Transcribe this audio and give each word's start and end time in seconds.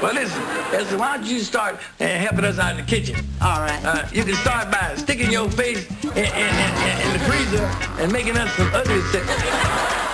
Well, 0.00 0.14
listen, 0.14 0.40
Esther, 0.72 0.96
why 0.96 1.16
don't 1.16 1.26
you 1.26 1.40
start 1.40 1.74
uh, 1.98 2.06
helping 2.06 2.44
us 2.44 2.58
out 2.60 2.70
in 2.70 2.76
the 2.76 2.84
kitchen? 2.84 3.16
All 3.42 3.60
right. 3.60 3.84
Uh, 3.84 4.06
you 4.12 4.22
can 4.22 4.34
start 4.36 4.70
by 4.70 4.94
sticking 4.94 5.32
your 5.32 5.50
face 5.50 5.90
in, 6.04 6.08
in, 6.10 6.16
in, 6.16 7.00
in 7.02 7.12
the 7.14 7.24
freezer 7.26 7.64
and 8.00 8.12
making 8.12 8.36
us 8.36 8.52
some 8.54 8.70
ugly 8.72 9.00
stuff. 9.02 10.04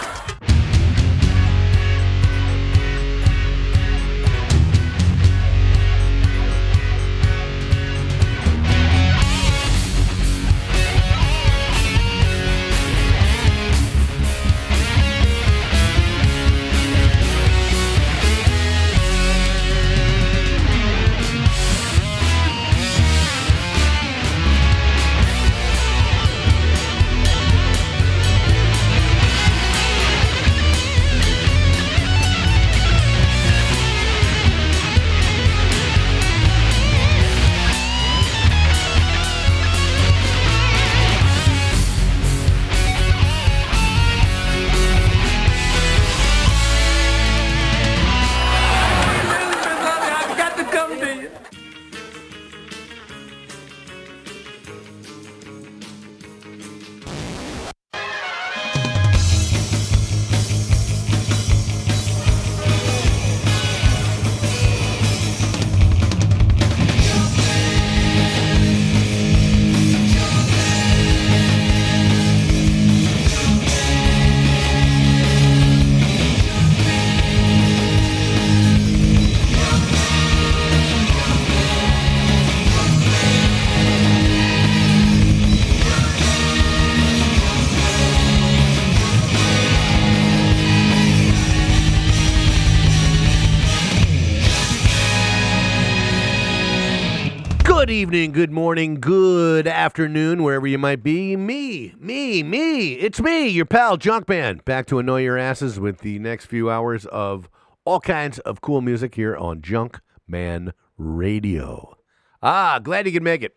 evening, 98.14 98.30
good 98.30 98.52
morning, 98.52 98.94
good 99.00 99.66
afternoon, 99.66 100.44
wherever 100.44 100.68
you 100.68 100.78
might 100.78 101.02
be. 101.02 101.34
Me, 101.34 101.92
me, 101.98 102.44
me. 102.44 102.92
It's 102.92 103.20
me, 103.20 103.48
your 103.48 103.64
pal 103.64 103.98
Junkman, 103.98 104.64
back 104.64 104.86
to 104.86 105.00
annoy 105.00 105.22
your 105.22 105.36
asses 105.36 105.80
with 105.80 105.98
the 105.98 106.20
next 106.20 106.46
few 106.46 106.70
hours 106.70 107.06
of 107.06 107.48
all 107.84 107.98
kinds 107.98 108.38
of 108.38 108.60
cool 108.60 108.80
music 108.80 109.16
here 109.16 109.36
on 109.36 109.60
Junkman 109.60 110.70
Radio. 110.96 111.96
Ah, 112.40 112.78
glad 112.78 113.06
you 113.06 113.12
could 113.12 113.24
make 113.24 113.42
it. 113.42 113.56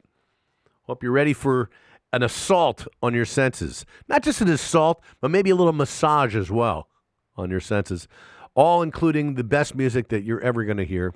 Hope 0.87 1.03
you're 1.03 1.11
ready 1.11 1.33
for 1.33 1.69
an 2.11 2.23
assault 2.23 2.87
on 3.03 3.13
your 3.13 3.25
senses. 3.25 3.85
Not 4.07 4.23
just 4.23 4.41
an 4.41 4.49
assault, 4.49 5.03
but 5.21 5.29
maybe 5.29 5.51
a 5.51 5.55
little 5.55 5.71
massage 5.71 6.35
as 6.35 6.49
well 6.49 6.87
on 7.35 7.51
your 7.51 7.59
senses. 7.59 8.07
All 8.55 8.81
including 8.81 9.35
the 9.35 9.43
best 9.43 9.75
music 9.75 10.07
that 10.07 10.23
you're 10.23 10.41
ever 10.41 10.63
going 10.63 10.77
to 10.77 10.83
hear, 10.83 11.13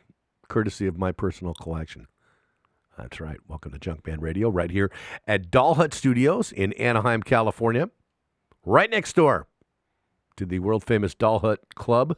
courtesy 0.47 0.85
of 0.85 1.00
my 1.00 1.12
personal 1.12 1.56
collection. 1.56 2.06
That's 2.97 3.22
right. 3.22 3.38
Welcome 3.47 3.72
to 3.72 3.79
Junkman 3.79 4.19
Radio 4.19 4.50
right 4.50 4.69
here 4.69 4.91
at 5.25 5.50
Doll 5.50 5.75
Hut 5.75 5.94
Studios 5.94 6.52
in 6.52 6.74
Anaheim, 6.74 7.24
California. 7.24 7.90
Right 8.66 8.90
next 8.90 9.16
door 9.16 9.47
to 10.35 10.46
the 10.46 10.59
world 10.59 10.84
famous 10.84 11.16
Doll 11.16 11.40
Hut 11.40 11.62
Club, 11.74 12.18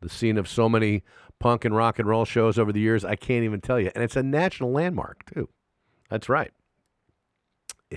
the 0.00 0.10
scene 0.10 0.36
of 0.36 0.46
so 0.46 0.68
many 0.68 1.02
punk 1.40 1.64
and 1.64 1.74
rock 1.74 1.98
and 1.98 2.06
roll 2.06 2.24
shows 2.24 2.58
over 2.58 2.70
the 2.70 2.80
years. 2.80 3.04
I 3.04 3.16
can't 3.16 3.44
even 3.44 3.60
tell 3.60 3.80
you. 3.80 3.90
And 3.94 4.04
it's 4.04 4.14
a 4.14 4.22
national 4.22 4.72
landmark, 4.72 5.24
too. 5.32 5.48
That's 6.10 6.28
right. 6.28 6.52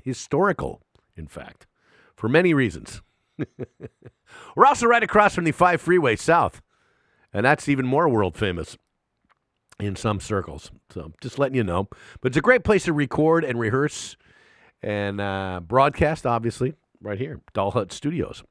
Historical, 0.03 0.81
in 1.17 1.27
fact, 1.27 1.67
for 2.15 2.29
many 2.29 2.53
reasons. 2.53 3.01
We're 4.55 4.65
also 4.65 4.87
right 4.87 5.03
across 5.03 5.35
from 5.35 5.43
the 5.43 5.51
5 5.51 5.81
Freeway 5.81 6.15
South, 6.15 6.61
and 7.33 7.45
that's 7.45 7.67
even 7.67 7.85
more 7.85 8.07
world 8.07 8.37
famous 8.37 8.77
in 9.79 9.95
some 9.95 10.19
circles. 10.19 10.71
So 10.89 11.13
just 11.21 11.39
letting 11.39 11.55
you 11.55 11.63
know. 11.63 11.87
But 12.21 12.29
it's 12.29 12.37
a 12.37 12.41
great 12.41 12.63
place 12.63 12.85
to 12.85 12.93
record 12.93 13.43
and 13.43 13.59
rehearse 13.59 14.17
and 14.81 15.19
uh, 15.19 15.61
broadcast, 15.65 16.25
obviously, 16.25 16.73
right 17.01 17.17
here, 17.17 17.41
Doll 17.53 17.71
Hut 17.71 17.91
Studios 17.91 18.43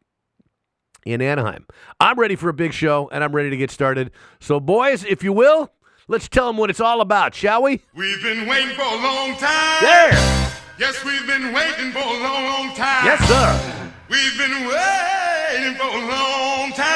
in 1.05 1.21
Anaheim. 1.21 1.67
I'm 2.01 2.19
ready 2.19 2.37
for 2.37 2.49
a 2.49 2.55
big 2.55 2.73
show 2.73 3.09
and 3.13 3.23
I'm 3.23 3.35
ready 3.35 3.51
to 3.51 3.57
get 3.57 3.71
started. 3.71 4.11
So, 4.41 4.61
boys, 4.61 5.05
if 5.05 5.23
you 5.23 5.33
will, 5.33 5.71
let's 6.09 6.29
tell 6.29 6.47
them 6.47 6.57
what 6.57 6.71
it's 6.71 6.81
all 6.81 7.01
about, 7.01 7.35
shall 7.35 7.63
we? 7.63 7.83
We've 7.95 8.23
been 8.23 8.49
waiting 8.49 8.75
for 8.75 8.83
a 8.83 8.97
long 8.97 9.37
time. 9.37 9.83
There! 9.83 10.51
Yes, 10.77 11.05
we've 11.05 11.27
been 11.27 11.53
waiting 11.53 11.93
for 11.93 12.01
a 12.01 12.23
long, 12.23 12.45
long 12.45 12.75
time. 12.75 13.05
Yes, 13.05 13.21
sir. 13.29 13.91
We've 14.09 14.37
been 14.37 14.67
waiting 14.67 15.75
for 15.77 15.87
a 15.87 16.09
long 16.09 16.73
time. 16.73 16.94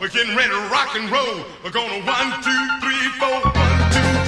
We're 0.00 0.08
getting 0.08 0.34
ready 0.34 0.48
to 0.48 0.60
rock 0.72 0.96
and 0.96 1.12
roll. 1.12 1.44
We're 1.62 1.70
gonna 1.70 2.00
one, 2.06 2.42
two, 2.42 2.62
three, 2.80 3.04
four, 3.20 3.52
one, 3.52 3.92
two, 3.92 4.19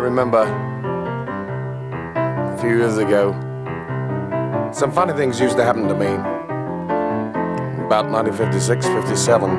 remember 0.00 0.42
a 2.54 2.58
few 2.60 2.76
years 2.76 2.98
ago, 2.98 3.32
some 4.72 4.90
funny 4.90 5.12
things 5.12 5.40
used 5.40 5.56
to 5.56 5.64
happen 5.64 5.86
to 5.88 5.94
me. 5.94 6.06
About 7.86 8.06
1956, 8.10 8.86
57. 8.86 9.50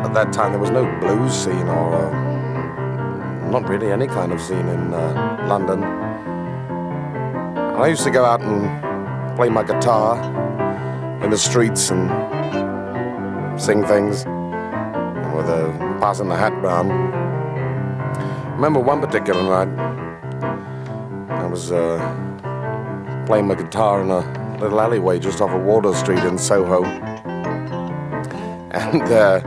At 0.00 0.14
that 0.14 0.32
time, 0.32 0.52
there 0.52 0.60
was 0.60 0.70
no 0.70 0.84
blues 1.00 1.34
scene 1.34 1.68
or 1.68 1.94
uh, 1.94 3.50
not 3.50 3.68
really 3.68 3.90
any 3.92 4.06
kind 4.06 4.32
of 4.32 4.40
scene 4.40 4.66
in 4.68 4.94
uh, 4.94 5.46
London. 5.48 5.82
I 7.80 7.88
used 7.88 8.04
to 8.04 8.10
go 8.10 8.24
out 8.24 8.40
and 8.42 9.36
play 9.36 9.48
my 9.48 9.64
guitar 9.64 10.16
in 11.22 11.30
the 11.30 11.38
streets 11.38 11.90
and 11.90 12.08
sing 13.60 13.84
things 13.84 14.24
passing 16.10 16.28
the 16.28 16.34
hat 16.34 16.52
round. 16.60 16.90
Remember 18.56 18.80
one 18.80 19.00
particular 19.00 19.40
night, 19.44 19.68
I 21.30 21.46
was 21.46 21.70
uh, 21.70 22.00
playing 23.28 23.46
my 23.46 23.54
guitar 23.54 24.02
in 24.02 24.10
a 24.10 24.58
little 24.58 24.80
alleyway 24.80 25.20
just 25.20 25.40
off 25.40 25.50
of 25.50 25.62
Wardour 25.62 25.94
Street 25.94 26.24
in 26.24 26.36
Soho, 26.36 26.82
and 28.72 29.02
uh, 29.02 29.40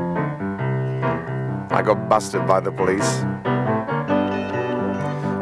I 1.69 1.81
got 1.81 2.07
busted 2.07 2.47
by 2.47 2.61
the 2.61 2.71
police. 2.71 3.11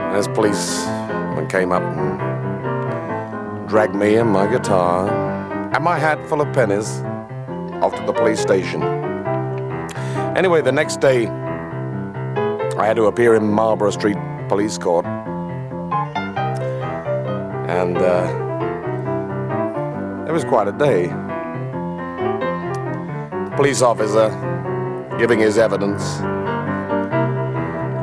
And 0.01 0.15
this 0.15 0.27
policeman 0.27 1.47
came 1.49 1.71
up 1.71 1.83
and 1.83 3.69
dragged 3.69 3.93
me 3.93 4.15
and 4.15 4.31
my 4.31 4.47
guitar 4.47 5.07
and 5.71 5.83
my 5.83 5.99
hat 5.99 6.17
full 6.27 6.41
of 6.41 6.51
pennies 6.51 7.01
off 7.83 7.93
to 7.95 8.03
the 8.07 8.13
police 8.13 8.39
station. 8.39 9.00
Anyway, 10.41 10.59
the 10.59 10.71
next 10.71 10.99
day, 10.99 11.27
I 11.27 12.83
had 12.87 12.95
to 12.95 13.05
appear 13.05 13.35
in 13.35 13.43
Marlborough 13.43 13.91
Street 13.91 14.17
Police 14.49 14.75
Court. 14.75 15.05
And 17.69 17.95
uh, 17.95 18.25
it 20.27 20.31
was 20.31 20.43
quite 20.43 20.67
a 20.67 20.71
day. 20.71 21.05
The 23.45 23.53
police 23.55 23.83
officer 23.83 24.31
giving 25.19 25.37
his 25.37 25.59
evidence. 25.59 26.01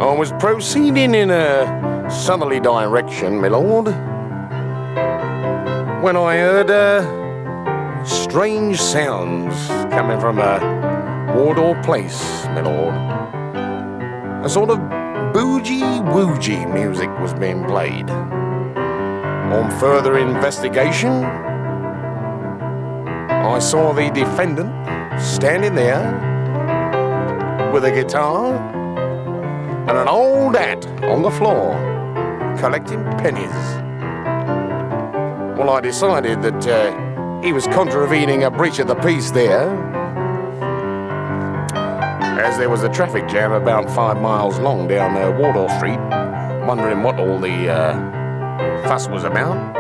I 0.00 0.14
was 0.16 0.30
proceeding 0.38 1.16
in 1.16 1.32
a 1.32 2.08
southerly 2.08 2.60
direction, 2.60 3.40
my 3.40 3.48
lord, 3.48 3.86
when 6.04 6.16
I 6.16 6.36
heard 6.36 6.70
uh, 6.70 8.04
strange 8.04 8.80
sounds 8.80 9.56
coming 9.92 10.20
from 10.20 10.38
a 10.38 10.77
Wardour 11.38 11.80
Place, 11.84 12.20
my 12.46 12.62
lord. 12.62 12.94
A 14.44 14.48
sort 14.48 14.70
of 14.70 14.78
boogie 15.32 16.02
woogee 16.12 16.66
music 16.74 17.08
was 17.20 17.32
being 17.32 17.64
played. 17.64 18.10
On 18.10 19.70
further 19.78 20.18
investigation, 20.18 21.22
I 23.52 23.60
saw 23.60 23.92
the 23.92 24.10
defendant 24.10 24.72
standing 25.20 25.76
there 25.76 26.10
with 27.72 27.84
a 27.84 27.92
guitar 27.92 28.56
and 29.86 29.96
an 29.96 30.08
old 30.08 30.56
hat 30.56 30.84
on 31.04 31.22
the 31.22 31.30
floor 31.30 31.76
collecting 32.58 33.04
pennies. 33.16 33.58
Well, 35.56 35.70
I 35.70 35.80
decided 35.80 36.42
that 36.42 36.66
uh, 36.66 37.42
he 37.42 37.52
was 37.52 37.68
contravening 37.68 38.42
a 38.42 38.50
breach 38.50 38.80
of 38.80 38.88
the 38.88 38.96
peace 38.96 39.30
there, 39.30 39.68
there 42.58 42.68
was 42.68 42.82
a 42.82 42.88
traffic 42.88 43.28
jam 43.28 43.52
about 43.52 43.88
five 43.88 44.20
miles 44.20 44.58
long 44.58 44.88
down 44.88 45.16
uh, 45.16 45.30
Wardour 45.38 45.68
Street, 45.78 46.00
wondering 46.66 47.04
what 47.04 47.18
all 47.20 47.38
the 47.38 47.68
uh, 47.68 48.82
fuss 48.88 49.06
was 49.06 49.22
about. 49.22 49.76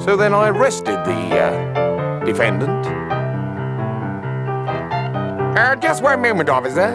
So 0.00 0.16
then 0.16 0.34
I 0.34 0.50
arrested 0.50 0.94
the 1.04 1.40
uh, 1.40 2.24
defendant. 2.24 2.86
Uh, 5.58 5.74
just 5.76 6.00
one 6.00 6.22
moment, 6.22 6.48
officer. 6.48 6.90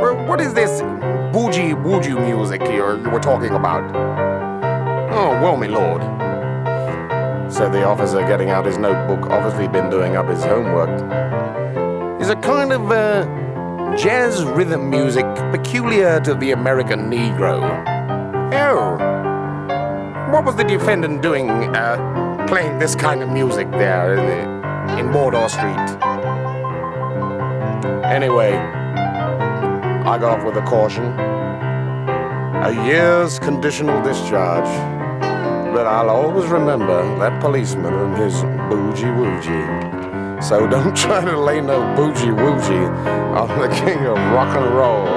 Well, 0.00 0.26
what 0.26 0.40
is 0.40 0.54
this 0.54 0.80
bougie 1.34 1.74
woojoo 1.74 2.18
music 2.18 2.62
you 2.62 2.82
were 2.82 3.20
talking 3.20 3.50
about? 3.50 3.94
Oh, 5.12 5.32
well, 5.42 5.58
my 5.58 5.66
lord, 5.66 6.00
said 7.52 7.72
the 7.72 7.84
officer, 7.84 8.20
getting 8.26 8.48
out 8.48 8.64
his 8.64 8.78
notebook, 8.78 9.30
obviously 9.30 9.68
been 9.68 9.90
doing 9.90 10.16
up 10.16 10.28
his 10.28 10.42
homework. 10.42 11.29
A 12.30 12.36
kind 12.36 12.72
of 12.72 12.92
uh, 12.92 13.24
jazz 13.96 14.44
rhythm 14.44 14.88
music 14.88 15.24
peculiar 15.50 16.20
to 16.20 16.32
the 16.34 16.52
American 16.52 17.10
Negro. 17.10 17.58
Oh, 18.54 20.30
what 20.30 20.44
was 20.44 20.54
the 20.54 20.62
defendant 20.62 21.22
doing 21.22 21.50
uh, 21.50 22.46
playing 22.46 22.78
this 22.78 22.94
kind 22.94 23.24
of 23.24 23.30
music 23.30 23.68
there 23.72 24.14
in, 24.14 25.06
in 25.06 25.48
Street? 25.48 25.90
Anyway, 28.04 28.52
I 28.52 30.16
got 30.20 30.38
off 30.38 30.44
with 30.44 30.54
a 30.54 30.62
caution. 30.62 31.06
A 32.62 32.86
year's 32.86 33.40
conditional 33.40 34.00
discharge. 34.04 34.70
But 35.74 35.88
I'll 35.88 36.10
always 36.10 36.46
remember 36.46 37.02
that 37.18 37.40
policeman 37.40 37.92
and 37.92 38.16
his 38.16 38.34
boogie 38.70 39.12
woogie. 39.18 39.89
So 40.40 40.66
don't 40.66 40.96
try 41.04 41.24
to 41.24 41.36
lay 41.38 41.60
no 41.60 41.80
boogie 41.96 42.34
woogie 42.34 42.88
on 43.36 43.48
the 43.60 43.68
king 43.68 44.06
of 44.06 44.16
rock 44.16 44.56
and 44.56 44.74
roll. 44.74 45.09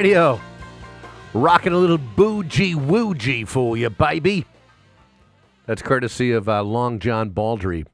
Radio. 0.00 0.40
Rocking 1.34 1.74
a 1.74 1.76
little 1.76 1.98
boogie 1.98 2.74
woogie 2.74 3.46
for 3.46 3.76
you, 3.76 3.90
baby. 3.90 4.46
That's 5.66 5.82
courtesy 5.82 6.32
of 6.32 6.48
uh, 6.48 6.62
Long 6.62 6.98
John 7.00 7.28
Baldry. 7.28 7.84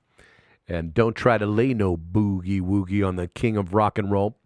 And 0.68 0.94
don't 0.94 1.16
try 1.16 1.36
to 1.36 1.46
lay 1.46 1.74
no 1.74 1.96
boogie 1.96 2.60
woogie 2.60 3.04
on 3.04 3.16
the 3.16 3.26
king 3.26 3.56
of 3.56 3.74
rock 3.74 3.98
and 3.98 4.08
roll. 4.08 4.36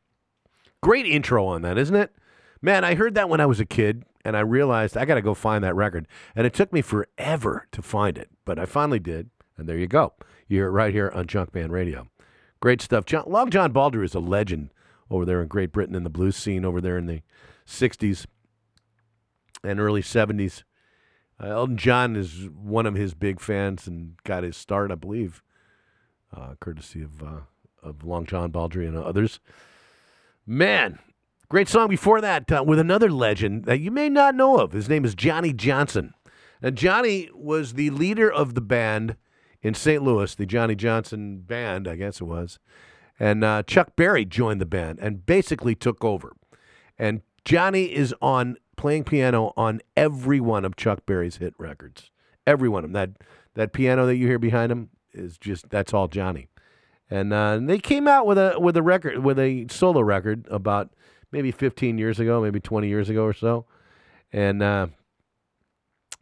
Great 0.83 1.05
intro 1.05 1.45
on 1.45 1.61
that, 1.61 1.77
isn't 1.77 1.95
it? 1.95 2.15
Man, 2.63 2.83
I 2.83 2.95
heard 2.95 3.15
that 3.17 3.29
when 3.29 3.43
I 3.43 3.47
was 3.47 3.61
a 3.61 3.67
kid, 3.67 4.07
and 4.25 4.39
I 4.39 4.41
realized 4.41 4.97
I 4.97 5.05
got 5.05 5.17
to 5.17 5.21
go 5.21 5.35
find 5.35 5.63
that 5.63 5.77
record. 5.77 6.09
And 6.35 6.47
it 6.47 6.55
took 6.55 6.73
me 6.73 6.81
forever 6.81 7.67
to 7.73 7.83
find 7.83 8.17
it, 8.17 8.31
but 8.47 8.59
I 8.59 8.65
finally 8.65 9.01
did. 9.01 9.29
And 9.59 9.69
there 9.69 9.77
you 9.77 9.87
go. 9.87 10.15
You're 10.49 10.71
right 10.71 10.95
here 10.95 11.13
on 11.15 11.27
Junkman 11.27 11.69
Radio. 11.69 12.09
Great 12.61 12.81
stuff. 12.81 13.05
John, 13.05 13.25
Long 13.27 13.51
John 13.51 13.71
Baldry 13.71 14.07
is 14.07 14.15
a 14.15 14.19
legend 14.19 14.71
over 15.11 15.27
there 15.27 15.43
in 15.43 15.49
Great 15.49 15.73
Britain 15.73 15.95
in 15.95 16.05
the 16.05 16.09
blues 16.09 16.37
scene 16.37 16.65
over 16.65 16.81
there 16.81 16.97
in 16.97 17.05
the 17.05 17.21
60s 17.71 18.27
and 19.65 19.81
early 19.81 20.03
70s. 20.03 20.63
Uh, 21.43 21.49
Elton 21.49 21.77
John 21.77 22.17
is 22.17 22.49
one 22.51 22.87
of 22.87 22.95
his 22.95 23.15
big 23.15 23.41
fans 23.41 23.87
and 23.87 24.15
got 24.25 24.43
his 24.43 24.57
start, 24.57 24.91
I 24.91 24.95
believe, 24.95 25.43
uh, 26.37 26.55
courtesy 26.61 27.03
of, 27.03 27.23
uh, 27.23 27.41
of 27.83 28.05
Long 28.05 28.27
John 28.27 28.51
Baldry 28.51 28.87
and 28.87 28.97
others. 28.97 29.41
Man, 30.47 30.99
great 31.49 31.69
song 31.69 31.89
before 31.89 32.21
that 32.21 32.51
uh, 32.53 32.63
with 32.67 32.79
another 32.79 33.11
legend 33.11 33.65
that 33.65 33.81
you 33.81 33.91
may 33.91 34.09
not 34.09 34.35
know 34.35 34.59
of. 34.59 34.73
His 34.73 34.89
name 34.89 35.05
is 35.05 35.15
Johnny 35.15 35.53
Johnson. 35.53 36.13
And 36.63 36.77
Johnny 36.77 37.31
was 37.33 37.73
the 37.73 37.91
leader 37.91 38.31
of 38.31 38.55
the 38.55 38.61
band 38.61 39.17
in 39.63 39.75
St. 39.75 40.03
Louis, 40.03 40.35
the 40.35 40.47
Johnny 40.47 40.75
Johnson 40.75 41.39
band, 41.39 41.89
I 41.89 41.97
guess 41.97 42.21
it 42.21 42.25
was. 42.25 42.59
And 43.19 43.45
uh, 43.45 43.63
Chuck 43.63 43.97
Berry 43.97 44.25
joined 44.25 44.61
the 44.61 44.67
band 44.67 44.99
and 45.01 45.25
basically 45.25 45.75
took 45.75 46.05
over. 46.05 46.33
And 46.99 47.23
Johnny 47.45 47.85
is 47.85 48.15
on 48.21 48.57
playing 48.77 49.05
piano 49.05 49.53
on 49.57 49.81
every 49.97 50.41
one 50.41 50.65
of 50.65 50.77
Chuck 50.77 51.07
Berry's 51.07 51.37
hit 51.37 51.55
records. 51.59 52.11
Every 52.47 52.69
one 52.69 52.85
of 52.85 52.93
them. 52.93 52.95
That 52.95 53.27
that 53.55 53.73
piano 53.73 54.07
that 54.07 54.17
you 54.17 54.27
hear 54.27 54.39
behind 54.39 54.73
him 54.73 54.91
is 55.13 55.39
just 55.39 55.71
that's 55.71 55.93
all 55.93 56.09
Johnny. 56.09 56.49
And 57.11 57.33
uh, 57.33 57.59
they 57.61 57.79
came 57.79 58.07
out 58.07 58.27
with 58.27 58.39
a 58.39 58.59
with 58.59 58.77
a 58.77 58.83
record 58.83 59.19
with 59.19 59.39
a 59.39 59.67
solo 59.71 60.01
record 60.01 60.47
about 60.51 60.91
maybe 61.33 61.51
15 61.51 61.99
years 61.99 62.21
ago, 62.21 62.41
maybe 62.41 62.61
20 62.61 62.89
years 62.89 63.09
ago 63.09 63.25
or 63.25 63.33
so, 63.33 63.67
and 64.33 64.63
uh, 64.63 64.89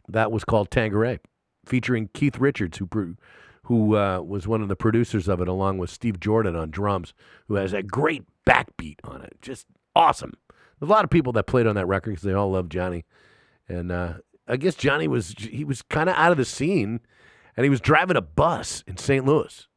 that 0.07 0.31
was 0.31 0.43
called 0.43 0.71
Tanqueray, 0.71 1.19
featuring 1.65 2.09
Keith 2.13 2.39
Richards, 2.39 2.77
who 2.77 3.15
who 3.63 3.95
uh, 3.95 4.19
was 4.21 4.47
one 4.47 4.61
of 4.63 4.67
the 4.67 4.75
producers 4.75 5.27
of 5.27 5.41
it, 5.41 5.47
along 5.47 5.77
with 5.77 5.91
Steve 5.91 6.19
Jordan 6.19 6.55
on 6.55 6.71
drums, 6.71 7.13
who 7.47 7.55
has 7.55 7.71
a 7.71 7.83
great 7.83 8.23
backbeat 8.45 8.97
on 9.03 9.21
it, 9.21 9.37
just 9.41 9.67
awesome. 9.95 10.33
There's 10.79 10.89
a 10.89 10.93
lot 10.93 11.03
of 11.03 11.09
people 11.09 11.33
that 11.33 11.43
played 11.47 11.67
on 11.67 11.75
that 11.75 11.87
record 11.87 12.11
because 12.11 12.23
they 12.23 12.33
all 12.33 12.51
love 12.51 12.69
Johnny, 12.69 13.05
and 13.67 13.91
uh, 13.91 14.13
I 14.47 14.57
guess 14.57 14.75
Johnny 14.75 15.07
was 15.07 15.35
he 15.37 15.63
was 15.63 15.81
kind 15.81 16.09
of 16.09 16.15
out 16.15 16.31
of 16.31 16.37
the 16.37 16.45
scene, 16.45 17.01
and 17.55 17.63
he 17.63 17.69
was 17.69 17.81
driving 17.81 18.17
a 18.17 18.21
bus 18.21 18.83
in 18.87 18.97
St. 18.97 19.25
Louis 19.25 19.67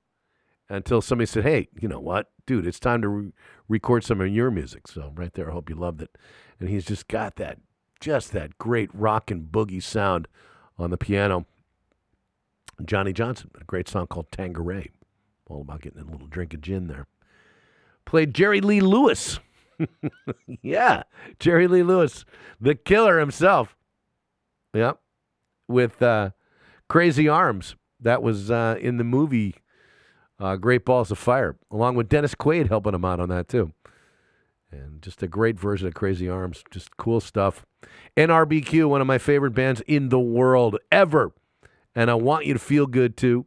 until 0.68 1.00
somebody 1.02 1.26
said, 1.26 1.44
"Hey, 1.44 1.68
you 1.80 1.88
know 1.88 2.00
what, 2.00 2.30
dude? 2.46 2.66
It's 2.66 2.80
time 2.80 3.02
to 3.02 3.08
re- 3.08 3.32
record 3.68 4.04
some 4.04 4.20
of 4.20 4.28
your 4.28 4.50
music." 4.50 4.86
So 4.88 5.12
right 5.14 5.32
there, 5.34 5.50
I 5.50 5.52
hope 5.52 5.68
you 5.68 5.76
loved 5.76 6.02
it. 6.02 6.16
And 6.60 6.68
he's 6.68 6.84
just 6.84 7.08
got 7.08 7.36
that, 7.36 7.58
just 8.00 8.32
that 8.32 8.58
great 8.58 8.90
rock 8.94 9.30
and 9.30 9.50
boogie 9.50 9.82
sound 9.82 10.28
on 10.78 10.90
the 10.90 10.96
piano. 10.96 11.46
Johnny 12.84 13.12
Johnson, 13.12 13.50
a 13.60 13.64
great 13.64 13.88
song 13.88 14.06
called 14.06 14.30
Tanqueray, 14.32 14.90
all 15.46 15.60
about 15.60 15.82
getting 15.82 16.00
a 16.00 16.10
little 16.10 16.26
drink 16.26 16.54
of 16.54 16.60
gin 16.60 16.86
there. 16.86 17.06
Played 18.04 18.34
Jerry 18.34 18.60
Lee 18.60 18.80
Lewis. 18.80 19.38
Yeah, 20.62 21.02
Jerry 21.38 21.66
Lee 21.66 21.82
Lewis, 21.82 22.24
the 22.60 22.74
killer 22.74 23.18
himself. 23.18 23.76
Yep, 24.74 25.00
with 25.68 26.02
uh, 26.02 26.30
Crazy 26.88 27.28
Arms. 27.28 27.76
That 28.00 28.22
was 28.22 28.50
uh, 28.50 28.76
in 28.80 28.96
the 28.96 29.04
movie 29.04 29.54
uh, 30.40 30.56
Great 30.56 30.84
Balls 30.84 31.10
of 31.10 31.18
Fire, 31.18 31.56
along 31.70 31.94
with 31.94 32.08
Dennis 32.08 32.34
Quaid 32.34 32.68
helping 32.68 32.94
him 32.94 33.04
out 33.04 33.20
on 33.20 33.28
that 33.28 33.48
too. 33.48 33.72
And 34.72 35.02
just 35.02 35.22
a 35.22 35.28
great 35.28 35.58
version 35.58 35.86
of 35.86 35.94
Crazy 35.94 36.28
Arms. 36.28 36.64
Just 36.70 36.96
cool 36.96 37.20
stuff. 37.20 37.64
NRBQ, 38.16 38.88
one 38.88 39.00
of 39.00 39.06
my 39.06 39.18
favorite 39.18 39.52
bands 39.52 39.82
in 39.86 40.08
the 40.08 40.18
world 40.18 40.78
ever. 40.90 41.32
And 41.94 42.10
I 42.10 42.14
want 42.14 42.46
you 42.46 42.54
to 42.54 42.58
feel 42.58 42.86
good 42.86 43.16
too. 43.16 43.46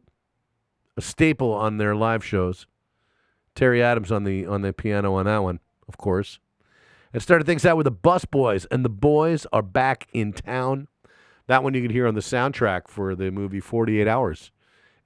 A 0.96 1.02
staple 1.02 1.52
on 1.52 1.76
their 1.76 1.94
live 1.94 2.24
shows. 2.24 2.66
Terry 3.54 3.82
Adams 3.82 4.12
on 4.12 4.24
the 4.24 4.46
on 4.46 4.62
the 4.62 4.72
piano 4.72 5.14
on 5.14 5.26
that 5.26 5.42
one, 5.42 5.60
of 5.88 5.96
course. 5.98 6.38
And 7.12 7.22
started 7.22 7.46
things 7.46 7.64
out 7.64 7.76
with 7.76 7.84
the 7.84 7.90
Bus 7.90 8.24
Boys, 8.24 8.66
and 8.66 8.84
the 8.84 8.90
boys 8.90 9.46
are 9.52 9.62
back 9.62 10.08
in 10.12 10.32
town. 10.32 10.88
That 11.46 11.62
one 11.62 11.74
you 11.74 11.82
can 11.82 11.90
hear 11.90 12.06
on 12.06 12.14
the 12.14 12.20
soundtrack 12.20 12.88
for 12.88 13.14
the 13.14 13.30
movie 13.30 13.60
48 13.60 14.08
Hours, 14.08 14.50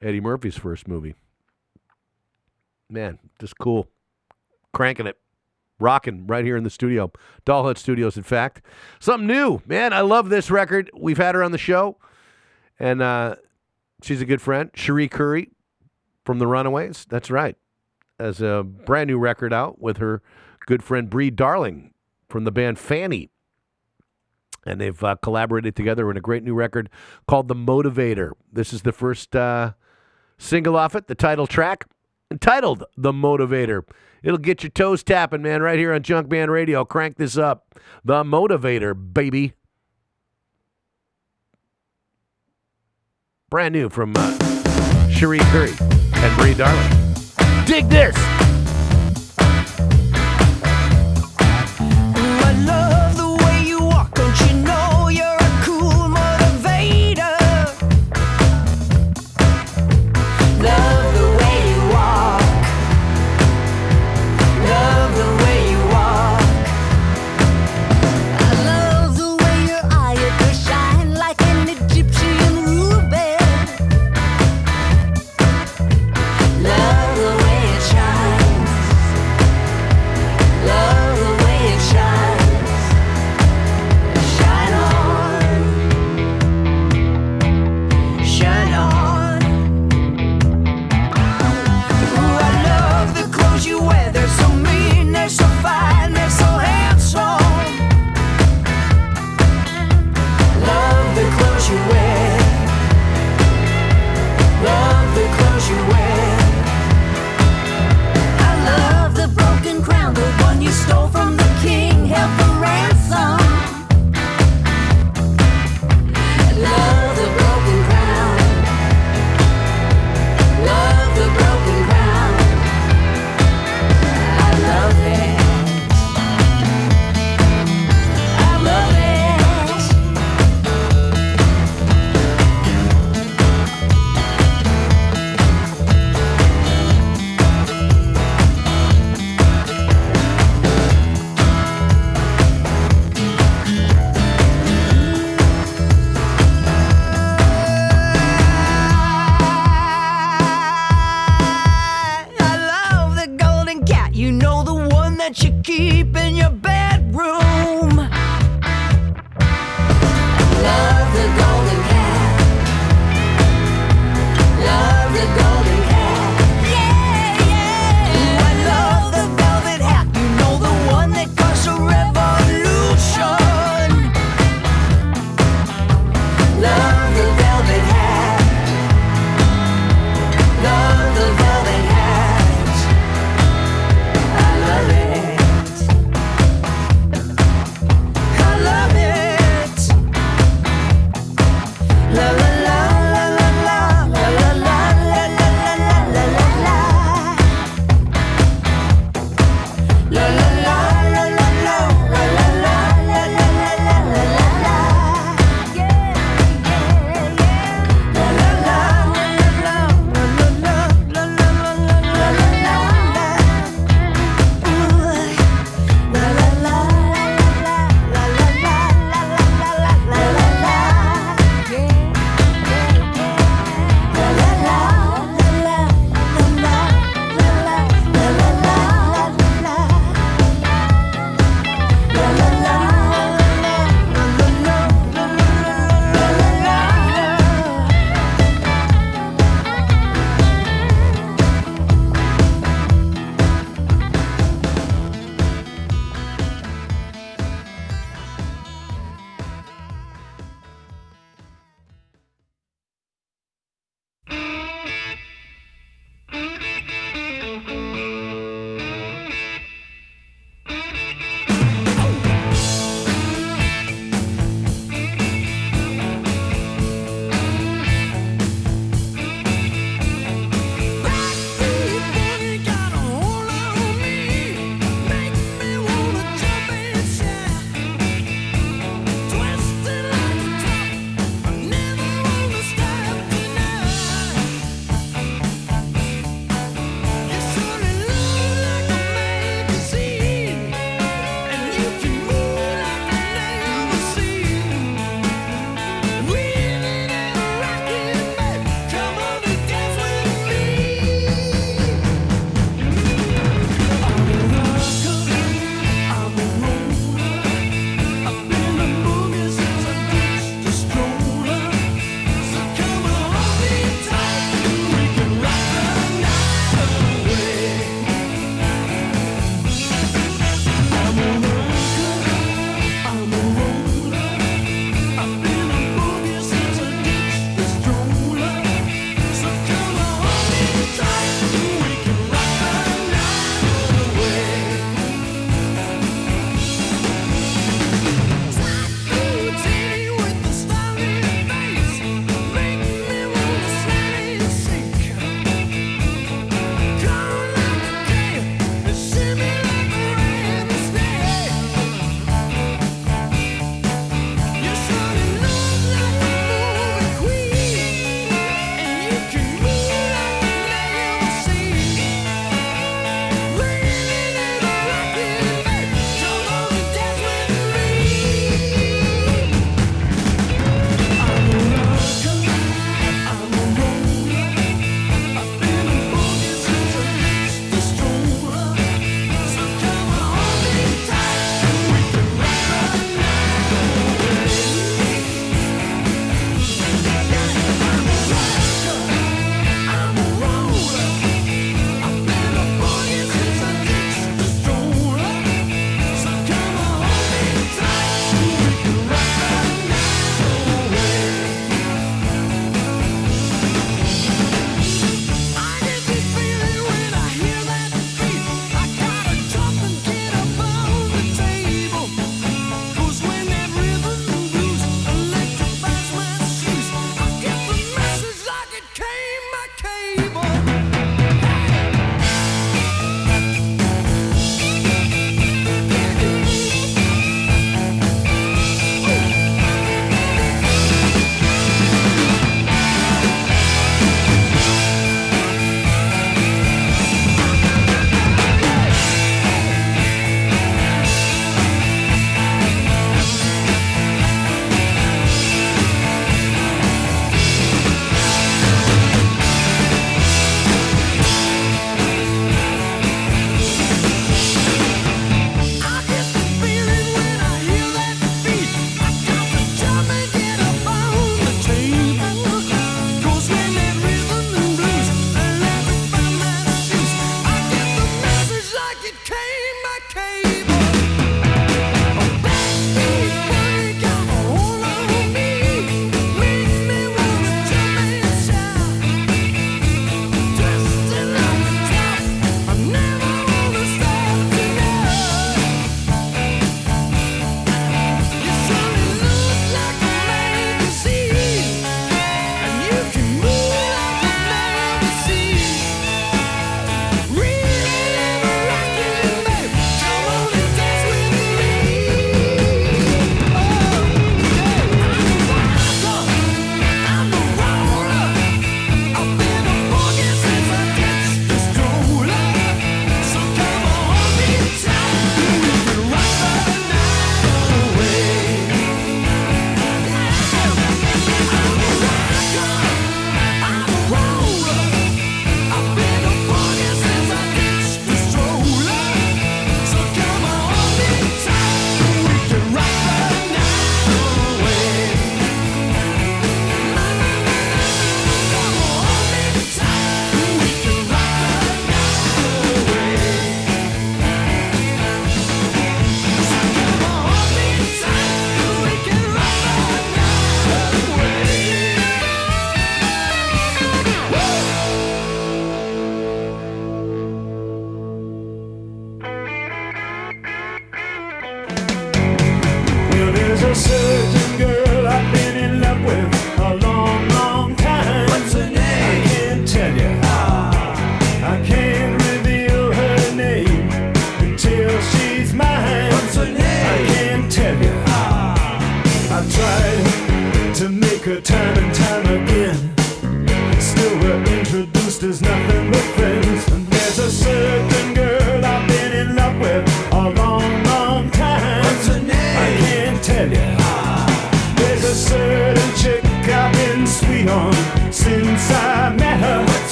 Eddie 0.00 0.20
Murphy's 0.20 0.56
first 0.56 0.88
movie 0.88 1.14
man, 2.90 3.18
just 3.38 3.58
cool. 3.58 3.88
Cranking 4.72 5.06
it. 5.06 5.18
Rocking 5.78 6.26
right 6.26 6.44
here 6.44 6.56
in 6.56 6.64
the 6.64 6.70
studio. 6.70 7.10
Doll 7.46 7.74
Studios, 7.74 8.16
in 8.16 8.22
fact. 8.22 8.62
Something 8.98 9.26
new. 9.26 9.62
Man, 9.66 9.94
I 9.94 10.02
love 10.02 10.28
this 10.28 10.50
record. 10.50 10.90
We've 10.94 11.16
had 11.16 11.34
her 11.34 11.42
on 11.42 11.52
the 11.52 11.58
show. 11.58 11.96
And 12.78 13.00
uh, 13.00 13.36
she's 14.02 14.20
a 14.20 14.26
good 14.26 14.42
friend. 14.42 14.70
Cherie 14.74 15.08
Currie 15.08 15.50
from 16.24 16.38
the 16.38 16.46
Runaways. 16.46 17.06
That's 17.08 17.30
right. 17.30 17.56
Has 18.18 18.42
a 18.42 18.62
brand 18.62 19.08
new 19.08 19.18
record 19.18 19.54
out 19.54 19.80
with 19.80 19.96
her 19.96 20.20
good 20.66 20.82
friend 20.82 21.10
Brie 21.10 21.30
Darling 21.30 21.92
from 22.28 22.44
the 22.44 22.52
band 22.52 22.78
Fanny. 22.78 23.30
And 24.64 24.80
they've 24.80 25.02
uh, 25.02 25.16
collaborated 25.22 25.74
together 25.74 26.10
in 26.10 26.16
a 26.16 26.20
great 26.20 26.44
new 26.44 26.54
record 26.54 26.90
called 27.26 27.48
The 27.48 27.54
Motivator. 27.54 28.32
This 28.52 28.72
is 28.72 28.82
the 28.82 28.92
first 28.92 29.34
uh, 29.34 29.72
single 30.38 30.76
off 30.76 30.94
it, 30.94 31.06
the 31.06 31.14
title 31.14 31.46
track 31.46 31.86
entitled 32.30 32.84
The 32.96 33.12
Motivator. 33.12 33.82
It'll 34.22 34.38
get 34.38 34.62
your 34.62 34.70
toes 34.70 35.02
tapping, 35.02 35.42
man, 35.42 35.62
right 35.62 35.78
here 35.78 35.94
on 35.94 36.02
Junkman 36.02 36.48
Radio. 36.48 36.84
Crank 36.84 37.16
this 37.16 37.38
up. 37.38 37.74
The 38.04 38.22
Motivator, 38.22 38.94
baby. 38.94 39.54
Brand 43.48 43.72
new 43.72 43.88
from 43.88 44.12
uh, 44.14 45.08
Cherie 45.08 45.38
Currie 45.38 45.74
and 45.80 46.36
Brie 46.36 46.54
Darling. 46.54 47.14
Dig 47.66 47.88
this. 47.88 48.14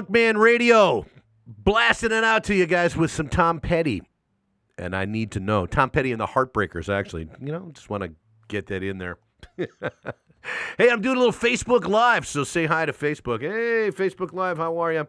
Junkman 0.00 0.36
Radio. 0.38 1.06
Blasting 1.46 2.12
it 2.12 2.24
out 2.24 2.44
to 2.44 2.54
you 2.54 2.66
guys 2.66 2.96
with 2.96 3.10
some 3.10 3.28
Tom 3.28 3.60
Petty. 3.60 4.02
And 4.78 4.94
I 4.94 5.04
need 5.04 5.32
to 5.32 5.40
know. 5.40 5.66
Tom 5.66 5.90
Petty 5.90 6.12
and 6.12 6.20
the 6.20 6.26
Heartbreakers, 6.26 6.88
actually. 6.88 7.28
You 7.40 7.52
know, 7.52 7.70
just 7.72 7.90
want 7.90 8.04
to 8.04 8.12
get 8.48 8.66
that 8.68 8.82
in 8.82 8.98
there. 8.98 9.18
hey, 9.56 10.90
I'm 10.90 11.02
doing 11.02 11.16
a 11.16 11.20
little 11.20 11.32
Facebook 11.32 11.86
Live, 11.86 12.26
so 12.26 12.44
say 12.44 12.66
hi 12.66 12.86
to 12.86 12.92
Facebook. 12.92 13.40
Hey, 13.40 13.90
Facebook 13.90 14.32
Live, 14.32 14.56
how 14.56 14.78
are 14.78 14.92
you? 14.92 15.06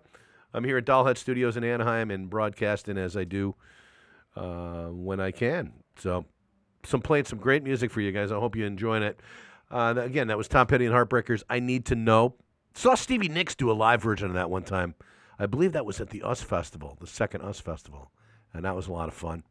I'm 0.53 0.63
here 0.63 0.77
at 0.77 0.85
Dollhead 0.85 1.17
Studios 1.17 1.55
in 1.55 1.63
Anaheim 1.63 2.11
and 2.11 2.29
broadcasting 2.29 2.97
as 2.97 3.15
I 3.15 3.23
do 3.23 3.55
uh, 4.35 4.87
when 4.87 5.21
I 5.21 5.31
can. 5.31 5.71
So, 5.97 6.25
some 6.83 7.01
playing 7.01 7.25
some 7.25 7.39
great 7.39 7.63
music 7.63 7.91
for 7.91 8.01
you 8.01 8.11
guys. 8.11 8.31
I 8.31 8.39
hope 8.39 8.55
you're 8.55 8.67
enjoying 8.67 9.03
it. 9.03 9.19
Uh, 9.69 9.93
again, 9.97 10.27
that 10.27 10.37
was 10.37 10.49
Tom 10.49 10.67
Petty 10.67 10.85
and 10.85 10.93
Heartbreakers. 10.93 11.43
I 11.49 11.59
need 11.59 11.85
to 11.85 11.95
know. 11.95 12.35
Saw 12.73 12.95
Stevie 12.95 13.29
Nicks 13.29 13.55
do 13.55 13.69
a 13.69 13.73
live 13.73 14.01
version 14.01 14.27
of 14.27 14.33
that 14.33 14.49
one 14.49 14.63
time. 14.63 14.95
I 15.37 15.45
believe 15.45 15.73
that 15.73 15.85
was 15.85 15.99
at 15.99 16.09
the 16.09 16.23
US 16.23 16.41
Festival, 16.41 16.97
the 16.99 17.07
second 17.07 17.41
US 17.43 17.59
Festival, 17.59 18.11
and 18.53 18.65
that 18.65 18.75
was 18.75 18.87
a 18.87 18.91
lot 18.91 19.07
of 19.07 19.13
fun. 19.13 19.43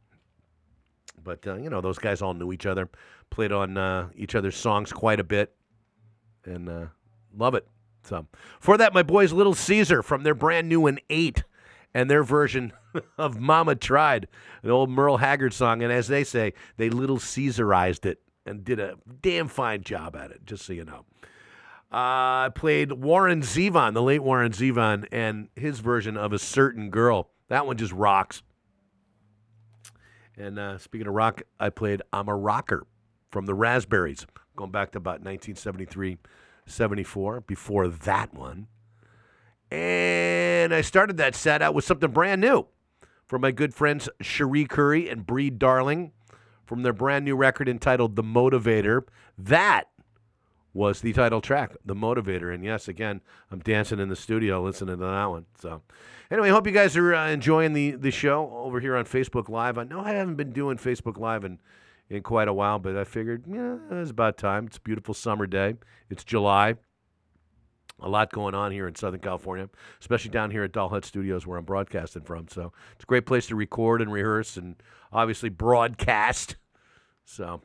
But 1.22 1.46
uh, 1.46 1.56
you 1.56 1.70
know, 1.70 1.80
those 1.80 1.98
guys 1.98 2.22
all 2.22 2.34
knew 2.34 2.52
each 2.52 2.66
other, 2.66 2.88
played 3.30 3.52
on 3.52 3.76
uh, 3.76 4.08
each 4.14 4.34
other's 4.34 4.56
songs 4.56 4.92
quite 4.92 5.20
a 5.20 5.24
bit, 5.24 5.54
and 6.44 6.68
uh, 6.68 6.86
love 7.36 7.54
it. 7.54 7.66
So 8.04 8.26
for 8.60 8.78
that, 8.78 8.94
my 8.94 9.02
boys, 9.02 9.32
Little 9.32 9.54
Caesar 9.54 10.02
from 10.02 10.22
their 10.22 10.34
brand 10.34 10.68
new 10.68 10.86
and 10.86 11.00
eight, 11.10 11.42
and 11.92 12.10
their 12.10 12.22
version 12.22 12.72
of 13.18 13.38
"Mama 13.38 13.74
Tried," 13.74 14.28
an 14.62 14.70
old 14.70 14.90
Merle 14.90 15.18
Haggard 15.18 15.52
song, 15.52 15.82
and 15.82 15.92
as 15.92 16.08
they 16.08 16.24
say, 16.24 16.54
they 16.76 16.88
Little 16.88 17.18
Caesarized 17.18 18.06
it 18.06 18.20
and 18.46 18.64
did 18.64 18.80
a 18.80 18.96
damn 19.20 19.48
fine 19.48 19.82
job 19.82 20.16
at 20.16 20.30
it. 20.30 20.46
Just 20.46 20.64
so 20.64 20.72
you 20.72 20.84
know. 20.84 21.04
Uh, 21.92 22.46
I 22.46 22.50
played 22.54 22.92
Warren 22.92 23.42
Zevon, 23.42 23.94
the 23.94 24.02
late 24.02 24.22
Warren 24.22 24.52
Zevon, 24.52 25.06
and 25.10 25.48
his 25.56 25.80
version 25.80 26.16
of 26.16 26.32
a 26.32 26.38
certain 26.38 26.88
girl. 26.88 27.30
That 27.48 27.66
one 27.66 27.76
just 27.76 27.92
rocks. 27.92 28.42
And 30.36 30.58
uh, 30.58 30.78
speaking 30.78 31.08
of 31.08 31.14
rock, 31.14 31.42
I 31.58 31.68
played 31.70 32.00
I'm 32.12 32.28
a 32.28 32.36
Rocker 32.36 32.86
from 33.30 33.46
the 33.46 33.54
Raspberries, 33.54 34.24
going 34.54 34.70
back 34.70 34.92
to 34.92 34.98
about 34.98 35.20
1973, 35.20 36.18
74, 36.64 37.40
before 37.40 37.88
that 37.88 38.32
one. 38.32 38.68
And 39.70 40.72
I 40.72 40.80
started 40.80 41.16
that 41.16 41.34
set 41.34 41.60
out 41.60 41.74
with 41.74 41.84
something 41.84 42.10
brand 42.10 42.40
new 42.40 42.66
from 43.26 43.42
my 43.42 43.50
good 43.50 43.74
friends 43.74 44.08
Cherie 44.20 44.64
Currie 44.64 45.08
and 45.08 45.26
Brie 45.26 45.50
Darling 45.50 46.12
from 46.64 46.82
their 46.82 46.92
brand 46.92 47.24
new 47.24 47.36
record 47.36 47.68
entitled 47.68 48.14
The 48.14 48.22
Motivator. 48.22 49.02
That 49.36 49.89
was 50.72 51.00
the 51.00 51.12
title 51.12 51.40
track, 51.40 51.72
The 51.84 51.94
Motivator. 51.94 52.54
And 52.54 52.64
yes, 52.64 52.88
again, 52.88 53.20
I'm 53.50 53.58
dancing 53.60 53.98
in 53.98 54.08
the 54.08 54.16
studio 54.16 54.62
listening 54.62 54.98
to 54.98 55.04
that 55.04 55.26
one. 55.26 55.46
So, 55.60 55.82
anyway, 56.30 56.50
hope 56.50 56.66
you 56.66 56.72
guys 56.72 56.96
are 56.96 57.14
uh, 57.14 57.28
enjoying 57.28 57.72
the, 57.72 57.92
the 57.92 58.10
show 58.10 58.50
over 58.54 58.80
here 58.80 58.96
on 58.96 59.04
Facebook 59.04 59.48
Live. 59.48 59.78
I 59.78 59.84
know 59.84 60.00
I 60.00 60.12
haven't 60.12 60.36
been 60.36 60.52
doing 60.52 60.76
Facebook 60.76 61.18
Live 61.18 61.44
in, 61.44 61.58
in 62.08 62.22
quite 62.22 62.48
a 62.48 62.52
while, 62.52 62.78
but 62.78 62.96
I 62.96 63.04
figured, 63.04 63.44
yeah, 63.48 63.78
it's 63.90 64.10
about 64.10 64.36
time. 64.38 64.66
It's 64.66 64.76
a 64.76 64.82
beautiful 64.82 65.14
summer 65.14 65.46
day. 65.46 65.74
It's 66.08 66.24
July. 66.24 66.76
A 68.02 68.08
lot 68.08 68.32
going 68.32 68.54
on 68.54 68.72
here 68.72 68.88
in 68.88 68.94
Southern 68.94 69.20
California, 69.20 69.68
especially 70.00 70.30
down 70.30 70.50
here 70.50 70.62
at 70.64 70.72
Dollhead 70.72 71.04
Studios 71.04 71.46
where 71.46 71.58
I'm 71.58 71.66
broadcasting 71.66 72.22
from. 72.22 72.48
So, 72.48 72.72
it's 72.94 73.04
a 73.04 73.06
great 73.06 73.26
place 73.26 73.48
to 73.48 73.56
record 73.56 74.00
and 74.00 74.12
rehearse 74.12 74.56
and 74.56 74.76
obviously 75.12 75.48
broadcast. 75.48 76.56
So, 77.24 77.60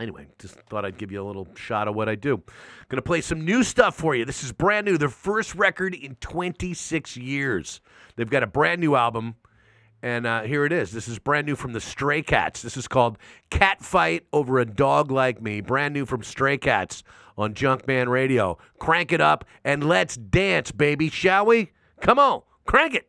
Anyway, 0.00 0.26
just 0.38 0.54
thought 0.70 0.86
I'd 0.86 0.96
give 0.96 1.12
you 1.12 1.22
a 1.22 1.26
little 1.26 1.46
shot 1.56 1.86
of 1.86 1.94
what 1.94 2.08
I 2.08 2.14
do. 2.14 2.42
Gonna 2.88 3.02
play 3.02 3.20
some 3.20 3.44
new 3.44 3.62
stuff 3.62 3.94
for 3.94 4.14
you. 4.14 4.24
This 4.24 4.42
is 4.42 4.50
brand 4.50 4.86
new, 4.86 4.96
their 4.96 5.10
first 5.10 5.54
record 5.54 5.94
in 5.94 6.14
26 6.16 7.18
years. 7.18 7.82
They've 8.16 8.28
got 8.28 8.42
a 8.42 8.46
brand 8.46 8.80
new 8.80 8.96
album, 8.96 9.34
and 10.02 10.26
uh, 10.26 10.42
here 10.44 10.64
it 10.64 10.72
is. 10.72 10.90
This 10.90 11.06
is 11.06 11.18
brand 11.18 11.46
new 11.46 11.54
from 11.54 11.74
the 11.74 11.82
Stray 11.82 12.22
Cats. 12.22 12.62
This 12.62 12.78
is 12.78 12.88
called 12.88 13.18
Cat 13.50 13.82
Fight 13.82 14.26
Over 14.32 14.58
a 14.58 14.64
Dog 14.64 15.10
Like 15.10 15.42
Me. 15.42 15.60
Brand 15.60 15.92
new 15.92 16.06
from 16.06 16.22
Stray 16.22 16.56
Cats 16.56 17.02
on 17.36 17.52
Junkman 17.52 18.08
Radio. 18.08 18.56
Crank 18.78 19.12
it 19.12 19.20
up 19.20 19.44
and 19.64 19.86
let's 19.86 20.16
dance, 20.16 20.72
baby, 20.72 21.10
shall 21.10 21.44
we? 21.44 21.72
Come 22.00 22.18
on, 22.18 22.40
crank 22.64 22.94
it. 22.94 23.06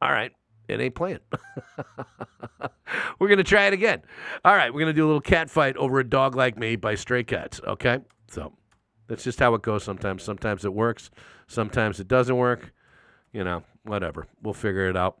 All 0.00 0.10
right. 0.10 0.32
It 0.72 0.80
ain't 0.80 0.94
playing. 0.94 1.20
we're 3.18 3.28
going 3.28 3.38
to 3.38 3.44
try 3.44 3.66
it 3.66 3.72
again. 3.72 4.02
All 4.44 4.54
right. 4.54 4.72
We're 4.72 4.80
going 4.80 4.94
to 4.94 4.98
do 4.98 5.04
a 5.04 5.08
little 5.08 5.20
cat 5.20 5.50
fight 5.50 5.76
over 5.76 6.00
a 6.00 6.04
dog 6.04 6.34
like 6.36 6.58
me 6.58 6.76
by 6.76 6.94
Stray 6.94 7.24
Cats. 7.24 7.60
Okay. 7.66 7.98
So 8.30 8.52
that's 9.08 9.24
just 9.24 9.38
how 9.40 9.54
it 9.54 9.62
goes 9.62 9.84
sometimes. 9.84 10.22
Sometimes 10.22 10.64
it 10.64 10.72
works, 10.72 11.10
sometimes 11.46 12.00
it 12.00 12.08
doesn't 12.08 12.36
work. 12.36 12.72
You 13.32 13.44
know, 13.44 13.62
whatever. 13.84 14.26
We'll 14.42 14.54
figure 14.54 14.88
it 14.88 14.96
out. 14.96 15.18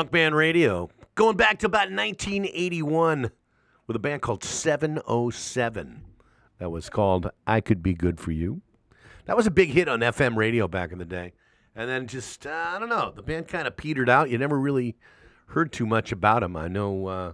Junkman 0.00 0.32
Radio. 0.32 0.88
Going 1.14 1.36
back 1.36 1.58
to 1.58 1.66
about 1.66 1.90
1981 1.90 3.30
with 3.86 3.96
a 3.96 3.98
band 3.98 4.22
called 4.22 4.42
707. 4.42 6.02
That 6.58 6.70
was 6.70 6.88
called 6.88 7.30
I 7.46 7.60
Could 7.60 7.82
Be 7.82 7.92
Good 7.92 8.18
for 8.18 8.32
You. 8.32 8.62
That 9.26 9.36
was 9.36 9.46
a 9.46 9.50
big 9.50 9.70
hit 9.70 9.88
on 9.88 10.00
FM 10.00 10.36
radio 10.36 10.66
back 10.66 10.90
in 10.90 10.98
the 10.98 11.04
day. 11.04 11.34
And 11.76 11.90
then 11.90 12.06
just, 12.06 12.46
uh, 12.46 12.72
I 12.74 12.78
don't 12.78 12.88
know, 12.88 13.12
the 13.14 13.22
band 13.22 13.48
kind 13.48 13.66
of 13.66 13.76
petered 13.76 14.08
out. 14.08 14.30
You 14.30 14.38
never 14.38 14.58
really 14.58 14.96
heard 15.48 15.70
too 15.70 15.84
much 15.84 16.12
about 16.12 16.40
them. 16.40 16.56
I 16.56 16.68
know 16.68 17.06
uh, 17.06 17.32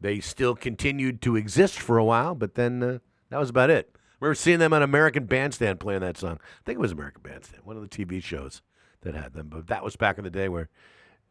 they 0.00 0.20
still 0.20 0.54
continued 0.54 1.20
to 1.22 1.34
exist 1.34 1.80
for 1.80 1.98
a 1.98 2.04
while, 2.04 2.36
but 2.36 2.54
then 2.54 2.82
uh, 2.84 2.98
that 3.30 3.40
was 3.40 3.50
about 3.50 3.70
it. 3.70 3.96
remember 4.20 4.36
seeing 4.36 4.60
them 4.60 4.72
on 4.72 4.82
American 4.82 5.26
Bandstand 5.26 5.80
playing 5.80 6.02
that 6.02 6.18
song. 6.18 6.38
I 6.40 6.62
think 6.64 6.76
it 6.76 6.82
was 6.82 6.92
American 6.92 7.22
Bandstand, 7.22 7.64
one 7.64 7.76
of 7.76 7.82
the 7.82 7.88
TV 7.88 8.22
shows 8.22 8.62
that 9.00 9.16
had 9.16 9.32
them. 9.32 9.48
But 9.48 9.66
that 9.66 9.82
was 9.82 9.96
back 9.96 10.18
in 10.18 10.24
the 10.24 10.30
day 10.30 10.48
where 10.48 10.70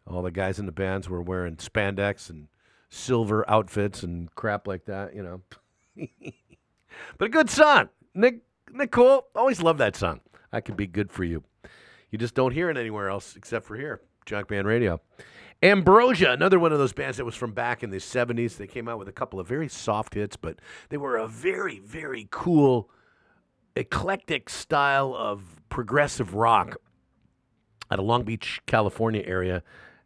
all 0.08 0.22
the 0.22 0.32
guys 0.32 0.60
in 0.60 0.66
the 0.66 0.72
bands 0.72 1.10
were 1.10 1.22
wearing 1.22 1.56
spandex 1.58 2.30
and 2.30 2.48
silver 2.90 3.50
outfits 3.50 4.04
and 4.04 4.34
crap 4.36 4.68
like 4.68 4.86
that, 4.86 5.16
you 5.16 5.24
know. 5.24 5.42
but 7.18 7.26
a 7.26 7.30
good 7.30 7.50
song. 7.50 7.90
Nick 8.14 8.42
Nicole, 8.72 9.28
always 9.36 9.62
love 9.62 9.78
that 9.78 9.96
song. 9.96 10.22
I 10.52 10.62
could 10.62 10.78
be 10.78 10.88
good 10.88 11.12
for 11.12 11.24
you. 11.24 11.44
You 12.12 12.20
just 12.20 12.36
don't 12.36 12.52
hear 12.52 12.70
it 12.70 12.78
anywhere 12.78 13.10
else 13.10 13.36
except 13.36 13.66
for 13.66 13.76
here, 13.76 14.02
Junkman 14.26 14.66
Radio. 14.66 15.02
Ambrosia, 15.64 16.32
another 16.32 16.60
one 16.60 16.74
of 16.74 16.78
those 16.78 16.92
bands 16.92 17.18
that 17.18 17.26
was 17.26 17.36
from 17.36 17.54
back 17.54 17.84
in 17.84 17.90
the 17.90 17.98
70s. 17.98 18.58
They 18.58 18.68
came 18.68 18.90
out 18.90 19.00
with 19.00 19.08
a 19.08 19.14
couple 19.14 19.40
of 19.40 19.48
very 19.48 19.70
soft 19.70 20.14
hits, 20.14 20.36
but 20.36 20.60
they 20.90 20.98
were 20.98 21.16
a 21.16 21.28
very, 21.28 21.80
very 21.80 22.28
cool, 22.30 22.90
eclectic 23.76 24.50
style 24.50 25.16
of 25.16 25.62
progressive 25.70 26.36
rock 26.36 26.76
out 27.90 28.00
of 28.00 28.06
Long 28.06 28.24
Beach, 28.24 28.62
California 28.66 29.24
area, 29.26 29.64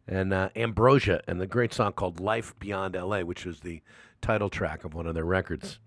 and 0.08 0.32
uh, 0.32 0.48
Ambrosia, 0.56 1.20
and 1.28 1.40
the 1.40 1.46
great 1.46 1.72
song 1.72 1.92
called 1.92 2.20
"Life 2.20 2.58
Beyond 2.58 2.96
L.A.," 2.96 3.22
which 3.24 3.44
was 3.44 3.60
the 3.60 3.82
title 4.20 4.48
track 4.48 4.84
of 4.84 4.94
one 4.94 5.06
of 5.06 5.14
their 5.14 5.24
records. 5.24 5.78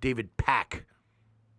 David 0.00 0.36
Pack, 0.36 0.84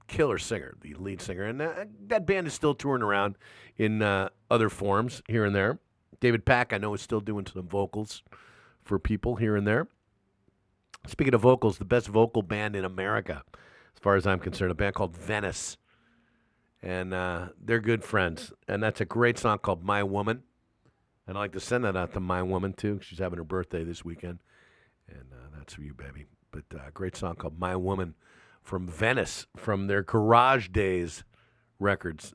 killer 0.07 0.38
singer, 0.38 0.76
the 0.81 0.93
lead 0.93 1.22
singer, 1.22 1.43
and 1.43 1.61
uh, 1.61 1.85
that 2.07 2.26
band 2.26 2.48
is 2.48 2.53
still 2.53 2.76
touring 2.76 3.03
around 3.03 3.35
in 3.77 4.02
uh, 4.02 4.30
other 4.49 4.69
forms 4.69 5.22
here 5.27 5.45
and 5.45 5.56
there. 5.56 5.80
David 6.19 6.45
Pack, 6.45 6.72
I 6.72 6.77
know, 6.77 6.93
is 6.93 7.02
still 7.02 7.19
doing 7.19 7.45
some 7.45 7.68
vocals 7.68 8.23
for 8.84 8.99
people 8.99 9.35
here 9.35 9.56
and 9.56 9.68
there. 9.68 9.88
Speaking 11.07 11.34
of 11.34 11.41
vocals, 11.41 11.80
the 11.80 11.85
best 11.85 12.07
vocal 12.07 12.43
band 12.43 12.76
in 12.76 12.85
America, 12.85 13.43
as 13.53 13.99
far 13.99 14.15
as 14.15 14.27
I'm 14.27 14.39
concerned, 14.39 14.72
a 14.72 14.76
band 14.76 14.93
called 14.93 15.18
Venice 15.18 15.77
and 16.84 17.14
uh, 17.14 17.49
they're 17.64 17.80
good 17.80 18.03
friends. 18.03 18.52
And 18.68 18.81
that's 18.81 19.02
a 19.02 19.06
great 19.06 19.38
song 19.38 19.60
called 19.60 19.84
"My 19.84 20.03
Woman." 20.03 20.43
And 21.27 21.38
I'd 21.38 21.41
like 21.41 21.52
to 21.53 21.60
send 21.60 21.84
that 21.85 21.95
out 21.95 22.14
to 22.14 22.19
my 22.19 22.41
woman 22.41 22.73
too. 22.73 22.99
She's 23.02 23.19
having 23.19 23.38
her 23.38 23.43
birthday 23.43 23.84
this 23.84 24.03
weekend, 24.03 24.39
and 25.07 25.26
uh, 25.31 25.57
that's 25.57 25.76
for 25.76 25.81
you, 25.81 25.93
baby. 25.93 26.26
But 26.52 26.64
uh, 26.76 26.89
great 26.93 27.15
song 27.15 27.35
called 27.35 27.60
"My 27.60 27.76
Woman" 27.76 28.15
from 28.61 28.88
Venice, 28.88 29.45
from 29.56 29.88
their 29.88 30.03
Garage 30.03 30.69
Days 30.69 31.23
records. 31.80 32.34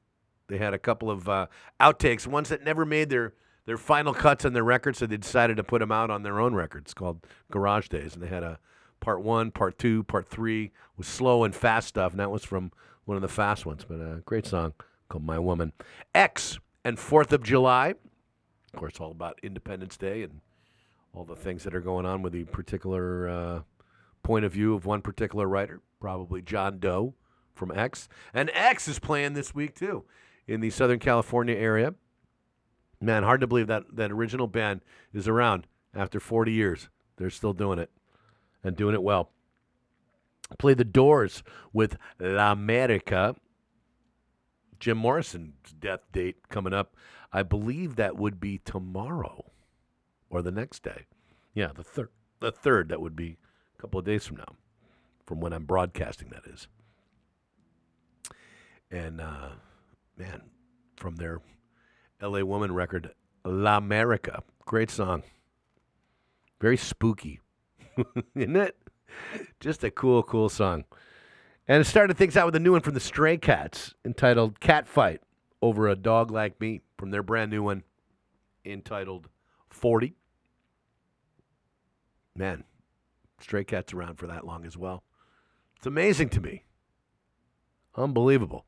They 0.48 0.58
had 0.58 0.74
a 0.74 0.78
couple 0.78 1.10
of 1.10 1.28
uh, 1.28 1.46
outtakes, 1.80 2.26
ones 2.26 2.48
that 2.48 2.62
never 2.64 2.84
made 2.84 3.10
their 3.10 3.34
their 3.66 3.76
final 3.76 4.14
cuts 4.14 4.44
on 4.44 4.52
their 4.52 4.64
records, 4.64 4.98
so 4.98 5.06
they 5.06 5.16
decided 5.16 5.56
to 5.56 5.64
put 5.64 5.80
them 5.80 5.90
out 5.90 6.10
on 6.10 6.22
their 6.22 6.38
own 6.38 6.54
records 6.54 6.94
called 6.94 7.26
Garage 7.50 7.88
Days. 7.88 8.14
And 8.14 8.22
they 8.22 8.28
had 8.28 8.44
a 8.44 8.58
part 9.00 9.22
one, 9.22 9.50
part 9.50 9.78
two, 9.78 10.04
part 10.04 10.28
three 10.28 10.70
with 10.96 11.06
slow 11.06 11.44
and 11.44 11.54
fast 11.54 11.88
stuff, 11.88 12.12
and 12.12 12.20
that 12.20 12.30
was 12.30 12.44
from 12.44 12.70
one 13.04 13.16
of 13.16 13.22
the 13.22 13.28
fast 13.28 13.66
ones. 13.66 13.84
But 13.86 13.96
a 13.96 14.22
great 14.24 14.46
song 14.46 14.74
called 15.08 15.24
"My 15.24 15.38
Woman." 15.38 15.72
X 16.14 16.58
and 16.84 16.98
Fourth 16.98 17.32
of 17.32 17.42
July, 17.42 17.94
of 18.76 18.80
course, 18.80 19.00
all 19.00 19.10
about 19.10 19.40
Independence 19.42 19.96
Day 19.96 20.22
and 20.22 20.42
all 21.14 21.24
the 21.24 21.34
things 21.34 21.64
that 21.64 21.74
are 21.74 21.80
going 21.80 22.04
on 22.04 22.20
with 22.20 22.34
the 22.34 22.44
particular 22.44 23.26
uh, 23.26 23.60
point 24.22 24.44
of 24.44 24.52
view 24.52 24.74
of 24.74 24.84
one 24.84 25.00
particular 25.00 25.48
writer, 25.48 25.80
probably 25.98 26.42
John 26.42 26.78
Doe 26.78 27.14
from 27.54 27.72
X. 27.74 28.06
And 28.34 28.50
X 28.52 28.86
is 28.86 28.98
playing 28.98 29.32
this 29.32 29.54
week 29.54 29.74
too 29.74 30.04
in 30.46 30.60
the 30.60 30.68
Southern 30.68 30.98
California 30.98 31.56
area. 31.56 31.94
Man, 33.00 33.22
hard 33.22 33.40
to 33.40 33.46
believe 33.46 33.66
that 33.68 33.84
that 33.94 34.12
original 34.12 34.46
band 34.46 34.82
is 35.14 35.26
around 35.26 35.66
after 35.94 36.20
40 36.20 36.52
years. 36.52 36.90
They're 37.16 37.30
still 37.30 37.54
doing 37.54 37.78
it 37.78 37.90
and 38.62 38.76
doing 38.76 38.94
it 38.94 39.02
well. 39.02 39.30
Play 40.58 40.74
the 40.74 40.84
Doors 40.84 41.42
with 41.72 41.96
L'America. 42.20 43.36
Jim 44.78 44.98
Morrison's 44.98 45.72
death 45.80 46.00
date 46.12 46.50
coming 46.50 46.74
up. 46.74 46.94
I 47.32 47.42
believe 47.42 47.96
that 47.96 48.16
would 48.16 48.40
be 48.40 48.58
tomorrow 48.58 49.50
or 50.30 50.42
the 50.42 50.50
next 50.50 50.82
day. 50.82 51.06
Yeah, 51.54 51.70
the 51.74 51.84
third. 51.84 52.10
The 52.40 52.52
third. 52.52 52.88
That 52.90 53.00
would 53.00 53.16
be 53.16 53.38
a 53.76 53.80
couple 53.80 53.98
of 53.98 54.06
days 54.06 54.26
from 54.26 54.36
now, 54.36 54.56
from 55.24 55.40
when 55.40 55.52
I'm 55.52 55.64
broadcasting. 55.64 56.28
That 56.30 56.42
is. 56.52 56.68
And 58.90 59.20
uh, 59.20 59.50
man, 60.16 60.42
from 60.96 61.16
their 61.16 61.40
L.A. 62.20 62.44
Woman 62.44 62.72
record, 62.72 63.12
L'America, 63.44 64.42
great 64.64 64.90
song. 64.90 65.22
Very 66.60 66.76
spooky, 66.76 67.40
isn't 68.34 68.56
it? 68.56 68.76
Just 69.60 69.84
a 69.84 69.90
cool, 69.90 70.22
cool 70.22 70.48
song. 70.48 70.84
And 71.68 71.80
it 71.80 71.84
started 71.84 72.16
things 72.16 72.36
out 72.36 72.46
with 72.46 72.56
a 72.56 72.60
new 72.60 72.72
one 72.72 72.80
from 72.80 72.94
the 72.94 73.00
Stray 73.00 73.36
Cats 73.36 73.94
entitled 74.04 74.60
Cat 74.60 74.86
Fight 74.86 75.20
Over 75.62 75.88
a 75.88 75.96
Dog 75.96 76.30
Like 76.30 76.60
Me 76.60 76.82
from 76.98 77.10
their 77.10 77.22
brand 77.22 77.50
new 77.50 77.62
one 77.62 77.82
entitled 78.64 79.28
40. 79.70 80.14
Man, 82.34 82.64
Stray 83.40 83.64
Cats 83.64 83.94
around 83.94 84.16
for 84.16 84.26
that 84.26 84.46
long 84.46 84.64
as 84.66 84.76
well. 84.76 85.02
It's 85.76 85.86
amazing 85.86 86.28
to 86.30 86.40
me. 86.40 86.64
Unbelievable. 87.94 88.66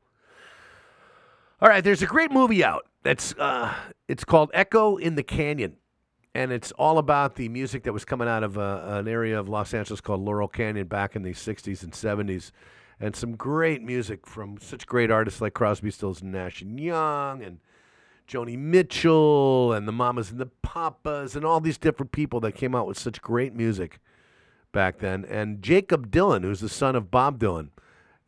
All 1.61 1.69
right, 1.69 1.83
there's 1.83 2.01
a 2.01 2.07
great 2.07 2.31
movie 2.31 2.63
out. 2.63 2.87
That's 3.03 3.33
uh, 3.37 3.73
it's 4.07 4.23
called 4.23 4.49
Echo 4.53 4.97
in 4.97 5.15
the 5.15 5.23
Canyon, 5.23 5.75
and 6.33 6.51
it's 6.51 6.71
all 6.73 6.97
about 6.97 7.35
the 7.35 7.49
music 7.49 7.83
that 7.83 7.93
was 7.93 8.05
coming 8.05 8.27
out 8.27 8.43
of 8.43 8.57
uh, 8.57 8.81
an 8.85 9.07
area 9.07 9.39
of 9.39 9.49
Los 9.49 9.73
Angeles 9.73 10.01
called 10.01 10.21
Laurel 10.21 10.47
Canyon 10.47 10.87
back 10.87 11.15
in 11.15 11.21
the 11.21 11.33
'60s 11.33 11.83
and 11.83 11.91
'70s, 11.91 12.51
and 12.99 13.15
some 13.15 13.35
great 13.35 13.81
music 13.81 14.25
from 14.25 14.57
such 14.59 14.85
great 14.85 15.09
artists 15.11 15.41
like 15.41 15.53
Crosby, 15.53 15.91
Stills, 15.91 16.21
and 16.21 16.31
Nash 16.31 16.61
and 16.61 16.79
Young, 16.79 17.41
and 17.41 17.59
Joni 18.27 18.57
Mitchell, 18.57 19.73
and 19.73 19.87
the 19.87 19.91
Mamas 19.91 20.31
and 20.31 20.39
the 20.39 20.49
Papas, 20.61 21.35
and 21.35 21.45
all 21.45 21.59
these 21.59 21.77
different 21.77 22.11
people 22.11 22.39
that 22.41 22.53
came 22.53 22.75
out 22.75 22.87
with 22.87 22.97
such 22.97 23.21
great 23.21 23.55
music 23.55 23.99
back 24.71 24.99
then. 24.99 25.25
And 25.25 25.61
Jakob 25.61 26.11
Dylan, 26.11 26.43
who's 26.43 26.59
the 26.59 26.69
son 26.69 26.95
of 26.95 27.09
Bob 27.09 27.39
Dylan, 27.39 27.69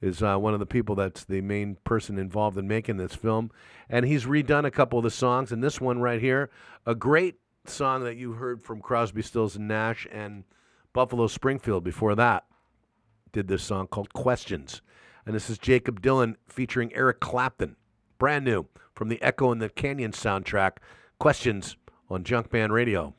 is 0.01 0.23
uh, 0.23 0.37
one 0.37 0.53
of 0.53 0.59
the 0.59 0.65
people 0.65 0.95
that's 0.95 1.23
the 1.23 1.41
main 1.41 1.77
person 1.83 2.17
involved 2.17 2.57
in 2.57 2.67
making 2.67 2.97
this 2.97 3.13
film. 3.13 3.51
And 3.89 4.05
he's 4.05 4.25
redone 4.25 4.65
a 4.65 4.71
couple 4.71 4.97
of 4.97 5.03
the 5.03 5.11
songs. 5.11 5.51
And 5.51 5.63
this 5.63 5.79
one 5.79 5.99
right 5.99 6.19
here, 6.19 6.49
a 6.85 6.95
great 6.95 7.35
song 7.65 8.03
that 8.03 8.15
you 8.15 8.33
heard 8.33 8.63
from 8.63 8.81
Crosby, 8.81 9.21
Stills, 9.21 9.55
and 9.55 9.67
Nash 9.67 10.07
and 10.11 10.43
Buffalo 10.93 11.27
Springfield 11.27 11.83
before 11.83 12.15
that, 12.15 12.45
did 13.31 13.47
this 13.47 13.63
song 13.63 13.87
called 13.87 14.13
Questions. 14.13 14.81
And 15.25 15.35
this 15.35 15.49
is 15.49 15.57
Jakob 15.57 16.01
Dylan 16.01 16.35
featuring 16.47 16.93
Eric 16.93 17.19
Clapton, 17.19 17.75
brand 18.17 18.45
new 18.45 18.67
from 18.95 19.09
the 19.09 19.21
Echo 19.21 19.51
in 19.51 19.59
the 19.59 19.69
Canyon 19.69 20.11
soundtrack. 20.11 20.77
Questions 21.19 21.77
on 22.09 22.23
Junkman 22.23 22.71
Radio. 22.71 23.13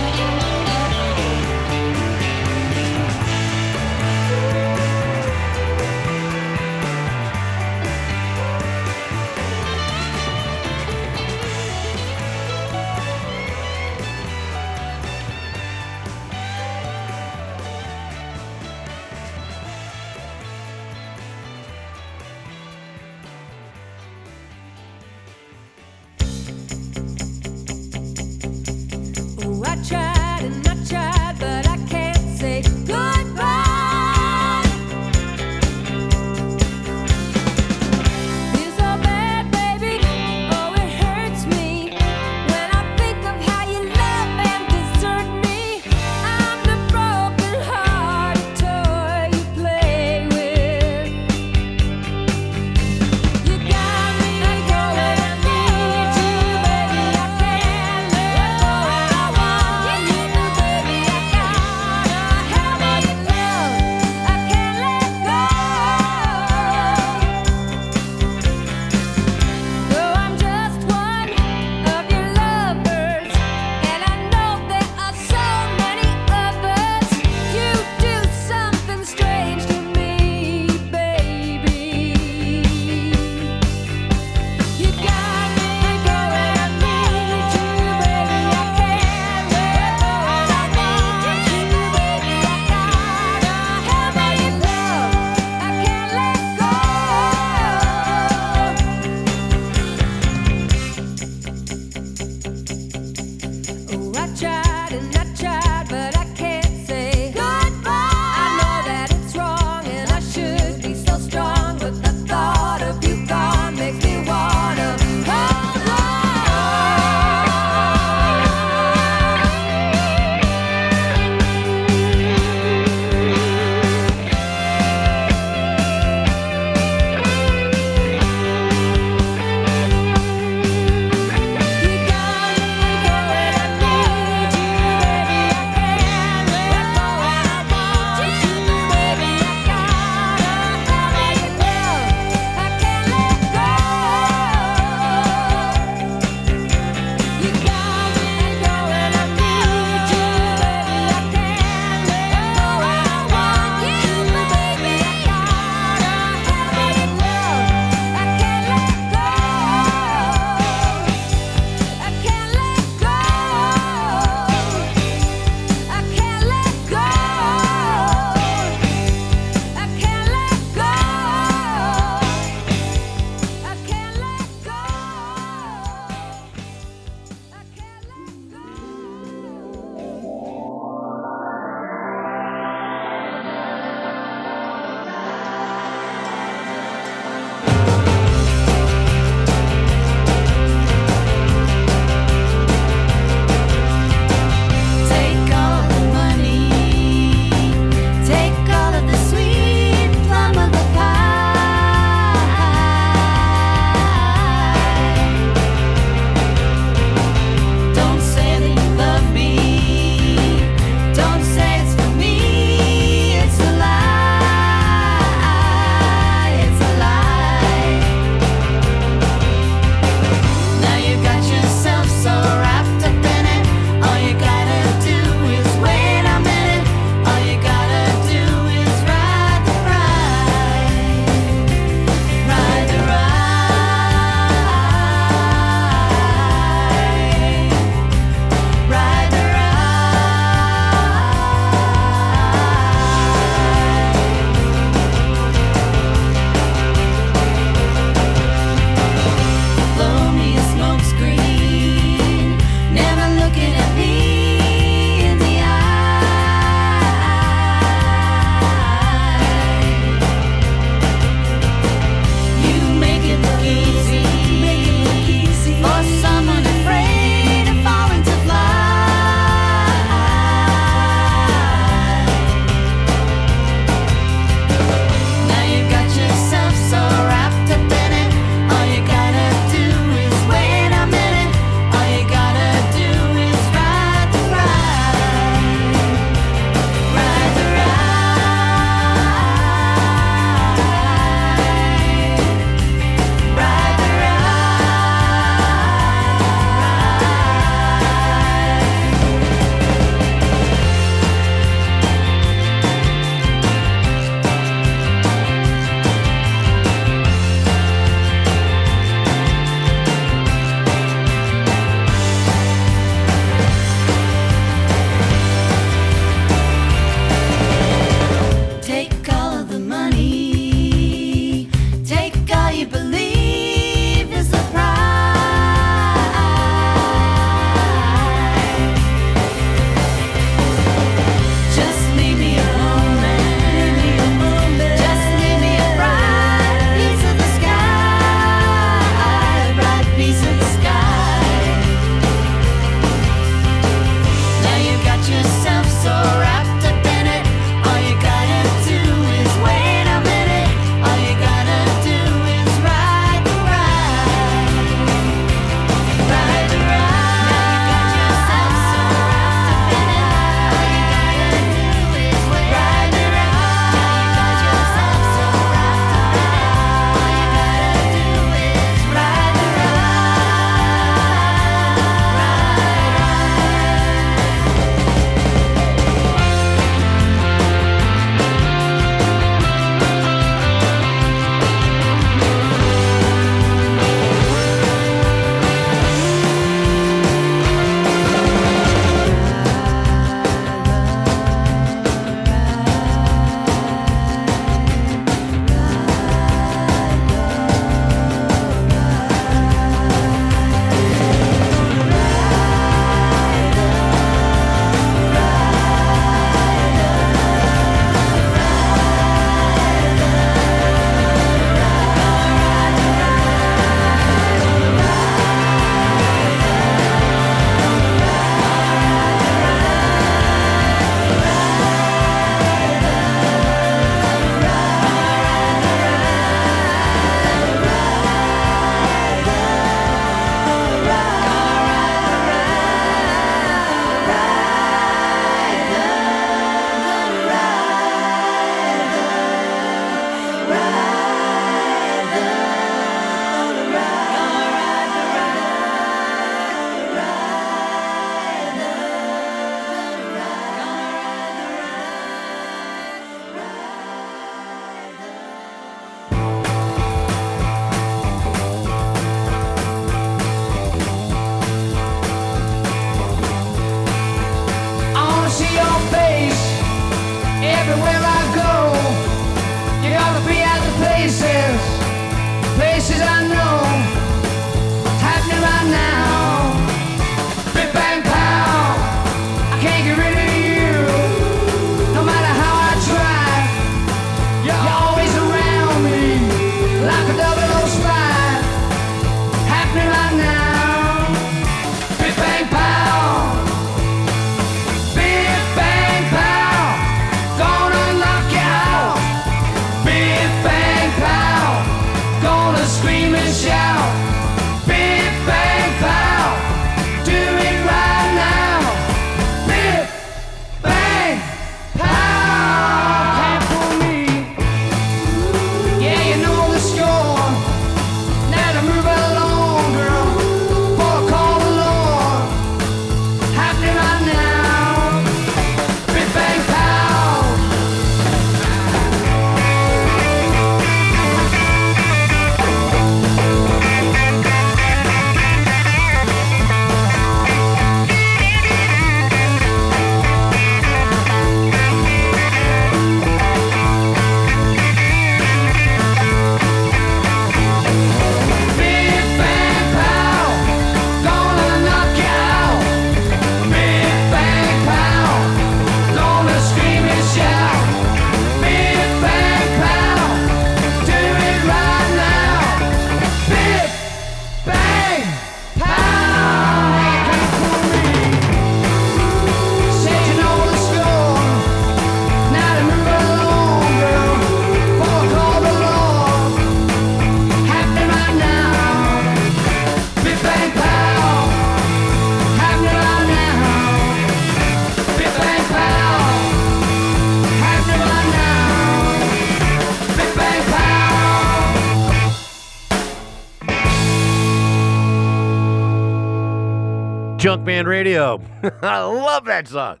Junkman 597.38 597.84
Radio. 597.86 598.40
I 598.82 599.02
love 599.04 599.44
that 599.44 599.68
song. 599.68 600.00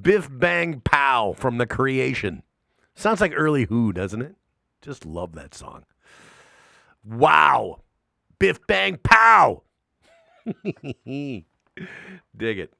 Biff 0.00 0.26
Bang 0.30 0.80
Pow 0.80 1.34
from 1.36 1.58
The 1.58 1.66
Creation. 1.66 2.42
Sounds 2.94 3.20
like 3.20 3.32
early 3.36 3.66
Who, 3.66 3.92
doesn't 3.92 4.22
it? 4.22 4.36
Just 4.80 5.04
love 5.04 5.34
that 5.34 5.54
song. 5.54 5.84
Wow. 7.04 7.82
Biff 8.38 8.66
Bang 8.66 8.98
Pow. 9.02 9.64
Dig 11.04 11.44
it. 12.40 12.72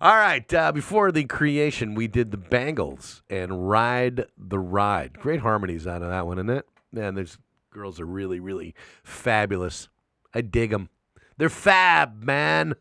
All 0.00 0.16
right. 0.16 0.52
Uh, 0.54 0.72
before 0.72 1.12
the 1.12 1.24
creation, 1.24 1.94
we 1.94 2.08
did 2.08 2.30
the 2.30 2.38
Bangles 2.38 3.22
and 3.28 3.68
Ride 3.68 4.24
the 4.38 4.58
Ride. 4.58 5.18
Great 5.20 5.40
harmonies 5.40 5.86
out 5.86 6.02
of 6.02 6.08
that 6.08 6.26
one, 6.26 6.38
isn't 6.38 6.50
it? 6.50 6.66
Man, 6.90 7.14
those 7.14 7.36
girls 7.70 8.00
are 8.00 8.06
really, 8.06 8.40
really 8.40 8.74
fabulous. 9.04 9.90
I 10.34 10.40
dig 10.40 10.70
them. 10.70 10.88
They're 11.36 11.50
fab, 11.50 12.22
man. 12.22 12.74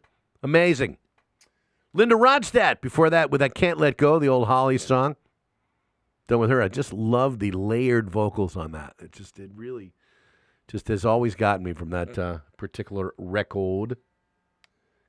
Amazing. 0.43 0.97
Linda 1.93 2.15
Ronstadt 2.15 2.81
before 2.81 3.09
that 3.09 3.31
with 3.31 3.41
I 3.41 3.49
Can't 3.49 3.77
Let 3.77 3.97
Go, 3.97 4.17
the 4.17 4.29
old 4.29 4.47
Holly 4.47 4.77
song. 4.77 5.15
Done 6.27 6.39
with 6.39 6.49
her. 6.49 6.61
I 6.61 6.69
just 6.69 6.93
love 6.93 7.39
the 7.39 7.51
layered 7.51 8.09
vocals 8.09 8.55
on 8.55 8.71
that. 8.71 8.93
It 8.99 9.11
just, 9.11 9.37
it 9.39 9.51
really, 9.53 9.93
just 10.67 10.87
has 10.87 11.03
always 11.03 11.35
gotten 11.35 11.65
me 11.65 11.73
from 11.73 11.89
that 11.89 12.17
uh, 12.17 12.39
particular 12.57 13.13
record. 13.17 13.97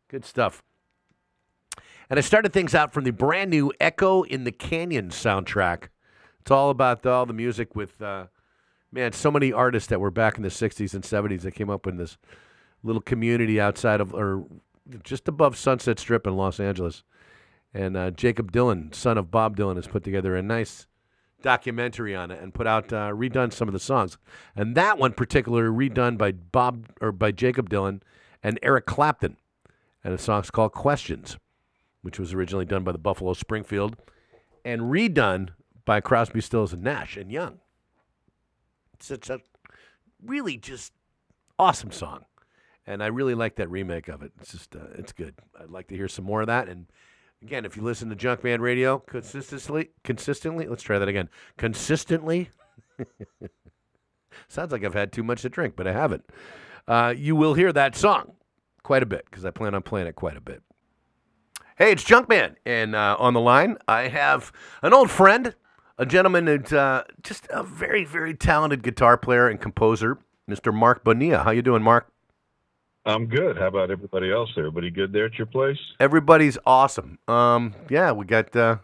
Good 0.08 0.24
stuff. 0.24 0.62
And 2.10 2.18
I 2.18 2.22
started 2.22 2.52
things 2.52 2.74
out 2.74 2.92
from 2.92 3.04
the 3.04 3.12
brand 3.12 3.50
new 3.50 3.72
Echo 3.80 4.22
in 4.22 4.44
the 4.44 4.52
Canyon 4.52 5.10
soundtrack. 5.10 5.84
It's 6.40 6.50
all 6.50 6.70
about 6.70 7.06
all 7.06 7.24
the 7.24 7.32
music 7.32 7.76
with, 7.76 8.02
uh, 8.02 8.26
man, 8.90 9.12
so 9.12 9.30
many 9.30 9.52
artists 9.52 9.88
that 9.88 10.00
were 10.00 10.10
back 10.10 10.36
in 10.36 10.42
the 10.42 10.48
60s 10.48 10.92
and 10.92 11.04
70s 11.04 11.42
that 11.42 11.52
came 11.52 11.70
up 11.70 11.86
in 11.86 11.96
this 11.96 12.18
little 12.82 13.00
community 13.00 13.60
outside 13.60 14.00
of, 14.00 14.12
or 14.12 14.44
just 15.02 15.28
above 15.28 15.56
Sunset 15.56 15.98
Strip 15.98 16.26
in 16.26 16.36
Los 16.36 16.60
Angeles. 16.60 17.02
And 17.74 17.96
uh, 17.96 18.10
Jakob 18.10 18.52
Dylan, 18.52 18.94
son 18.94 19.16
of 19.16 19.30
Bob 19.30 19.56
Dylan, 19.56 19.76
has 19.76 19.86
put 19.86 20.04
together 20.04 20.36
a 20.36 20.42
nice 20.42 20.86
documentary 21.40 22.14
on 22.14 22.30
it 22.30 22.40
and 22.40 22.54
put 22.54 22.66
out 22.66 22.92
uh, 22.92 23.10
redone 23.10 23.52
some 23.52 23.68
of 23.68 23.72
the 23.72 23.80
songs. 23.80 24.18
And 24.54 24.74
that 24.76 24.98
one 24.98 25.12
particularly 25.12 25.88
redone 25.88 26.18
by 26.18 26.32
Bob 26.32 26.86
or 27.00 27.12
by 27.12 27.32
Jakob 27.32 27.70
Dylan 27.70 28.02
and 28.42 28.58
Eric 28.62 28.86
Clapton. 28.86 29.36
And 30.04 30.12
the 30.12 30.22
song's 30.22 30.50
called 30.50 30.72
Questions, 30.72 31.38
which 32.02 32.18
was 32.18 32.34
originally 32.34 32.64
done 32.64 32.84
by 32.84 32.92
the 32.92 32.98
Buffalo 32.98 33.32
Springfield 33.32 33.96
and 34.64 34.82
redone 34.82 35.50
by 35.84 36.00
Crosby, 36.00 36.40
Stills 36.40 36.72
and 36.72 36.82
Nash 36.82 37.16
and 37.16 37.30
Young. 37.30 37.60
It's 38.94 39.06
such 39.06 39.30
a 39.30 39.40
really 40.24 40.56
just 40.56 40.92
awesome 41.58 41.92
song. 41.92 42.24
And 42.86 43.02
I 43.02 43.06
really 43.06 43.34
like 43.34 43.56
that 43.56 43.70
remake 43.70 44.08
of 44.08 44.22
it. 44.22 44.32
It's 44.40 44.52
just, 44.52 44.74
uh, 44.74 44.80
it's 44.94 45.12
good. 45.12 45.34
I'd 45.60 45.70
like 45.70 45.88
to 45.88 45.96
hear 45.96 46.08
some 46.08 46.24
more 46.24 46.40
of 46.40 46.48
that. 46.48 46.68
And 46.68 46.86
again, 47.42 47.64
if 47.64 47.76
you 47.76 47.82
listen 47.82 48.08
to 48.10 48.16
Junkman 48.16 48.60
Radio 48.60 48.98
consistently, 48.98 49.90
consistently, 50.02 50.66
let's 50.66 50.82
try 50.82 50.98
that 50.98 51.08
again. 51.08 51.28
Consistently, 51.56 52.50
sounds 54.48 54.72
like 54.72 54.84
I've 54.84 54.94
had 54.94 55.12
too 55.12 55.22
much 55.22 55.42
to 55.42 55.48
drink, 55.48 55.74
but 55.76 55.86
I 55.86 55.92
haven't. 55.92 56.24
Uh, 56.88 57.14
you 57.16 57.36
will 57.36 57.54
hear 57.54 57.72
that 57.72 57.94
song 57.94 58.32
quite 58.82 59.02
a 59.02 59.06
bit 59.06 59.24
because 59.26 59.44
I 59.44 59.50
plan 59.50 59.74
on 59.74 59.82
playing 59.82 60.08
it 60.08 60.16
quite 60.16 60.36
a 60.36 60.40
bit. 60.40 60.62
Hey, 61.76 61.92
it's 61.92 62.04
Junkman, 62.04 62.56
and 62.66 62.94
uh, 62.94 63.16
on 63.18 63.34
the 63.34 63.40
line 63.40 63.78
I 63.88 64.08
have 64.08 64.52
an 64.82 64.92
old 64.92 65.10
friend, 65.10 65.54
a 65.98 66.04
gentleman 66.04 66.46
who's 66.46 66.72
uh, 66.72 67.04
just 67.22 67.46
a 67.50 67.62
very, 67.62 68.04
very 68.04 68.34
talented 68.34 68.82
guitar 68.82 69.16
player 69.16 69.48
and 69.48 69.60
composer, 69.60 70.18
Mr. 70.50 70.74
Marc 70.74 71.04
Bonilla. 71.04 71.42
How 71.44 71.50
you 71.50 71.62
doing, 71.62 71.82
Marc? 71.82 72.11
I'm 73.04 73.26
good. 73.26 73.58
How 73.58 73.66
about 73.66 73.90
everybody 73.90 74.30
else? 74.30 74.50
Everybody 74.56 74.90
good 74.90 75.12
there 75.12 75.26
at 75.26 75.34
your 75.34 75.46
place? 75.46 75.78
Everybody's 75.98 76.56
awesome. 76.64 77.18
Um, 77.26 77.74
yeah, 77.90 78.12
we 78.12 78.24
got 78.24 78.54
uh, 78.54 78.76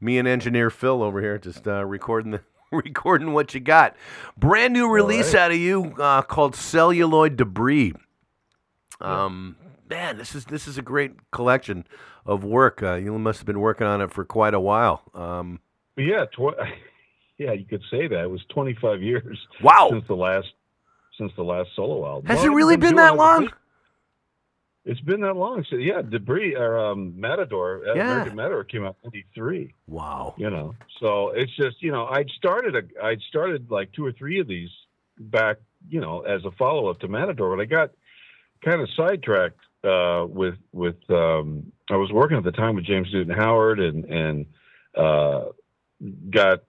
me 0.00 0.18
and 0.18 0.28
engineer 0.28 0.70
Phil 0.70 1.02
over 1.02 1.20
here 1.20 1.38
just 1.38 1.66
uh, 1.66 1.84
recording 1.84 2.30
the 2.30 2.40
recording 2.72 3.32
what 3.32 3.54
you 3.54 3.60
got. 3.60 3.96
Brand 4.36 4.72
new 4.72 4.88
release 4.88 5.34
right. 5.34 5.42
out 5.42 5.50
of 5.50 5.56
you 5.56 5.94
uh, 5.98 6.22
called 6.22 6.54
Celluloid 6.54 7.36
Debris. 7.36 7.94
Um, 9.00 9.56
man, 9.90 10.16
this 10.16 10.34
is 10.34 10.44
this 10.46 10.68
is 10.68 10.78
a 10.78 10.82
great 10.82 11.30
collection 11.32 11.86
of 12.24 12.44
work. 12.44 12.82
Uh, 12.82 12.94
you 12.94 13.18
must 13.18 13.40
have 13.40 13.46
been 13.46 13.60
working 13.60 13.86
on 13.86 14.00
it 14.00 14.12
for 14.12 14.24
quite 14.24 14.54
a 14.54 14.60
while. 14.60 15.02
Um, 15.12 15.60
Yeah, 15.96 16.24
tw- 16.26 16.56
yeah, 17.38 17.52
you 17.52 17.64
could 17.64 17.82
say 17.90 18.06
that. 18.06 18.22
It 18.22 18.30
was 18.30 18.44
25 18.54 19.02
years. 19.02 19.38
Wow. 19.62 19.88
Since 19.90 20.06
the 20.08 20.14
last 20.14 20.48
since 21.18 21.32
the 21.36 21.42
last 21.44 21.70
solo 21.74 22.06
album. 22.06 22.26
has 22.28 22.38
Well, 22.38 22.46
it 22.52 22.54
really 22.54 22.74
I've 22.74 22.80
been 22.80 22.96
that 22.96 23.14
it- 23.14 23.16
long? 23.16 23.50
It's 24.84 25.00
been 25.00 25.20
that 25.22 25.34
long. 25.34 25.64
So 25.68 25.74
yeah, 25.76 26.00
Debris 26.00 26.54
or 26.54 26.78
um, 26.78 27.18
Matador, 27.18 27.82
uh, 27.88 27.94
Yeah. 27.94 28.12
American 28.12 28.36
Matador 28.36 28.62
came 28.64 28.84
out 28.84 28.96
in 29.02 29.10
'93. 29.12 29.74
Wow. 29.88 30.34
You 30.38 30.48
know, 30.48 30.74
so 31.00 31.30
it's 31.30 31.50
just 31.56 31.82
you 31.82 31.90
know 31.90 32.06
I'd 32.06 32.30
started 32.30 32.76
a 32.76 33.04
I'd 33.04 33.20
started 33.22 33.68
like 33.70 33.90
two 33.92 34.06
or 34.06 34.12
three 34.12 34.38
of 34.38 34.46
these 34.46 34.70
back 35.18 35.56
you 35.88 36.00
know 36.00 36.20
as 36.20 36.44
a 36.44 36.52
follow 36.52 36.86
up 36.88 37.00
to 37.00 37.08
Matador, 37.08 37.56
but 37.56 37.62
I 37.62 37.64
got 37.64 37.90
kind 38.64 38.80
of 38.80 38.88
sidetracked 38.96 39.58
uh, 39.82 40.24
with 40.28 40.54
with 40.72 40.98
um, 41.10 41.72
I 41.90 41.96
was 41.96 42.12
working 42.12 42.36
at 42.36 42.44
the 42.44 42.52
time 42.52 42.76
with 42.76 42.84
James 42.84 43.08
Newton 43.12 43.34
Howard 43.34 43.80
and 43.80 44.04
and 44.04 44.46
uh, 44.96 45.46
got 46.30 46.62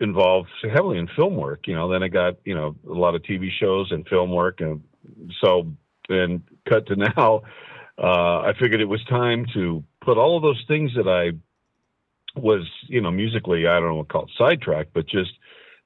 involved 0.00 0.48
heavily 0.62 0.98
in 0.98 1.08
film 1.08 1.36
work. 1.36 1.66
You 1.66 1.74
know, 1.74 1.90
then 1.90 2.02
I 2.02 2.08
got 2.08 2.36
you 2.44 2.54
know 2.54 2.74
a 2.88 2.94
lot 2.94 3.14
of 3.14 3.22
TV 3.22 3.48
shows 3.50 3.90
and 3.90 4.06
film 4.08 4.30
work, 4.30 4.60
and 4.60 4.82
so 5.42 5.72
and 6.08 6.42
cut 6.68 6.86
to 6.86 6.96
now. 7.16 7.42
Uh, 7.98 8.40
I 8.40 8.52
figured 8.58 8.80
it 8.80 8.86
was 8.86 9.04
time 9.04 9.46
to 9.52 9.84
put 10.00 10.16
all 10.16 10.36
of 10.36 10.42
those 10.42 10.62
things 10.66 10.92
that 10.96 11.06
I 11.06 11.36
was, 12.38 12.66
you 12.86 13.00
know, 13.00 13.10
musically, 13.10 13.66
I 13.66 13.74
don't 13.74 13.88
know 13.88 13.94
what 13.96 14.08
to 14.08 14.12
call 14.12 14.30
sidetracked, 14.38 14.94
but 14.94 15.06
just 15.06 15.32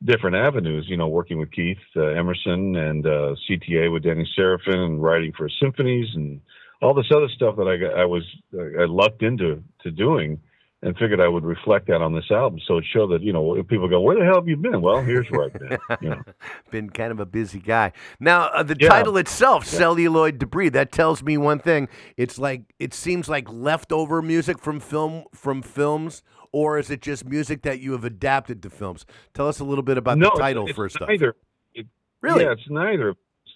different 0.05 0.37
avenues, 0.37 0.87
you 0.89 0.97
know, 0.97 1.09
working 1.09 1.39
with 1.39 1.51
Keith 1.51 1.79
uh, 1.97 2.07
Emerson 2.09 2.77
and 2.77 3.07
uh, 3.07 3.35
CTA 3.49 3.93
with 3.93 4.05
Danny 4.05 4.29
Seraphine 4.37 4.79
and 4.79 5.03
writing 5.03 5.33
for 5.37 5.49
symphonies 5.49 6.09
and 6.15 6.41
all 6.83 6.95
this 6.95 7.11
other 7.13 7.29
stuff 7.35 7.57
that 7.57 7.67
I, 7.67 8.03
I 8.03 8.05
was, 8.05 8.23
I 8.53 8.85
lucked 8.85 9.23
into 9.23 9.63
to 9.83 9.91
doing 9.91 10.41
and 10.85 10.97
figured 10.99 11.21
I 11.21 11.29
would 11.29 11.45
reflect 11.45 11.87
that 11.89 12.03
on 12.03 12.15
this 12.15 12.31
album. 12.31 12.61
So 12.67 12.77
it 12.79 12.85
showed 12.93 13.09
that, 13.13 13.23
you 13.23 13.33
know, 13.33 13.63
people 13.65 13.89
go, 13.89 14.01
where 14.01 14.19
the 14.19 14.25
hell 14.25 14.37
have 14.37 14.47
you 14.47 14.57
been? 14.57 14.83
Well, 14.83 15.03
here's 15.03 15.27
where 15.31 15.47
I've 15.47 15.53
been, 15.55 15.79
you 16.03 16.11
know. 16.11 16.23
been 16.71 16.91
kind 16.91 17.11
of 17.11 17.19
a 17.21 17.27
busy 17.27 17.59
guy. 17.59 17.93
Now, 18.21 18.49
uh, 18.49 18.63
the 18.63 18.77
Yeah. 18.79 18.89
title 18.91 19.17
itself, 19.17 19.65
celluloid 19.67 20.39
debris, 20.39 20.69
that 20.71 20.93
tells 20.93 21.23
me 21.23 21.37
one 21.39 21.59
thing. 21.59 21.89
It's 22.17 22.39
like 22.39 22.75
it 22.79 22.93
seems 22.95 23.29
like 23.29 23.51
leftover 23.51 24.21
music 24.23 24.59
from 24.59 24.79
film 24.79 25.25
from 25.35 25.63
films, 25.63 26.23
or 26.53 26.79
is 26.79 26.91
it 26.91 27.01
just 27.01 27.25
music 27.25 27.63
that 27.63 27.81
you 27.81 27.93
have 27.93 28.05
adapted 28.05 28.63
to 28.63 28.71
films? 28.71 29.07
Tell 29.33 29.49
us 29.49 29.61
a 29.61 29.65
little 29.65 29.83
bit 29.85 29.97
about 29.99 30.19
no, 30.19 30.31
the 30.35 30.41
title 30.41 30.65
it's, 30.65 30.71
it's 30.71 30.77
first 30.77 31.01
off. 31.01 31.09
neither. 31.09 31.35
It, 31.75 31.87
Really? 32.21 32.45
Yeah, 32.45 32.53
it's 32.53 32.69
neither. 32.69 33.15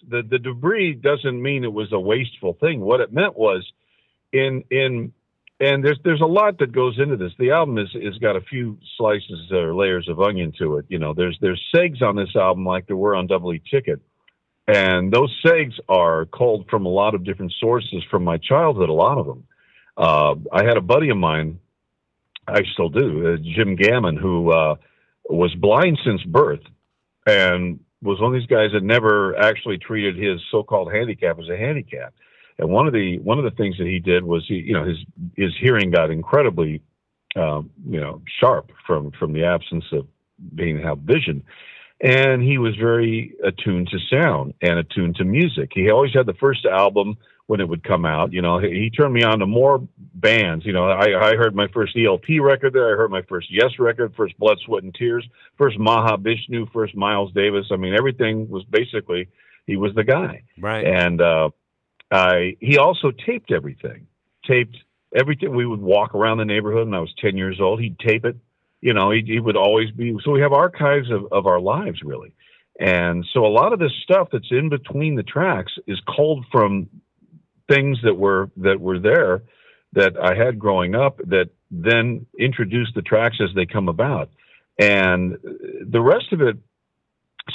The 0.09 0.23
the 0.27 0.39
debris 0.39 0.93
doesn't 0.95 1.41
mean 1.41 1.63
it 1.63 1.73
was 1.73 1.91
a 1.91 1.99
wasteful 1.99 2.53
thing. 2.59 2.79
What 2.79 3.01
it 3.01 3.13
meant 3.13 3.37
was, 3.37 3.65
in 4.33 4.63
in 4.71 5.13
and 5.59 5.83
there's 5.83 5.99
there's 6.03 6.21
a 6.21 6.25
lot 6.25 6.57
that 6.59 6.71
goes 6.71 6.97
into 6.99 7.17
this. 7.17 7.33
The 7.37 7.51
album 7.51 7.77
is 7.77 7.89
is 7.93 8.17
got 8.17 8.35
a 8.35 8.41
few 8.41 8.77
slices 8.97 9.51
or 9.51 9.75
layers 9.75 10.07
of 10.07 10.19
onion 10.21 10.53
to 10.59 10.77
it. 10.77 10.85
You 10.87 10.99
know, 10.99 11.13
there's 11.13 11.37
there's 11.41 11.61
segs 11.75 12.01
on 12.01 12.15
this 12.15 12.35
album 12.35 12.65
like 12.65 12.87
there 12.87 12.95
were 12.95 13.15
on 13.15 13.27
Double 13.27 13.53
E 13.53 13.61
Ticket, 13.69 13.99
and 14.67 15.11
those 15.11 15.35
segs 15.45 15.73
are 15.89 16.25
culled 16.25 16.69
from 16.69 16.85
a 16.85 16.89
lot 16.89 17.13
of 17.13 17.23
different 17.23 17.53
sources 17.59 18.03
from 18.09 18.23
my 18.23 18.37
childhood. 18.37 18.89
A 18.89 18.93
lot 18.93 19.17
of 19.17 19.25
them. 19.25 19.43
Uh, 19.97 20.35
I 20.53 20.63
had 20.63 20.77
a 20.77 20.81
buddy 20.81 21.09
of 21.09 21.17
mine, 21.17 21.59
I 22.47 22.61
still 22.71 22.87
do, 22.87 23.33
uh, 23.33 23.37
Jim 23.41 23.75
Gammon, 23.75 24.15
who 24.15 24.49
uh, 24.49 24.75
was 25.29 25.53
blind 25.55 25.99
since 26.05 26.23
birth, 26.23 26.61
and 27.27 27.81
was 28.01 28.21
one 28.21 28.33
of 28.33 28.39
these 28.39 28.47
guys 28.47 28.69
that 28.73 28.81
never 28.81 29.37
actually 29.37 29.77
treated 29.77 30.15
his 30.15 30.39
so-called 30.51 30.93
handicap 30.93 31.37
as 31.37 31.49
a 31.49 31.57
handicap. 31.57 32.13
And 32.59 32.69
one 32.69 32.87
of 32.87 32.93
the 32.93 33.19
one 33.19 33.39
of 33.39 33.45
the 33.45 33.51
things 33.51 33.77
that 33.77 33.87
he 33.87 33.99
did 33.99 34.23
was 34.23 34.45
he, 34.47 34.55
you 34.55 34.73
know, 34.73 34.83
his 34.83 34.97
his 35.35 35.51
hearing 35.59 35.91
got 35.91 36.11
incredibly, 36.11 36.81
um, 37.35 37.71
you 37.87 37.99
know, 37.99 38.21
sharp 38.39 38.71
from 38.85 39.11
from 39.17 39.33
the 39.33 39.45
absence 39.45 39.85
of 39.93 40.07
being 40.53 40.81
have 40.81 40.99
vision, 40.99 41.43
and 42.01 42.43
he 42.43 42.57
was 42.57 42.75
very 42.75 43.33
attuned 43.43 43.87
to 43.89 43.97
sound 44.13 44.53
and 44.61 44.77
attuned 44.77 45.15
to 45.15 45.23
music. 45.23 45.71
He 45.73 45.89
always 45.89 46.13
had 46.13 46.25
the 46.25 46.33
first 46.33 46.65
album 46.65 47.17
when 47.47 47.61
it 47.61 47.67
would 47.67 47.83
come 47.83 48.05
out. 48.05 48.33
You 48.33 48.41
know, 48.41 48.59
he, 48.59 48.67
he 48.67 48.89
turned 48.89 49.13
me 49.13 49.23
on 49.23 49.39
to 49.39 49.45
more 49.45 49.81
bands. 50.13 50.65
You 50.65 50.73
know, 50.73 50.89
I, 50.89 51.29
I 51.29 51.35
heard 51.35 51.55
my 51.55 51.67
first 51.73 51.97
ELP 51.97 52.41
record 52.41 52.73
there. 52.73 52.93
I 52.93 52.97
heard 52.97 53.09
my 53.09 53.23
first 53.23 53.47
Yes 53.49 53.71
record, 53.79 54.13
first 54.15 54.37
Blood, 54.37 54.59
Sweat, 54.65 54.83
and 54.83 54.93
Tears, 54.93 55.27
first 55.57 55.79
Mahavishnu, 55.79 56.71
first 56.73 56.95
Miles 56.95 57.31
Davis. 57.33 57.67
I 57.71 57.77
mean, 57.77 57.95
everything 57.95 58.49
was 58.49 58.65
basically 58.65 59.29
he 59.65 59.77
was 59.77 59.95
the 59.95 60.03
guy. 60.03 60.43
Right. 60.59 60.85
And 60.85 61.21
uh, 61.21 61.49
I 62.11 62.57
he 62.59 62.77
also 62.77 63.11
taped 63.11 63.51
everything. 63.51 64.07
Taped 64.45 64.77
everything. 65.15 65.55
We 65.55 65.65
would 65.65 65.81
walk 65.81 66.15
around 66.15 66.37
the 66.37 66.45
neighborhood, 66.45 66.87
and 66.87 66.95
I 66.95 66.99
was 66.99 67.13
ten 67.19 67.37
years 67.37 67.59
old. 67.61 67.79
He'd 67.81 67.99
tape 67.99 68.25
it. 68.25 68.37
You 68.81 68.93
know, 68.93 69.11
he, 69.11 69.21
he 69.25 69.39
would 69.39 69.57
always 69.57 69.91
be. 69.91 70.17
So 70.23 70.31
we 70.31 70.41
have 70.41 70.53
archives 70.53 71.11
of, 71.11 71.31
of 71.31 71.45
our 71.45 71.59
lives, 71.59 72.01
really. 72.03 72.33
And 72.79 73.25
so 73.33 73.45
a 73.45 73.47
lot 73.47 73.73
of 73.73 73.79
this 73.79 73.91
stuff 74.03 74.29
that's 74.31 74.51
in 74.51 74.69
between 74.69 75.15
the 75.15 75.23
tracks 75.23 75.73
is 75.85 75.99
culled 76.15 76.45
from 76.51 76.87
things 77.69 77.97
that 78.03 78.15
were 78.15 78.49
that 78.57 78.79
were 78.79 78.99
there 78.99 79.43
that 79.93 80.13
I 80.17 80.35
had 80.35 80.59
growing 80.59 80.95
up 80.95 81.17
that 81.17 81.49
then 81.71 82.25
introduced 82.39 82.95
the 82.95 83.01
tracks 83.01 83.37
as 83.41 83.49
they 83.53 83.65
come 83.65 83.89
about, 83.89 84.29
and 84.79 85.37
the 85.85 86.01
rest 86.01 86.31
of 86.31 86.41
it, 86.41 86.57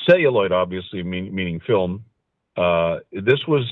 celluloid, 0.06 0.52
obviously 0.52 1.02
mean, 1.02 1.34
meaning 1.34 1.60
film. 1.66 2.04
Uh, 2.56 2.98
this 3.12 3.40
was 3.48 3.64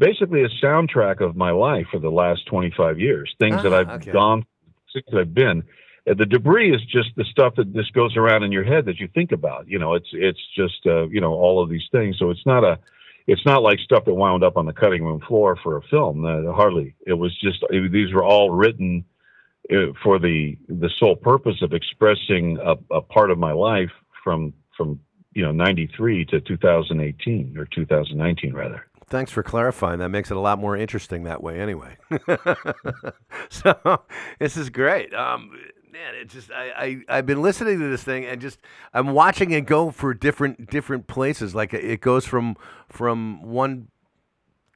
basically 0.00 0.42
a 0.42 0.48
soundtrack 0.64 1.20
of 1.20 1.36
my 1.36 1.50
life 1.52 1.86
for 1.92 2.00
the 2.00 2.10
last 2.10 2.46
25 2.46 2.98
years. 2.98 3.32
Things 3.38 3.62
that 3.62 3.72
Ah, 3.72 3.78
I've 3.80 3.88
okay. 3.90 4.12
gone, 4.12 4.44
things 4.92 5.04
that 5.12 5.20
I've 5.20 5.34
been. 5.34 5.62
Uh, 6.10 6.14
The 6.14 6.26
debris 6.26 6.74
is 6.74 6.82
just 6.86 7.10
the 7.16 7.24
stuff 7.24 7.54
that 7.56 7.72
just 7.74 7.92
goes 7.92 8.16
around 8.16 8.42
in 8.42 8.50
your 8.50 8.64
head 8.64 8.86
that 8.86 8.98
you 8.98 9.08
think 9.08 9.30
about. 9.32 9.68
You 9.68 9.78
know, 9.78 9.94
it's 9.94 10.08
it's 10.12 10.40
just 10.56 10.80
uh, 10.86 11.06
you 11.08 11.20
know 11.20 11.34
all 11.34 11.62
of 11.62 11.68
these 11.70 11.86
things. 11.92 12.18
So 12.18 12.30
it's 12.30 12.46
not 12.46 12.64
a, 12.64 12.78
it's 13.26 13.44
not 13.46 13.62
like 13.62 13.78
stuff 13.80 14.06
that 14.06 14.14
wound 14.14 14.42
up 14.42 14.56
on 14.56 14.66
the 14.66 14.72
cutting 14.72 15.04
room 15.04 15.20
floor 15.28 15.56
for 15.62 15.76
a 15.76 15.82
film. 15.82 16.24
Uh, 16.24 16.52
hardly. 16.52 16.94
It 17.06 17.14
was 17.14 17.38
just 17.38 17.62
it, 17.70 17.92
these 17.92 18.12
were 18.14 18.24
all 18.24 18.50
written 18.50 19.04
uh, 19.70 19.92
for 20.02 20.18
the 20.18 20.56
the 20.68 20.90
sole 20.98 21.16
purpose 21.16 21.60
of 21.62 21.72
expressing 21.74 22.58
a, 22.58 22.74
a 22.90 23.02
part 23.02 23.30
of 23.30 23.38
my 23.38 23.52
life 23.52 23.92
from 24.24 24.54
from 24.76 24.98
you 25.34 25.42
know 25.44 25.52
93 25.52 26.24
to 26.26 26.40
2018 26.40 27.56
or 27.58 27.66
2019 27.66 28.54
rather. 28.54 28.86
Thanks 29.10 29.30
for 29.32 29.42
clarifying. 29.42 29.98
That 29.98 30.08
makes 30.10 30.30
it 30.30 30.36
a 30.36 30.40
lot 30.40 30.58
more 30.58 30.76
interesting 30.76 31.24
that 31.24 31.42
way, 31.42 31.60
anyway. 31.60 31.96
so 33.48 34.02
this 34.38 34.56
is 34.56 34.70
great. 34.70 35.12
Um, 35.12 35.50
man, 35.92 36.14
it 36.14 36.28
just 36.28 36.50
I, 36.52 36.70
I 37.08 37.18
I've 37.18 37.26
been 37.26 37.42
listening 37.42 37.78
to 37.80 37.88
this 37.88 38.02
thing 38.04 38.24
and 38.24 38.40
just 38.40 38.58
I'm 38.94 39.08
watching 39.08 39.50
it 39.50 39.62
go 39.66 39.90
for 39.90 40.14
different 40.14 40.70
different 40.70 41.06
places. 41.08 41.54
Like 41.54 41.74
it 41.74 42.00
goes 42.00 42.24
from 42.24 42.56
from 42.88 43.42
one 43.42 43.88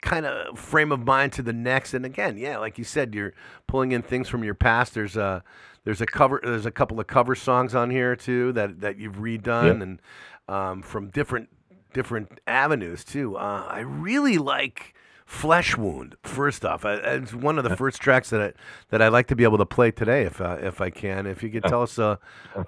kind 0.02 0.26
of 0.26 0.58
frame 0.58 0.92
of 0.92 1.00
mind 1.06 1.32
to 1.34 1.42
the 1.42 1.52
next. 1.52 1.94
And 1.94 2.04
again, 2.04 2.36
yeah, 2.36 2.58
like 2.58 2.76
you 2.76 2.84
said, 2.84 3.14
you're 3.14 3.32
pulling 3.66 3.92
in 3.92 4.02
things 4.02 4.28
from 4.28 4.44
your 4.44 4.54
past. 4.54 4.94
There's 4.94 5.16
a 5.16 5.42
there's 5.84 6.00
a 6.00 6.06
cover 6.06 6.40
there's 6.42 6.66
a 6.66 6.70
couple 6.72 6.98
of 6.98 7.06
cover 7.06 7.34
songs 7.34 7.74
on 7.74 7.90
here 7.90 8.16
too 8.16 8.52
that 8.52 8.80
that 8.80 8.98
you've 8.98 9.16
redone 9.16 9.64
Yep. 9.66 9.82
and 9.82 10.02
um, 10.48 10.82
from 10.82 11.08
different 11.08 11.48
different 11.94 12.40
avenues 12.46 13.04
too. 13.04 13.36
Uh, 13.38 13.66
I 13.68 13.80
really 13.80 14.36
like 14.36 14.94
Flesh 15.24 15.76
Wound. 15.78 16.16
First 16.22 16.64
off, 16.64 16.84
I, 16.84 16.94
it's 16.94 17.32
one 17.32 17.56
of 17.56 17.64
the 17.64 17.76
first 17.82 18.00
tracks 18.02 18.28
that 18.30 18.40
I, 18.42 18.52
that 18.90 19.00
I 19.00 19.08
like 19.08 19.28
to 19.28 19.36
be 19.36 19.44
able 19.44 19.58
to 19.58 19.66
play 19.66 19.90
today, 19.90 20.24
if 20.24 20.40
uh, 20.40 20.58
if 20.60 20.82
I 20.82 20.90
can. 20.90 21.26
If 21.26 21.42
you 21.42 21.48
could 21.48 21.64
tell 21.64 21.82
us 21.82 21.98
uh, 21.98 22.16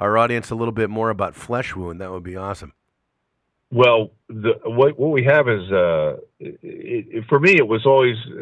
our 0.00 0.16
audience 0.16 0.50
a 0.50 0.54
little 0.54 0.72
bit 0.72 0.88
more 0.88 1.10
about 1.10 1.34
Flesh 1.34 1.76
Wound, 1.76 2.00
that 2.00 2.10
would 2.10 2.22
be 2.22 2.36
awesome. 2.36 2.72
Well, 3.72 4.12
the, 4.28 4.52
what 4.64 4.98
what 4.98 5.10
we 5.10 5.24
have 5.24 5.48
is 5.48 5.70
uh, 5.72 6.16
it, 6.38 6.58
it, 6.62 7.24
for 7.28 7.40
me 7.40 7.56
it 7.56 7.66
was 7.66 7.84
always 7.84 8.16
uh, 8.26 8.32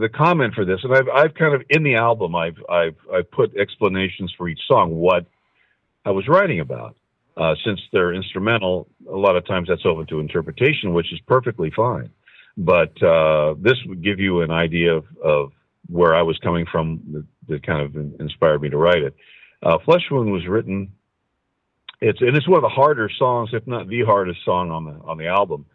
the 0.00 0.08
comment 0.14 0.54
for 0.54 0.64
this, 0.64 0.80
and 0.84 0.94
I've 0.94 1.08
I've 1.08 1.34
kind 1.34 1.54
of 1.54 1.62
in 1.68 1.82
the 1.82 1.96
album 1.96 2.36
I've 2.36 2.58
I've 2.68 2.96
I've 3.12 3.30
put 3.30 3.56
explanations 3.56 4.32
for 4.38 4.48
each 4.48 4.60
song 4.68 4.94
what 4.94 5.26
I 6.04 6.10
was 6.12 6.28
writing 6.28 6.60
about. 6.60 6.96
Uh, 7.38 7.54
since 7.64 7.80
they're 7.92 8.12
instrumental, 8.12 8.88
a 9.08 9.16
lot 9.16 9.36
of 9.36 9.46
times 9.46 9.68
that's 9.68 9.86
open 9.86 10.06
to 10.08 10.18
interpretation, 10.18 10.92
which 10.92 11.12
is 11.12 11.20
perfectly 11.26 11.70
fine. 11.74 12.10
But 12.56 13.00
uh, 13.02 13.54
this 13.60 13.76
would 13.86 14.02
give 14.02 14.18
you 14.18 14.40
an 14.42 14.50
idea 14.50 14.94
of, 14.96 15.04
of 15.24 15.52
where 15.88 16.14
I 16.16 16.22
was 16.22 16.36
coming 16.38 16.66
from 16.70 17.00
that, 17.12 17.26
that 17.48 17.66
kind 17.66 17.82
of 17.86 18.20
inspired 18.20 18.60
me 18.62 18.70
to 18.70 18.76
write 18.76 19.02
it. 19.02 19.14
Uh, 19.62 19.78
Flesh 19.84 20.02
Wound 20.10 20.32
was 20.32 20.46
written 20.48 20.92
it's 22.00 22.20
and 22.20 22.36
it's 22.36 22.46
one 22.48 22.58
of 22.58 22.62
the 22.62 22.68
harder 22.68 23.10
songs, 23.18 23.50
if 23.52 23.66
not 23.66 23.88
the 23.88 24.02
hardest 24.04 24.44
song 24.44 24.70
on 24.70 24.84
the 24.84 24.92
on 25.04 25.18
the 25.18 25.26
album, 25.26 25.66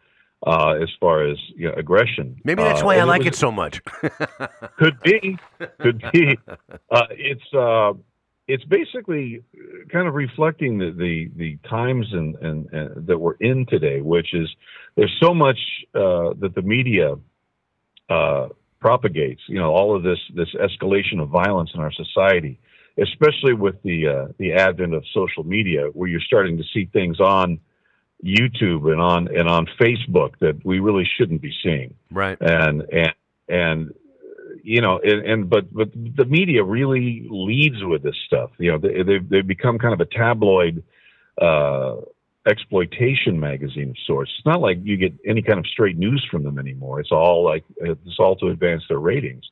uh, 0.48 0.76
as 0.82 0.90
far 1.00 1.26
as 1.30 1.38
you 1.56 1.68
know, 1.68 1.74
aggression. 1.76 2.40
Maybe 2.46 2.64
that's 2.64 2.82
Uh, 2.82 2.86
why 2.86 2.96
I 2.96 3.00
and 3.00 3.08
like 3.10 3.20
was- 3.20 3.28
it 3.28 3.36
so 3.36 3.52
much. 3.52 3.82
Could 4.78 5.00
be, 5.04 5.38
could 5.82 6.02
be. 6.14 6.38
Uh, 6.90 7.02
it's 7.12 7.54
uh, 7.54 7.94
it's 8.48 8.64
basically 8.66 9.44
kind 9.92 10.08
of 10.08 10.14
reflecting 10.14 10.78
the 10.78 10.92
the, 10.92 11.32
the 11.36 11.58
times 11.70 12.08
and, 12.12 12.36
and, 12.36 12.74
and 12.74 13.08
that 13.08 13.18
we're 13.18 13.36
in 13.36 13.66
today, 13.66 14.02
which 14.02 14.34
is 14.34 14.50
there's 14.96 15.16
so 15.22 15.34
much 15.34 15.58
uh, 15.96 16.34
that 16.40 16.52
the 16.56 16.62
media 16.62 17.16
uh, 18.10 18.48
propagates. 18.80 19.42
You 19.48 19.60
know, 19.60 19.72
all 19.72 19.96
of 19.96 20.04
this 20.04 20.20
this 20.36 20.50
escalation 20.56 21.22
of 21.22 21.30
violence 21.30 21.72
in 21.74 21.80
our 21.80 21.92
society, 21.92 22.60
especially 23.02 23.54
with 23.54 23.82
the 23.84 24.08
uh, 24.08 24.28
the 24.38 24.54
advent 24.54 24.94
of 24.94 25.04
social 25.14 25.44
media, 25.44 25.88
where 25.94 26.10
you're 26.10 26.22
starting 26.22 26.58
to 26.58 26.64
see 26.74 26.86
things 26.92 27.20
on 27.20 27.60
YouTube 28.24 28.92
and 28.92 29.02
on 29.02 29.28
and 29.36 29.48
on 29.48 29.68
Facebook 29.80 30.34
that 30.40 30.66
we 30.66 30.80
really 30.80 31.08
shouldn't 31.18 31.42
be 31.42 31.54
seeing 31.64 31.94
right. 32.12 32.38
and 32.42 32.84
and 32.92 33.14
and 33.48 33.94
you 34.64 34.82
know 34.82 35.00
and, 35.04 35.26
and 35.26 35.50
but 35.50 35.72
but 35.74 35.92
the 35.94 36.26
media 36.26 36.64
really 36.64 37.28
leads 37.30 37.84
with 37.84 38.02
this 38.02 38.16
stuff. 38.26 38.52
You 38.58 38.72
know 38.72 38.78
they 38.80 39.04
they've, 39.04 39.30
they've 39.30 39.48
become 39.48 39.78
kind 39.78 39.94
of 39.94 40.00
a 40.00 40.06
tabloid 40.06 40.84
uh 41.40 41.98
exploitation 42.48 43.40
magazine 43.40 43.92
of 43.92 43.96
sorts. 44.06 44.32
It's 44.38 44.46
not 44.46 44.60
like 44.60 44.78
you 44.84 44.98
get 44.98 45.14
any 45.26 45.42
kind 45.42 45.60
of 45.60 45.68
straight 45.68 45.98
news 45.98 46.26
from 46.30 46.44
them 46.44 46.58
anymore. 46.60 47.00
It's 47.00 47.12
all 47.12 47.44
like 47.44 47.64
it's 47.78 48.20
all 48.20 48.36
to 48.38 48.48
advance 48.48 48.84
their 48.90 49.00
ratings. 49.00 49.44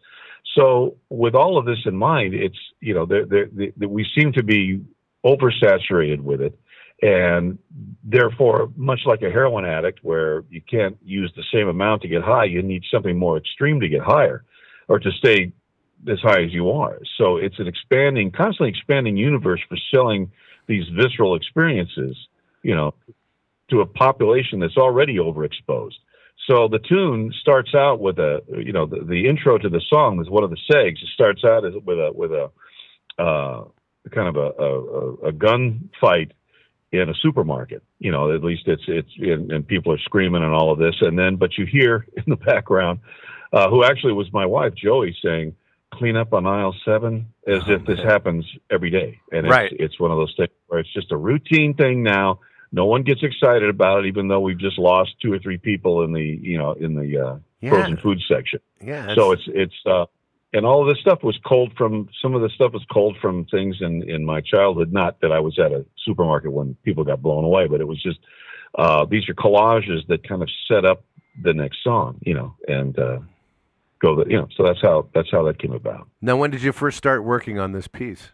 So 0.55 0.97
with 1.09 1.35
all 1.35 1.57
of 1.57 1.65
this 1.65 1.79
in 1.85 1.95
mind 1.95 2.33
it's 2.33 2.57
you 2.79 2.93
know 2.93 3.05
they 3.05 3.23
they 3.23 3.73
they 3.75 3.85
we 3.85 4.05
seem 4.15 4.33
to 4.33 4.43
be 4.43 4.81
oversaturated 5.25 6.21
with 6.21 6.41
it. 6.41 6.57
And 7.03 7.57
therefore 8.03 8.71
much 8.75 9.01
like 9.05 9.23
a 9.23 9.31
heroin 9.31 9.65
addict 9.65 9.99
where 10.03 10.43
you 10.49 10.61
can't 10.61 10.97
use 11.03 11.33
the 11.35 11.43
same 11.51 11.67
amount 11.67 12.03
to 12.03 12.07
get 12.07 12.21
high 12.21 12.45
you 12.45 12.61
need 12.61 12.83
something 12.93 13.17
more 13.17 13.37
extreme 13.37 13.79
to 13.79 13.89
get 13.89 14.01
higher 14.01 14.43
or 14.87 14.99
to 14.99 15.11
stay 15.11 15.51
as 16.09 16.19
high 16.19 16.43
as 16.43 16.51
you 16.51 16.71
are. 16.71 16.99
So 17.17 17.37
it's 17.37 17.59
an 17.59 17.67
expanding 17.67 18.31
constantly 18.31 18.69
expanding 18.69 19.17
universe 19.17 19.61
for 19.67 19.77
selling 19.93 20.31
these 20.67 20.85
visceral 20.95 21.35
experiences 21.35 22.15
you 22.63 22.75
know 22.75 22.93
to 23.69 23.81
a 23.81 23.85
population 23.85 24.59
that's 24.59 24.77
already 24.77 25.15
overexposed. 25.15 25.95
So 26.49 26.67
the 26.67 26.79
tune 26.79 27.31
starts 27.39 27.73
out 27.75 27.99
with 27.99 28.19
a 28.19 28.41
you 28.49 28.73
know 28.73 28.85
the, 28.85 29.03
the 29.03 29.27
intro 29.27 29.57
to 29.57 29.69
the 29.69 29.81
song 29.89 30.19
is 30.21 30.29
one 30.29 30.43
of 30.43 30.49
the 30.49 30.57
segs 30.71 31.01
it 31.01 31.09
starts 31.13 31.43
out 31.43 31.63
with 31.85 31.99
a 31.99 32.11
with 32.13 32.31
a 32.31 32.51
uh, 33.19 33.65
kind 34.11 34.27
of 34.27 34.35
a, 34.35 34.63
a, 34.63 35.27
a 35.27 35.31
gun 35.31 35.89
fight 35.99 36.31
in 36.91 37.09
a 37.09 37.13
supermarket. 37.21 37.83
You 37.99 38.11
know, 38.11 38.33
at 38.33 38.43
least 38.43 38.63
it's 38.67 38.83
it's 38.87 39.11
and 39.19 39.65
people 39.67 39.93
are 39.93 39.99
screaming 39.99 40.43
and 40.43 40.53
all 40.53 40.71
of 40.71 40.79
this, 40.79 40.95
and 41.01 41.17
then 41.17 41.35
but 41.35 41.57
you 41.57 41.65
hear 41.65 42.05
in 42.17 42.23
the 42.27 42.35
background, 42.35 42.99
uh, 43.53 43.69
who 43.69 43.83
actually 43.83 44.13
was 44.13 44.31
my 44.33 44.45
wife, 44.45 44.73
Joey, 44.75 45.15
saying, 45.23 45.55
"Clean 45.93 46.15
up 46.15 46.33
on 46.33 46.45
aisle 46.45 46.75
seven, 46.85 47.27
as 47.47 47.61
if 47.67 47.85
this 47.85 47.99
happens 47.99 48.45
every 48.69 48.89
day." 48.89 49.19
And 49.31 49.45
it's, 49.45 49.51
Right. 49.51 49.71
it's 49.73 49.99
one 49.99 50.11
of 50.11 50.17
those 50.17 50.33
things 50.37 50.49
where 50.67 50.79
it's 50.79 50.93
just 50.93 51.11
a 51.11 51.17
routine 51.17 51.73
thing 51.73 52.03
now. 52.03 52.39
No 52.71 52.85
one 52.85 53.03
gets 53.03 53.21
excited 53.23 53.67
about 53.69 53.99
it, 53.99 54.07
even 54.07 54.29
though 54.29 54.39
we've 54.39 54.57
just 54.59 54.79
lost 54.79 55.11
two 55.21 55.33
or 55.33 55.39
three 55.39 55.57
people 55.57 56.03
in 56.03 56.13
the 56.13 56.23
you 56.23 56.57
know 56.57 56.71
in 56.73 56.95
the 56.95 57.17
uh, 57.17 57.37
Yeah. 57.61 57.69
frozen 57.71 57.97
food 57.97 58.19
section. 58.27 58.59
Yeah. 58.81 59.13
So 59.15 59.31
it's 59.33 59.43
it's 59.47 59.75
uh, 59.85 60.05
and 60.53 60.65
all 60.65 60.81
of 60.81 60.87
this 60.87 60.99
stuff 61.01 61.21
was 61.23 61.37
cold 61.45 61.73
from 61.77 62.07
some 62.21 62.33
of 62.35 62.41
the 62.41 62.49
stuff 62.49 62.71
was 62.73 62.85
cold 62.91 63.17
from 63.21 63.45
things 63.45 63.77
in 63.81 64.09
in 64.09 64.23
my 64.25 64.39
childhood. 64.41 64.93
Not 64.93 65.19
that 65.21 65.31
I 65.33 65.39
was 65.39 65.59
at 65.59 65.71
a 65.73 65.85
supermarket 66.05 66.51
when 66.53 66.75
people 66.83 67.03
got 67.03 67.21
blown 67.21 67.43
away, 67.43 67.67
but 67.67 67.81
it 67.81 67.87
was 67.87 68.01
just 68.01 68.19
uh, 68.75 69.03
these 69.05 69.27
are 69.27 69.33
collages 69.33 70.07
that 70.07 70.25
kind 70.27 70.41
of 70.41 70.49
set 70.69 70.85
up 70.85 71.03
the 71.43 71.53
next 71.53 71.83
song, 71.83 72.19
you 72.21 72.33
know, 72.33 72.55
and 72.69 72.97
uh, 72.99 73.19
go 74.01 74.15
the 74.15 74.29
you 74.29 74.37
know. 74.37 74.47
So 74.55 74.63
that's 74.63 74.81
how 74.81 75.07
that's 75.13 75.29
how 75.31 75.43
that 75.43 75.59
came 75.59 75.73
about. 75.73 76.07
now, 76.21 76.37
when 76.37 76.51
did 76.51 76.63
you 76.63 76.71
first 76.71 76.97
start 76.97 77.23
working 77.23 77.59
on 77.59 77.71
this 77.71 77.87
piece? 77.87 78.29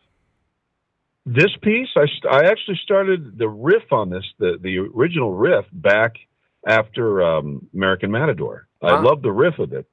This 1.26 1.52
piece, 1.62 1.90
I 1.98 2.06
I 2.30 2.46
actually 2.46 2.80
started 2.84 3.38
the 3.38 3.50
riff 3.50 3.92
on 3.92 4.10
this, 4.10 4.24
the 4.40 4.58
the 4.62 4.78
original 4.80 5.34
riff 5.34 5.66
back 5.74 6.14
after 6.66 7.22
um, 7.22 7.68
American 7.74 8.12
Matador. 8.12 8.68
I 8.82 8.92
Huh. 8.96 9.02
loved 9.02 9.24
the 9.24 9.32
riff 9.32 9.60
of 9.60 9.74
it, 9.74 9.86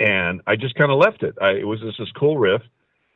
and 0.00 0.40
I 0.46 0.56
just 0.56 0.76
kind 0.76 0.90
of 0.90 0.98
left 0.98 1.22
it. 1.22 1.34
I, 1.40 1.50
it 1.50 1.66
was 1.66 1.80
just 1.80 1.98
this 1.98 2.10
cool 2.18 2.38
riff, 2.38 2.62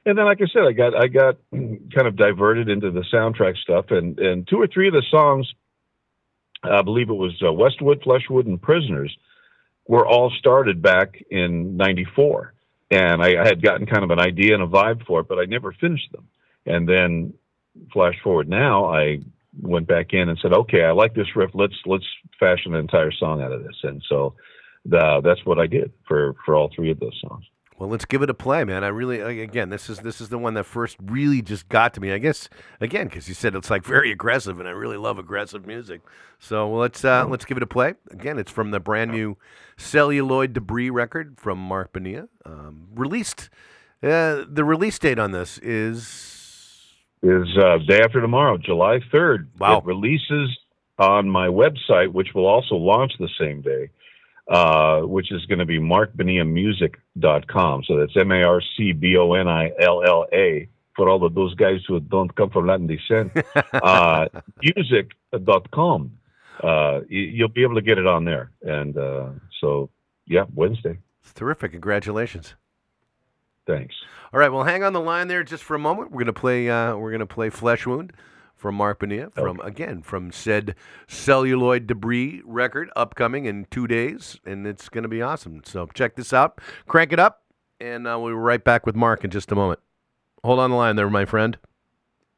and 0.04 0.18
then, 0.18 0.26
like 0.26 0.40
I 0.42 0.46
said, 0.52 0.64
I 0.68 0.72
got 0.72 0.94
I 0.94 1.06
got 1.08 1.36
kind 1.52 2.06
of 2.06 2.16
diverted 2.16 2.68
into 2.68 2.90
the 2.90 3.04
soundtrack 3.12 3.56
stuff, 3.56 3.86
and 3.90 4.18
and 4.18 4.46
two 4.46 4.60
or 4.60 4.66
three 4.66 4.88
of 4.88 4.94
the 4.94 5.02
songs, 5.10 5.50
I 6.62 6.82
believe 6.82 7.08
it 7.08 7.14
was 7.14 7.40
uh, 7.42 7.52
Westwood, 7.52 8.02
Flesh 8.02 8.28
Wound, 8.28 8.48
and 8.48 8.60
Prisoners, 8.60 9.16
were 9.88 10.06
all 10.06 10.30
started 10.38 10.80
back 10.80 11.20
in 11.30 11.76
'94, 11.76 12.54
and 12.90 13.22
I, 13.22 13.42
I 13.42 13.46
had 13.46 13.62
gotten 13.62 13.86
kind 13.86 14.04
of 14.04 14.10
an 14.10 14.20
idea 14.20 14.54
and 14.54 14.62
a 14.62 14.66
vibe 14.66 15.04
for 15.06 15.20
it, 15.20 15.28
but 15.28 15.38
I 15.38 15.46
never 15.46 15.72
finished 15.72 16.12
them. 16.12 16.28
And 16.66 16.88
then, 16.88 17.34
flash 17.92 18.14
forward 18.22 18.48
now, 18.48 18.84
I 18.84 19.18
went 19.60 19.88
back 19.88 20.12
in 20.12 20.28
and 20.28 20.38
said, 20.40 20.52
"Okay, 20.52 20.84
I 20.84 20.92
like 20.92 21.14
this 21.14 21.34
riff. 21.34 21.50
Let's 21.54 21.74
let's 21.86 22.06
fashion 22.38 22.74
an 22.74 22.80
entire 22.80 23.10
song 23.10 23.42
out 23.42 23.52
of 23.52 23.64
this." 23.64 23.76
And 23.82 24.02
so, 24.08 24.34
the, 24.84 25.20
that's 25.24 25.44
what 25.44 25.58
I 25.58 25.66
did 25.66 25.90
for 26.06 26.36
for 26.44 26.54
all 26.54 26.70
three 26.74 26.90
of 26.90 27.00
those 27.00 27.18
songs. 27.26 27.44
Well, 27.78 27.88
let's 27.88 28.04
give 28.04 28.22
it 28.22 28.30
a 28.30 28.34
play, 28.34 28.64
man. 28.64 28.82
I 28.82 28.88
really, 28.88 29.20
again, 29.20 29.70
this 29.70 29.88
is 29.88 30.00
this 30.00 30.20
is 30.20 30.30
the 30.30 30.38
one 30.38 30.54
that 30.54 30.64
first 30.64 30.96
really 31.00 31.42
just 31.42 31.68
got 31.68 31.94
to 31.94 32.00
me. 32.00 32.12
I 32.12 32.18
guess 32.18 32.48
again 32.80 33.06
because 33.06 33.28
you 33.28 33.34
said 33.34 33.54
it's 33.54 33.70
like 33.70 33.84
very 33.84 34.10
aggressive, 34.10 34.58
and 34.58 34.68
I 34.68 34.72
really 34.72 34.96
love 34.96 35.18
aggressive 35.18 35.64
music. 35.64 36.00
So 36.40 36.68
let's 36.70 37.04
uh, 37.04 37.26
let's 37.28 37.44
give 37.44 37.56
it 37.56 37.62
a 37.62 37.68
play. 37.68 37.94
Again, 38.10 38.38
it's 38.38 38.50
from 38.50 38.72
the 38.72 38.80
brand 38.80 39.12
new 39.12 39.36
Celluloid 39.76 40.54
Debris 40.54 40.90
record 40.90 41.38
from 41.38 41.58
Marc 41.58 41.92
Bonilla, 41.92 42.28
um, 42.44 42.88
released. 42.94 43.48
Uh, 44.02 44.44
the 44.48 44.64
release 44.64 44.98
date 44.98 45.18
on 45.18 45.30
this 45.32 45.58
is 45.58 46.38
is 47.22 47.46
uh, 47.56 47.78
day 47.86 48.00
after 48.00 48.20
tomorrow, 48.20 48.58
July 48.58 49.00
3rd. 49.12 49.48
Wow. 49.58 49.78
It 49.78 49.84
releases 49.84 50.56
on 50.98 51.28
my 51.28 51.46
website, 51.46 52.12
which 52.12 52.34
will 52.34 52.46
also 52.46 52.74
launch 52.74 53.12
the 53.18 53.28
same 53.38 53.60
day, 53.60 53.90
uh, 54.48 55.00
which 55.02 55.30
is 55.30 55.44
going 55.46 55.58
to 55.58 55.66
be 55.66 55.78
markbonillamusic.com. 55.78 57.84
So 57.84 57.96
that's 57.98 58.16
M 58.16 58.32
A 58.32 58.42
R 58.42 58.62
C 58.76 58.92
B 58.92 59.16
O 59.16 59.34
N 59.34 59.48
I 59.48 59.70
L 59.80 60.02
L 60.04 60.26
A. 60.32 60.68
For 60.96 61.08
all 61.08 61.24
of 61.24 61.34
those 61.34 61.54
guys 61.54 61.80
who 61.86 62.00
don't 62.00 62.34
come 62.34 62.50
from 62.50 62.66
Latin 62.66 62.88
descent, 62.88 63.30
uh, 63.72 64.26
music.com. 64.60 66.10
Uh, 66.60 67.00
you'll 67.08 67.48
be 67.48 67.62
able 67.62 67.76
to 67.76 67.82
get 67.82 67.98
it 67.98 68.06
on 68.06 68.24
there. 68.24 68.50
And 68.62 68.98
uh, 68.98 69.28
so, 69.60 69.90
yeah, 70.26 70.46
Wednesday. 70.52 70.98
it's 71.22 71.32
terrific. 71.32 71.70
Congratulations. 71.70 72.56
Thanks. 73.64 73.94
All 74.32 74.40
right, 74.40 74.50
well, 74.50 74.64
hang 74.64 74.82
on 74.82 74.92
the 74.92 75.00
line 75.00 75.28
there 75.28 75.44
just 75.44 75.62
for 75.62 75.76
a 75.76 75.78
moment. 75.78 76.10
We're 76.10 76.20
gonna 76.20 76.32
play. 76.32 76.68
Uh, 76.68 76.96
we're 76.96 77.12
gonna 77.12 77.26
play 77.26 77.50
"Flesh 77.50 77.86
Wound" 77.86 78.12
from 78.58 78.74
Marc 78.74 78.98
Bonilla 78.98 79.30
from 79.30 79.60
again 79.60 80.02
from 80.02 80.32
said 80.32 80.74
celluloid 81.06 81.86
debris 81.86 82.42
record, 82.44 82.90
upcoming 82.96 83.46
in 83.46 83.66
two 83.70 83.86
days, 83.86 84.38
and 84.44 84.66
it's 84.66 84.88
gonna 84.88 85.08
be 85.08 85.22
awesome. 85.22 85.62
So 85.64 85.86
check 85.94 86.16
this 86.16 86.32
out, 86.32 86.60
crank 86.86 87.12
it 87.12 87.20
up, 87.20 87.44
and 87.80 88.06
uh, 88.06 88.18
we'll 88.18 88.32
be 88.32 88.34
right 88.34 88.62
back 88.62 88.84
with 88.84 88.96
Marc 88.96 89.24
in 89.24 89.30
just 89.30 89.52
a 89.52 89.54
moment. 89.54 89.80
Hold 90.44 90.58
on 90.58 90.70
the 90.70 90.76
line 90.76 90.96
there, 90.96 91.08
my 91.08 91.24
friend. 91.24 91.56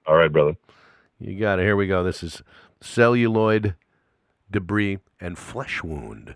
All 0.06 0.16
right, 0.16 0.32
brother. 0.32 0.56
You 1.18 1.38
got 1.38 1.58
it. 1.58 1.62
Here 1.62 1.76
we 1.76 1.86
go. 1.86 2.02
This 2.02 2.22
is 2.22 2.42
celluloid 2.80 3.74
debris 4.50 4.98
and 5.20 5.38
flesh 5.38 5.82
wound. 5.82 6.34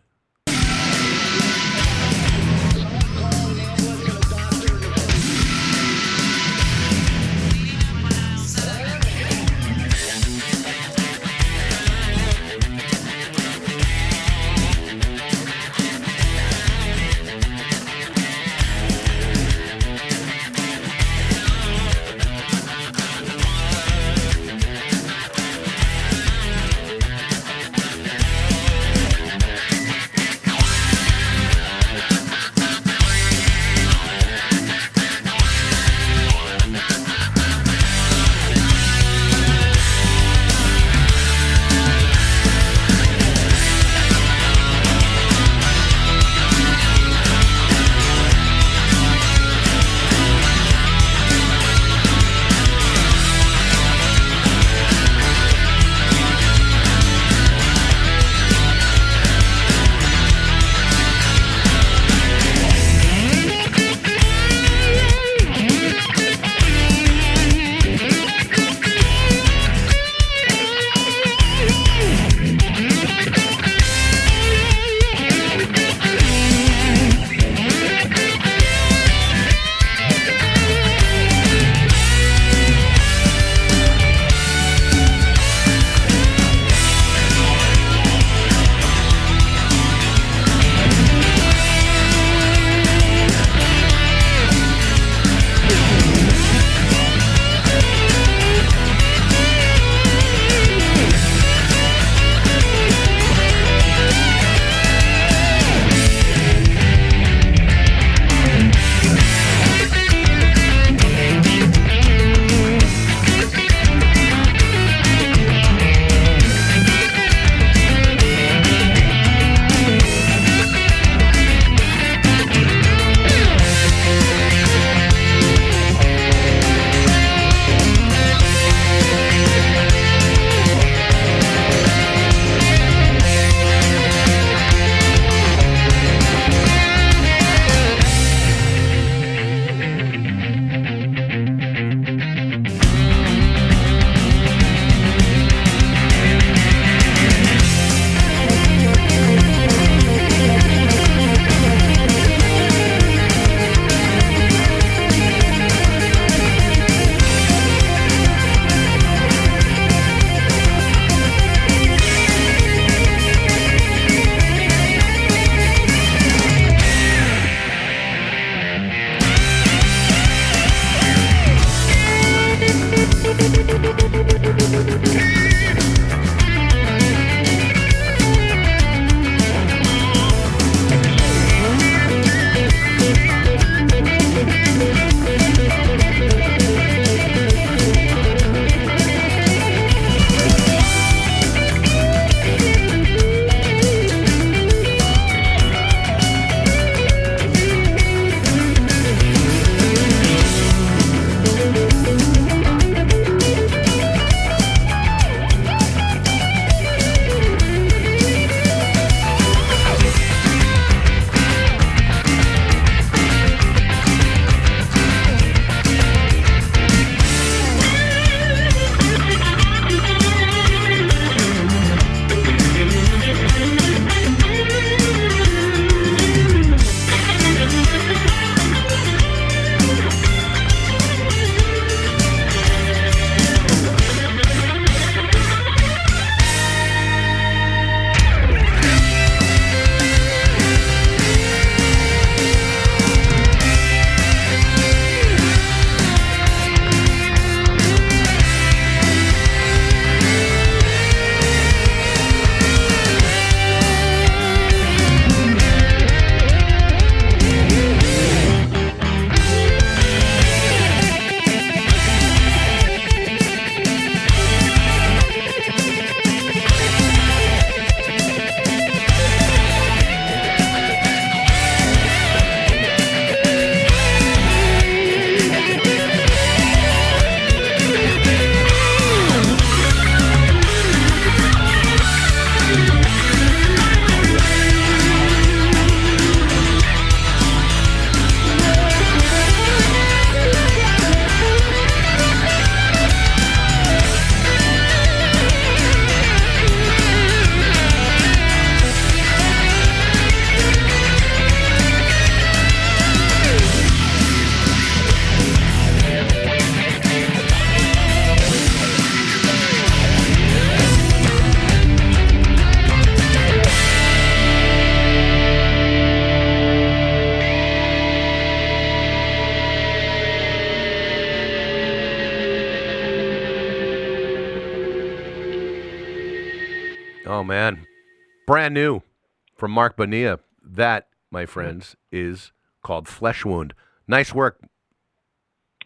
Marc 329.74 329.96
Bonilla. 329.96 330.38
That, 330.62 331.08
my 331.30 331.44
friends, 331.46 331.96
is 332.10 332.52
called 332.82 333.06
Flesh 333.08 333.44
Wound. 333.44 333.74
Nice 334.08 334.34
work. 334.34 334.60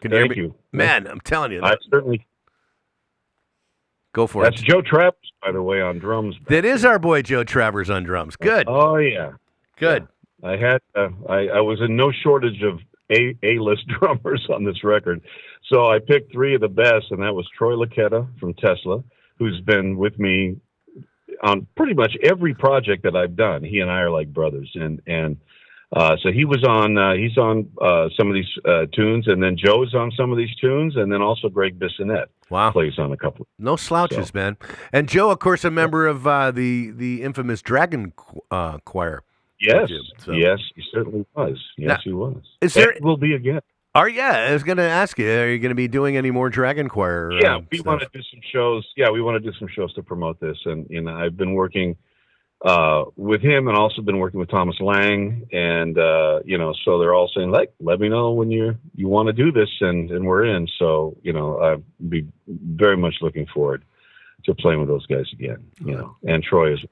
Can 0.01 0.11
Thank 0.11 0.33
hear 0.33 0.43
me? 0.45 0.49
you. 0.49 0.55
man. 0.71 1.07
I'm 1.07 1.19
telling 1.19 1.51
you, 1.51 1.61
I 1.61 1.75
certainly. 1.91 2.25
go 4.13 4.27
for 4.27 4.43
That's 4.43 4.61
it. 4.61 4.65
That's 4.67 4.73
Joe 4.73 4.81
Travers, 4.81 5.31
by 5.41 5.51
the 5.51 5.61
way, 5.61 5.81
on 5.81 5.99
drums. 5.99 6.35
That 6.47 6.63
is 6.65 6.85
our 6.85 6.99
boy 6.99 7.21
Joe 7.21 7.43
Travers 7.43 7.89
on 7.89 8.03
drums. 8.03 8.35
Good, 8.37 8.65
Oh 8.69 8.95
yeah, 8.97 9.31
good. 9.77 10.07
I 10.43 10.51
had 10.55 10.81
uh, 10.95 11.09
I, 11.27 11.47
I 11.47 11.61
was 11.61 11.81
in 11.81 11.97
no 11.97 12.11
shortage 12.23 12.61
of 12.63 12.79
a 13.11 13.35
A 13.43 13.59
list 13.59 13.87
drummers 13.99 14.45
on 14.53 14.63
this 14.63 14.83
record, 14.83 15.21
so 15.69 15.87
I 15.87 15.99
picked 15.99 16.31
three 16.31 16.55
of 16.55 16.61
the 16.61 16.69
best, 16.69 17.07
and 17.11 17.21
that 17.21 17.33
was 17.33 17.45
Troy 17.57 17.73
Luccketta 17.73 18.27
from 18.39 18.53
Tesla, 18.53 19.03
who's 19.37 19.59
been 19.61 19.97
with 19.97 20.17
me 20.17 20.55
on 21.43 21.67
pretty 21.75 21.93
much 21.93 22.15
every 22.23 22.53
project 22.53 23.03
that 23.03 23.15
I've 23.15 23.35
done. 23.35 23.63
He 23.63 23.79
and 23.79 23.89
I 23.89 23.99
are 24.01 24.09
like 24.11 24.33
brothers, 24.33 24.71
and 24.75 25.01
and 25.07 25.37
uh, 25.95 26.15
so 26.21 26.31
he 26.31 26.45
was 26.45 26.63
on 26.63 26.97
uh, 26.97 27.13
he's 27.13 27.37
on 27.37 27.69
uh, 27.81 28.09
some 28.17 28.27
of 28.27 28.33
these 28.33 28.49
uh, 28.65 28.85
tunes, 28.93 29.27
and 29.27 29.41
then 29.41 29.57
Joe's 29.57 29.93
on 29.95 30.11
some 30.15 30.31
of 30.31 30.37
these 30.37 30.53
tunes, 30.57 30.95
and 30.95 31.11
then 31.11 31.21
also 31.21 31.49
Gregg 31.49 31.79
Bissonette 31.79 32.27
Wow. 32.49 32.71
plays 32.71 32.97
on 32.99 33.11
a 33.11 33.17
couple. 33.17 33.47
No 33.57 33.75
slouches, 33.75 34.27
So- 34.27 34.31
man. 34.33 34.57
And 34.93 35.07
Joe, 35.09 35.29
of 35.31 35.39
course, 35.39 35.63
a 35.65 35.71
member 35.71 36.05
of 36.07 36.27
uh, 36.27 36.51
the 36.51 36.91
the 36.91 37.23
infamous 37.23 37.61
Dragon 37.61 38.13
uh, 38.51 38.77
Choir. 38.85 39.23
Yes, 39.61 39.89
so- 40.23 40.31
yes, 40.31 40.59
he 40.75 40.83
certainly 40.93 41.25
was. 41.35 41.57
Yes, 41.77 41.87
Now, 41.89 41.97
he 42.03 42.13
was. 42.13 42.37
is 42.61 42.73
there- 42.75 42.91
And 42.91 43.03
will 43.03 43.17
be 43.17 43.33
again. 43.33 43.61
Are 43.95 44.07
yeah? 44.07 44.47
I 44.49 44.53
was 44.53 44.63
going 44.63 44.77
to 44.77 44.83
ask 44.83 45.17
you. 45.17 45.29
Are 45.29 45.49
you 45.49 45.57
going 45.57 45.69
to 45.69 45.75
be 45.75 45.87
doing 45.87 46.15
any 46.15 46.29
more 46.29 46.49
Dragon 46.49 46.89
Choir? 46.89 47.31
yeah, 47.41 47.55
uh, 47.55 47.61
we 47.71 47.81
want 47.81 48.01
to 48.01 48.09
do 48.13 48.21
some 48.31 48.39
shows. 48.51 48.87
Yeah, 48.95 49.09
we 49.09 49.21
want 49.21 49.43
to 49.43 49.51
do 49.51 49.57
some 49.57 49.67
shows 49.67 49.93
to 49.95 50.03
promote 50.03 50.39
this, 50.39 50.57
and 50.65 50.85
you 50.89 51.01
know, 51.01 51.15
I've 51.15 51.35
been 51.35 51.53
working 51.55 51.95
uh, 52.63 53.05
with 53.15 53.41
him, 53.41 53.67
and 53.67 53.75
also 53.75 54.03
been 54.03 54.19
working 54.19 54.39
with 54.39 54.49
Thomas 54.49 54.75
Lang, 54.79 55.47
and 55.51 55.97
uh, 55.97 56.41
you 56.45 56.57
know, 56.57 56.73
so 56.85 56.99
they're 56.99 57.15
all 57.15 57.31
saying 57.35 57.49
like, 57.49 57.73
let 57.79 57.99
me 57.99 58.09
know 58.09 58.31
when 58.31 58.51
you 58.51 58.75
you 58.95 59.07
want 59.07 59.27
to 59.27 59.33
do 59.33 59.51
this, 59.51 59.69
and 59.81 60.11
and 60.11 60.23
we're 60.23 60.45
in. 60.45 60.67
So 60.77 61.17
you 61.23 61.33
know, 61.33 61.59
I'd 61.59 62.09
be 62.09 62.27
very 62.47 62.97
much 62.97 63.15
looking 63.21 63.47
forward 63.47 63.83
to 64.45 64.53
playing 64.53 64.79
with 64.79 64.89
those 64.89 65.07
guys 65.07 65.25
again. 65.33 65.65
You 65.83 65.95
know, 65.95 66.15
and 66.23 66.43
Troy 66.43 66.73
is. 66.73 66.85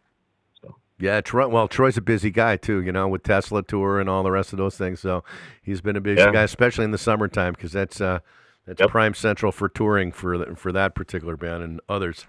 Yeah, 1.00 1.22
Troy. 1.22 1.48
Well, 1.48 1.68
Troy's 1.68 1.98
a 1.98 2.02
busy 2.02 2.32
guy 2.32 2.58
too, 2.58 2.82
you 2.82 2.92
know, 2.92 3.08
with 3.08 3.24
Tesla 3.24 3.62
tour 3.64 4.00
and 4.00 4.10
all 4.10 4.24
the 4.24 4.32
rest 4.32 4.52
of 4.52 4.58
those 4.58 4.78
things. 4.78 5.00
So 5.00 5.24
he's 5.62 5.80
been 5.82 5.96
a 5.96 6.02
busy 6.02 6.22
Yeah. 6.22 6.32
guy, 6.32 6.42
especially 6.44 6.86
in 6.86 6.92
the 6.92 6.98
summertime, 6.98 7.54
because 7.54 7.72
that's 7.72 8.02
uh, 8.02 8.20
that's 8.66 8.82
Yep. 8.82 8.90
prime 8.90 9.14
central 9.14 9.52
for 9.52 9.70
touring 9.70 10.12
for 10.12 10.38
th- 10.44 10.58
for 10.58 10.72
that 10.72 10.96
particular 10.96 11.38
band 11.38 11.64
and 11.64 11.80
others. 11.88 12.26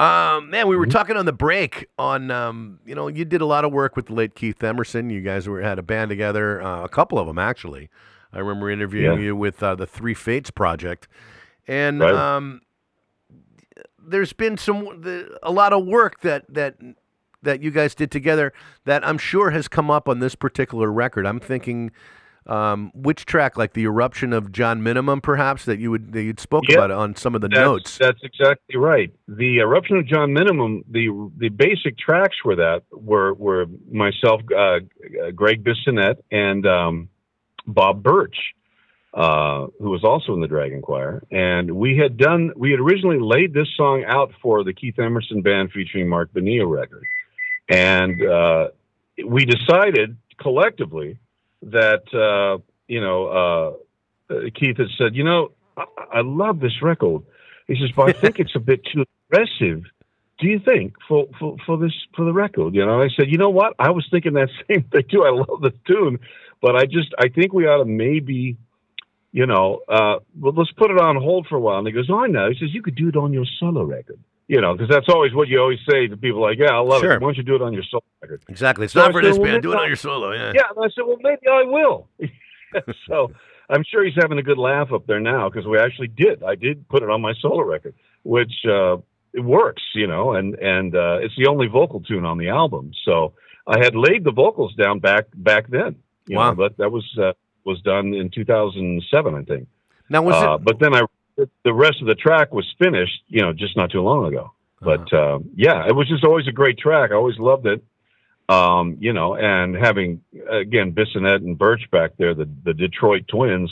Um, 0.00 0.48
man, 0.50 0.68
we 0.68 0.76
were 0.76 0.86
talking 0.86 1.16
on 1.16 1.26
the 1.26 1.32
break 1.32 1.86
on, 1.98 2.30
um, 2.30 2.78
you 2.86 2.94
know, 2.94 3.08
you 3.08 3.24
did 3.24 3.40
a 3.40 3.46
lot 3.46 3.64
of 3.64 3.72
work 3.72 3.94
with 3.96 4.06
the 4.06 4.14
late 4.14 4.34
Keith 4.36 4.62
Emerson. 4.62 5.10
You 5.10 5.20
guys 5.20 5.48
were 5.48 5.60
had 5.60 5.78
a 5.78 5.82
band 5.82 6.08
together, 6.08 6.62
uh, 6.62 6.84
a 6.84 6.88
couple 6.88 7.18
of 7.18 7.26
them 7.26 7.38
actually. 7.38 7.90
I 8.32 8.38
remember 8.38 8.70
interviewing 8.70 9.18
Yeah. 9.18 9.24
you 9.26 9.36
with 9.36 9.62
uh, 9.62 9.74
the 9.74 9.86
Three 9.86 10.14
Fates 10.14 10.50
project, 10.50 11.08
and 11.66 12.00
Right. 12.00 12.14
um, 12.14 12.60
there's 13.98 14.32
been 14.32 14.56
some 14.56 15.00
the, 15.02 15.38
a 15.42 15.50
lot 15.52 15.72
of 15.72 15.84
work 15.84 16.20
that 16.20 16.44
that 16.54 16.76
that 17.48 17.62
you 17.62 17.70
guys 17.70 17.94
did 17.94 18.10
together 18.10 18.52
that 18.84 19.06
I'm 19.06 19.18
sure 19.18 19.50
has 19.50 19.68
come 19.68 19.90
up 19.90 20.08
on 20.08 20.18
this 20.20 20.34
particular 20.34 20.92
record. 20.92 21.26
I'm 21.26 21.40
thinking 21.40 21.90
um, 22.46 22.90
which 22.94 23.26
track, 23.26 23.56
like 23.58 23.74
the 23.74 23.84
eruption 23.84 24.32
of 24.32 24.52
John 24.52 24.82
Minimum, 24.82 25.20
perhaps 25.20 25.64
that 25.66 25.78
you 25.78 25.90
would 25.90 26.12
that 26.12 26.22
you'd 26.22 26.40
spoke 26.40 26.64
Yeah. 26.68 26.76
about 26.76 26.90
on 26.90 27.14
some 27.14 27.34
of 27.34 27.40
the 27.42 27.48
That's, 27.48 27.60
notes. 27.60 27.98
That's 27.98 28.22
exactly 28.22 28.76
right. 28.76 29.12
The 29.26 29.58
eruption 29.58 29.98
of 29.98 30.06
John 30.06 30.32
Minimum, 30.32 30.84
the 30.90 31.30
the 31.36 31.50
basic 31.50 31.98
tracks 31.98 32.36
for 32.42 32.56
that 32.56 32.84
were 32.90 33.34
were 33.34 33.66
myself, 33.90 34.40
uh, 34.56 34.80
Gregg 35.34 35.62
Bissonette, 35.64 36.16
and 36.30 36.66
um, 36.66 37.08
Bob 37.66 38.02
Birch, 38.02 38.36
uh, 39.12 39.66
who 39.78 39.90
was 39.90 40.02
also 40.02 40.32
in 40.32 40.40
the 40.40 40.48
Dragon 40.48 40.80
Choir. 40.80 41.22
And 41.30 41.72
we 41.72 41.98
had 41.98 42.16
done, 42.16 42.52
we 42.56 42.70
had 42.70 42.80
originally 42.80 43.18
laid 43.20 43.52
this 43.52 43.68
song 43.76 44.04
out 44.06 44.32
for 44.40 44.64
the 44.64 44.72
Keith 44.72 44.98
Emerson 44.98 45.42
band 45.42 45.70
featuring 45.72 46.08
Marc 46.08 46.32
Bonilla 46.32 46.66
record, 46.66 47.04
and 47.68 48.24
uh, 48.24 48.68
we 49.26 49.44
decided 49.44 50.16
collectively 50.40 51.18
that 51.62 52.02
uh, 52.14 52.62
you 52.86 53.00
know 53.00 53.26
uh, 53.26 54.34
uh, 54.34 54.40
Keith 54.54 54.78
had 54.78 54.88
said, 54.96 55.14
you 55.14 55.24
know, 55.24 55.52
I, 55.76 55.84
I 56.12 56.20
love 56.20 56.60
this 56.60 56.82
record. 56.82 57.22
He 57.66 57.74
says, 57.74 57.90
but 57.94 58.08
I 58.08 58.12
think 58.12 58.38
it's 58.38 58.56
a 58.56 58.60
bit 58.60 58.80
too 58.92 59.04
aggressive. 59.30 59.84
Do 60.38 60.46
you 60.46 60.60
think 60.60 60.94
for, 61.08 61.26
for 61.38 61.56
for 61.66 61.76
this 61.76 61.92
for 62.14 62.24
the 62.24 62.32
record? 62.32 62.74
You 62.74 62.86
know, 62.86 63.02
I 63.02 63.08
said, 63.16 63.28
you 63.28 63.38
know 63.38 63.50
what? 63.50 63.74
I 63.78 63.90
was 63.90 64.06
thinking 64.10 64.34
that 64.34 64.48
same 64.70 64.84
thing 64.84 65.04
too. 65.10 65.24
I 65.24 65.30
love 65.30 65.60
the 65.60 65.72
tune, 65.86 66.20
but 66.62 66.76
I 66.76 66.84
just 66.84 67.12
I 67.18 67.28
think 67.28 67.52
we 67.52 67.66
ought 67.66 67.78
to 67.78 67.84
maybe, 67.84 68.56
you 69.32 69.46
know, 69.46 69.80
uh, 69.88 70.18
well, 70.38 70.52
let's 70.56 70.70
put 70.72 70.90
it 70.92 70.98
on 70.98 71.16
hold 71.16 71.48
for 71.48 71.56
a 71.56 71.60
while. 71.60 71.78
And 71.78 71.86
he 71.86 71.92
goes, 71.92 72.08
oh, 72.08 72.20
I 72.20 72.28
know. 72.28 72.48
He 72.50 72.56
says 72.58 72.72
you 72.72 72.82
could 72.82 72.94
do 72.94 73.08
it 73.08 73.16
on 73.16 73.32
your 73.32 73.46
solo 73.58 73.82
record. 73.82 74.20
You 74.48 74.60
know, 74.62 74.72
because 74.72 74.88
that's 74.88 75.08
always 75.10 75.34
what 75.34 75.46
you 75.48 75.60
always 75.60 75.78
say 75.88 76.06
to 76.08 76.16
people. 76.16 76.40
Like, 76.40 76.58
yeah, 76.58 76.72
I 76.72 76.78
love 76.80 77.02
Sure. 77.02 77.12
it. 77.12 77.20
Why 77.20 77.26
don't 77.28 77.36
you 77.36 77.42
do 77.42 77.54
it 77.54 77.60
on 77.62 77.74
your 77.74 77.82
solo 77.82 78.02
record? 78.22 78.42
Exactly. 78.48 78.84
It's 78.84 78.94
So 78.94 79.00
not 79.00 79.10
I 79.10 79.12
for 79.12 79.22
said, 79.22 79.32
this 79.32 79.38
well, 79.38 79.50
band. 79.52 79.62
Do 79.62 79.72
it 79.72 79.78
on 79.78 79.86
your 79.86 79.96
solo. 79.96 80.32
Yeah. 80.32 80.52
Yeah, 80.54 80.62
and 80.74 80.84
I 80.84 80.88
said, 80.94 81.02
well, 81.06 81.18
maybe 81.20 81.46
I 81.46 81.62
will. 81.64 82.08
so 83.06 83.30
I'm 83.68 83.84
sure 83.84 84.04
he's 84.04 84.14
having 84.20 84.38
a 84.38 84.42
good 84.42 84.56
laugh 84.58 84.90
up 84.92 85.06
there 85.06 85.20
now 85.20 85.50
because 85.50 85.66
we 85.66 85.78
actually 85.78 86.08
did. 86.08 86.42
I 86.42 86.54
did 86.54 86.88
put 86.88 87.02
it 87.02 87.10
on 87.10 87.20
my 87.20 87.34
solo 87.40 87.62
record, 87.62 87.94
which 88.22 88.52
uh, 88.66 88.96
it 89.34 89.40
works, 89.44 89.82
you 89.94 90.06
know, 90.06 90.32
and 90.32 90.54
and 90.54 90.94
uh, 90.96 91.18
it's 91.20 91.34
the 91.36 91.46
only 91.46 91.66
vocal 91.66 92.00
tune 92.00 92.24
on 92.24 92.38
the 92.38 92.48
album. 92.48 92.92
So 93.04 93.34
I 93.66 93.78
had 93.84 93.94
laid 93.94 94.24
the 94.24 94.32
vocals 94.32 94.74
down 94.76 94.98
back 95.00 95.26
back 95.34 95.68
then, 95.68 95.96
you 96.26 96.38
Wow. 96.38 96.50
know, 96.50 96.56
but 96.56 96.78
that 96.78 96.90
was 96.90 97.04
uh, 97.22 97.32
was 97.64 97.82
done 97.82 98.14
in 98.14 98.30
2007, 98.30 99.34
I 99.34 99.42
think. 99.42 99.68
Now 100.08 100.22
was 100.22 100.34
Uh, 100.42 100.54
it? 100.54 100.64
but 100.64 100.78
then 100.80 100.94
I 100.94 101.02
the 101.64 101.72
rest 101.72 102.00
of 102.00 102.06
the 102.06 102.14
track 102.14 102.52
was 102.52 102.66
finished, 102.78 103.22
you 103.28 103.42
know, 103.42 103.52
just 103.52 103.76
not 103.76 103.90
too 103.90 104.02
long 104.02 104.26
ago. 104.26 104.52
But 104.80 105.12
Uh-huh. 105.12 105.34
um, 105.36 105.50
yeah, 105.56 105.86
it 105.86 105.94
was 105.94 106.08
just 106.08 106.24
always 106.24 106.46
a 106.48 106.52
great 106.52 106.78
track. 106.78 107.10
I 107.10 107.14
always 107.14 107.38
loved 107.38 107.66
it. 107.66 107.82
Um, 108.48 108.96
you 109.00 109.12
know, 109.12 109.34
and 109.34 109.76
having 109.76 110.22
again 110.50 110.92
Bissonette 110.92 111.44
and 111.44 111.58
Birch 111.58 111.90
back 111.90 112.12
there, 112.16 112.34
the 112.34 112.48
the 112.64 112.72
Detroit 112.72 113.26
twins, 113.28 113.70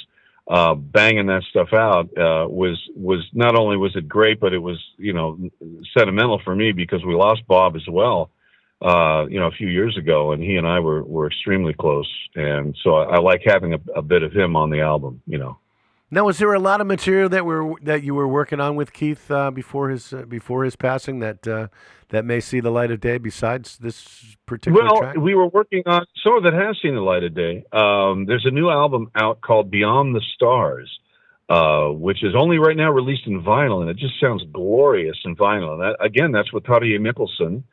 uh, 0.49 0.75
banging 0.75 1.27
that 1.27 1.45
stuff 1.51 1.73
out 1.73 2.07
uh, 2.19 2.47
was 2.49 2.79
was 2.95 3.25
not 3.33 3.57
only 3.57 3.77
was 3.79 3.97
it 3.97 4.07
great, 4.09 4.39
but 4.39 4.53
it 4.53 4.59
was 4.59 4.79
you 4.99 5.15
know 5.15 5.39
sentimental 5.97 6.41
for 6.45 6.55
me 6.55 6.73
because 6.73 7.03
we 7.05 7.15
lost 7.15 7.47
Bob 7.47 7.75
as 7.77 7.87
well. 7.89 8.31
Uh, 8.83 9.25
you 9.31 9.41
know, 9.41 9.47
a 9.47 9.53
few 9.53 9.69
years 9.69 9.97
ago, 9.97 10.33
and 10.33 10.43
he 10.43 10.57
and 10.57 10.67
I 10.67 10.81
were 10.81 11.03
were 11.03 11.27
extremely 11.27 11.73
close, 11.73 12.11
and 12.35 12.77
so 12.83 12.97
I, 12.97 13.17
I 13.17 13.19
like 13.21 13.41
having 13.47 13.73
a, 13.73 13.81
a 13.95 14.03
bit 14.03 14.23
of 14.23 14.33
him 14.33 14.57
on 14.57 14.69
the 14.69 14.81
album. 14.83 15.23
You 15.27 15.39
know. 15.39 15.59
Now, 16.09 16.25
was 16.25 16.39
there 16.39 16.55
a 16.55 16.61
lot 16.61 16.81
of 16.81 16.87
material 16.87 17.29
that 17.31 17.45
were 17.45 17.75
that 17.83 18.05
you 18.05 18.15
were 18.15 18.29
working 18.29 18.61
on 18.61 18.77
with 18.77 18.93
Keith 18.93 19.29
uh, 19.29 19.51
before 19.51 19.91
his 19.91 20.13
uh, 20.13 20.23
before 20.23 20.63
his 20.63 20.77
passing 20.77 21.19
that 21.19 21.49
uh, 21.49 21.67
that 22.11 22.25
may 22.25 22.39
see 22.39 22.61
the 22.61 22.71
light 22.71 22.93
of 22.93 23.01
day 23.01 23.19
besides 23.19 23.79
this 23.79 24.37
particular 24.47 24.83
album? 24.85 25.01
Well, 25.01 25.13
track? 25.13 25.17
we 25.17 25.35
were 25.35 25.49
working 25.49 25.83
on 25.87 26.07
some 26.23 26.35
of 26.37 26.47
it 26.47 26.55
has 26.55 26.77
seen 26.81 26.95
the 26.95 27.01
light 27.01 27.25
of 27.25 27.35
day. 27.35 27.65
Um, 27.73 28.25
there's 28.27 28.47
a 28.47 28.53
new 28.53 28.71
album 28.71 29.11
out 29.17 29.41
called 29.41 29.69
Beyond 29.69 30.15
the 30.15 30.23
Stars, 30.37 30.97
uh, 31.49 31.89
which 31.89 32.23
is 32.23 32.35
only 32.37 32.59
right 32.59 32.77
now 32.77 32.93
released 32.93 33.27
in 33.27 33.43
vinyl, 33.43 33.81
and 33.81 33.91
it 33.91 33.97
just 33.97 34.21
sounds 34.21 34.45
glorious 34.53 35.19
in 35.25 35.35
vinyl. 35.35 35.73
And 35.73 35.83
that, 35.83 35.97
again, 36.01 36.31
that's 36.31 36.53
with 36.53 36.63
Terje 36.63 37.01
Mikkelsen. 37.01 37.65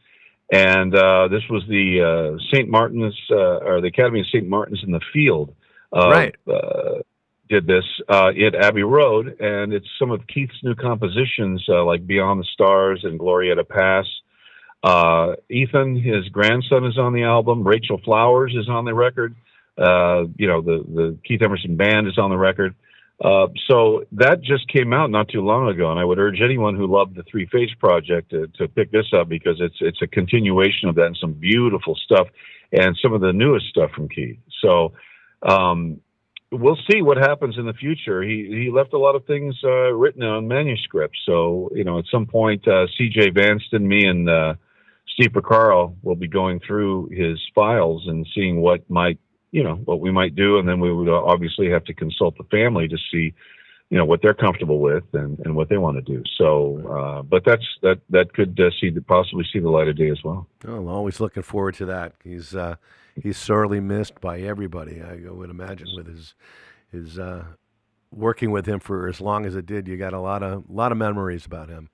And 0.51 0.93
uh, 0.93 1.27
this 1.29 1.43
was 1.49 1.63
the 1.69 2.01
uh, 2.01 2.43
St. 2.51 2.67
Martin's 2.67 3.17
uh, 3.31 3.57
or 3.59 3.79
the 3.79 3.87
Academy 3.87 4.21
of 4.21 4.27
St. 4.27 4.47
Martin's 4.47 4.83
in 4.83 4.91
the 4.91 5.01
Field. 5.13 5.53
Uh, 5.95 6.09
Right. 6.09 6.35
Did 7.53 7.67
this 7.67 7.85
uh, 8.09 8.29
at 8.29 8.55
Abbey 8.55 8.81
Road, 8.81 9.39
and 9.39 9.73
it's 9.73 9.85
some 9.99 10.09
of 10.09 10.25
Keith's 10.25 10.57
new 10.63 10.73
compositions 10.73 11.63
uh, 11.69 11.85
like 11.85 12.07
Beyond 12.07 12.39
the 12.39 12.47
Stars 12.51 13.01
and 13.03 13.19
Glorieta 13.19 13.63
Pass. 13.63 14.05
Uh, 14.83 15.35
Ethan, 15.51 15.95
his 16.01 16.27
grandson, 16.29 16.83
is 16.83 16.97
on 16.97 17.13
the 17.13 17.21
album. 17.21 17.63
Rachel 17.63 18.01
Flowers 18.03 18.55
is 18.59 18.67
on 18.67 18.85
the 18.85 18.93
record. 18.95 19.35
Uh, 19.77 20.23
you 20.35 20.47
know, 20.47 20.61
the 20.61 20.83
the 20.87 21.17
Keith 21.23 21.43
Emerson 21.43 21.77
band 21.77 22.07
is 22.07 22.17
on 22.17 22.31
the 22.31 22.37
record. 22.37 22.73
Uh, 23.23 23.49
so 23.69 24.03
that 24.13 24.41
just 24.41 24.67
came 24.67 24.91
out 24.91 25.11
not 25.11 25.29
too 25.29 25.41
long 25.41 25.69
ago, 25.69 25.91
and 25.91 25.99
I 25.99 26.03
would 26.03 26.17
urge 26.17 26.41
anyone 26.41 26.75
who 26.75 26.87
loved 26.87 27.13
the 27.13 27.23
Three 27.29 27.45
Fates 27.45 27.75
Project 27.75 28.31
to, 28.31 28.47
to 28.57 28.67
pick 28.67 28.91
this 28.91 29.13
up 29.15 29.29
because 29.29 29.57
it's 29.59 29.77
it's 29.79 30.01
a 30.01 30.07
continuation 30.07 30.89
of 30.89 30.95
that 30.95 31.05
and 31.05 31.17
some 31.21 31.33
beautiful 31.33 31.95
stuff 32.03 32.29
and 32.71 32.97
some 32.99 33.13
of 33.13 33.21
the 33.21 33.31
newest 33.31 33.67
stuff 33.67 33.91
from 33.91 34.09
Keith. 34.09 34.39
So 34.59 34.93
um, 35.43 35.99
we'll 36.53 36.77
see 36.89 37.01
what 37.01 37.17
happens 37.17 37.57
in 37.57 37.65
the 37.65 37.73
future. 37.73 38.21
He 38.21 38.47
he 38.49 38.71
left 38.71 38.93
a 38.93 38.97
lot 38.97 39.15
of 39.15 39.25
things 39.25 39.55
uh, 39.63 39.91
written 39.93 40.23
on 40.23 40.47
manuscripts. 40.47 41.19
So 41.25 41.69
you 41.75 41.83
know, 41.83 41.99
at 41.99 42.05
some 42.11 42.25
point, 42.25 42.67
uh, 42.67 42.87
C.J. 42.97 43.31
Vanston, 43.31 43.81
me, 43.81 44.05
and 44.05 44.29
uh, 44.29 44.53
Steve 45.13 45.31
Picaro 45.31 45.95
will 46.01 46.15
be 46.15 46.27
going 46.27 46.59
through 46.65 47.09
his 47.09 47.39
files 47.53 48.03
and 48.07 48.27
seeing 48.33 48.61
what 48.61 48.89
might 48.89 49.19
you 49.51 49.63
know 49.63 49.75
what 49.75 49.99
we 49.99 50.11
might 50.11 50.35
do, 50.35 50.59
and 50.59 50.67
then 50.67 50.79
we 50.79 50.93
would 50.93 51.09
obviously 51.09 51.69
have 51.69 51.83
to 51.85 51.93
consult 51.93 52.37
the 52.37 52.43
family 52.45 52.87
to 52.87 52.97
see 53.11 53.33
you 53.93 53.99
know 53.99 54.05
what 54.05 54.23
they're 54.23 54.33
comfortable 54.33 54.79
with 54.79 55.03
and, 55.13 55.37
and 55.45 55.55
what 55.55 55.69
they 55.69 55.77
want 55.77 55.97
to 55.97 56.01
do. 56.01 56.23
So, 56.35 56.81
uh, 56.89 57.21
but 57.21 57.43
that's 57.45 57.63
that 57.83 57.99
that 58.09 58.33
could 58.33 58.59
uh, 58.59 58.71
see 58.81 58.89
the, 58.89 59.01
possibly 59.01 59.45
see 59.53 59.59
the 59.59 59.69
light 59.69 59.87
of 59.87 59.95
day 59.95 60.09
as 60.09 60.17
well. 60.23 60.47
Oh, 60.67 60.77
I'm 60.77 60.87
always 60.87 61.19
looking 61.19 61.43
forward 61.43 61.75
to 61.75 61.85
that. 61.85 62.13
He's 62.23 62.55
uh, 62.55 62.77
he's 63.21 63.37
sorely 63.37 63.79
missed 63.79 64.19
by 64.19 64.39
everybody. 64.39 64.99
I 64.99 65.29
would 65.29 65.51
imagine 65.51 65.89
with 65.95 66.07
his 66.07 66.33
his 66.91 67.19
uh, 67.19 67.43
working 68.11 68.49
with 68.49 68.65
him 68.65 68.79
for 68.79 69.07
as 69.07 69.21
long 69.21 69.45
as 69.45 69.55
it 69.55 69.67
did. 69.67 69.87
You 69.87 69.95
got 69.95 70.13
a 70.13 70.19
lot 70.19 70.41
of 70.41 70.63
lot 70.71 70.91
of 70.91 70.97
memories 70.97 71.45
about 71.45 71.69
him. 71.69 71.91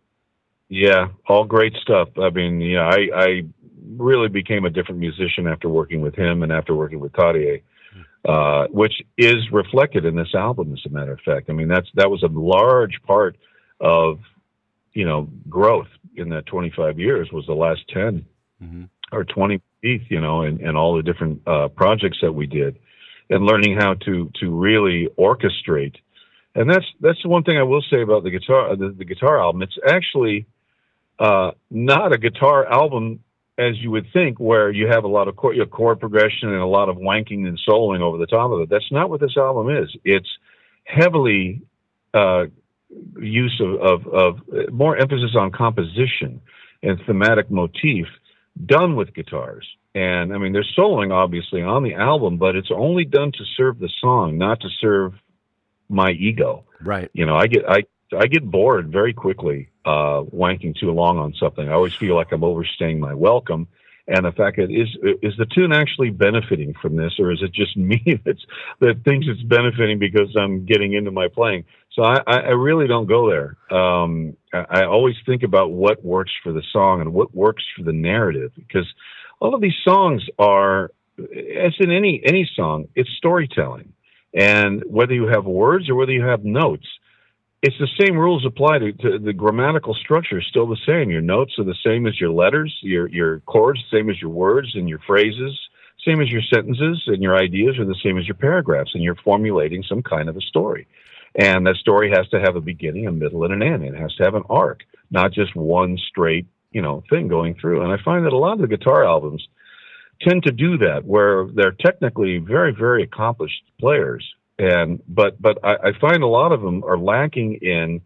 Yeah, 0.69 1.09
all 1.27 1.43
great 1.43 1.73
stuff. 1.81 2.07
I 2.17 2.29
mean, 2.29 2.61
yeah, 2.61 2.87
I, 2.87 3.09
I 3.13 3.41
really 3.97 4.29
became 4.29 4.63
a 4.63 4.69
different 4.69 5.01
musician 5.01 5.47
after 5.47 5.67
working 5.67 5.99
with 5.99 6.15
him 6.15 6.43
and 6.43 6.51
after 6.53 6.73
working 6.75 7.01
with 7.01 7.11
Terje, 7.11 7.61
uh, 8.27 8.67
which 8.67 8.93
is 9.17 9.37
reflected 9.51 10.05
in 10.05 10.15
this 10.15 10.33
album. 10.35 10.73
As 10.73 10.81
a 10.85 10.89
matter 10.89 11.13
of 11.13 11.19
fact, 11.21 11.49
I 11.49 11.53
mean 11.53 11.67
that's 11.67 11.87
that 11.95 12.09
was 12.09 12.23
a 12.23 12.27
large 12.27 13.01
part 13.05 13.37
of 13.79 14.19
you 14.93 15.05
know 15.05 15.29
growth 15.47 15.87
in 16.15 16.29
that 16.29 16.45
25 16.47 16.99
years 16.99 17.29
was 17.31 17.45
the 17.45 17.53
last 17.53 17.81
10 17.93 18.25
or 19.11 19.23
20 19.23 19.61
you 19.81 20.21
know, 20.21 20.41
and, 20.41 20.59
and 20.59 20.77
all 20.77 20.95
the 20.95 21.03
different 21.03 21.41
uh, 21.47 21.67
projects 21.69 22.17
that 22.21 22.33
we 22.33 22.47
did, 22.47 22.77
and 23.29 23.45
learning 23.45 23.77
how 23.79 23.93
to 23.93 24.31
to 24.39 24.49
really 24.49 25.07
orchestrate. 25.17 25.95
And 26.55 26.69
that's 26.69 26.85
that's 26.99 27.21
the 27.23 27.29
one 27.29 27.43
thing 27.43 27.57
I 27.57 27.63
will 27.63 27.83
say 27.89 28.01
about 28.01 28.23
the 28.23 28.31
guitar 28.31 28.75
the, 28.75 28.89
the 28.89 29.05
guitar 29.05 29.41
album. 29.41 29.61
It's 29.61 29.77
actually 29.87 30.47
uh, 31.19 31.51
not 31.69 32.13
a 32.13 32.17
guitar 32.17 32.65
album 32.65 33.21
as 33.59 33.77
you 33.81 33.91
would 33.91 34.07
think, 34.13 34.39
where 34.39 34.71
you 34.71 34.87
have 34.87 35.03
a 35.03 35.07
lot 35.07 35.27
of 35.27 35.35
chord, 35.35 35.55
you 35.55 35.61
know, 35.61 35.67
chord 35.67 35.99
progression 35.99 36.49
and 36.49 36.61
a 36.61 36.65
lot 36.65 36.89
of 36.89 36.95
wanking 36.95 37.45
and 37.47 37.59
soloing 37.67 38.01
over 38.01 38.17
the 38.17 38.25
top 38.25 38.51
of 38.51 38.61
it. 38.61 38.69
That's 38.69 38.91
not 38.91 39.09
what 39.09 39.19
this 39.19 39.35
album 39.37 39.69
is. 39.75 39.95
It's 40.03 40.29
heavily 40.85 41.61
uh, 42.13 42.45
use 43.19 43.61
of, 43.63 43.81
of, 43.81 44.13
of 44.13 44.71
more 44.71 44.97
emphasis 44.97 45.35
on 45.37 45.51
composition 45.51 46.41
and 46.81 46.99
thematic 47.05 47.51
motif 47.51 48.07
done 48.65 48.95
with 48.95 49.13
guitars. 49.13 49.67
And 49.95 50.33
I 50.33 50.37
mean, 50.37 50.53
there's 50.53 50.73
soloing 50.77 51.11
obviously 51.11 51.61
on 51.61 51.83
the 51.83 51.95
album, 51.95 52.37
but 52.37 52.55
it's 52.55 52.71
only 52.73 53.05
done 53.05 53.31
to 53.31 53.43
serve 53.57 53.79
the 53.79 53.89
song, 54.01 54.37
not 54.37 54.61
to 54.61 54.69
serve 54.79 55.13
my 55.89 56.11
ego. 56.11 56.65
Right. 56.81 57.09
You 57.13 57.25
know, 57.25 57.35
I 57.35 57.47
get 57.47 57.63
I 57.67 57.83
I 58.17 58.27
get 58.27 58.49
bored 58.49 58.91
very 58.91 59.13
quickly 59.13 59.69
uh, 59.85 60.23
wanking 60.23 60.75
too 60.79 60.91
long 60.91 61.17
on 61.17 61.33
something. 61.39 61.67
I 61.67 61.73
always 61.73 61.93
feel 61.93 62.15
like 62.15 62.31
I'm 62.31 62.43
overstaying 62.43 62.99
my 62.99 63.13
welcome. 63.13 63.67
And 64.07 64.25
the 64.25 64.31
fact 64.31 64.57
that 64.57 64.71
is 64.71 64.87
is 65.21 65.37
the 65.37 65.45
tune 65.45 65.71
actually 65.71 66.09
benefiting 66.09 66.73
from 66.81 66.95
this, 66.95 67.13
or 67.19 67.31
is 67.31 67.43
it 67.43 67.53
just 67.53 67.77
me 67.91 68.19
that's 68.25 68.43
that 68.79 69.03
thinks 69.03 69.27
it's 69.29 69.43
benefiting 69.43 69.99
because 69.99 70.35
I'm 70.35 70.65
getting 70.65 70.93
into 70.93 71.11
my 71.11 71.27
playing? 71.27 71.65
So 71.93 72.03
I, 72.03 72.21
I 72.25 72.51
really 72.51 72.87
don't 72.87 73.07
go 73.07 73.29
there. 73.29 73.57
Um, 73.77 74.35
I, 74.51 74.81
I 74.81 74.85
always 74.85 75.15
think 75.25 75.43
about 75.43 75.71
what 75.71 76.03
works 76.03 76.31
for 76.43 76.51
the 76.51 76.63
song 76.71 77.01
and 77.01 77.13
what 77.13 77.35
works 77.35 77.63
for 77.77 77.83
the 77.83 77.93
narrative, 77.93 78.51
because 78.55 78.87
all 79.39 79.53
of 79.53 79.61
these 79.61 79.77
songs 79.83 80.23
are, 80.39 80.91
as 81.19 81.73
in 81.79 81.91
any 81.91 82.21
any 82.25 82.49
song, 82.55 82.85
it's 82.95 83.09
storytelling. 83.17 83.93
And 84.33 84.83
whether 84.87 85.13
you 85.13 85.27
have 85.27 85.45
words 85.45 85.87
or 85.89 85.95
whether 85.95 86.11
you 86.11 86.23
have 86.23 86.43
notes, 86.43 86.87
it's 87.61 87.77
the 87.77 87.89
same 87.99 88.17
rules 88.17 88.45
apply 88.45 88.79
to, 88.79 88.91
to 88.93 89.19
the 89.19 89.33
grammatical 89.33 89.93
structure 89.93 90.39
is 90.39 90.45
still 90.49 90.67
the 90.67 90.77
same. 90.87 91.09
Your 91.09 91.21
notes 91.21 91.53
are 91.57 91.65
the 91.65 91.75
same 91.85 92.07
as 92.07 92.19
your 92.19 92.31
letters, 92.31 92.73
your 92.81 93.07
your 93.09 93.41
chords, 93.41 93.83
same 93.91 94.09
as 94.09 94.21
your 94.21 94.31
words 94.31 94.75
and 94.75 94.87
your 94.87 94.99
phrases, 95.05 95.59
same 96.05 96.21
as 96.21 96.29
your 96.29 96.41
sentences, 96.41 97.03
and 97.07 97.21
your 97.21 97.37
ideas 97.37 97.77
are 97.77 97.85
the 97.85 97.99
same 98.03 98.17
as 98.17 98.27
your 98.27 98.35
paragraphs, 98.35 98.91
and 98.93 99.03
you're 99.03 99.15
formulating 99.15 99.83
some 99.83 100.01
kind 100.01 100.29
of 100.29 100.37
a 100.37 100.41
story. 100.41 100.87
And 101.35 101.67
that 101.67 101.75
story 101.75 102.09
has 102.15 102.27
to 102.29 102.39
have 102.39 102.55
a 102.55 102.61
beginning, 102.61 103.07
a 103.07 103.11
middle, 103.11 103.43
and 103.43 103.53
an 103.53 103.61
end. 103.61 103.83
It 103.83 103.95
has 103.95 104.15
to 104.15 104.23
have 104.23 104.35
an 104.35 104.43
arc, 104.49 104.79
not 105.11 105.31
just 105.31 105.55
one 105.55 105.97
straight, 105.97 106.47
you 106.71 106.81
know, 106.81 107.03
thing 107.09 107.27
going 107.27 107.55
through. 107.59 107.83
And 107.83 107.91
I 107.91 108.01
find 108.03 108.25
that 108.25 108.33
a 108.33 108.37
lot 108.37 108.53
of 108.53 108.61
the 108.61 108.67
guitar 108.67 109.03
albums 109.03 109.45
tend 110.21 110.43
to 110.43 110.51
do 110.51 110.77
that, 110.77 111.05
where 111.05 111.47
they're 111.53 111.75
technically 111.79 112.37
very, 112.37 112.73
very 112.73 113.03
accomplished 113.03 113.61
players, 113.79 114.25
and 114.59 115.01
but 115.07 115.41
but 115.41 115.57
I, 115.63 115.75
I 115.75 115.91
find 115.99 116.21
a 116.21 116.27
lot 116.27 116.51
of 116.51 116.61
them 116.61 116.83
are 116.83 116.97
lacking 116.97 117.59
in 117.61 118.01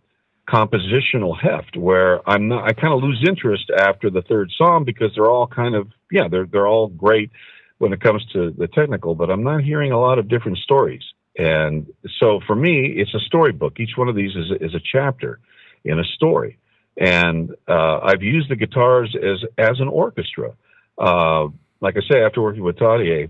compositional 0.47 1.35
heft 1.39 1.75
where 1.75 2.27
I'm 2.29 2.47
not 2.47 2.65
I 2.65 2.73
kind 2.73 2.93
of 2.93 3.01
lose 3.01 3.23
interest 3.27 3.71
after 3.75 4.09
the 4.09 4.21
third 4.21 4.51
song 4.55 4.83
because 4.85 5.11
they're 5.15 5.29
all 5.29 5.47
kind 5.47 5.73
of 5.73 5.87
yeah 6.11 6.27
they're 6.29 6.45
they're 6.45 6.67
all 6.67 6.87
great 6.87 7.31
when 7.79 7.91
it 7.91 8.01
comes 8.01 8.23
to 8.33 8.51
the 8.51 8.67
technical 8.67 9.15
but 9.15 9.31
I'm 9.31 9.43
not 9.43 9.63
hearing 9.63 9.91
a 9.91 9.99
lot 9.99 10.19
of 10.19 10.29
different 10.29 10.59
stories. 10.59 11.01
And 11.37 11.87
so 12.19 12.39
for 12.45 12.55
me 12.55 12.93
it's 12.97 13.13
a 13.15 13.19
storybook. 13.19 13.79
Each 13.79 13.97
one 13.97 14.07
of 14.07 14.15
these 14.15 14.35
is 14.35 14.51
is 14.61 14.75
a 14.75 14.81
chapter 14.91 15.39
in 15.83 15.99
a 15.99 16.03
story. 16.15 16.59
And 16.95 17.55
uh, 17.67 17.99
I've 18.03 18.21
used 18.21 18.51
the 18.51 18.55
guitars 18.55 19.15
as 19.15 19.43
as 19.57 19.79
an 19.79 19.87
orchestra. 19.87 20.53
Uh, 20.99 21.47
like 21.81 21.97
I 21.97 22.01
say 22.11 22.21
after 22.21 22.41
working 22.41 22.63
with 22.63 22.75
Terje 22.75 23.29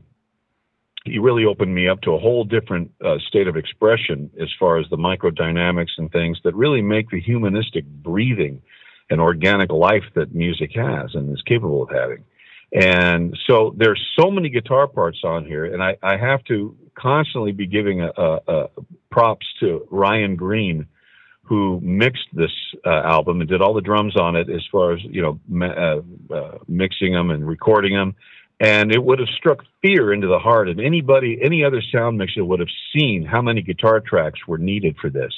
he 1.06 1.20
really 1.20 1.46
opened 1.46 1.74
me 1.74 1.88
up 1.88 2.02
to 2.02 2.12
a 2.12 2.20
whole 2.20 2.44
different 2.44 2.92
uh, 3.04 3.18
state 3.28 3.48
of 3.48 3.58
expression 3.58 4.30
as 4.42 4.48
far 4.58 4.78
as 4.78 4.86
the 4.90 4.98
microdynamics 4.98 5.92
and 5.98 6.12
things 6.12 6.40
that 6.44 6.56
really 6.56 6.82
make 6.82 7.10
the 7.10 7.20
humanistic 7.20 7.86
breathing 7.86 8.62
and 9.10 9.20
organic 9.20 9.70
life 9.72 10.06
that 10.16 10.34
music 10.34 10.72
has 10.76 11.14
and 11.14 11.32
is 11.32 11.42
capable 11.46 11.84
of 11.84 11.90
having. 11.90 12.24
And 12.72 13.38
so 13.48 13.76
there's 13.78 14.02
so 14.18 14.32
many 14.32 14.50
guitar 14.50 14.88
parts 14.88 15.20
on 15.24 15.46
here, 15.46 15.66
and 15.66 15.84
I, 15.84 15.98
I 16.02 16.18
have 16.18 16.44
to 16.46 16.76
constantly 16.96 17.52
be 17.52 17.68
giving 17.68 18.02
a, 18.02 18.12
a, 18.18 18.40
a 18.48 18.68
props 19.12 19.46
to 19.60 19.86
Ryan 19.92 20.36
Green, 20.36 20.88
who 21.44 21.82
mixed 21.82 22.28
this 22.32 22.52
uh, 22.86 22.90
album 22.90 23.42
and 23.42 23.50
did 23.50 23.62
all 23.62 23.74
the 23.74 23.82
drums 23.82 24.16
on 24.16 24.36
it, 24.38 24.50
as 24.50 24.62
far 24.72 24.94
as 24.94 25.02
you 25.04 25.22
know, 25.22 25.40
ma- 25.48 25.66
uh, 25.68 26.02
uh, 26.34 26.58
mixing 26.68 27.14
them 27.14 27.30
and 27.30 27.46
recording 27.46 27.94
them 27.94 28.16
and 28.64 28.94
it 28.94 29.04
would 29.04 29.20
have 29.20 29.28
struck 29.36 29.60
fear 29.82 30.14
into 30.14 30.28
the 30.28 30.40
heart 30.40 30.70
of 30.70 30.80
anybody, 30.80 31.38
any 31.44 31.66
other 31.66 31.82
sound 31.92 32.18
mixer 32.18 32.46
would 32.46 32.62
have 32.62 32.70
seen 32.96 33.26
how 33.26 33.42
many 33.42 33.62
guitar 33.62 34.00
tracks 34.00 34.40
were 34.48 34.58
needed 34.58 34.96
for 35.02 35.10
this. 35.10 35.34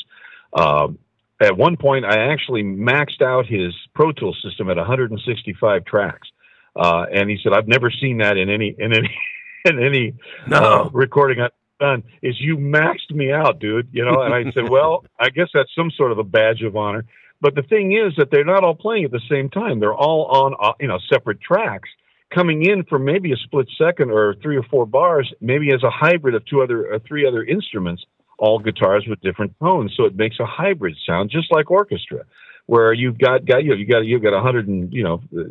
Um, 0.53 0.99
at 1.41 1.57
one 1.57 1.75
point, 1.75 2.05
I 2.05 2.31
actually 2.31 2.61
maxed 2.61 3.23
out 3.23 3.47
his 3.47 3.73
Pro 3.95 4.11
Tools 4.11 4.39
system 4.45 4.69
at 4.69 4.77
165 4.77 5.85
tracks, 5.85 6.27
uh, 6.75 7.07
and 7.11 7.27
he 7.27 7.39
said, 7.41 7.51
"I've 7.53 7.67
never 7.67 7.89
seen 7.89 8.19
that 8.19 8.37
in 8.37 8.49
any 8.51 8.75
in 8.77 8.93
any 8.93 9.17
in 9.65 9.83
any 9.83 10.13
uh, 10.51 10.89
recording 10.93 11.41
I've 11.41 11.51
done. 11.79 12.03
Is 12.21 12.35
you 12.39 12.57
maxed 12.57 13.09
me 13.09 13.31
out, 13.31 13.59
dude? 13.59 13.89
You 13.91 14.05
know?" 14.05 14.21
And 14.21 14.35
I 14.35 14.51
said, 14.51 14.69
"Well, 14.69 15.03
I 15.19 15.29
guess 15.29 15.47
that's 15.51 15.73
some 15.75 15.89
sort 15.97 16.11
of 16.11 16.19
a 16.19 16.23
badge 16.23 16.61
of 16.61 16.75
honor." 16.77 17.05
But 17.41 17.55
the 17.55 17.63
thing 17.63 17.91
is 17.91 18.13
that 18.17 18.29
they're 18.31 18.45
not 18.45 18.63
all 18.63 18.75
playing 18.75 19.05
at 19.05 19.11
the 19.11 19.21
same 19.29 19.49
time. 19.49 19.79
They're 19.79 19.95
all 19.95 20.25
on, 20.25 20.55
uh, 20.61 20.73
you 20.79 20.87
know, 20.87 20.99
separate 21.11 21.41
tracks 21.41 21.89
coming 22.33 22.63
in 22.63 22.83
for 22.83 22.99
maybe 22.99 23.31
a 23.31 23.37
split 23.37 23.67
second 23.77 24.11
or 24.11 24.35
three 24.41 24.57
or 24.57 24.63
four 24.63 24.85
bars, 24.85 25.31
maybe 25.41 25.73
as 25.73 25.83
a 25.83 25.89
hybrid 25.89 26.35
of 26.35 26.45
two 26.45 26.61
other, 26.61 26.93
uh, 26.93 26.99
three 27.07 27.27
other 27.27 27.43
instruments, 27.43 28.03
all 28.37 28.59
guitars 28.59 29.05
with 29.07 29.21
different 29.21 29.53
tones. 29.59 29.93
So 29.95 30.05
it 30.05 30.15
makes 30.15 30.39
a 30.39 30.45
hybrid 30.45 30.95
sound, 31.07 31.29
just 31.29 31.51
like 31.51 31.71
orchestra, 31.71 32.25
where 32.65 32.93
you've 32.93 33.17
got, 33.17 33.45
got 33.45 33.63
you, 33.63 33.69
know, 33.69 33.75
you 33.75 33.87
got, 33.87 34.05
you've 34.05 34.23
got 34.23 34.33
a 34.33 34.41
hundred 34.41 34.67
and, 34.67 34.91
you 34.91 35.03
know, 35.03 35.21
uh, 35.37 35.43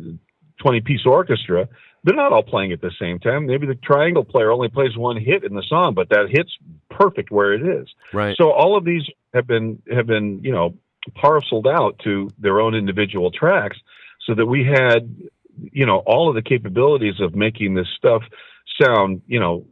20 0.61 0.81
piece 0.81 1.05
orchestra. 1.05 1.67
They're 2.03 2.15
not 2.15 2.31
all 2.31 2.43
playing 2.43 2.71
at 2.71 2.81
the 2.81 2.91
same 2.99 3.19
time. 3.19 3.47
Maybe 3.47 3.65
the 3.65 3.75
triangle 3.75 4.23
player 4.23 4.51
only 4.51 4.69
plays 4.69 4.95
one 4.95 5.17
hit 5.17 5.43
in 5.43 5.55
the 5.55 5.63
song, 5.67 5.95
but 5.95 6.09
that 6.09 6.27
hit's 6.29 6.55
perfect 6.91 7.31
where 7.31 7.53
it 7.53 7.81
is. 7.81 7.87
Right. 8.13 8.35
So 8.37 8.51
all 8.51 8.77
of 8.77 8.85
these 8.85 9.01
have 9.33 9.47
been, 9.47 9.81
have 9.91 10.05
been, 10.05 10.41
you 10.43 10.51
know, 10.51 10.75
parceled 11.15 11.67
out 11.67 11.99
to 12.03 12.29
their 12.37 12.59
own 12.59 12.75
individual 12.75 13.31
tracks 13.31 13.77
so 14.25 14.35
that 14.35 14.45
we 14.45 14.63
had 14.63 15.15
you 15.71 15.85
know 15.85 15.99
all 16.05 16.29
of 16.29 16.35
the 16.35 16.41
capabilities 16.41 17.19
of 17.19 17.35
making 17.35 17.75
this 17.75 17.87
stuff 17.97 18.23
sound 18.81 19.21
you 19.27 19.39
know 19.39 19.65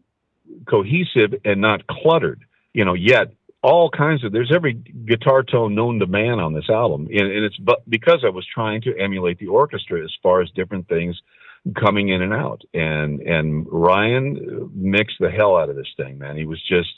cohesive 0.69 1.33
and 1.45 1.61
not 1.61 1.85
cluttered 1.87 2.43
you 2.73 2.85
know 2.85 2.93
yet 2.93 3.33
all 3.63 3.89
kinds 3.89 4.23
of 4.23 4.33
there's 4.33 4.51
every 4.53 4.73
guitar 4.73 5.41
tone 5.41 5.73
known 5.73 5.97
to 5.99 6.05
man 6.05 6.39
on 6.39 6.53
this 6.53 6.69
album. 6.69 7.07
And, 7.09 7.31
and 7.31 7.45
it's 7.45 7.57
but 7.57 7.89
because 7.89 8.23
i 8.25 8.29
was 8.29 8.45
trying 8.53 8.81
to 8.81 8.95
emulate 8.99 9.39
the 9.39 9.47
orchestra 9.47 10.03
as 10.03 10.11
far 10.21 10.41
as 10.41 10.51
different 10.51 10.87
things 10.87 11.19
coming 11.79 12.09
in 12.09 12.21
and 12.21 12.33
out. 12.33 12.61
And 12.73 13.21
and 13.21 13.65
ryan 13.71 14.69
mixed 14.75 15.15
the 15.19 15.31
hell 15.31 15.55
out 15.55 15.69
of 15.69 15.77
this 15.77 15.91
thing 15.97 16.19
man. 16.19 16.35
He 16.35 16.45
was 16.45 16.61
just 16.67 16.89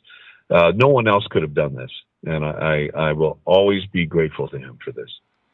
uh, 0.50 0.72
no 0.76 0.88
one 0.88 1.08
else 1.08 1.26
could 1.30 1.44
have 1.44 1.54
done 1.54 1.76
this. 1.76 1.92
And 2.26 2.44
I, 2.44 2.90
I 2.96 3.00
i 3.10 3.14
will 3.14 3.40
always 3.46 3.86
be 3.94 4.06
grateful 4.06 4.48
to 4.50 4.58
him 4.58 4.80
for 4.84 4.92
this. 4.92 5.10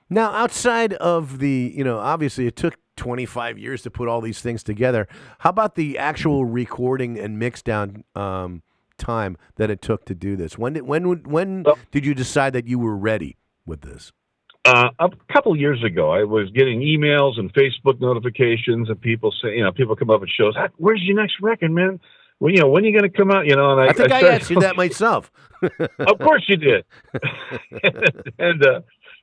Now, 0.09 0.31
outside 0.31 0.93
of 0.95 1.39
the, 1.39 1.71
you 1.73 1.85
know, 1.85 1.97
obviously 1.97 2.45
it 2.45 2.57
took 2.57 2.75
25 2.97 3.57
years 3.57 3.81
to 3.83 3.91
put 3.91 4.07
all 4.07 4.21
these 4.21 4.41
things 4.41 4.63
together. 4.63 5.07
How 5.39 5.49
about 5.49 5.75
the 5.75 5.97
actual 5.97 6.45
recording 6.45 7.17
and 7.19 7.39
mix 7.39 7.61
down 7.61 8.03
um, 8.15 8.61
time 8.97 9.37
that 9.55 9.69
it 9.69 9.81
took 9.81 10.05
to 10.05 10.15
do 10.15 10.35
this? 10.35 10.57
When 10.57 10.73
did 10.73 10.83
when 10.83 11.07
would- 11.07 11.27
when 11.27 11.65
did 11.91 12.05
you 12.05 12.13
decide 12.13 12.53
that 12.53 12.67
you 12.67 12.79
were 12.79 12.95
ready 12.97 13.37
with 13.65 13.81
this? 13.81 14.11
uh, 14.65 14.89
a 14.99 15.09
couple 15.33 15.55
years 15.57 15.83
ago, 15.83 16.11
I 16.11 16.23
was 16.23 16.51
getting 16.51 16.81
emails 16.81 17.39
and 17.39 17.51
Facebook 17.53 17.99
notifications 17.99 18.91
of 18.91 19.01
people 19.01 19.33
saying, 19.41 19.57
you 19.57 19.63
know, 19.63 19.71
people 19.71 19.95
come 19.95 20.11
up 20.11 20.21
and 20.21 20.29
shows, 20.29 20.53
"Ah, 20.55 20.67
"Where's 20.77 21.01
your 21.03 21.15
next 21.19 21.35
record, 21.41 21.71
man? 21.71 21.99
well, 22.39 22.51
you 22.53 22.59
know, 22.59 22.69
when 22.69 22.83
are 22.83 22.87
you 22.87 22.99
going 22.99 23.09
to 23.11 23.17
come 23.17 23.31
out? 23.31 23.45
You 23.47 23.55
know, 23.55 23.71
and 23.71 23.81
I, 23.81 23.85
I 23.85 23.93
think 23.93 24.11
I, 24.11 24.19
started- 24.19 24.41
asked 24.41 24.49
you 24.51 24.59
that 24.59 24.75
myself. 24.75 25.31
of 25.99 26.19
course 26.19 26.43
you 26.47 26.57
did. 26.57 26.85
and 28.39 28.65
uh, 28.65 28.81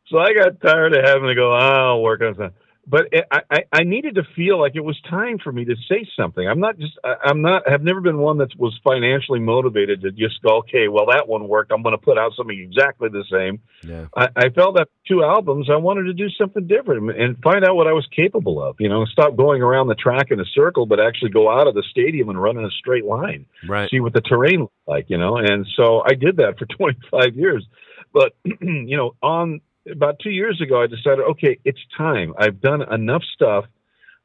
so 0.08 0.18
I 0.18 0.32
got 0.34 0.60
tired 0.60 0.94
of 0.94 1.04
having 1.04 1.28
to 1.28 1.34
go, 1.34 1.52
oh, 1.52 1.56
I'll 1.58 2.02
work 2.02 2.20
on 2.22 2.34
something. 2.34 2.54
But 2.90 3.09
it, 3.12 3.27
I, 3.31 3.65
I- 3.73 3.82
needed 3.85 4.15
to 4.15 4.23
feel 4.35 4.59
like 4.59 4.73
it 4.74 4.85
was 4.85 4.98
time 5.10 5.39
for 5.39 5.52
me 5.52 5.66
to 5.66 5.77
say 5.90 6.09
something. 6.16 6.48
I'm 6.48 6.59
not 6.60 6.78
just, 6.78 6.98
I- 7.05 7.16
I'm 7.24 7.43
not, 7.43 7.69
have 7.69 7.82
never 7.82 8.01
been 8.01 8.16
one 8.19 8.39
that 8.39 8.48
was 8.59 8.78
financially 8.82 9.40
motivated 9.40 10.01
to 10.02 10.10
just 10.10 10.40
go, 10.43 10.59
okay, 10.60 10.89
well, 10.89 11.06
that 11.12 11.28
one 11.28 11.48
worked. 11.48 11.70
I'm 11.70 11.82
going 11.82 11.93
to 11.93 12.02
put 12.02 12.16
out 12.16 12.32
something 12.35 12.59
exactly 12.59 13.10
the 13.10 13.24
same. 13.31 13.60
Yeah. 13.82 14.06
I, 14.16 14.28
I 14.36 14.48
felt 14.48 14.77
that 14.77 14.89
two 15.06 15.23
albums, 15.23 15.69
I 15.70 15.77
wanted 15.77 16.05
to 16.05 16.15
do 16.15 16.31
something 16.31 16.66
different 16.66 17.10
and 17.20 17.36
find 17.43 17.62
out 17.65 17.77
what 17.77 17.86
I 17.86 17.93
was 17.93 18.06
capable 18.15 18.62
of. 18.62 18.77
You 18.78 18.89
know, 18.89 19.05
stop 19.05 19.36
going 19.36 19.60
around 19.60 19.89
the 19.89 19.94
track 19.94 20.31
in 20.31 20.40
a 20.40 20.47
circle, 20.55 20.86
but 20.86 20.98
actually 20.98 21.31
go 21.31 21.51
out 21.51 21.66
of 21.66 21.74
the 21.74 21.85
stadium 21.90 22.31
and 22.31 22.40
run 22.40 22.56
in 22.56 22.65
a 22.65 22.70
straight 22.70 23.05
line 23.05 23.44
Right. 23.69 23.90
see 23.90 24.01
what 24.01 24.15
the 24.15 24.23
terrain 24.23 24.60
looked 24.60 24.73
like, 24.86 25.06
you 25.10 25.19
know. 25.19 25.36
And 25.36 25.66
so 25.77 26.02
I 26.06 26.15
did 26.15 26.39
that 26.39 26.59
for 26.59 26.65
25 26.77 27.36
years. 27.36 27.66
But 28.12 28.35
you 28.44 28.97
know, 28.97 29.15
on 29.23 29.60
about 29.90 30.19
two 30.20 30.31
years 30.31 30.60
ago, 30.60 30.82
I 30.82 30.86
decided, 30.86 31.20
okay, 31.31 31.59
it's 31.65 31.81
time. 31.97 32.35
I've 32.39 32.60
done 32.60 32.82
enough 32.93 33.23
stuff 33.35 33.65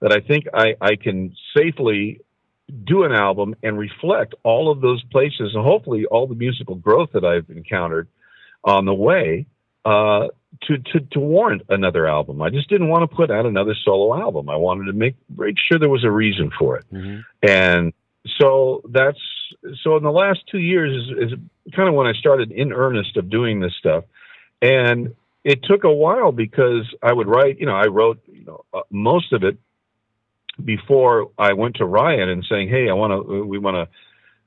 that 0.02 0.12
I 0.12 0.20
think 0.20 0.46
I, 0.54 0.76
I 0.82 0.96
can 0.96 1.36
safely 1.56 2.22
do 2.86 3.04
an 3.04 3.12
album 3.12 3.56
and 3.64 3.78
reflect 3.78 4.36
all 4.44 4.72
of 4.72 4.82
those 4.82 5.04
places 5.12 5.52
and 5.54 5.64
hopefully 5.64 6.06
all 6.06 6.28
the 6.28 6.36
musical 6.36 6.76
growth 6.76 7.10
that 7.14 7.26
I've 7.26 7.50
encountered 7.50 8.08
on 8.64 8.86
the 8.86 8.94
way 8.94 9.46
uh, 9.86 10.28
to, 10.62 10.78
to 10.78 11.00
to 11.12 11.20
warrant 11.20 11.64
another 11.68 12.08
album. 12.08 12.42
I 12.42 12.50
just 12.50 12.70
didn't 12.70 12.88
want 12.88 13.10
to 13.10 13.16
put 13.16 13.30
out 13.32 13.46
another 13.46 13.76
solo 13.84 14.18
album. 14.18 14.50
I 14.50 14.56
wanted 14.56 14.86
to 14.86 14.94
make 14.94 15.16
make 15.36 15.56
sure 15.60 15.78
there 15.78 15.90
was 15.90 16.06
a 16.06 16.12
reason 16.12 16.52
for 16.58 16.78
it 16.78 16.86
and 17.42 17.92
so 18.40 18.82
that's 18.90 19.20
so 19.84 19.98
in 19.98 20.04
the 20.04 20.12
last 20.12 20.40
two 20.50 20.60
years 20.60 21.04
is, 21.04 21.32
is 21.32 21.40
kind 21.76 21.90
of 21.90 21.96
when 21.96 22.08
I 22.08 22.14
started 22.14 22.52
in 22.52 22.72
earnest 22.72 23.18
of 23.18 23.30
doing 23.30 23.60
this 23.60 23.74
stuff, 23.78 24.06
and 24.62 25.16
it 25.44 25.64
took 25.64 25.84
a 25.84 25.92
while 25.92 26.32
because 26.32 26.88
I 27.02 27.14
would 27.14 27.28
write. 27.28 27.60
You 27.60 27.66
know, 27.66 27.76
I 27.76 27.88
wrote 27.88 28.22
you 28.28 28.46
know 28.46 28.66
uh, 28.74 28.82
most 28.90 29.34
of 29.34 29.44
it 29.44 29.58
before 30.64 31.32
I 31.38 31.54
went 31.54 31.78
to 31.78 31.86
Ryan 31.86 32.30
and 32.30 32.46
saying, 32.50 32.70
"Hey, 32.70 32.90
I 32.90 32.94
want 32.94 33.12
to. 33.28 33.44
We 33.46 33.60
want 33.60 33.76
to." 33.76 33.88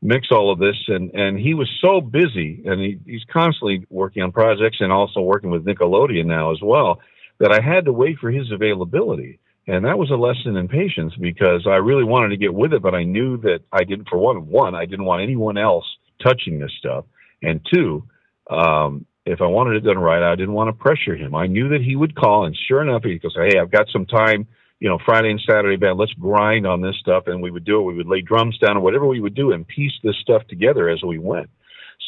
mix 0.03 0.29
all 0.31 0.53
of 0.53 0.59
this 0.59 0.77
and 0.89 1.11
and 1.15 1.39
he 1.39 1.55
was 1.55 1.69
so 1.81 2.01
busy 2.01 2.63
and 2.67 2.81
he, 2.81 2.99
he's 3.07 3.25
constantly 3.33 3.85
working 3.91 4.23
on 4.23 4.31
projects 4.31 4.79
and 4.81 4.93
also 4.93 5.21
working 5.21 5.51
with 5.51 5.65
Nickelodeon 5.65 6.27
now 6.27 6.53
as 6.53 6.59
well 6.63 7.01
that 7.41 7.53
I 7.53 7.61
had 7.61 7.87
to 7.87 7.93
wait 7.93 8.19
for 8.19 8.31
his 8.31 8.53
availability 8.53 9.41
and 9.67 9.85
that 9.85 9.99
was 9.99 10.11
a 10.11 10.15
lesson 10.17 10.57
in 10.57 10.69
patience 10.69 11.15
because 11.21 11.67
I 11.67 11.77
really 11.77 12.05
wanted 12.05 12.29
to 12.29 12.37
get 12.37 12.55
with 12.55 12.73
it 12.73 12.83
but 12.83 12.95
I 12.95 13.05
knew 13.05 13.39
that 13.39 13.61
I 13.73 13.85
didn't 13.85 14.09
for 14.09 14.19
one 14.19 14.47
one 14.47 14.75
I 14.75 14.85
didn't 14.85 15.07
want 15.07 15.23
anyone 15.23 15.59
else 15.59 15.87
touching 16.23 16.59
this 16.59 16.73
stuff 16.79 17.07
and 17.43 17.61
two 17.73 18.05
um 18.51 19.07
if 19.27 19.43
I 19.43 19.47
wanted 19.47 19.77
it 19.77 19.81
done 19.81 19.99
right 19.99 20.23
I 20.23 20.35
didn't 20.35 20.55
want 20.55 20.69
to 20.69 20.73
pressure 20.73 21.17
him 21.17 21.35
I 21.35 21.47
knew 21.47 21.69
that 21.71 21.83
he 21.83 21.97
would 21.97 22.15
call 22.15 22.47
and 22.47 22.57
sure 22.69 22.83
enough 22.83 23.03
he 23.05 23.19
goes 23.19 23.37
hey 23.37 23.59
I've 23.59 23.71
got 23.71 23.89
some 23.93 24.07
time 24.07 24.47
you 24.79 24.89
know, 24.89 24.99
Friday 25.05 25.31
and 25.31 25.41
Saturday 25.49 25.77
band, 25.77 25.99
let's 25.99 26.13
grind 26.15 26.67
on 26.67 26.83
this 26.83 26.97
stuff. 27.01 27.25
And 27.27 27.41
we 27.41 27.51
would 27.51 27.65
do 27.65 27.81
it. 27.81 27.85
We 27.85 27.95
would 27.95 28.07
lay 28.07 28.21
drums 28.21 28.59
down 28.59 28.77
or 28.77 28.81
whatever 28.81 29.07
we 29.07 29.21
would 29.21 29.35
do 29.35 29.53
and 29.53 29.67
piece 29.67 29.93
this 30.03 30.17
stuff 30.21 30.47
together 30.49 30.89
as 30.89 31.03
we 31.03 31.19
went. 31.19 31.49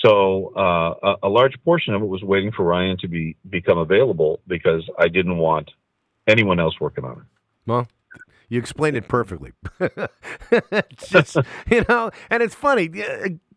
So 0.04 0.52
uh, 0.56 0.94
a, 1.02 1.14
a 1.24 1.28
large 1.28 1.54
portion 1.64 1.94
of 1.94 2.02
it 2.02 2.06
was 2.06 2.22
waiting 2.22 2.52
for 2.52 2.64
Ryan 2.64 2.98
to 2.98 3.08
be 3.08 3.36
become 3.48 3.78
available 3.78 4.40
because 4.46 4.88
I 4.98 5.08
didn't 5.08 5.38
want 5.38 5.70
anyone 6.26 6.60
else 6.60 6.74
working 6.78 7.04
on 7.04 7.12
it. 7.12 7.24
Well, 7.66 7.88
you 8.48 8.58
explained 8.58 8.96
it 8.96 9.08
perfectly. 9.08 9.52
just, 11.08 11.36
you 11.70 11.84
know, 11.88 12.10
and 12.30 12.42
it's 12.42 12.54
funny. 12.54 12.90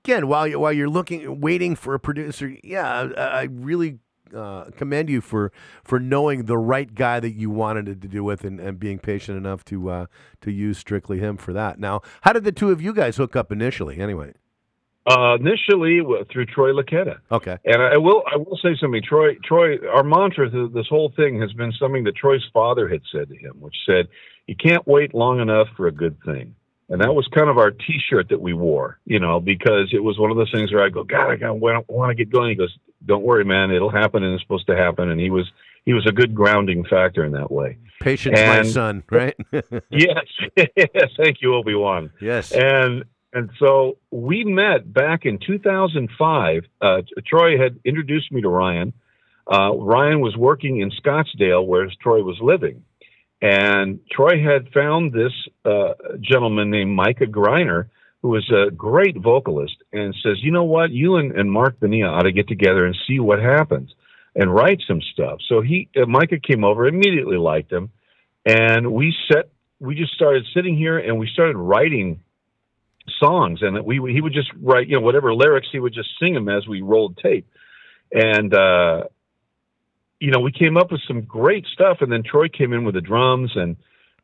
Again, 0.04 0.28
while 0.28 0.48
you 0.48 0.60
while 0.60 0.74
you're 0.74 0.90
looking, 0.90 1.42
waiting 1.42 1.76
for 1.76 1.94
a 1.94 2.00
producer, 2.00 2.56
yeah, 2.64 3.10
I, 3.16 3.22
I 3.22 3.44
really 3.44 4.00
uh, 4.36 4.66
commend 4.76 5.10
you 5.10 5.22
for 5.22 5.52
for 5.84 6.00
knowing 6.00 6.46
the 6.46 6.58
right 6.58 6.94
guy 6.96 7.20
that 7.20 7.34
you 7.34 7.52
wanted 7.52 7.86
to 8.02 8.08
do 8.08 8.24
with, 8.24 8.44
and, 8.44 8.60
and 8.60 8.80
being 8.80 8.98
patient 8.98 9.38
enough 9.38 9.64
to 9.66 9.90
uh, 9.90 10.06
to 10.42 10.52
use 10.52 10.80
strictly 10.80 11.20
him 11.20 11.38
for 11.38 11.54
that. 11.54 11.80
Now, 11.80 12.02
how 12.22 12.34
did 12.34 12.46
the 12.46 12.52
two 12.52 12.72
of 12.72 12.82
you 12.82 12.94
guys 12.94 13.18
hook 13.18 13.36
up 13.36 13.52
initially? 13.52 14.00
Anyway, 14.00 14.34
Uh, 15.06 15.36
initially 15.40 16.02
through 16.32 16.46
Troy 16.48 16.72
Luccketta. 16.72 17.18
okay, 17.32 17.58
And 17.66 17.80
I 17.84 17.98
will 17.98 18.24
I 18.34 18.38
will 18.38 18.58
say 18.58 18.76
something. 18.82 19.04
Troy 19.04 19.36
Troy 19.44 19.78
our 19.88 20.04
mantra 20.04 20.50
to 20.50 20.68
this 20.70 20.88
whole 20.88 21.14
thing 21.16 21.40
has 21.42 21.54
been 21.54 21.72
something 21.74 22.04
that 22.06 22.16
Troy's 22.16 22.48
father 22.52 22.88
had 22.88 23.02
said 23.12 23.30
to 23.30 23.36
him, 23.36 23.54
which 23.60 23.76
said, 23.86 24.08
"You 24.48 24.56
can't 24.56 24.88
wait 24.88 25.14
long 25.14 25.40
enough 25.40 25.68
for 25.78 25.86
a 25.86 25.92
good 25.92 26.18
thing." 26.26 26.56
And 26.92 27.00
that 27.00 27.16
was 27.16 27.26
kind 27.34 27.50
of 27.50 27.58
our 27.58 27.72
T-shirt 27.72 28.28
that 28.30 28.42
we 28.42 28.52
wore, 28.52 29.00
you 29.06 29.18
know, 29.18 29.40
because 29.40 29.90
it 29.94 30.04
was 30.04 30.20
one 30.20 30.30
of 30.30 30.36
those 30.36 30.52
things 30.52 30.74
where 30.74 30.84
I 30.84 30.90
go, 30.90 31.06
God, 31.06 31.42
I 31.42 31.50
want 31.52 31.86
to 32.10 32.16
get 32.16 32.30
going. 32.30 32.50
He 32.50 32.56
goes, 32.56 32.78
Don't 33.06 33.24
worry, 33.24 33.46
man, 33.46 33.72
it'll 33.72 33.90
happen, 33.90 34.24
and 34.24 34.34
it's 34.34 34.44
supposed 34.44 34.68
to 34.68 34.76
happen. 34.76 35.10
And 35.10 35.20
he 35.20 35.30
was 35.30 35.50
he 35.86 35.94
was 35.94 36.06
a 36.06 36.12
good 36.12 36.36
grounding 36.36 36.84
factor 36.84 37.24
in 37.24 37.32
that 37.32 37.50
way. 37.50 37.78
patience, 38.02 38.38
my 38.40 38.64
son, 38.64 39.04
right? 39.10 39.36
yes, 39.90 40.26
yes, 40.58 41.10
thank 41.18 41.42
you, 41.42 41.56
Obi 41.56 41.76
Wan. 41.76 42.12
yes, 42.20 42.52
And 42.52 43.06
and 43.34 43.50
so 43.58 43.98
we 44.12 44.44
met 44.44 44.92
back 44.92 45.26
in 45.26 45.40
2005. 45.40 46.64
Uh, 46.82 47.02
Troy 47.26 47.58
had 47.58 47.80
introduced 47.86 48.32
me 48.34 48.42
to 48.42 48.50
Ryan. 48.50 48.92
Uh, 49.50 49.74
Ryan 49.76 50.20
was 50.20 50.36
working 50.36 50.82
in 50.82 50.92
Scottsdale, 50.92 51.66
where 51.66 51.90
Troy 52.02 52.22
was 52.22 52.38
living, 52.42 52.84
and 53.42 54.00
Troy 54.12 54.44
had 54.44 54.72
found 54.74 55.14
this 55.14 55.34
uh, 55.66 55.94
gentleman 56.20 56.70
named 56.70 56.92
Micah 56.92 57.26
Greiner, 57.26 57.90
who 58.22 58.30
was 58.30 58.50
a 58.52 58.70
great 58.72 59.18
vocalist, 59.18 59.76
and 59.92 60.16
says, 60.24 60.38
"You 60.44 60.52
know 60.52 60.64
what? 60.64 60.92
You 60.92 61.16
and, 61.16 61.32
and 61.32 61.52
Marc 61.52 61.80
Bonilla 61.80 62.12
ought 62.12 62.24
to 62.24 62.32
get 62.32 62.48
together 62.48 62.86
and 62.86 62.96
see 63.08 63.20
what 63.20 63.40
happens, 63.40 63.94
and 64.36 64.54
write 64.54 64.82
some 64.88 65.02
stuff." 65.14 65.40
So 65.48 65.62
he, 65.62 65.90
uh, 65.96 66.06
Micah, 66.06 66.40
came 66.40 66.64
over, 66.64 66.88
immediately 66.88 67.38
liked 67.38 67.72
him, 67.72 67.90
and 68.46 68.92
we 68.92 69.16
set. 69.32 69.50
We 69.80 69.96
just 69.96 70.14
started 70.14 70.46
sitting 70.54 70.78
here, 70.78 71.00
and 71.00 71.18
we 71.18 71.28
started 71.28 71.58
writing 71.58 72.22
songs 73.20 73.62
and 73.62 73.84
we 73.84 74.00
he 74.14 74.22
would 74.22 74.34
just 74.34 74.50
write 74.62 74.88
you 74.88 74.96
know 74.96 75.02
whatever 75.02 75.34
lyrics 75.34 75.68
he 75.72 75.80
would 75.80 75.94
just 75.94 76.10
sing 76.20 76.34
them 76.34 76.50
as 76.50 76.68
we 76.68 76.82
rolled 76.82 77.18
tape 77.18 77.48
and 78.12 78.54
uh 78.54 79.04
you 80.22 80.30
know 80.32 80.40
we 80.40 80.52
came 80.52 80.78
up 80.78 80.92
with 80.92 81.02
some 81.08 81.24
great 81.24 81.66
stuff 81.74 81.98
and 82.00 82.12
then 82.12 82.24
Troy 82.24 82.48
came 82.48 82.72
in 82.72 82.86
with 82.86 82.96
the 82.96 83.02
drums 83.02 83.52
and 83.56 83.76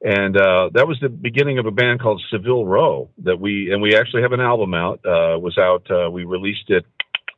and 0.02 0.38
uh 0.38 0.69
that 0.74 0.88
was 0.88 0.98
the 1.02 1.10
beginning 1.10 1.57
of 1.57 1.65
a 1.65 1.72
band 1.72 1.99
called 1.99 2.22
Seville 2.32 2.65
Row 2.65 3.10
that 3.24 3.40
we 3.40 3.74
and 3.74 3.82
we 3.82 3.95
actually 3.95 4.22
have 4.22 4.32
an 4.32 4.40
album 4.40 4.74
out 4.76 4.99
uh 5.03 5.38
was 5.40 5.57
out 5.57 5.86
uh 5.91 6.10
we 6.10 6.24
released 6.24 6.69
it 6.69 6.86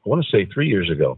I 0.06 0.10
want 0.10 0.24
to 0.24 0.38
say 0.38 0.46
3 0.54 0.68
years 0.68 0.90
ago. 0.92 1.18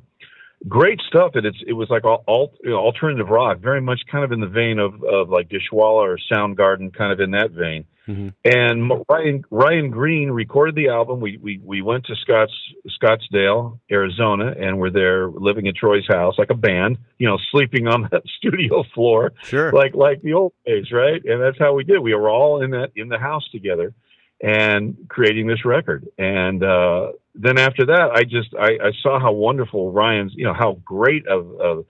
Great 0.67 1.01
stuff 1.07 1.31
and 1.33 1.45
it's 1.45 1.57
it 1.65 1.73
was 1.73 1.89
like 1.89 2.03
alt, 2.05 2.53
you 2.63 2.69
know, 2.69 2.77
alternative 2.77 3.29
rock 3.29 3.57
very 3.59 3.81
much 3.81 4.01
kind 4.11 4.23
of 4.23 4.31
in 4.31 4.39
the 4.39 4.47
vein 4.47 4.77
of 4.77 5.03
of 5.03 5.29
like 5.29 5.49
Dishwalla 5.49 6.03
or 6.13 6.19
Soundgarden 6.31 6.95
kind 6.95 7.11
of 7.11 7.19
in 7.19 7.31
that 7.31 7.51
vein 7.51 7.85
and 8.07 8.91
Ryan 9.09 9.43
Ryan 9.51 9.89
Green 9.91 10.31
recorded 10.31 10.75
the 10.75 10.89
album. 10.89 11.19
We 11.19 11.37
we 11.37 11.61
we 11.63 11.81
went 11.81 12.05
to 12.05 12.15
Scotts 12.15 12.53
Scottsdale, 13.01 13.79
Arizona, 13.91 14.53
and 14.59 14.79
we're 14.79 14.89
there 14.89 15.27
living 15.27 15.67
at 15.67 15.75
Troy's 15.75 16.07
house 16.07 16.35
like 16.37 16.49
a 16.49 16.55
band, 16.55 16.97
you 17.19 17.27
know, 17.27 17.37
sleeping 17.51 17.87
on 17.87 18.03
that 18.11 18.23
studio 18.37 18.83
floor, 18.93 19.33
sure. 19.43 19.71
like 19.71 19.93
like 19.93 20.21
the 20.21 20.33
old 20.33 20.53
days, 20.65 20.91
right? 20.91 21.21
And 21.23 21.41
that's 21.41 21.59
how 21.59 21.73
we 21.73 21.83
did. 21.83 21.99
We 21.99 22.15
were 22.15 22.29
all 22.29 22.61
in 22.63 22.71
that 22.71 22.91
in 22.95 23.09
the 23.09 23.19
house 23.19 23.47
together, 23.51 23.93
and 24.41 24.97
creating 25.07 25.47
this 25.47 25.63
record. 25.63 26.07
And 26.17 26.63
uh, 26.63 27.11
then 27.35 27.57
after 27.57 27.85
that, 27.85 28.11
I 28.13 28.23
just 28.23 28.53
I, 28.59 28.77
I 28.83 28.91
saw 29.01 29.19
how 29.19 29.31
wonderful 29.31 29.91
Ryan's, 29.91 30.33
you 30.35 30.45
know, 30.45 30.53
how 30.53 30.79
great 30.83 31.27
of, 31.27 31.59
of 31.59 31.85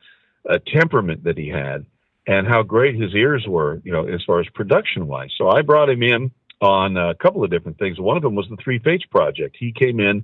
a 0.45 0.59
temperament 0.59 1.23
that 1.23 1.38
he 1.38 1.47
had 1.47 1.85
and 2.27 2.48
how 2.48 2.64
great 2.64 2.95
his 2.95 3.14
ears 3.14 3.45
were, 3.48 3.81
you 3.84 3.91
know, 3.91 4.07
as 4.07 4.22
far 4.26 4.39
as 4.39 4.48
production 4.53 5.07
wise. 5.07 5.31
So 5.38 5.49
I 5.49 5.61
brought 5.61 5.89
him 5.89 6.03
in 6.03 6.31
on 6.61 6.95
a 6.95 7.15
couple 7.15 7.43
of 7.43 7.49
different 7.49 7.80
things. 7.80 7.99
One 7.99 8.18
of 8.18 8.23
them 8.23 8.35
was 8.35 8.48
the 8.49 8.57
Three 8.64 8.80
Fates 8.80 9.06
project. 9.06 9.57
He 9.60 9.72
came 9.72 9.99
in 9.99 10.23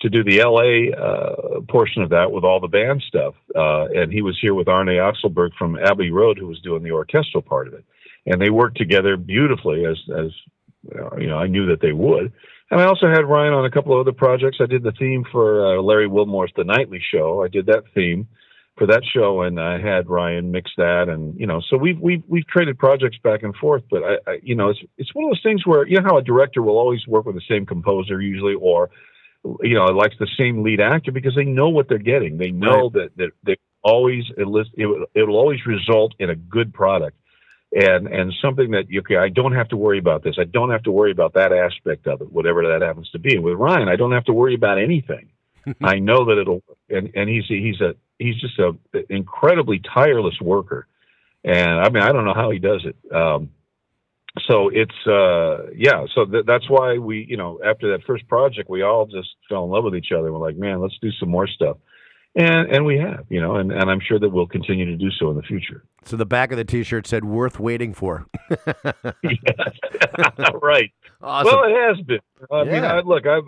to 0.00 0.08
do 0.08 0.22
the 0.22 0.42
LA 0.42 0.96
uh, 0.96 1.60
portion 1.68 2.02
of 2.02 2.10
that 2.10 2.30
with 2.30 2.44
all 2.44 2.60
the 2.60 2.68
band 2.68 3.02
stuff, 3.06 3.34
uh, 3.54 3.86
and 3.86 4.12
he 4.12 4.22
was 4.22 4.38
here 4.40 4.54
with 4.54 4.68
Arne 4.68 4.88
Akselberg 4.88 5.50
from 5.58 5.78
Abbey 5.78 6.10
Road, 6.10 6.38
who 6.38 6.46
was 6.46 6.60
doing 6.60 6.82
the 6.82 6.92
orchestral 6.92 7.42
part 7.42 7.66
of 7.66 7.74
it, 7.74 7.84
and 8.26 8.40
they 8.40 8.50
worked 8.50 8.76
together 8.76 9.16
beautifully 9.16 9.86
as 9.86 9.96
as 10.16 10.30
you 11.18 11.26
know 11.26 11.36
I 11.36 11.46
knew 11.46 11.66
that 11.66 11.80
they 11.80 11.92
would. 11.92 12.32
And 12.70 12.80
I 12.80 12.84
also 12.84 13.08
had 13.08 13.24
Ryan 13.24 13.54
on 13.54 13.64
a 13.64 13.70
couple 13.70 13.94
of 13.94 14.00
other 14.00 14.12
projects. 14.12 14.58
I 14.60 14.66
did 14.66 14.82
the 14.82 14.92
theme 14.92 15.24
for 15.32 15.78
uh, 15.78 15.82
Larry 15.82 16.06
Wilmore's 16.06 16.52
The 16.54 16.64
Nightly 16.64 17.02
Show. 17.12 17.42
I 17.42 17.48
did 17.48 17.66
that 17.66 17.84
theme 17.94 18.28
for 18.78 18.86
that 18.86 19.02
show, 19.12 19.42
and 19.42 19.60
I 19.60 19.80
had 19.80 20.08
Ryan 20.08 20.50
mix 20.50 20.70
that, 20.76 21.08
and 21.08 21.38
you 21.38 21.46
know, 21.46 21.60
so 21.68 21.76
we've 21.76 21.98
we've 21.98 22.22
we've 22.28 22.46
traded 22.46 22.78
projects 22.78 23.18
back 23.22 23.42
and 23.42 23.54
forth. 23.56 23.82
But 23.90 24.02
I, 24.04 24.30
I, 24.30 24.38
you 24.42 24.54
know, 24.54 24.70
it's 24.70 24.80
it's 24.96 25.14
one 25.14 25.26
of 25.26 25.30
those 25.32 25.42
things 25.42 25.66
where 25.66 25.86
you 25.86 26.00
know 26.00 26.06
how 26.08 26.18
a 26.18 26.22
director 26.22 26.62
will 26.62 26.78
always 26.78 27.06
work 27.06 27.26
with 27.26 27.34
the 27.34 27.42
same 27.48 27.66
composer 27.66 28.20
usually, 28.20 28.54
or 28.54 28.90
you 29.62 29.74
know, 29.74 29.84
likes 29.86 30.14
the 30.18 30.28
same 30.38 30.62
lead 30.62 30.80
actor 30.80 31.12
because 31.12 31.34
they 31.34 31.44
know 31.44 31.68
what 31.68 31.88
they're 31.88 31.98
getting. 31.98 32.38
They 32.38 32.50
know 32.50 32.90
that 32.90 33.10
that 33.16 33.30
they 33.44 33.56
always 33.82 34.24
it, 34.36 34.46
it 35.14 35.24
will 35.24 35.36
always 35.36 35.60
result 35.66 36.14
in 36.18 36.30
a 36.30 36.36
good 36.36 36.72
product. 36.72 37.16
and 37.72 38.06
and 38.06 38.32
something 38.42 38.70
that 38.70 38.84
okay, 39.00 39.16
I 39.16 39.28
don't 39.28 39.52
have 39.52 39.68
to 39.68 39.76
worry 39.76 39.98
about 39.98 40.22
this. 40.22 40.36
I 40.38 40.44
don't 40.44 40.70
have 40.70 40.84
to 40.84 40.90
worry 40.90 41.10
about 41.10 41.34
that 41.34 41.52
aspect 41.52 42.06
of 42.06 42.20
it, 42.20 42.32
whatever 42.32 42.66
that 42.68 42.82
happens 42.86 43.10
to 43.10 43.18
be. 43.18 43.34
And 43.34 43.44
with 43.44 43.54
Ryan, 43.54 43.88
I 43.88 43.96
don't 43.96 44.12
have 44.12 44.24
to 44.24 44.32
worry 44.32 44.54
about 44.54 44.78
anything. 44.78 45.30
I 45.82 45.98
know 45.98 46.24
that 46.26 46.38
it'll, 46.40 46.62
and 46.88 47.10
and 47.14 47.28
he's 47.28 47.44
he's 47.48 47.80
a 47.80 47.94
he's 48.18 48.40
just 48.40 48.58
a 48.58 48.72
incredibly 49.08 49.80
tireless 49.94 50.34
worker, 50.40 50.86
and 51.44 51.80
I 51.80 51.88
mean 51.88 52.02
I 52.02 52.12
don't 52.12 52.24
know 52.24 52.34
how 52.34 52.50
he 52.50 52.58
does 52.58 52.84
it. 52.84 52.96
Um, 53.14 53.50
so 54.46 54.70
it's 54.72 55.06
uh 55.06 55.70
yeah 55.74 56.04
so 56.14 56.26
th- 56.26 56.44
that's 56.46 56.68
why 56.68 56.98
we 56.98 57.26
you 57.28 57.36
know 57.36 57.60
after 57.64 57.92
that 57.92 58.04
first 58.06 58.28
project 58.28 58.68
we 58.68 58.82
all 58.82 59.06
just 59.06 59.28
fell 59.48 59.64
in 59.64 59.70
love 59.70 59.84
with 59.84 59.96
each 59.96 60.12
other. 60.16 60.32
We're 60.32 60.38
like 60.38 60.56
man 60.56 60.80
let's 60.80 60.98
do 61.00 61.10
some 61.18 61.30
more 61.30 61.46
stuff. 61.46 61.78
And 62.34 62.70
and 62.70 62.84
we 62.84 62.98
have 62.98 63.24
you 63.30 63.40
know 63.40 63.56
and, 63.56 63.72
and 63.72 63.90
i'm 63.90 64.00
sure 64.06 64.18
that 64.18 64.28
we'll 64.28 64.46
continue 64.46 64.84
to 64.84 64.96
do 64.96 65.10
so 65.18 65.30
in 65.30 65.36
the 65.36 65.42
future. 65.42 65.82
So 66.04 66.16
the 66.16 66.26
back 66.26 66.52
of 66.52 66.58
the 66.58 66.64
T-shirt 66.64 67.06
said 67.06 67.24
"Worth 67.24 67.58
waiting 67.58 67.94
for." 67.94 68.26
right. 70.62 70.92
Awesome. 71.20 71.52
well 71.52 71.64
it 71.64 71.88
has 71.88 72.00
been. 72.06 72.20
I 72.50 72.64
mean 72.64 72.84
I, 72.84 73.00
look 73.00 73.26
i 73.26 73.40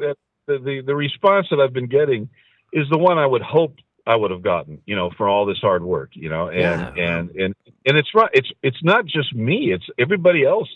the, 0.47 0.59
the 0.59 0.83
the 0.87 0.97
response 0.97 1.47
that 1.51 1.61
i've 1.61 1.73
been 1.73 1.89
getting 1.89 2.29
is 2.73 2.87
the 2.91 2.99
one 2.99 3.19
i 3.19 3.27
would 3.27 3.43
hope 3.43 3.77
i 4.07 4.15
would 4.17 4.31
have 4.31 4.43
gotten 4.43 4.81
you 4.87 4.97
know 4.97 5.11
for 5.17 5.29
all 5.29 5.47
this 5.47 5.59
hard 5.61 5.83
work 5.83 6.11
you 6.13 6.29
know 6.29 6.49
and 6.49 6.97
Yeah. 6.97 7.17
and 7.17 7.31
and 7.31 7.55
and 7.87 7.99
it's 7.99 8.15
right 8.15 8.31
it's 8.33 8.51
it's 8.63 8.83
not 8.83 9.07
just 9.07 9.35
me 9.35 9.73
it's 9.73 9.87
everybody 9.99 10.45
else 10.45 10.69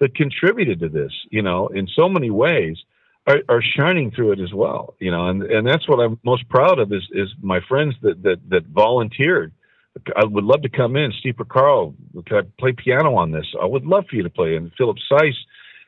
that 0.00 0.14
contributed 0.14 0.80
to 0.80 0.88
this 0.88 1.12
you 1.30 1.42
know 1.42 1.68
in 1.68 1.86
so 1.88 2.08
many 2.08 2.30
ways 2.30 2.76
are, 3.26 3.40
are 3.48 3.62
shining 3.62 4.10
through 4.10 4.32
it 4.32 4.40
as 4.40 4.52
well 4.52 4.94
you 4.98 5.10
know 5.10 5.28
and 5.28 5.42
and 5.42 5.66
that's 5.66 5.88
what 5.88 6.00
i'm 6.00 6.18
most 6.24 6.48
proud 6.48 6.78
of 6.78 6.92
is 6.92 7.06
is 7.12 7.28
my 7.42 7.60
friends 7.68 7.94
that 8.02 8.22
that 8.22 8.38
that 8.48 8.66
volunteered 8.66 9.52
I 10.16 10.24
would 10.24 10.44
love 10.44 10.62
to 10.62 10.68
come 10.68 10.94
in. 10.96 11.12
Steve 11.18 11.36
Carl, 11.48 11.94
could 12.26 12.44
I 12.44 12.48
play 12.58 12.72
piano 12.72 13.16
on 13.16 13.32
this? 13.32 13.46
I 13.60 13.64
would 13.64 13.84
love 13.84 14.04
for 14.08 14.16
you 14.16 14.22
to 14.22 14.30
play. 14.30 14.54
And 14.54 14.70
Philip 14.78 14.96
Seiss 15.10 15.34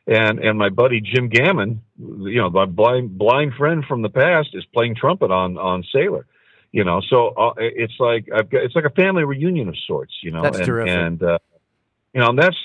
and 0.07 0.39
and 0.41 0.59
my 0.59 0.69
buddy 0.69 1.01
Jim 1.01 1.29
Gammon, 1.29 1.81
you 1.99 2.41
know, 2.41 2.51
my 2.51 2.65
blind 2.65 3.17
blind 3.17 3.53
friend 3.55 3.85
from 3.87 4.03
the 4.03 4.09
past, 4.09 4.49
is 4.55 4.65
playing 4.75 4.97
trumpet 4.97 5.31
on 5.31 5.57
on 5.59 5.85
Sailor. 5.95 6.27
You 6.73 6.85
know, 6.85 7.01
so 7.11 7.29
uh, 7.31 7.53
it's 7.59 7.95
like 7.99 8.29
I've 8.35 8.49
got 8.49 8.63
it's 8.63 8.77
like 8.77 8.85
a 8.85 8.91
family 8.91 9.25
reunion 9.25 9.69
of 9.69 9.77
sorts. 9.87 10.13
You 10.23 10.31
know, 10.31 10.43
That's 10.43 10.59
and, 10.59 10.67
terrific. 10.67 10.95
and 10.95 11.23
uh, 11.23 11.39
you 12.15 12.21
know, 12.21 12.29
and 12.29 12.39
that's 12.39 12.57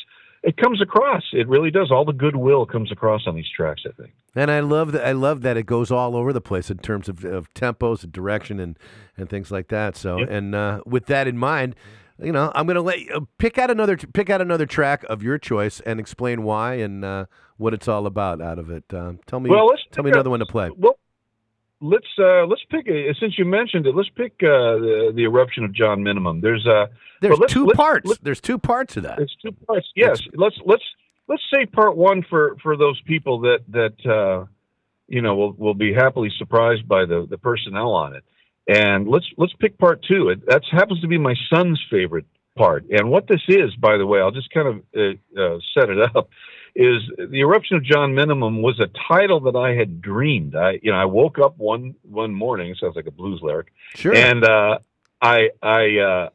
it 0.43 0.57
comes 0.57 0.79
across. 0.79 1.23
It 1.33 1.47
really 1.47 1.71
does. 1.71 1.89
All 1.91 2.05
the 2.05 2.13
goodwill 2.13 2.67
comes 2.67 2.91
across 2.91 3.23
on 3.25 3.35
these 3.35 3.49
tracks. 3.55 3.81
I 3.87 3.91
think. 3.99 4.13
And 4.35 4.51
I 4.51 4.59
love 4.59 4.91
that. 4.91 5.07
I 5.07 5.13
love 5.13 5.41
that 5.41 5.57
it 5.57 5.65
goes 5.65 5.89
all 5.91 6.15
over 6.15 6.31
the 6.33 6.41
place 6.41 6.69
in 6.69 6.77
terms 6.77 7.09
of, 7.09 7.25
of 7.25 7.51
tempos 7.55 8.03
and 8.03 8.11
direction 8.11 8.59
and, 8.59 8.77
and 9.17 9.27
things 9.27 9.49
like 9.49 9.69
that. 9.69 9.95
So, 9.95 10.17
Yep. 10.19 10.29
and 10.29 10.53
uh, 10.53 10.81
with 10.85 11.07
that 11.07 11.27
in 11.27 11.37
mind, 11.37 11.73
you 12.21 12.31
know, 12.31 12.51
I'm 12.53 12.67
gonna 12.67 12.81
let 12.81 12.99
you 12.99 13.27
pick 13.39 13.57
out 13.57 13.71
another 13.71 13.97
pick 13.97 14.29
out 14.29 14.39
another 14.39 14.67
track 14.67 15.03
of 15.09 15.23
your 15.23 15.39
choice 15.39 15.79
and 15.79 15.99
explain 15.99 16.43
why 16.43 16.75
and 16.75 17.03
uh, 17.03 17.25
what 17.57 17.73
it's 17.73 17.87
all 17.87 18.05
about 18.05 18.39
out 18.39 18.59
of 18.59 18.69
it. 18.69 18.83
Um, 18.93 19.19
tell 19.25 19.39
me, 19.39 19.49
Well, 19.49 19.71
tell 19.91 20.03
me 20.03 20.11
another 20.11 20.29
one 20.29 20.39
to 20.41 20.45
play. 20.45 20.69
Well, 20.77 20.99
let's 21.81 22.07
uh, 22.19 22.45
let's 22.45 22.63
pick 22.69 22.87
a, 22.87 23.13
since 23.19 23.37
you 23.37 23.45
mentioned 23.45 23.85
it. 23.87 23.95
Let's 23.95 24.09
pick 24.09 24.33
uh, 24.41 24.77
the, 24.79 25.11
the 25.15 25.23
eruption 25.23 25.63
of 25.63 25.73
John 25.73 26.03
Minimum. 26.03 26.41
There's 26.41 26.65
uh, 26.67 26.87
There's 27.21 27.39
let's- 27.39 27.53
2 27.53 27.65
let's- 27.65 27.77
parts. 27.77 28.07
let's- 28.07 28.21
There's 28.21 28.41
two 28.41 28.57
parts 28.57 28.93
to 28.95 29.01
that. 29.01 29.17
There's 29.17 29.35
two 29.43 29.51
parts. 29.67 29.87
Yes, 29.95 30.21
let's 30.33 30.57
let's 30.65 30.83
let's 31.27 31.43
say 31.53 31.65
part 31.65 31.95
one 31.97 32.23
for 32.29 32.55
for 32.61 32.77
those 32.77 32.99
people 33.01 33.39
that 33.41 33.59
that 33.69 34.05
uh, 34.09 34.45
you 35.07 35.21
know 35.21 35.35
will 35.35 35.53
will 35.53 35.73
be 35.75 35.93
happily 35.93 36.31
surprised 36.37 36.87
by 36.87 37.05
the 37.05 37.27
the 37.29 37.37
personnel 37.37 37.91
on 37.93 38.15
it, 38.15 38.23
and 38.67 39.07
let's 39.07 39.25
let's 39.37 39.53
pick 39.59 39.77
part 39.77 40.03
two. 40.07 40.29
It 40.29 40.45
that 40.47 40.63
happens 40.71 41.01
to 41.01 41.07
be 41.07 41.17
my 41.17 41.35
son's 41.53 41.81
favorite 41.89 42.25
part. 42.57 42.85
And 42.89 43.09
what 43.09 43.27
this 43.27 43.41
is, 43.49 43.75
by 43.75 43.97
the 43.97 44.05
way, 44.05 44.21
I'll 44.21 44.31
just 44.31 44.49
kind 44.51 44.67
of 44.67 44.75
uh, 44.97 45.41
uh, 45.41 45.57
set 45.77 45.89
it 45.89 45.99
up. 46.15 46.29
Is 46.77 47.01
the 47.17 47.39
eruption 47.39 47.77
of 47.77 47.83
John 47.83 48.15
Minimum 48.15 48.61
was 48.61 48.81
a 48.81 48.89
title 49.07 49.39
that 49.41 49.55
I 49.55 49.75
had 49.75 50.01
dreamed. 50.01 50.55
I 50.55 50.79
you 50.81 50.91
know 50.91 50.97
I 50.97 51.05
woke 51.05 51.39
up 51.39 51.57
one 51.57 51.95
one 52.03 52.33
morning. 52.33 52.75
Sounds 52.79 52.97
like 52.97 53.07
a 53.07 53.11
blues 53.11 53.39
lyric. 53.41 53.67
Sure. 53.95 54.13
And 54.13 54.43
uh, 54.43 54.79
I 55.21 55.51
I 55.61 55.97
uh, 55.99 56.29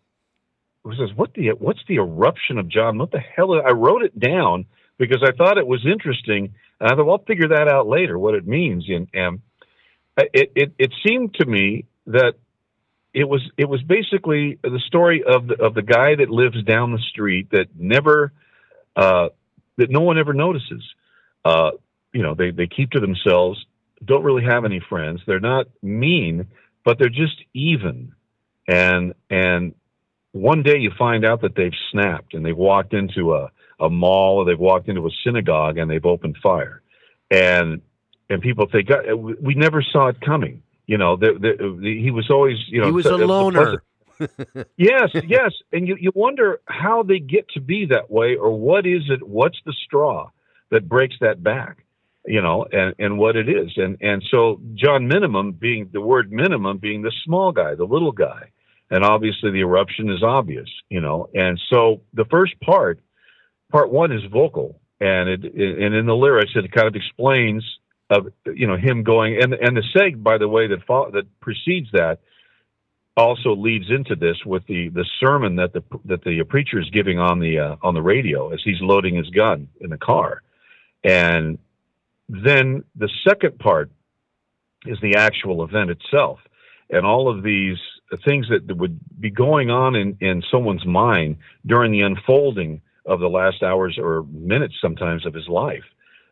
was 0.82 0.96
says 0.98 1.14
what 1.14 1.34
the 1.34 1.50
what's 1.50 1.80
the 1.88 1.96
eruption 1.96 2.58
of 2.58 2.68
John? 2.68 2.96
What 2.98 3.10
the 3.10 3.20
hell? 3.20 3.52
I 3.52 3.72
wrote 3.72 4.02
it 4.02 4.18
down 4.18 4.64
because 4.98 5.22
I 5.22 5.32
thought 5.32 5.58
it 5.58 5.66
was 5.66 5.84
interesting, 5.86 6.54
and 6.80 6.88
I 6.88 6.94
thought 6.94 7.04
well, 7.04 7.16
I'll 7.16 7.24
figure 7.24 7.48
that 7.48 7.68
out 7.68 7.86
later 7.86 8.18
what 8.18 8.34
it 8.34 8.46
means. 8.46 8.86
And, 8.88 9.08
and 9.12 9.40
it, 10.16 10.52
it 10.54 10.72
it 10.78 10.92
seemed 11.06 11.34
to 11.34 11.46
me 11.46 11.84
that 12.06 12.34
it 13.12 13.28
was 13.28 13.42
it 13.56 13.68
was 13.68 13.82
basically 13.82 14.58
the 14.62 14.80
story 14.86 15.22
of 15.22 15.48
the 15.48 15.62
of 15.62 15.74
the 15.74 15.82
guy 15.82 16.14
that 16.14 16.30
lives 16.30 16.62
down 16.64 16.92
the 16.92 16.98
street 17.10 17.50
that 17.50 17.68
never 17.76 18.32
uh, 18.96 19.28
that 19.76 19.90
no 19.90 20.00
one 20.00 20.18
ever 20.18 20.32
notices. 20.32 20.82
Uh, 21.44 21.70
you 22.12 22.22
know, 22.22 22.34
they 22.34 22.50
they 22.50 22.66
keep 22.66 22.90
to 22.90 23.00
themselves, 23.00 23.64
don't 24.04 24.24
really 24.24 24.44
have 24.44 24.64
any 24.64 24.80
friends. 24.88 25.20
They're 25.26 25.40
not 25.40 25.66
mean, 25.82 26.48
but 26.84 26.98
they're 26.98 27.08
just 27.08 27.36
even. 27.54 28.12
And 28.68 29.14
and 29.28 29.74
one 30.32 30.62
day 30.62 30.78
you 30.78 30.92
find 30.98 31.24
out 31.24 31.42
that 31.42 31.54
they've 31.54 31.74
snapped 31.90 32.34
and 32.34 32.44
they've 32.44 32.56
walked 32.56 32.94
into 32.94 33.34
a 33.34 33.50
a 33.78 33.88
mall 33.88 34.36
or 34.36 34.44
they've 34.44 34.58
walked 34.58 34.88
into 34.88 35.06
a 35.06 35.10
synagogue 35.24 35.78
and 35.78 35.90
they've 35.90 36.04
opened 36.04 36.36
fire. 36.42 36.82
And 37.30 37.82
and 38.28 38.40
people 38.40 38.66
think 38.70 38.88
we 39.16 39.34
we 39.40 39.54
never 39.54 39.82
saw 39.82 40.08
it 40.08 40.20
coming. 40.20 40.62
You 40.86 40.98
know, 40.98 41.16
the, 41.16 41.32
the, 41.34 41.78
the, 41.80 42.02
he 42.02 42.10
was 42.10 42.30
always 42.30 42.56
you 42.68 42.80
know 42.80 42.86
he 42.86 42.92
was 42.92 43.06
a 43.06 43.10
the 43.10 43.26
loner. 43.26 43.82
Yes, 44.76 45.10
yes, 45.26 45.52
and 45.72 45.88
you 45.88 45.96
you 45.98 46.12
wonder 46.14 46.60
how 46.66 47.02
they 47.02 47.18
get 47.18 47.48
to 47.50 47.60
be 47.60 47.86
that 47.86 48.10
way, 48.10 48.36
or 48.36 48.58
what 48.58 48.86
is 48.86 49.02
it? 49.08 49.26
What's 49.26 49.58
the 49.64 49.74
straw 49.84 50.30
that 50.70 50.88
breaks 50.88 51.16
that 51.20 51.42
back? 51.42 51.84
You 52.26 52.42
know, 52.42 52.66
and 52.70 52.94
and 52.98 53.18
what 53.18 53.36
it 53.36 53.48
is, 53.48 53.72
and 53.76 53.96
and 54.00 54.22
so 54.30 54.60
John 54.74 55.08
Minimum 55.08 55.52
being 55.52 55.88
the 55.92 56.00
word 56.00 56.30
minimum 56.30 56.78
being 56.78 57.02
the 57.02 57.12
small 57.24 57.52
guy, 57.52 57.74
the 57.74 57.84
little 57.84 58.12
guy, 58.12 58.50
and 58.90 59.04
obviously 59.04 59.50
the 59.50 59.60
eruption 59.60 60.10
is 60.10 60.22
obvious. 60.22 60.68
You 60.90 61.00
know, 61.00 61.28
and 61.34 61.58
so 61.70 62.02
the 62.12 62.26
first 62.30 62.60
part, 62.60 63.00
part 63.72 63.90
one 63.90 64.12
is 64.12 64.22
vocal, 64.30 64.80
and 65.00 65.28
it 65.28 65.44
and 65.44 65.94
in 65.94 66.06
the 66.06 66.14
lyrics 66.14 66.52
it 66.54 66.70
kind 66.72 66.88
of 66.88 66.94
explains 66.94 67.64
of 68.10 68.26
you 68.54 68.66
know 68.66 68.76
him 68.76 69.02
going 69.02 69.42
and 69.42 69.54
and 69.54 69.76
the 69.76 69.82
seg 69.96 70.22
by 70.22 70.36
the 70.36 70.48
way 70.48 70.66
that 70.66 70.84
fo- 70.86 71.10
that 71.10 71.24
precedes 71.40 71.88
that 71.92 72.18
also 73.20 73.54
leads 73.54 73.86
into 73.90 74.16
this 74.16 74.36
with 74.44 74.66
the 74.66 74.88
the 74.88 75.04
sermon 75.20 75.56
that 75.56 75.72
the 75.72 75.82
that 76.06 76.24
the 76.24 76.42
preacher 76.44 76.80
is 76.80 76.88
giving 76.90 77.18
on 77.18 77.38
the 77.38 77.58
uh, 77.58 77.76
on 77.82 77.94
the 77.94 78.02
radio 78.02 78.52
as 78.52 78.60
he's 78.64 78.80
loading 78.80 79.16
his 79.16 79.28
gun 79.30 79.68
in 79.80 79.90
the 79.90 79.98
car, 79.98 80.42
and 81.04 81.58
then 82.28 82.84
the 82.96 83.10
second 83.26 83.58
part 83.58 83.90
is 84.86 84.98
the 85.02 85.16
actual 85.16 85.62
event 85.64 85.90
itself, 85.90 86.38
and 86.88 87.06
all 87.06 87.28
of 87.28 87.42
these 87.42 87.76
things 88.24 88.46
that 88.48 88.76
would 88.76 88.98
be 89.20 89.30
going 89.30 89.70
on 89.70 89.94
in 89.94 90.16
in 90.20 90.42
someone's 90.50 90.86
mind 90.86 91.36
during 91.66 91.92
the 91.92 92.00
unfolding 92.00 92.80
of 93.06 93.20
the 93.20 93.28
last 93.28 93.62
hours 93.62 93.98
or 94.00 94.24
minutes 94.30 94.74
sometimes 94.80 95.26
of 95.26 95.34
his 95.34 95.48
life, 95.48 95.84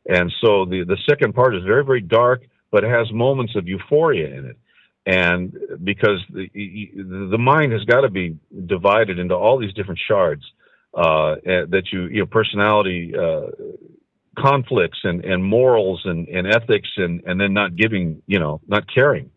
and 0.09 0.32
so 0.40 0.65
the 0.65 0.85
the 0.85 0.98
second 1.09 1.35
part 1.35 1.55
is 1.55 1.62
very 1.65 1.85
very 1.85 2.01
dark, 2.01 2.43
but 2.70 2.82
has 2.82 3.12
moments 3.12 3.55
of 3.56 3.69
euphoria 3.69 4.28
in 4.36 4.47
it 4.47 4.56
and 5.09 5.57
because 5.83 6.21
the 6.29 6.49
the 7.31 7.39
mind 7.39 7.73
has 7.73 7.83
got 7.85 8.03
to 8.03 8.11
be 8.11 8.37
divided 8.67 9.19
into 9.19 9.35
all 9.35 9.59
these 9.59 9.73
different 9.73 9.99
shards 10.07 10.45
uh, 10.95 11.37
that 11.45 11.85
you 11.91 12.03
you 12.09 12.21
know 12.21 12.27
personality 12.27 13.15
uh, 13.19 13.47
conflicts 14.39 14.99
and, 15.05 15.25
and 15.25 15.43
morals 15.43 16.03
and, 16.05 16.29
and 16.29 16.47
ethics 16.47 16.91
and, 16.99 17.23
and 17.25 17.41
then 17.41 17.55
not 17.55 17.75
giving 17.75 18.23
you 18.27 18.39
know 18.39 18.61
not 18.69 18.85
caring 18.95 19.31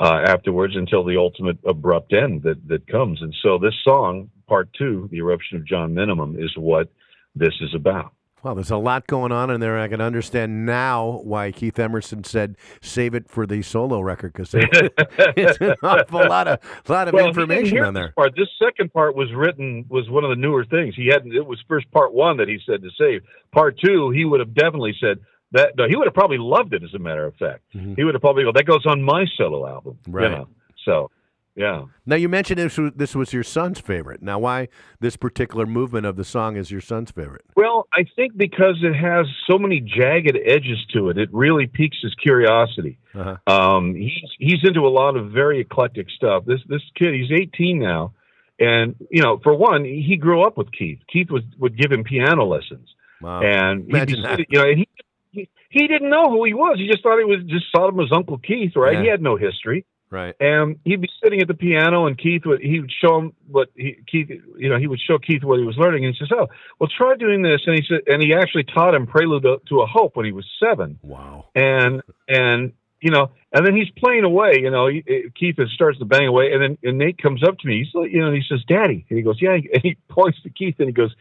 uh, 0.00 0.22
afterwards 0.26 0.74
until 0.74 1.04
the 1.04 1.18
ultimate 1.18 1.58
abrupt 1.66 2.14
end 2.14 2.42
that 2.42 2.66
that 2.66 2.86
comes 2.86 3.20
and 3.20 3.34
so 3.42 3.58
this 3.58 3.74
song 3.84 4.30
part 4.48 4.70
two 4.72 5.06
the 5.12 5.18
eruption 5.18 5.58
of 5.58 5.66
John 5.66 5.92
Minimum 5.92 6.36
is 6.38 6.50
what 6.56 6.88
this 7.34 7.54
is 7.60 7.74
about. 7.74 8.12
Well, 8.42 8.54
there's 8.54 8.70
a 8.70 8.76
lot 8.78 9.06
going 9.06 9.32
on 9.32 9.50
in 9.50 9.60
there. 9.60 9.78
I 9.78 9.88
can 9.88 10.00
understand 10.00 10.64
now 10.64 11.20
why 11.24 11.52
Keith 11.52 11.78
Emerson 11.78 12.24
said 12.24 12.56
save 12.80 13.14
it 13.14 13.28
for 13.28 13.46
the 13.46 13.60
solo 13.62 14.00
record 14.00 14.32
because 14.32 14.54
it's 14.54 15.58
an 15.60 15.74
awful 15.82 16.20
lot 16.26 16.48
of 16.48 16.58
lot 16.88 17.08
of 17.08 17.14
Well, 17.14 17.26
information 17.28 17.78
on 17.80 17.92
this 17.94 18.00
there. 18.00 18.12
Part. 18.16 18.34
This 18.36 18.48
second 18.62 18.92
part 18.94 19.14
was 19.14 19.30
written 19.34 19.84
was 19.90 20.08
one 20.08 20.24
of 20.24 20.30
the 20.30 20.36
newer 20.36 20.64
things. 20.64 20.94
He 20.96 21.08
hadn't. 21.08 21.34
It 21.34 21.44
was 21.46 21.62
first 21.68 21.90
part 21.90 22.14
one 22.14 22.38
that 22.38 22.48
he 22.48 22.58
said 22.64 22.82
to 22.82 22.88
save. 22.98 23.22
Part 23.52 23.78
two, 23.78 24.10
he 24.10 24.24
would 24.24 24.40
have 24.40 24.54
definitely 24.54 24.94
said 25.00 25.18
that. 25.52 25.76
No, 25.76 25.86
he 25.86 25.96
would 25.96 26.06
have 26.06 26.14
probably 26.14 26.38
loved 26.38 26.72
it. 26.72 26.82
As 26.82 26.94
a 26.94 26.98
matter 26.98 27.26
of 27.26 27.34
fact, 27.36 27.60
he 27.72 28.04
would 28.04 28.14
have 28.14 28.22
probably 28.22 28.44
go. 28.44 28.52
That 28.52 28.64
goes 28.64 28.86
on 28.86 29.02
my 29.02 29.26
solo 29.36 29.66
album. 29.68 29.98
you 30.06 30.12
Mm-hmm. 30.12 30.16
Right. 30.16 30.30
know. 30.30 30.48
So, 30.86 31.10
yeah. 31.56 31.84
Now 32.06 32.16
you 32.16 32.28
mentioned 32.28 32.58
this 32.58 32.78
was, 32.78 32.92
this 32.96 33.14
was 33.14 33.32
your 33.32 33.42
son's 33.42 33.80
favorite. 33.80 34.22
Now, 34.22 34.38
why 34.38 34.68
this 35.00 35.16
particular 35.16 35.66
movement 35.66 36.06
of 36.06 36.16
the 36.16 36.24
song 36.24 36.56
is 36.56 36.70
your 36.70 36.80
son's 36.80 37.10
favorite? 37.10 37.44
Well, 37.56 37.86
I 37.92 38.04
think 38.16 38.36
because 38.36 38.76
it 38.82 38.94
has 38.94 39.26
so 39.50 39.58
many 39.58 39.80
jagged 39.80 40.36
edges 40.46 40.78
to 40.94 41.08
it, 41.10 41.18
it 41.18 41.28
really 41.32 41.66
piques 41.66 41.98
his 42.02 42.14
curiosity. 42.14 42.98
Uh-huh. 43.14 43.36
Um, 43.52 43.94
he's 43.94 44.30
he's 44.38 44.58
into 44.64 44.80
a 44.86 44.88
lot 44.90 45.16
of 45.16 45.32
very 45.32 45.60
eclectic 45.60 46.06
stuff. 46.10 46.44
This 46.46 46.60
this 46.68 46.82
kid, 46.96 47.14
he's 47.14 47.30
18 47.32 47.78
now, 47.78 48.14
and 48.58 48.94
you 49.10 49.22
know, 49.22 49.40
for 49.42 49.54
one, 49.54 49.84
he 49.84 50.16
grew 50.16 50.42
up 50.42 50.56
with 50.56 50.70
Keith. 50.72 51.00
Keith 51.12 51.30
was 51.30 51.42
would 51.58 51.76
give 51.76 51.90
him 51.90 52.04
piano 52.04 52.44
lessons, 52.44 52.88
Wow. 53.20 53.40
and 53.42 53.88
Imagine 53.90 54.22
that. 54.22 54.38
you 54.48 54.58
know, 54.58 54.68
and 54.68 54.78
he, 54.78 54.88
he 55.32 55.48
he 55.70 55.88
didn't 55.88 56.10
know 56.10 56.30
who 56.30 56.44
he 56.44 56.54
was. 56.54 56.78
He 56.78 56.86
just 56.88 57.02
thought 57.02 57.18
he 57.18 57.24
was 57.24 57.42
just 57.46 57.66
saw 57.74 57.88
him 57.88 57.98
as 58.00 58.08
Uncle 58.14 58.38
Keith, 58.38 58.72
right? 58.76 58.94
Yeah. 58.94 59.02
He 59.02 59.08
had 59.08 59.20
no 59.22 59.36
history. 59.36 59.84
Right. 60.10 60.34
And 60.40 60.80
he'd 60.84 61.00
be 61.00 61.08
sitting 61.22 61.40
at 61.40 61.46
the 61.46 61.54
piano, 61.54 62.06
and 62.06 62.18
Keith 62.18 62.42
would 62.44 62.60
he 62.60 62.80
would 62.80 62.90
show 62.90 63.18
him 63.18 63.32
what 63.46 63.68
he 63.76 63.96
Keith 64.10 64.28
you 64.58 64.68
know 64.68 64.76
he 64.76 64.88
would 64.88 65.00
show 65.00 65.18
Keith 65.18 65.44
what 65.44 65.60
he 65.60 65.64
was 65.64 65.76
learning, 65.76 66.04
and 66.04 66.14
he 66.14 66.18
says, 66.18 66.32
"Oh, 66.36 66.48
well, 66.80 66.90
try 66.96 67.14
doing 67.14 67.42
this." 67.42 67.60
And 67.66 67.76
he 67.76 67.84
said, 67.88 68.00
and 68.08 68.20
he 68.20 68.34
actually 68.34 68.64
taught 68.64 68.94
him 68.94 69.06
Prelude 69.06 69.44
to, 69.44 69.60
to 69.68 69.80
a 69.82 69.86
Hope 69.86 70.16
when 70.16 70.26
he 70.26 70.32
was 70.32 70.44
seven. 70.58 70.98
Wow. 71.02 71.46
And 71.54 72.02
and 72.26 72.72
you 73.00 73.12
know, 73.12 73.30
and 73.52 73.64
then 73.64 73.76
he's 73.76 73.88
playing 73.96 74.24
away. 74.24 74.58
You 74.60 74.70
know, 74.70 74.88
he, 74.88 75.04
Keith 75.38 75.56
starts 75.74 75.98
to 76.00 76.04
bang 76.04 76.26
away, 76.26 76.52
and 76.52 76.60
then 76.60 76.78
and 76.82 76.98
Nate 76.98 77.18
comes 77.18 77.44
up 77.46 77.58
to 77.58 77.68
me. 77.68 77.84
He's 77.84 77.94
like, 77.94 78.10
you 78.10 78.20
know, 78.20 78.28
and 78.28 78.36
he 78.36 78.42
says, 78.48 78.64
"Daddy," 78.66 79.06
and 79.08 79.16
he 79.16 79.22
goes, 79.22 79.38
"Yeah," 79.40 79.52
and 79.72 79.82
he 79.82 79.96
points 80.08 80.42
to 80.42 80.50
Keith, 80.50 80.74
and 80.80 80.88
he 80.88 80.92
goes, 80.92 81.14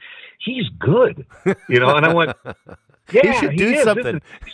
"He's 0.44 0.68
good," 0.80 1.28
you 1.70 1.80
know, 1.80 1.96
and 1.96 2.06
I 2.06 2.14
went. 2.14 2.36
Yeah, 3.12 3.32
he 3.32 3.40
should 3.40 3.58
do. 3.58 3.72
This 3.72 3.84
something. 3.84 4.22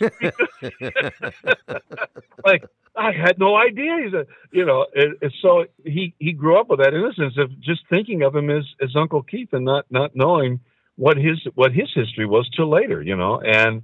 like 2.44 2.64
I 2.96 3.12
had 3.12 3.38
no 3.38 3.56
idea. 3.56 3.96
He's 4.04 4.14
a, 4.14 4.26
you 4.52 4.64
know, 4.64 4.86
and, 4.94 5.16
and 5.20 5.32
so 5.42 5.66
he 5.84 6.14
he 6.18 6.32
grew 6.32 6.58
up 6.58 6.68
with 6.68 6.80
that 6.80 6.94
innocence 6.94 7.34
of 7.38 7.50
just 7.60 7.82
thinking 7.90 8.22
of 8.22 8.34
him 8.34 8.50
as 8.50 8.64
as 8.82 8.96
Uncle 8.96 9.22
Keith 9.22 9.52
and 9.52 9.64
not 9.64 9.86
not 9.90 10.16
knowing 10.16 10.60
what 10.96 11.16
his 11.16 11.38
what 11.54 11.72
his 11.72 11.88
history 11.94 12.26
was 12.26 12.48
till 12.56 12.70
later, 12.70 13.02
you 13.02 13.16
know. 13.16 13.40
And 13.40 13.82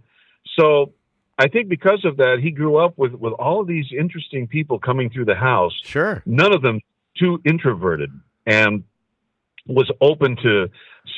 so 0.59 0.93
I 1.39 1.49
think 1.49 1.69
because 1.69 2.05
of 2.05 2.17
that, 2.19 2.39
he 2.43 2.51
grew 2.51 2.77
up 2.77 2.97
with 2.97 3.13
with 3.13 3.35
all 3.35 3.61
of 3.61 3.67
these 3.67 3.87
interesting 3.97 4.47
people 4.49 4.79
coming 4.79 5.11
through 5.11 5.27
the 5.27 5.35
house. 5.35 5.75
Sure. 5.83 6.23
None 6.25 6.55
of 6.55 6.63
them 6.63 6.81
too 7.19 7.41
introverted 7.45 8.11
and 8.47 8.85
was 9.67 9.91
open 10.01 10.37
to 10.43 10.69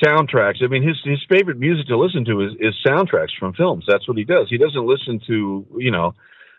soundtracks. 0.03 0.63
I 0.63 0.67
mean, 0.67 0.83
his 0.83 0.97
his 1.03 1.23
favorite 1.29 1.57
music 1.59 1.87
to 1.87 1.97
listen 1.97 2.25
to 2.25 2.41
is, 2.41 2.53
is 2.59 2.75
soundtracks 2.85 3.37
from 3.39 3.53
films. 3.53 3.85
That's 3.87 4.07
what 4.07 4.17
he 4.17 4.23
does. 4.23 4.47
He 4.49 4.57
doesn't 4.57 4.85
listen 4.85 5.19
to 5.27 5.65
you 5.77 5.91
know 5.91 6.13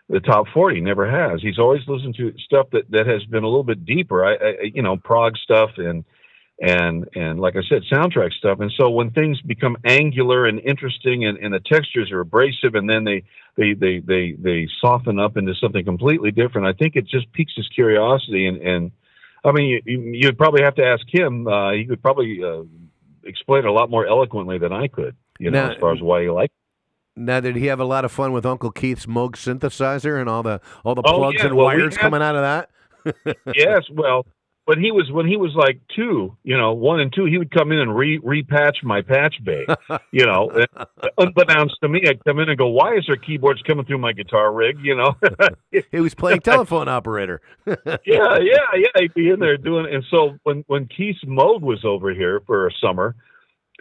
the 0.09 0.19
top 0.19 0.47
forty. 0.53 0.81
Never 0.81 1.09
has. 1.09 1.41
He's 1.41 1.59
always 1.59 1.81
listened 1.87 2.15
to 2.17 2.33
stuff 2.45 2.67
that 2.71 2.89
that 2.91 3.07
has 3.07 3.23
been 3.25 3.43
a 3.43 3.47
little 3.47 3.63
bit 3.63 3.85
deeper. 3.85 4.25
I, 4.25 4.33
I 4.35 4.53
you 4.73 4.81
know 4.81 4.97
prog 4.97 5.37
stuff 5.37 5.71
and 5.77 6.05
and 6.59 7.07
and 7.15 7.39
like 7.39 7.55
I 7.55 7.61
said, 7.69 7.83
soundtrack 7.91 8.33
stuff. 8.33 8.59
And 8.61 8.71
so 8.77 8.89
when 8.89 9.11
things 9.11 9.41
become 9.41 9.77
angular 9.85 10.45
and 10.47 10.59
interesting, 10.59 11.25
and, 11.25 11.37
and 11.37 11.53
the 11.53 11.59
textures 11.59 12.11
are 12.11 12.21
abrasive, 12.21 12.75
and 12.75 12.89
then 12.89 13.03
they 13.03 13.23
they 13.57 13.73
they 13.73 13.99
they 13.99 14.35
they 14.39 14.67
soften 14.81 15.19
up 15.19 15.37
into 15.37 15.53
something 15.55 15.85
completely 15.85 16.31
different, 16.31 16.67
I 16.67 16.73
think 16.73 16.95
it 16.95 17.07
just 17.07 17.31
piques 17.33 17.53
his 17.55 17.67
curiosity. 17.69 18.47
And 18.47 18.57
and 18.61 18.91
I 19.45 19.51
mean, 19.51 19.67
you, 19.69 19.81
you- 19.85 20.11
you'd 20.13 20.37
probably 20.37 20.63
have 20.63 20.75
to 20.75 20.85
ask 20.85 21.05
him. 21.13 21.47
Uh, 21.47 21.73
he 21.73 21.85
could 21.85 22.01
probably 22.01 22.41
uh, 22.43 22.63
explain 23.27 23.59
it 23.59 23.65
a 23.65 23.71
lot 23.71 23.89
more 23.89 24.07
eloquently 24.07 24.57
than 24.57 24.73
I 24.73 24.87
could. 24.87 25.15
You 25.39 25.51
know, 25.51 25.65
Now- 25.67 25.71
as 25.73 25.77
far 25.79 25.93
as 25.93 26.01
why 26.01 26.23
he 26.23 26.29
liked. 26.29 26.53
Now, 27.19 27.39
did 27.39 27.55
he 27.55 27.65
have 27.65 27.79
a 27.79 27.83
lot 27.85 28.05
of 28.05 28.11
fun 28.11 28.31
with 28.31 28.45
Uncle 28.45 28.69
Keith's 28.71 29.07
Moog 29.07 29.31
synthesizer 29.31 30.19
and 30.21 30.29
all 30.29 30.43
the 30.43 30.61
all 30.85 30.93
the 30.93 31.01
Oh, 31.03 31.17
plugs 31.17 31.37
yeah, 31.39 31.47
and 31.47 31.55
well, 31.55 31.65
wires 31.65 31.95
had- 31.95 32.01
coming 32.01 32.21
out 32.21 32.35
of 32.35 32.41
that? 32.43 32.69
yes, 33.55 33.83
well, 33.91 34.25
when 34.67 34.81
he 34.81 34.91
was 34.91 35.09
when 35.09 35.25
he 35.25 35.37
was 35.37 35.53
like 35.55 35.79
two, 35.95 36.35
you 36.43 36.57
know, 36.57 36.73
one 36.73 36.99
and 36.99 37.13
two, 37.13 37.23
he 37.23 37.37
would 37.37 37.51
come 37.51 37.71
in 37.71 37.79
and 37.79 37.95
re 37.95 38.19
repatch 38.19 38.83
my 38.83 39.01
patch 39.01 39.35
bay. 39.43 39.65
You 40.11 40.25
know, 40.25 40.49
unbeknownst 41.17 41.75
to 41.81 41.89
me, 41.89 42.01
I'd 42.07 42.23
come 42.25 42.39
in 42.39 42.49
and 42.49 42.57
go, 42.57 42.67
"Why 42.67 42.95
is 42.97 43.05
there 43.07 43.15
keyboards 43.15 43.61
coming 43.61 43.85
through 43.85 43.99
my 43.99 44.11
guitar 44.11 44.51
rig?" 44.53 44.77
You 44.81 44.95
know. 44.95 45.15
He 45.91 45.99
was 45.99 46.15
playing 46.15 46.41
telephone 46.41 46.87
operator. 46.87 47.39
yeah, 47.65 47.75
yeah, 48.05 48.39
yeah. 48.75 48.87
He'd 48.99 49.13
be 49.13 49.29
in 49.29 49.39
there 49.39 49.57
doing. 49.57 49.85
And 49.93 50.03
so 50.11 50.37
when 50.43 50.63
when 50.67 50.87
Keith's 50.87 51.23
Moog 51.23 51.61
was 51.61 51.85
over 51.85 52.13
here 52.13 52.41
for 52.45 52.67
a 52.67 52.71
summer, 52.81 53.15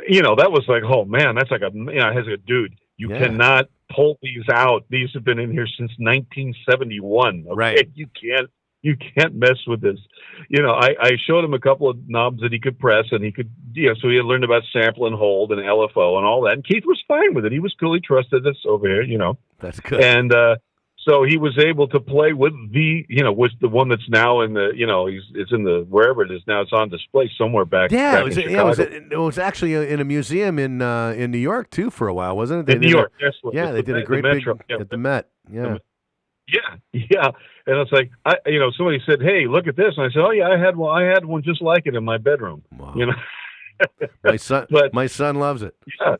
you 0.08 0.22
know, 0.22 0.36
that 0.36 0.52
was 0.52 0.64
like, 0.68 0.82
oh 0.84 1.04
man, 1.04 1.34
that's 1.34 1.50
like 1.50 1.62
a 1.62 1.70
you 1.72 1.84
know, 1.84 2.02
I 2.06 2.12
a 2.12 2.36
dude, 2.36 2.74
you 2.96 3.10
Yeah. 3.10 3.18
cannot 3.18 3.66
pull 3.94 4.18
these 4.22 4.44
out. 4.52 4.84
These 4.90 5.08
have 5.14 5.24
been 5.24 5.38
in 5.38 5.50
here 5.50 5.66
since 5.66 5.90
1971. 5.98 7.46
Okay? 7.48 7.54
Right. 7.56 7.90
You 7.94 8.06
can't 8.20 8.50
you 8.86 8.96
can't 9.14 9.34
mess 9.34 9.58
with 9.66 9.80
this. 9.80 9.98
You 10.48 10.62
know, 10.62 10.72
I, 10.72 10.94
I 11.00 11.10
showed 11.26 11.44
him 11.44 11.54
a 11.54 11.58
couple 11.58 11.88
of 11.90 11.96
knobs 12.06 12.40
that 12.42 12.52
he 12.52 12.60
could 12.60 12.78
press, 12.78 13.06
and 13.10 13.24
he 13.24 13.32
could, 13.32 13.50
you 13.72 13.88
know, 13.88 13.94
so 14.00 14.08
he 14.08 14.16
had 14.16 14.24
learned 14.24 14.44
about 14.44 14.62
sample 14.72 15.06
and 15.06 15.16
hold 15.16 15.50
and 15.52 15.60
LFO 15.60 16.16
and 16.18 16.26
all 16.26 16.42
that. 16.42 16.52
And 16.54 16.64
Keith 16.64 16.84
was 16.86 17.02
fine 17.08 17.34
with 17.34 17.44
it. 17.44 17.52
He 17.52 17.58
was 17.58 17.74
cool. 17.80 17.94
He 17.94 18.00
trusted 18.00 18.46
us 18.46 18.56
over 18.64 18.86
here, 18.86 19.02
you 19.02 19.18
know 19.18 19.38
That's 19.58 19.80
good. 19.80 20.00
and 20.00 20.32
uh 20.32 20.56
so 21.08 21.22
he 21.22 21.36
was 21.36 21.56
able 21.56 21.86
to 21.86 22.00
play 22.00 22.32
with 22.32 22.52
the 22.72 23.06
you 23.08 23.22
know 23.22 23.32
with 23.32 23.52
the 23.60 23.68
one 23.68 23.88
that's 23.88 24.08
now 24.08 24.40
in 24.40 24.54
the 24.54 24.72
you 24.74 24.86
know 24.86 25.06
he's 25.06 25.22
it's 25.34 25.52
in 25.52 25.62
the 25.62 25.86
wherever 25.88 26.22
it 26.22 26.32
is 26.32 26.42
now 26.48 26.60
it's 26.62 26.72
on 26.72 26.88
display 26.88 27.30
somewhere 27.38 27.64
back 27.64 27.92
yeah, 27.92 28.12
back 28.12 28.20
it 28.22 28.24
was, 28.24 28.36
in 28.38 28.50
yeah, 28.50 28.60
it 28.60 28.64
was, 28.64 28.78
it 28.80 29.18
was 29.18 29.38
actually 29.38 29.74
in 29.74 30.00
a 30.00 30.04
museum 30.04 30.58
in 30.58 30.82
uh, 30.82 31.10
in 31.16 31.30
New 31.30 31.38
York 31.38 31.70
too 31.70 31.90
for 31.90 32.08
a 32.08 32.14
while, 32.14 32.36
wasn't 32.36 32.60
it? 32.60 32.66
They 32.66 32.72
in 32.74 32.80
New 32.80 32.88
did 32.88 32.94
a- 32.96 32.98
York 32.98 33.12
yeah, 33.52 33.70
they 33.70 33.82
the 33.82 33.82
did 33.82 33.90
a 33.90 33.98
Met- 33.98 34.00
the 34.00 34.06
great 34.06 34.22
big 34.24 34.34
Metro, 34.34 34.58
yeah. 34.68 34.76
at 34.80 34.90
the 34.90 34.96
Met. 34.96 35.28
Yeah, 35.48 35.78
yeah 36.48 36.76
yeah 36.92 37.26
and 37.66 37.78
it's 37.78 37.92
like 37.92 38.10
I 38.24 38.34
you 38.46 38.58
know 38.58 38.70
somebody 38.76 39.00
said 39.06 39.20
hey 39.20 39.46
look 39.48 39.66
at 39.66 39.76
this 39.76 39.94
and 39.96 40.06
I 40.06 40.10
said 40.12 40.22
oh 40.22 40.30
yeah 40.30 40.48
I 40.48 40.58
had 40.58 40.76
one 40.76 41.02
I 41.02 41.06
had 41.06 41.24
one 41.24 41.42
just 41.42 41.60
like 41.62 41.82
it 41.86 41.94
in 41.96 42.04
my 42.04 42.18
bedroom 42.18 42.62
Wow. 42.76 42.94
you 42.96 43.06
know 43.06 43.12
my 44.24 44.36
son, 44.36 44.66
But- 44.70 44.94
my 44.94 45.06
son 45.06 45.36
loves 45.36 45.62
it. 45.62 45.74
yeah 46.00 46.16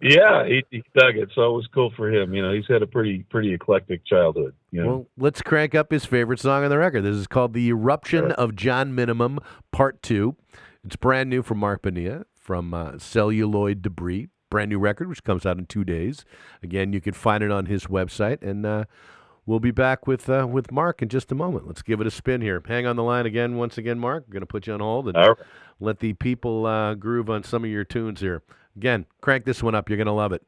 yeah 0.00 0.46
he, 0.46 0.62
he 0.70 0.82
dug 0.96 1.16
it 1.16 1.30
so 1.34 1.42
it 1.50 1.56
was 1.56 1.66
cool 1.74 1.92
for 1.96 2.10
him 2.12 2.32
you 2.34 2.40
know 2.42 2.52
he's 2.52 2.66
had 2.68 2.82
a 2.82 2.86
pretty 2.86 3.24
pretty 3.30 3.52
eclectic 3.52 4.04
childhood 4.06 4.54
you 4.70 4.82
know 4.82 4.88
Well, 4.88 5.06
let's 5.18 5.42
crank 5.42 5.74
up 5.74 5.90
his 5.90 6.04
favorite 6.04 6.40
song 6.40 6.64
on 6.64 6.70
the 6.70 6.78
record. 6.78 7.02
This 7.02 7.16
is 7.16 7.26
called 7.26 7.52
"The 7.52 7.68
Eruption 7.70 8.26
Sure. 8.28 8.32
of 8.32 8.54
John 8.56 8.94
Minimum" 8.94 9.40
Part 9.72 10.02
Two. 10.02 10.36
It's 10.84 10.96
brand 10.96 11.28
new 11.30 11.42
from 11.42 11.58
Marc 11.58 11.82
Bonilla 11.82 12.24
from 12.38 12.72
uh, 12.72 12.98
Celluloid 12.98 13.82
Debris. 13.82 14.28
Brand 14.50 14.70
new 14.70 14.78
record, 14.78 15.08
which 15.08 15.24
comes 15.24 15.44
out 15.44 15.58
in 15.58 15.66
two 15.66 15.84
days. 15.84 16.24
Again, 16.62 16.94
you 16.94 17.02
can 17.02 17.12
find 17.12 17.42
it 17.44 17.50
on 17.50 17.66
his 17.66 17.84
website, 17.86 18.42
and 18.42 18.64
uh, 18.64 18.84
we'll 19.48 19.58
be 19.58 19.70
back 19.70 20.06
with 20.06 20.28
uh, 20.28 20.46
with 20.48 20.70
Marc 20.70 21.02
in 21.02 21.08
just 21.08 21.32
a 21.32 21.34
moment. 21.34 21.66
Let's 21.66 21.82
give 21.82 22.00
it 22.00 22.06
a 22.06 22.10
spin 22.10 22.42
here. 22.42 22.62
Hang 22.64 22.86
on 22.86 22.94
the 22.94 23.02
line 23.02 23.26
again, 23.26 23.56
once 23.56 23.78
again, 23.78 23.98
Marc. 23.98 24.24
I'm 24.26 24.32
going 24.32 24.40
to 24.42 24.46
put 24.46 24.66
you 24.66 24.74
on 24.74 24.80
hold 24.80 25.08
and 25.08 25.16
right. 25.16 25.36
let 25.80 25.98
the 25.98 26.12
people 26.12 26.66
uh, 26.66 26.94
groove 26.94 27.28
on 27.30 27.42
some 27.42 27.64
of 27.64 27.70
your 27.70 27.84
tunes 27.84 28.20
here. 28.20 28.42
Again, 28.76 29.06
crank 29.20 29.44
this 29.44 29.62
one 29.62 29.74
up. 29.74 29.88
You're 29.88 29.96
going 29.96 30.06
to 30.06 30.12
love 30.12 30.32
it. 30.32 30.42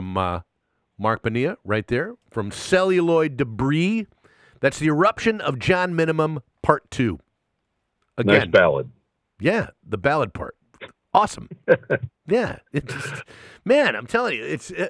From 0.00 0.16
uh, 0.16 0.40
Marc 0.98 1.20
Bonilla, 1.20 1.58
right 1.62 1.86
there, 1.86 2.14
from 2.30 2.50
Celluloid 2.50 3.36
Debris. 3.36 4.06
That's 4.60 4.78
the 4.78 4.86
eruption 4.86 5.42
of 5.42 5.58
John 5.58 5.94
Minimum, 5.94 6.40
Part 6.62 6.90
Two. 6.90 7.18
Nice 8.16 8.46
ballad. 8.46 8.90
Yeah, 9.40 9.68
the 9.86 9.98
ballad 9.98 10.32
part. 10.32 10.56
Awesome. 11.12 11.50
yeah, 12.26 12.60
it 12.72 12.88
just, 12.88 13.24
man, 13.66 13.94
I'm 13.94 14.06
telling 14.06 14.38
you, 14.38 14.42
it's 14.42 14.70
uh, 14.70 14.84
uh, 14.84 14.88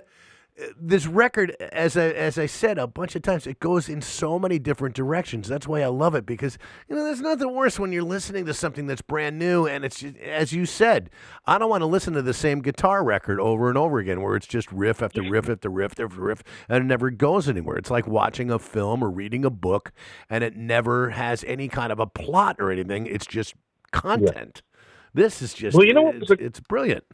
this 0.78 1.06
record. 1.06 1.56
As 1.72 1.96
I 1.96 2.06
as 2.10 2.38
I 2.38 2.46
said 2.46 2.78
a 2.78 2.86
bunch 2.86 3.16
of 3.16 3.22
times, 3.22 3.46
it 3.46 3.60
goes 3.60 3.88
in 3.88 4.02
so 4.02 4.38
many 4.38 4.58
different 4.58 4.94
directions. 4.94 5.48
That's 5.48 5.66
why 5.66 5.82
I 5.82 5.86
love 5.86 6.14
it 6.14 6.26
because 6.26 6.58
you 6.88 6.96
know 6.96 7.04
there's 7.04 7.20
nothing 7.20 7.54
worse 7.54 7.78
when 7.78 7.92
you're 7.92 8.02
listening 8.02 8.46
to 8.46 8.54
something 8.54 8.86
that's 8.86 9.02
brand 9.02 9.38
new 9.38 9.66
and 9.66 9.84
it's 9.84 10.04
as 10.22 10.52
you 10.52 10.66
said. 10.66 11.10
I 11.46 11.58
don't 11.58 11.70
want 11.70 11.82
to 11.82 11.86
listen 11.86 12.14
to 12.14 12.22
the 12.22 12.34
same 12.34 12.60
guitar 12.60 13.04
record 13.04 13.40
over 13.40 13.68
and 13.68 13.78
over 13.78 13.98
again 13.98 14.22
where 14.22 14.36
it's 14.36 14.46
just 14.46 14.70
riff 14.72 15.02
after 15.02 15.22
riff 15.22 15.48
after 15.48 15.68
riff 15.68 15.92
after 15.92 16.06
riff 16.06 16.42
and 16.68 16.84
it 16.84 16.86
never 16.86 17.10
goes 17.10 17.48
anywhere. 17.48 17.76
It's 17.76 17.90
like 17.90 18.06
watching 18.06 18.50
a 18.50 18.58
film 18.58 19.02
or 19.02 19.10
reading 19.10 19.44
a 19.44 19.50
book 19.50 19.92
and 20.28 20.44
it 20.44 20.56
never 20.56 21.10
has 21.10 21.44
any 21.44 21.68
kind 21.68 21.92
of 21.92 21.98
a 21.98 22.06
plot 22.06 22.56
or 22.58 22.70
anything. 22.70 23.06
It's 23.06 23.26
just 23.26 23.54
content. 23.92 24.62
This 25.12 25.42
is 25.42 25.54
just 25.54 25.76
Well, 25.76 25.86
you 25.86 25.94
know 25.94 26.08
it's, 26.08 26.30
it's 26.30 26.60
brilliant. 26.60 27.04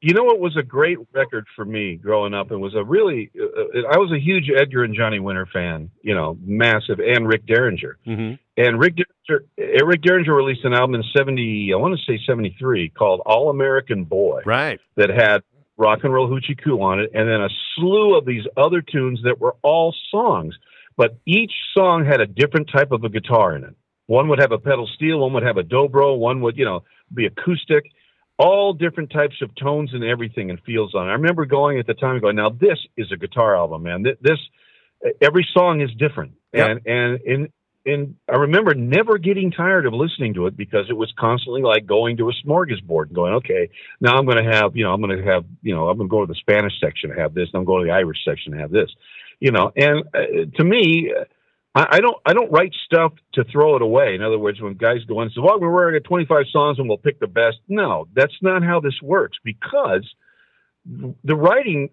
You 0.00 0.12
know 0.12 0.24
what 0.24 0.40
was 0.40 0.56
a 0.56 0.62
great 0.62 0.98
record 1.12 1.46
for 1.56 1.64
me 1.64 1.96
growing 1.96 2.34
up 2.34 2.50
and 2.50 2.60
was 2.60 2.74
a 2.74 2.84
really 2.84 3.30
uh, 3.34 3.80
I 3.90 3.96
was 3.96 4.12
a 4.12 4.20
huge 4.20 4.50
Edgar 4.54 4.84
and 4.84 4.94
Johnny 4.94 5.18
Winter 5.18 5.48
fan, 5.50 5.90
you 6.02 6.14
know, 6.14 6.36
massive 6.42 6.98
and 7.00 7.26
Rick 7.26 7.46
Derringer. 7.46 7.98
Mm-hmm. 8.06 8.34
And 8.58 8.78
Rick 8.78 8.96
Derringer, 8.96 9.46
uh, 9.58 9.86
Rick 9.86 10.02
Derringer 10.02 10.34
released 10.34 10.64
an 10.64 10.74
album 10.74 10.96
in 10.96 11.04
70 11.16 11.72
I 11.72 11.76
want 11.76 11.98
to 11.98 12.12
say 12.12 12.20
73 12.26 12.90
called 12.90 13.20
All 13.24 13.48
American 13.48 14.04
Boy. 14.04 14.42
Right. 14.44 14.78
That 14.96 15.08
had 15.08 15.42
Rock 15.78 16.00
and 16.04 16.12
Roll 16.12 16.28
Hoochie 16.28 16.62
Coo 16.62 16.80
on 16.82 17.00
it 17.00 17.10
and 17.14 17.28
then 17.28 17.40
a 17.40 17.48
slew 17.74 18.16
of 18.16 18.26
these 18.26 18.44
other 18.56 18.82
tunes 18.82 19.20
that 19.24 19.40
were 19.40 19.56
all 19.62 19.94
songs, 20.10 20.54
but 20.96 21.18
each 21.26 21.52
song 21.76 22.04
had 22.04 22.20
a 22.20 22.26
different 22.26 22.70
type 22.70 22.92
of 22.92 23.04
a 23.04 23.08
guitar 23.08 23.56
in 23.56 23.64
it. 23.64 23.74
One 24.06 24.28
would 24.28 24.38
have 24.38 24.52
a 24.52 24.58
pedal 24.58 24.88
steel, 24.94 25.20
one 25.20 25.32
would 25.32 25.42
have 25.42 25.56
a 25.56 25.62
dobro, 25.62 26.16
one 26.16 26.40
would, 26.42 26.56
you 26.56 26.64
know, 26.64 26.84
be 27.12 27.26
acoustic 27.26 27.84
all 28.38 28.72
different 28.74 29.10
types 29.10 29.36
of 29.42 29.54
tones 29.54 29.94
and 29.94 30.04
everything 30.04 30.50
and 30.50 30.60
feels 30.64 30.94
on 30.94 31.06
it. 31.08 31.10
I 31.10 31.14
remember 31.14 31.46
going 31.46 31.78
at 31.78 31.86
the 31.86 31.94
time 31.94 32.12
and 32.16 32.22
going, 32.22 32.36
now 32.36 32.50
this 32.50 32.78
is 32.96 33.10
a 33.12 33.16
guitar 33.16 33.56
album, 33.56 33.84
man. 33.84 34.04
Th- 34.04 34.18
This 34.20 34.38
every 35.20 35.46
song 35.54 35.80
is 35.80 35.90
different, 35.98 36.32
and 36.52 36.80
and 36.86 37.20
in 37.24 37.48
and 37.86 38.16
I 38.28 38.36
remember 38.36 38.74
never 38.74 39.16
getting 39.18 39.52
tired 39.52 39.86
of 39.86 39.92
listening 39.92 40.34
to 40.34 40.46
it 40.48 40.56
because 40.56 40.86
it 40.90 40.96
was 40.96 41.12
constantly 41.18 41.62
like 41.62 41.86
going 41.86 42.16
to 42.16 42.28
a 42.28 42.32
smorgasbord 42.44 43.06
and 43.06 43.14
going, 43.14 43.34
okay, 43.34 43.70
now 44.00 44.16
I'm 44.16 44.24
going 44.26 44.44
to 44.44 44.50
have, 44.52 44.74
you 44.76 44.82
know, 44.84 44.92
I'm 44.92 45.00
going 45.00 45.16
to 45.16 45.24
have, 45.24 45.44
you 45.62 45.72
know, 45.74 45.88
I'm 45.88 45.96
going 45.96 46.08
to 46.08 46.10
go 46.10 46.26
to 46.26 46.28
the 46.28 46.34
Spanish 46.40 46.72
section 46.80 47.10
and 47.12 47.20
have 47.20 47.32
this, 47.32 47.48
and 47.52 47.60
I'm 47.60 47.64
going 47.64 47.84
to 47.84 47.88
the 47.88 47.94
Irish 47.94 48.18
section 48.24 48.52
and 48.52 48.60
have 48.60 48.72
this, 48.72 48.90
you 49.40 49.52
know, 49.52 49.72
and 49.76 50.02
uh, 50.14 50.56
to 50.56 50.64
me. 50.64 51.12
uh, 51.18 51.24
I 51.76 51.86
I 51.96 52.00
don't. 52.00 52.16
I 52.26 52.32
don't 52.32 52.50
write 52.50 52.74
stuff 52.86 53.12
to 53.34 53.44
throw 53.52 53.76
it 53.76 53.82
away. 53.82 54.14
In 54.14 54.22
other 54.22 54.38
words, 54.38 54.60
when 54.60 54.74
guys 54.74 55.04
go 55.06 55.20
in 55.20 55.26
and 55.26 55.32
say, 55.32 55.42
"Well, 55.44 55.60
we're 55.60 55.70
wearing 55.70 56.02
25 56.02 56.46
songs 56.50 56.78
and 56.78 56.88
we'll 56.88 56.98
pick 56.98 57.20
the 57.20 57.26
best," 57.28 57.58
no, 57.68 58.08
that's 58.14 58.36
not 58.42 58.64
how 58.64 58.80
this 58.80 59.00
works. 59.02 59.38
Because 59.44 60.04
the 60.86 61.36
writing 61.36 61.90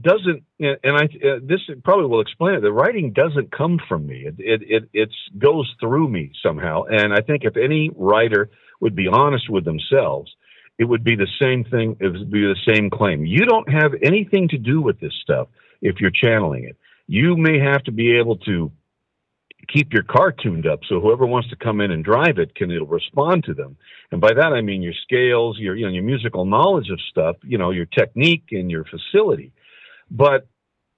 doesn't, 0.00 0.44
and 0.58 0.78
I 0.84 1.04
uh, 1.04 1.40
this 1.42 1.60
probably 1.84 2.06
will 2.06 2.20
explain 2.20 2.54
it. 2.54 2.60
The 2.60 2.72
writing 2.72 3.12
doesn't 3.12 3.52
come 3.52 3.78
from 3.88 4.06
me. 4.06 4.26
It 4.26 4.34
it 4.38 4.62
it 4.62 4.88
it's 4.92 5.16
goes 5.38 5.70
through 5.80 6.08
me 6.08 6.32
somehow. 6.42 6.84
And 6.84 7.12
I 7.12 7.20
think 7.20 7.42
if 7.44 7.56
any 7.56 7.90
writer 7.96 8.50
would 8.80 8.94
be 8.94 9.08
honest 9.08 9.50
with 9.50 9.64
themselves, 9.64 10.30
it 10.78 10.84
would 10.84 11.04
be 11.04 11.16
the 11.16 11.28
same 11.40 11.64
thing. 11.64 11.96
It 12.00 12.08
would 12.08 12.30
be 12.30 12.42
the 12.42 12.74
same 12.74 12.90
claim. 12.90 13.26
You 13.26 13.44
don't 13.44 13.70
have 13.70 13.92
anything 14.02 14.48
to 14.48 14.58
do 14.58 14.80
with 14.80 15.00
this 15.00 15.12
stuff 15.22 15.48
if 15.82 15.96
you're 16.00 16.10
channeling 16.10 16.64
it. 16.64 16.76
You 17.06 17.36
may 17.36 17.58
have 17.58 17.82
to 17.84 17.92
be 17.92 18.16
able 18.18 18.36
to 18.38 18.72
keep 19.72 19.92
your 19.92 20.02
car 20.02 20.32
tuned 20.32 20.66
up 20.66 20.80
so 20.88 21.00
whoever 21.00 21.26
wants 21.26 21.48
to 21.50 21.56
come 21.56 21.80
in 21.80 21.90
and 21.90 22.04
drive 22.04 22.38
it 22.38 22.54
can 22.54 22.70
it'll 22.70 22.86
respond 22.86 23.44
to 23.44 23.54
them. 23.54 23.76
And 24.10 24.20
by 24.20 24.32
that 24.34 24.52
i 24.52 24.60
mean 24.60 24.82
your 24.82 24.94
scales 25.02 25.58
your 25.58 25.76
you 25.76 25.86
know 25.86 25.92
your 25.92 26.02
musical 26.02 26.44
knowledge 26.44 26.90
of 26.90 27.00
stuff 27.10 27.36
you 27.42 27.58
know 27.58 27.70
your 27.70 27.86
technique 27.86 28.48
and 28.52 28.70
your 28.70 28.84
facility. 28.84 29.52
But 30.10 30.46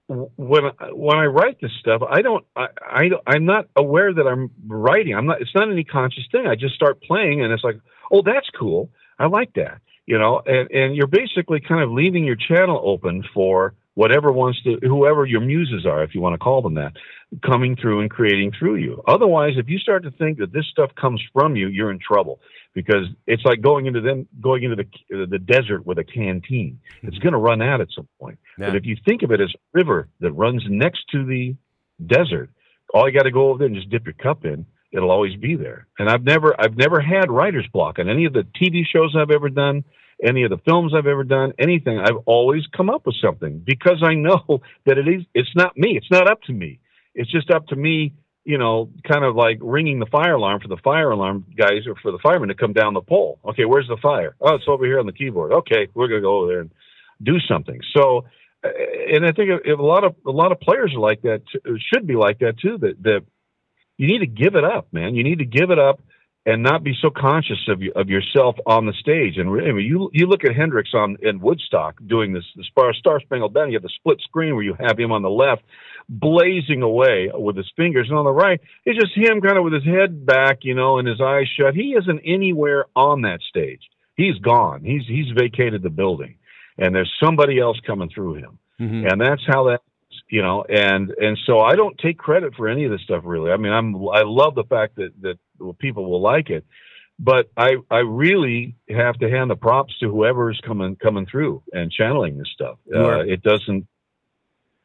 when 0.07 0.63
when 0.91 1.17
i 1.17 1.25
write 1.25 1.61
this 1.61 1.71
stuff 1.79 2.01
i 2.09 2.23
don't 2.23 2.43
i, 2.55 2.65
I 2.81 3.09
i'm 3.27 3.45
not 3.45 3.65
aware 3.75 4.11
that 4.11 4.25
i'm 4.25 4.49
writing. 4.67 5.15
I'm 5.15 5.27
not 5.27 5.41
it's 5.41 5.53
not 5.53 5.71
any 5.71 5.83
conscious 5.83 6.23
thing. 6.31 6.47
I 6.47 6.55
just 6.55 6.75
start 6.75 7.01
playing 7.01 7.43
and 7.43 7.53
it's 7.53 7.63
like 7.63 7.79
oh 8.11 8.21
that's 8.23 8.49
cool. 8.57 8.89
I 9.19 9.27
like 9.27 9.53
that 9.53 9.81
you 10.05 10.17
know 10.17 10.41
and 10.45 10.69
and 10.71 10.95
you're 10.95 11.07
basically 11.07 11.61
kind 11.61 11.83
of 11.83 11.91
leaving 11.91 12.25
your 12.25 12.35
channel 12.35 12.81
open 12.83 13.23
for 13.33 13.75
whatever 13.99 14.31
wants 14.31 14.63
to 14.63 14.79
whoever 14.81 15.25
your 15.25 15.41
muses 15.41 15.85
are 15.85 16.01
if 16.03 16.15
you 16.15 16.21
want 16.21 16.33
to 16.33 16.37
call 16.37 16.61
them 16.61 16.75
that 16.75 16.93
coming 17.45 17.75
through 17.75 17.99
and 17.99 18.09
creating 18.09 18.49
through 18.57 18.75
you. 18.75 19.03
Otherwise 19.05 19.55
if 19.57 19.67
you 19.67 19.77
start 19.77 20.03
to 20.03 20.11
think 20.11 20.37
that 20.37 20.53
this 20.53 20.65
stuff 20.71 20.89
comes 20.95 21.21
from 21.33 21.57
you 21.57 21.67
you're 21.67 21.91
in 21.91 21.99
trouble 21.99 22.39
because 22.73 23.07
it's 23.27 23.43
like 23.43 23.59
going 23.59 23.87
into 23.87 23.99
them 23.99 24.25
going 24.39 24.63
into 24.63 24.77
the 24.77 25.25
the 25.27 25.37
desert 25.37 25.85
with 25.85 25.97
a 25.97 26.05
canteen. 26.05 26.79
Mm-hmm. 26.79 27.09
It's 27.09 27.17
going 27.17 27.33
to 27.33 27.39
run 27.39 27.61
out 27.61 27.81
at 27.81 27.89
some 27.93 28.07
point. 28.21 28.39
But 28.57 28.77
if 28.77 28.85
you 28.85 28.95
think 29.05 29.21
of 29.21 29.31
it 29.31 29.41
as 29.41 29.53
a 29.53 29.59
river 29.73 30.07
that 30.21 30.31
runs 30.31 30.63
next 30.69 31.01
to 31.11 31.25
the 31.25 31.57
desert 32.05 32.49
all 32.93 33.05
you 33.05 33.13
got 33.13 33.23
to 33.23 33.31
go 33.31 33.49
over 33.49 33.57
there 33.57 33.67
and 33.67 33.75
just 33.75 33.89
dip 33.89 34.05
your 34.05 34.13
cup 34.13 34.45
in 34.45 34.65
it'll 34.93 35.11
always 35.11 35.35
be 35.35 35.55
there. 35.57 35.87
And 35.99 36.09
i've 36.09 36.23
never 36.23 36.55
i've 36.57 36.77
never 36.77 37.01
had 37.01 37.29
writer's 37.29 37.67
block 37.73 37.99
on 37.99 38.07
any 38.07 38.23
of 38.23 38.31
the 38.31 38.47
tv 38.61 38.85
shows 38.85 39.13
i've 39.17 39.29
ever 39.29 39.49
done 39.49 39.83
any 40.23 40.43
of 40.43 40.49
the 40.49 40.57
films 40.65 40.93
I've 40.95 41.07
ever 41.07 41.23
done, 41.23 41.53
anything, 41.57 41.99
I've 41.99 42.17
always 42.25 42.63
come 42.75 42.89
up 42.89 43.05
with 43.05 43.15
something 43.23 43.61
because 43.65 44.03
I 44.03 44.15
know 44.15 44.61
that 44.85 44.97
it 44.97 45.07
is 45.07 45.23
it's 45.33 45.55
not 45.55 45.77
me. 45.77 45.97
It's 45.97 46.11
not 46.11 46.29
up 46.29 46.41
to 46.43 46.53
me. 46.53 46.79
It's 47.15 47.31
just 47.31 47.49
up 47.51 47.67
to 47.67 47.75
me, 47.75 48.13
you 48.45 48.57
know, 48.57 48.89
kind 49.09 49.25
of 49.25 49.35
like 49.35 49.57
ringing 49.61 49.99
the 49.99 50.05
fire 50.05 50.35
alarm 50.35 50.61
for 50.61 50.67
the 50.67 50.77
fire 50.83 51.11
alarm 51.11 51.45
guys 51.57 51.87
or 51.87 51.95
for 52.01 52.11
the 52.11 52.19
firemen 52.19 52.49
to 52.49 52.55
come 52.55 52.73
down 52.73 52.93
the 52.93 53.01
pole. 53.01 53.39
Okay, 53.45 53.65
where's 53.65 53.87
the 53.87 53.97
fire? 54.01 54.35
Oh, 54.41 54.55
it's 54.55 54.65
over 54.67 54.85
here 54.85 54.99
on 54.99 55.05
the 55.05 55.13
keyboard. 55.13 55.51
Okay, 55.51 55.87
we're 55.93 56.07
going 56.07 56.21
to 56.21 56.25
go 56.25 56.39
over 56.39 56.47
there 56.47 56.61
and 56.61 56.71
do 57.21 57.39
something. 57.47 57.79
So 57.95 58.25
uh, 58.63 58.69
and 59.13 59.25
I 59.25 59.31
think 59.31 59.49
a 59.65 59.81
lot 59.81 60.03
of 60.03 60.15
a 60.25 60.31
lot 60.31 60.51
of 60.51 60.59
players 60.59 60.93
are 60.93 60.99
like 60.99 61.21
that 61.21 61.41
should 61.93 62.05
be 62.05 62.15
like 62.15 62.39
that 62.39 62.59
too 62.59 62.77
that 62.79 63.01
that 63.03 63.21
you 63.97 64.07
need 64.07 64.19
to 64.19 64.27
give 64.27 64.55
it 64.55 64.63
up, 64.63 64.87
man. 64.93 65.15
You 65.15 65.23
need 65.23 65.39
to 65.39 65.45
give 65.45 65.71
it 65.71 65.79
up 65.79 66.01
and 66.45 66.63
not 66.63 66.83
be 66.83 66.93
so 67.01 67.09
conscious 67.09 67.59
of 67.67 67.81
you, 67.81 67.91
of 67.95 68.09
yourself 68.09 68.55
on 68.65 68.85
the 68.85 68.93
stage. 68.93 69.37
And 69.37 69.51
really, 69.51 69.69
I 69.69 69.73
mean, 69.73 69.85
you 69.85 70.09
you 70.13 70.25
look 70.27 70.43
at 70.43 70.55
Hendrix 70.55 70.91
on 70.93 71.17
in 71.21 71.39
Woodstock 71.39 71.95
doing 72.07 72.33
this 72.33 72.45
the 72.55 72.63
Star 72.63 72.93
Star 72.93 73.19
Spangled 73.21 73.53
Banner. 73.53 73.67
You 73.67 73.75
have 73.75 73.83
the 73.83 73.89
split 73.95 74.19
screen 74.21 74.55
where 74.55 74.63
you 74.63 74.75
have 74.79 74.97
him 74.97 75.11
on 75.11 75.21
the 75.21 75.29
left 75.29 75.63
blazing 76.07 76.81
away 76.81 77.29
with 77.33 77.55
his 77.55 77.71
fingers, 77.75 78.07
and 78.09 78.17
on 78.17 78.25
the 78.25 78.31
right, 78.31 78.59
it's 78.85 78.99
just 78.99 79.15
him 79.15 79.41
kind 79.41 79.57
of 79.57 79.63
with 79.63 79.73
his 79.73 79.85
head 79.85 80.25
back, 80.25 80.59
you 80.61 80.73
know, 80.73 80.97
and 80.97 81.07
his 81.07 81.21
eyes 81.21 81.47
shut. 81.55 81.75
He 81.75 81.95
isn't 81.99 82.21
anywhere 82.25 82.85
on 82.95 83.21
that 83.21 83.41
stage. 83.47 83.81
He's 84.15 84.37
gone. 84.39 84.83
He's 84.83 85.03
he's 85.07 85.31
vacated 85.37 85.83
the 85.83 85.89
building, 85.89 86.35
and 86.77 86.95
there's 86.95 87.11
somebody 87.23 87.59
else 87.59 87.79
coming 87.85 88.09
through 88.13 88.35
him 88.35 88.59
mm-hmm. 88.79 89.05
and 89.07 89.19
that's 89.19 89.41
how 89.47 89.65
that 89.65 89.81
you 90.29 90.41
know 90.41 90.63
and 90.63 91.11
and 91.11 91.37
so 91.45 91.59
i 91.59 91.75
don't 91.75 91.97
take 91.97 92.17
credit 92.17 92.53
for 92.55 92.67
any 92.67 92.85
of 92.85 92.91
this 92.91 93.01
stuff 93.01 93.23
really 93.25 93.51
i 93.51 93.57
mean 93.57 93.71
i'm 93.71 93.95
i 94.09 94.21
love 94.23 94.55
the 94.55 94.63
fact 94.63 94.95
that 94.95 95.11
that 95.21 95.37
people 95.79 96.09
will 96.09 96.21
like 96.21 96.49
it. 96.49 96.65
But 97.21 97.49
i 97.57 97.71
i 97.91 97.99
really 97.99 98.75
have 98.89 99.15
to 99.19 99.29
hand 99.29 99.51
the 99.51 99.55
props 99.55 99.97
to 99.99 100.09
whoever's 100.09 100.59
coming 100.65 100.95
coming 100.95 101.25
through 101.25 101.63
and 101.73 101.91
channeling 101.91 102.37
this 102.37 102.49
stuff. 102.53 102.77
Uh, 102.93 103.19
it 103.19 103.43
doesn't 103.43 103.87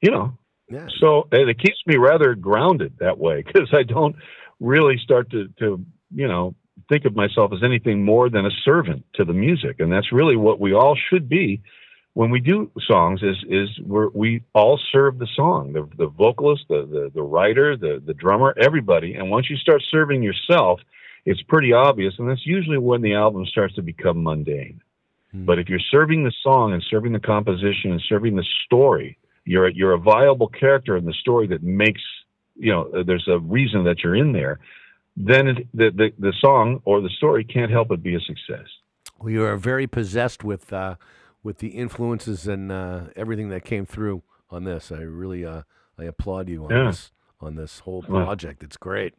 you 0.00 0.10
know. 0.10 0.38
Yeah. 0.70 0.88
so 0.98 1.28
it 1.30 1.58
keeps 1.58 1.76
me 1.86 1.96
rather 1.96 2.34
grounded 2.34 2.94
that 2.98 3.18
way 3.18 3.42
because 3.46 3.68
i 3.74 3.82
don't 3.82 4.16
really 4.60 4.96
start 4.96 5.30
to 5.30 5.48
to 5.58 5.84
you 6.12 6.26
know 6.26 6.54
think 6.88 7.04
of 7.04 7.14
myself 7.14 7.52
as 7.52 7.62
anything 7.62 8.04
more 8.04 8.28
than 8.28 8.46
a 8.46 8.50
servant 8.64 9.04
to 9.14 9.24
the 9.24 9.32
music. 9.32 9.76
And 9.78 9.92
that's 9.92 10.12
really 10.12 10.36
what 10.36 10.60
we 10.60 10.72
all 10.72 10.96
should 11.10 11.28
be 11.28 11.62
when 12.14 12.30
we 12.30 12.40
do 12.40 12.70
songs 12.86 13.22
is 13.22 13.36
is 13.48 13.68
we're, 13.84 14.08
we 14.08 14.42
all 14.54 14.80
serve 14.92 15.18
the 15.18 15.28
song. 15.36 15.72
The 15.72 15.88
the 15.96 16.08
vocalist 16.08 16.64
the, 16.68 16.86
the 16.90 17.10
the 17.14 17.22
writer 17.22 17.76
the 17.76 18.02
the 18.04 18.14
drummer 18.14 18.54
everybody. 18.60 19.14
And 19.14 19.30
once 19.30 19.50
you 19.50 19.56
start 19.56 19.82
serving 19.90 20.22
yourself 20.22 20.80
it's 21.26 21.42
pretty 21.42 21.72
obvious. 21.72 22.12
And 22.18 22.28
that's 22.28 22.44
usually 22.44 22.76
when 22.76 23.00
the 23.00 23.14
album 23.14 23.46
starts 23.46 23.74
to 23.76 23.82
become 23.82 24.22
mundane. 24.22 24.82
But 25.32 25.58
if 25.58 25.70
you're 25.70 25.80
serving 25.90 26.22
the 26.22 26.32
song 26.42 26.74
and 26.74 26.84
serving 26.90 27.12
the 27.12 27.18
composition 27.18 27.92
and 27.92 28.02
serving 28.08 28.36
the 28.36 28.46
story 28.66 29.18
you're 29.44 29.68
you're 29.68 29.92
a 29.92 29.98
viable 29.98 30.48
character 30.48 30.96
in 30.96 31.04
the 31.04 31.12
story 31.12 31.46
that 31.48 31.62
makes 31.62 32.00
you 32.56 32.72
know 32.72 33.04
there's 33.04 33.28
a 33.28 33.38
reason 33.38 33.84
that 33.84 34.02
you're 34.02 34.16
in 34.16 34.32
there 34.32 34.58
then 35.16 35.48
it, 35.48 35.66
the, 35.74 35.90
the 35.90 36.12
the 36.18 36.32
song 36.40 36.80
or 36.84 37.00
the 37.00 37.10
story 37.10 37.44
can't 37.44 37.70
help 37.70 37.88
but 37.88 38.02
be 38.02 38.16
a 38.16 38.20
success. 38.20 38.66
Well, 39.20 39.30
you 39.30 39.44
are 39.44 39.56
very 39.56 39.86
possessed 39.86 40.42
with 40.42 40.72
uh, 40.72 40.96
with 41.44 41.58
the 41.58 41.68
influences 41.68 42.48
and 42.48 42.72
uh, 42.72 43.02
everything 43.14 43.50
that 43.50 43.64
came 43.64 43.86
through 43.86 44.22
on 44.50 44.64
this. 44.64 44.90
I 44.90 44.96
really 45.02 45.44
uh, 45.44 45.62
I 45.96 46.04
applaud 46.04 46.48
you 46.48 46.64
on 46.64 46.70
Yeah. 46.70 46.86
this 46.86 47.12
on 47.40 47.54
this 47.54 47.80
whole 47.80 48.02
project. 48.02 48.64
It's 48.64 48.76
great. 48.76 49.14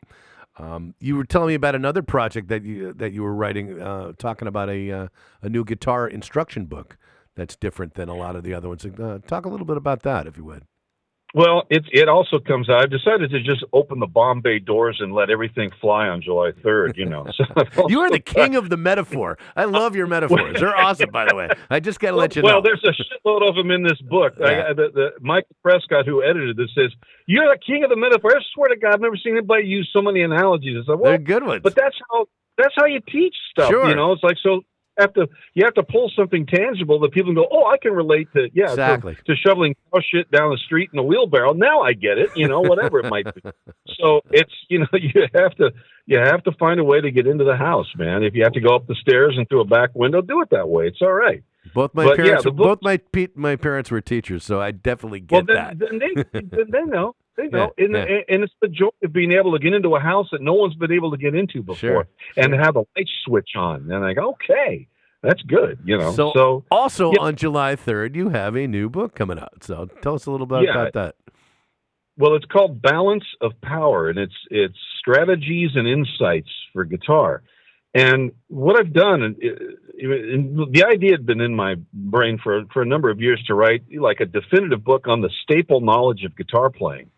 Um, 0.58 0.96
you 1.00 1.16
were 1.18 1.26
telling 1.26 1.50
me 1.50 1.54
about 1.54 1.76
another 1.76 2.02
project 2.02 2.48
that 2.48 2.64
you 2.64 2.92
that 2.94 3.12
you 3.14 3.24
were 3.24 3.34
writing, 3.36 3.82
uh, 3.82 4.14
talking 4.18 4.48
about 4.48 4.70
a 4.70 4.92
uh, 4.92 5.08
a 5.42 5.50
new 5.50 5.64
guitar 5.64 6.08
instruction 6.08 6.66
book 6.66 6.98
that's 7.36 7.56
different 7.56 7.94
than 7.96 8.08
a 8.10 8.16
lot 8.16 8.36
of 8.36 8.44
the 8.44 8.54
other 8.54 8.70
ones. 8.70 8.86
Uh, 8.86 9.20
talk 9.28 9.46
a 9.46 9.50
little 9.50 9.66
bit 9.66 9.78
about 9.78 10.02
that, 10.04 10.26
if 10.28 10.38
you 10.38 10.46
would. 10.46 10.64
Well, 11.36 11.64
it 11.70 11.84
it 11.92 12.08
also 12.08 12.40
comes 12.40 12.70
out. 12.70 12.82
I've 12.82 12.90
decided 12.90 13.30
to 13.32 13.44
just 13.44 13.62
open 13.74 14.00
the 14.00 14.08
bomb 14.08 14.40
bay 14.40 14.58
doors 14.58 15.00
and 15.02 15.14
let 15.14 15.30
everything 15.30 15.70
fly 15.82 16.08
on 16.08 16.22
July 16.22 16.52
third. 16.64 16.96
You 16.96 17.06
know, 17.06 17.28
so 17.36 17.44
You 17.90 18.00
are 18.00 18.10
the 18.10 18.22
king 18.22 18.56
of 18.56 18.70
the 18.70 18.78
metaphor. 18.78 19.38
I 19.54 19.66
love 19.66 19.98
your 19.98 20.08
metaphors. 20.08 20.62
They're 20.62 20.74
awesome, 20.74 21.10
by 21.12 21.26
the 21.28 21.36
way. 21.36 21.50
I 21.70 21.82
just 21.82 22.00
got 22.00 22.12
to 22.12 22.16
let 22.16 22.38
you 22.38 22.42
know. 22.42 22.48
well, 22.48 22.62
there's 22.62 22.82
a 22.86 22.94
shitload 23.28 23.50
of 23.50 23.56
them 23.56 23.70
in 23.70 23.84
this 23.84 24.00
book. 24.10 24.36
Yeah. 24.40 24.68
I, 24.70 24.74
the, 24.74 24.88
the, 24.94 25.10
Michael 25.20 25.58
Prescott, 25.62 26.06
who 26.06 26.24
edited 26.24 26.56
this, 26.56 26.70
says, 26.74 26.92
"You're 27.28 27.54
the 27.54 27.60
king 27.60 27.84
of 27.84 27.90
the 27.90 27.98
metaphor." 27.98 28.32
I 28.34 28.40
swear 28.54 28.70
to 28.70 28.78
God, 28.78 28.94
I've 28.94 29.02
never 29.02 29.18
seen 29.18 29.34
anybody 29.34 29.68
use 29.68 29.90
so 29.92 30.02
many 30.02 30.22
analogies. 30.22 30.78
I 30.84 30.86
said, 30.86 31.00
well, 31.00 31.12
They're 31.12 31.18
good 31.18 31.44
ones. 31.44 31.62
but 31.64 31.76
that's 31.76 31.98
how 32.10 32.28
that's 32.58 32.74
how 32.78 32.86
you 32.86 33.02
teach 33.12 33.36
stuff. 33.52 33.70
Sure. 33.70 33.90
You 33.90 33.96
know, 33.96 34.14
it's 34.14 34.24
like 34.24 34.38
so. 34.42 34.62
Have 34.98 35.14
to 35.16 35.28
you 35.54 35.66
have 35.66 35.74
to 35.74 35.84
pull 35.84 36.10
something 36.16 36.46
tangible 36.46 37.00
that 37.02 37.12
people 37.12 37.30
can 37.34 37.36
go, 37.36 37.48
oh, 37.52 37.66
I 37.66 37.78
can 37.78 37.92
relate 37.94 38.28
to 38.34 38.50
yeah, 38.54 38.68
to- 38.68 38.72
Exactly. 38.72 39.18
to, 39.26 39.36
shoveling 39.36 39.76
cow 39.94 40.00
shit 40.10 40.32
down 40.32 40.52
the 40.52 40.58
street 40.66 40.90
in 40.94 41.00
a 41.00 41.04
wheelbarrow. 41.04 41.52
Now 41.54 41.82
I 41.82 41.94
get 41.94 42.18
it. 42.18 42.30
You 42.36 42.48
know, 42.48 42.62
whatever 42.62 43.00
it 43.00 43.10
might 43.10 43.26
be. 43.36 43.42
So 44.00 44.22
it's 44.32 44.54
you 44.70 44.80
know 44.80 44.88
you 44.94 45.28
have 45.34 45.56
to 45.56 45.72
you 46.06 46.20
have 46.20 46.44
to 46.44 46.52
find 46.54 46.80
a 46.80 46.84
way 46.84 47.02
to 47.02 47.12
get 47.12 47.28
into 47.28 47.44
the 47.44 47.56
house, 47.58 47.88
man. 47.98 48.24
If 48.24 48.36
you 48.36 48.44
have 48.44 48.54
to 48.54 48.62
go 48.62 48.76
up 48.76 48.88
the 48.88 48.96
stairs 48.96 49.36
and 49.38 49.48
through 49.50 49.62
a 49.62 49.66
back 49.66 49.90
window, 49.94 50.22
do 50.22 50.42
it 50.42 50.50
that 50.52 50.70
way. 50.70 50.88
It's 50.88 51.02
all 51.02 51.12
right. 51.14 51.44
both 51.74 51.94
my 51.94 52.06
but, 52.06 52.18
yeah, 52.20 52.24
parents, 52.26 52.44
the 52.46 52.52
both 52.52 52.80
my 52.82 53.00
my 53.36 53.56
parents 53.56 53.92
were 53.92 54.02
teachers, 54.02 54.44
so 54.46 54.62
I 54.62 54.72
definitely 54.72 55.24
Well, 55.30 55.42
get 55.42 55.54
then, 55.54 55.78
that. 55.78 55.80
then 55.80 56.00
they 56.00 56.40
then 56.42 56.66
they 56.72 56.84
know. 56.84 57.16
They 57.38 57.48
know, 57.48 57.74
Yeah, 57.78 57.86
and, 57.86 57.94
yeah. 57.96 58.20
and 58.30 58.44
it's 58.44 58.54
the 58.62 58.68
joy 58.68 58.90
of 59.04 59.12
being 59.12 59.32
able 59.34 59.52
to 59.54 59.60
get 59.60 59.74
into 59.74 59.96
a 59.96 60.00
house 60.00 60.28
that 60.32 60.42
no 60.42 60.54
one's 60.54 60.76
been 60.76 60.92
able 60.92 61.12
to 61.12 61.18
get 61.18 61.36
into 61.36 61.62
before, 61.62 61.76
Sure, 61.76 62.08
and 62.38 62.54
have 62.54 62.76
a 62.76 62.86
light 62.96 63.10
switch 63.26 63.50
on, 63.56 63.92
and 63.92 64.02
like, 64.02 64.18
okay, 64.18 64.88
that's 65.22 65.42
good, 65.44 65.80
you 65.84 65.98
know. 65.98 66.12
So, 66.12 66.32
So, 66.36 66.64
also 66.72 67.12
yeah. 67.12 67.22
on 67.22 67.36
July 67.36 67.76
3rd, 67.76 68.16
you 68.16 68.30
have 68.30 68.56
a 68.56 68.68
new 68.68 68.90
book 68.90 69.16
coming 69.16 69.40
out. 69.40 69.64
So 69.64 69.88
tell 70.02 70.16
us 70.16 70.26
a 70.28 70.32
little 70.32 70.48
bit 70.48 70.70
about 70.70 70.94
that. 70.94 71.16
well, 72.18 72.36
it's 72.36 72.46
called 72.46 72.82
Balance 72.82 73.26
of 73.42 73.52
Power, 73.62 74.10
and 74.10 74.18
it's 74.18 74.36
it's 74.50 74.78
strategies 75.00 75.72
and 75.76 75.88
insights 75.88 76.50
for 76.74 76.86
guitar. 76.86 77.44
And 77.94 78.34
what 78.50 78.78
I've 78.78 78.92
done, 78.92 79.22
and, 79.24 79.36
uh, 79.42 79.54
and 80.04 80.74
the 80.74 80.84
idea 80.86 81.12
had 81.12 81.26
been 81.26 81.40
in 81.40 81.56
my 81.56 81.76
brain 81.94 82.38
for 82.44 82.64
for 82.74 82.82
a 82.82 82.86
number 82.86 83.10
of 83.10 83.20
years 83.22 83.44
to 83.48 83.54
write 83.56 83.84
like 83.98 84.20
a 84.20 84.26
definitive 84.26 84.84
book 84.84 85.08
on 85.08 85.22
the 85.22 85.30
staple 85.44 85.82
knowledge 85.82 86.24
of 86.26 86.36
guitar 86.36 86.70
playing. 86.70 87.10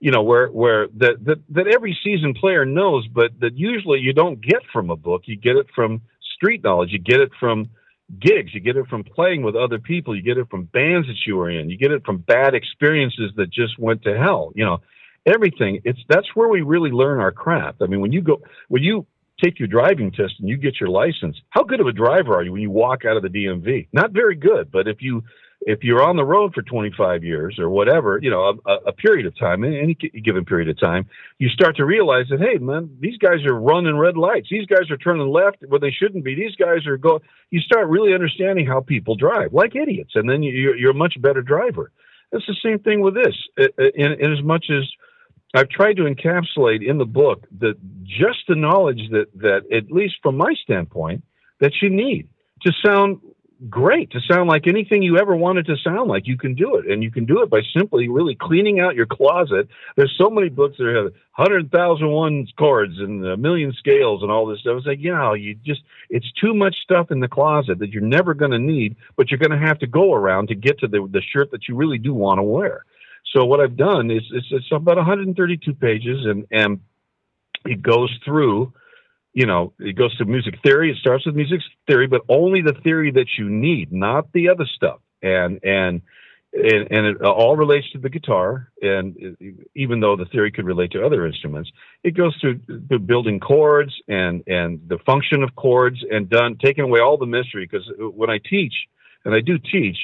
You 0.00 0.12
know, 0.12 0.22
where 0.22 0.48
where 0.48 0.88
that 0.98 1.24
that 1.24 1.38
that 1.50 1.66
every 1.66 1.98
seasoned 2.04 2.36
player 2.36 2.64
knows, 2.64 3.06
but 3.08 3.32
that 3.40 3.56
usually 3.56 3.98
you 4.00 4.12
don't 4.12 4.40
get 4.40 4.62
from 4.72 4.90
a 4.90 4.96
book. 4.96 5.22
You 5.26 5.36
get 5.36 5.56
it 5.56 5.66
from 5.74 6.02
street 6.36 6.62
knowledge. 6.62 6.90
You 6.92 6.98
get 7.00 7.20
it 7.20 7.30
from 7.40 7.70
gigs. 8.20 8.54
You 8.54 8.60
get 8.60 8.76
it 8.76 8.86
from 8.86 9.04
playing 9.04 9.42
with 9.42 9.56
other 9.56 9.78
people. 9.78 10.14
You 10.16 10.22
get 10.22 10.38
it 10.38 10.48
from 10.50 10.64
bands 10.64 11.08
that 11.08 11.16
you 11.26 11.36
were 11.36 11.50
in. 11.50 11.68
You 11.68 11.76
get 11.76 11.92
it 11.92 12.04
from 12.04 12.18
bad 12.18 12.54
experiences 12.54 13.32
that 13.36 13.50
just 13.50 13.78
went 13.78 14.02
to 14.04 14.16
hell. 14.16 14.52
You 14.54 14.64
know, 14.64 14.78
everything. 15.26 15.80
It's 15.84 16.00
that's 16.08 16.28
where 16.34 16.48
we 16.48 16.62
really 16.62 16.90
learn 16.90 17.20
our 17.20 17.32
craft. 17.32 17.82
I 17.82 17.86
mean, 17.86 18.00
when 18.00 18.12
you 18.12 18.22
go 18.22 18.40
when 18.68 18.82
you 18.82 19.06
take 19.42 19.58
your 19.58 19.68
driving 19.68 20.10
test 20.10 20.34
and 20.40 20.48
you 20.48 20.56
get 20.56 20.80
your 20.80 20.88
license, 20.88 21.36
how 21.50 21.62
good 21.62 21.80
of 21.80 21.86
a 21.86 21.92
driver 21.92 22.34
are 22.34 22.42
you 22.42 22.52
when 22.52 22.62
you 22.62 22.70
walk 22.70 23.04
out 23.04 23.16
of 23.16 23.22
the 23.22 23.28
DMV? 23.28 23.88
Not 23.92 24.12
very 24.12 24.34
good. 24.34 24.70
But 24.70 24.88
if 24.88 25.00
you 25.00 25.22
if 25.62 25.82
you're 25.82 26.02
on 26.02 26.16
the 26.16 26.24
road 26.24 26.54
for 26.54 26.62
25 26.62 27.24
years 27.24 27.58
or 27.58 27.68
whatever, 27.68 28.18
you 28.22 28.30
know, 28.30 28.58
a, 28.66 28.72
a 28.86 28.92
period 28.92 29.26
of 29.26 29.36
time, 29.38 29.64
any 29.64 29.94
given 29.94 30.44
period 30.44 30.68
of 30.68 30.78
time, 30.80 31.06
you 31.38 31.48
start 31.48 31.76
to 31.76 31.84
realize 31.84 32.26
that, 32.30 32.40
hey, 32.40 32.58
man, 32.58 32.96
these 33.00 33.18
guys 33.18 33.44
are 33.44 33.54
running 33.58 33.96
red 33.98 34.16
lights. 34.16 34.48
These 34.50 34.66
guys 34.66 34.90
are 34.90 34.96
turning 34.96 35.28
left 35.28 35.58
where 35.66 35.80
they 35.80 35.90
shouldn't 35.90 36.24
be. 36.24 36.34
These 36.34 36.54
guys 36.56 36.86
are 36.86 36.96
going. 36.96 37.20
You 37.50 37.60
start 37.60 37.88
really 37.88 38.14
understanding 38.14 38.66
how 38.66 38.80
people 38.80 39.16
drive, 39.16 39.52
like 39.52 39.74
idiots, 39.74 40.12
and 40.14 40.28
then 40.28 40.42
you- 40.42 40.52
you're, 40.52 40.76
you're 40.76 40.90
a 40.92 40.94
much 40.94 41.20
better 41.20 41.42
driver. 41.42 41.90
It's 42.32 42.46
the 42.46 42.56
same 42.62 42.78
thing 42.78 43.00
with 43.00 43.14
this. 43.14 43.34
In, 43.56 44.12
in 44.12 44.32
as 44.32 44.42
much 44.42 44.66
as 44.70 44.84
I've 45.54 45.68
tried 45.70 45.94
to 45.96 46.02
encapsulate 46.02 46.86
in 46.86 46.98
the 46.98 47.06
book 47.06 47.46
that 47.60 47.74
just 48.04 48.40
the 48.48 48.54
knowledge 48.54 49.00
that 49.10 49.26
that 49.36 49.62
at 49.74 49.90
least 49.90 50.16
from 50.22 50.36
my 50.36 50.52
standpoint 50.62 51.24
that 51.60 51.72
you 51.82 51.90
need 51.90 52.28
to 52.62 52.72
sound 52.84 53.18
great, 53.68 54.10
to 54.12 54.20
sound 54.20 54.48
like 54.48 54.66
anything 54.66 55.02
you 55.02 55.18
ever 55.18 55.34
wanted 55.34 55.66
to 55.66 55.76
sound 55.82 56.08
like. 56.08 56.26
You 56.26 56.36
can 56.36 56.54
do 56.54 56.76
it, 56.76 56.90
and 56.90 57.02
you 57.02 57.10
can 57.10 57.24
do 57.24 57.42
it 57.42 57.50
by 57.50 57.60
simply 57.76 58.08
really 58.08 58.34
cleaning 58.34 58.80
out 58.80 58.94
your 58.94 59.06
closet. 59.06 59.68
There's 59.96 60.14
so 60.16 60.30
many 60.30 60.48
books 60.48 60.76
that 60.78 60.94
have 60.94 61.12
hundred 61.32 61.70
thousand 61.70 62.10
one 62.10 62.46
chords 62.56 62.98
and 62.98 63.24
a 63.24 63.36
million 63.36 63.72
scales 63.78 64.22
and 64.22 64.30
all 64.30 64.46
this 64.46 64.60
stuff. 64.60 64.78
It's 64.78 64.86
like, 64.86 65.00
yeah, 65.00 65.34
you 65.34 65.54
just 65.54 65.82
it's 66.10 66.30
too 66.32 66.54
much 66.54 66.76
stuff 66.82 67.10
in 67.10 67.20
the 67.20 67.28
closet 67.28 67.78
that 67.80 67.90
you're 67.90 68.02
never 68.02 68.34
going 68.34 68.52
to 68.52 68.58
need, 68.58 68.96
but 69.16 69.30
you're 69.30 69.38
going 69.38 69.58
to 69.58 69.66
have 69.66 69.78
to 69.80 69.86
go 69.86 70.14
around 70.14 70.48
to 70.48 70.54
get 70.54 70.78
to 70.80 70.88
the 70.88 71.08
the 71.10 71.22
shirt 71.22 71.50
that 71.50 71.68
you 71.68 71.74
really 71.74 71.98
do 71.98 72.14
want 72.14 72.38
to 72.38 72.42
wear. 72.42 72.84
So 73.34 73.44
what 73.44 73.60
I've 73.60 73.76
done 73.76 74.10
is 74.10 74.22
it's, 74.32 74.46
it's 74.50 74.72
about 74.72 74.96
132 74.96 75.74
pages, 75.74 76.24
and 76.24 76.46
and 76.50 76.80
it 77.64 77.82
goes 77.82 78.16
through, 78.24 78.72
you 79.38 79.46
know, 79.46 79.72
it 79.78 79.94
goes 79.94 80.16
to 80.16 80.24
music 80.24 80.54
theory. 80.64 80.90
It 80.90 80.96
starts 80.96 81.24
with 81.24 81.36
music 81.36 81.60
theory, 81.86 82.08
but 82.08 82.22
only 82.28 82.60
the 82.60 82.72
theory 82.82 83.12
that 83.12 83.28
you 83.38 83.48
need, 83.48 83.92
not 83.92 84.32
the 84.32 84.48
other 84.48 84.66
stuff. 84.74 84.98
And 85.22 85.60
and 85.62 86.02
and, 86.52 86.88
and 86.90 87.06
it 87.06 87.22
all 87.22 87.56
relates 87.56 87.88
to 87.92 87.98
the 87.98 88.08
guitar. 88.08 88.72
And 88.82 89.36
even 89.76 90.00
though 90.00 90.16
the 90.16 90.24
theory 90.24 90.50
could 90.50 90.66
relate 90.66 90.90
to 90.92 91.06
other 91.06 91.24
instruments, 91.24 91.70
it 92.02 92.16
goes 92.16 92.36
through 92.40 92.58
the 92.66 92.98
building 92.98 93.38
chords 93.38 93.94
and 94.08 94.42
and 94.48 94.80
the 94.88 94.98
function 95.06 95.44
of 95.44 95.54
chords, 95.54 96.04
and 96.10 96.28
done 96.28 96.56
taking 96.60 96.82
away 96.82 96.98
all 96.98 97.16
the 97.16 97.26
mystery. 97.26 97.64
Because 97.70 97.88
when 97.96 98.30
I 98.30 98.38
teach, 98.38 98.74
and 99.24 99.36
I 99.36 99.40
do 99.40 99.56
teach, 99.56 99.98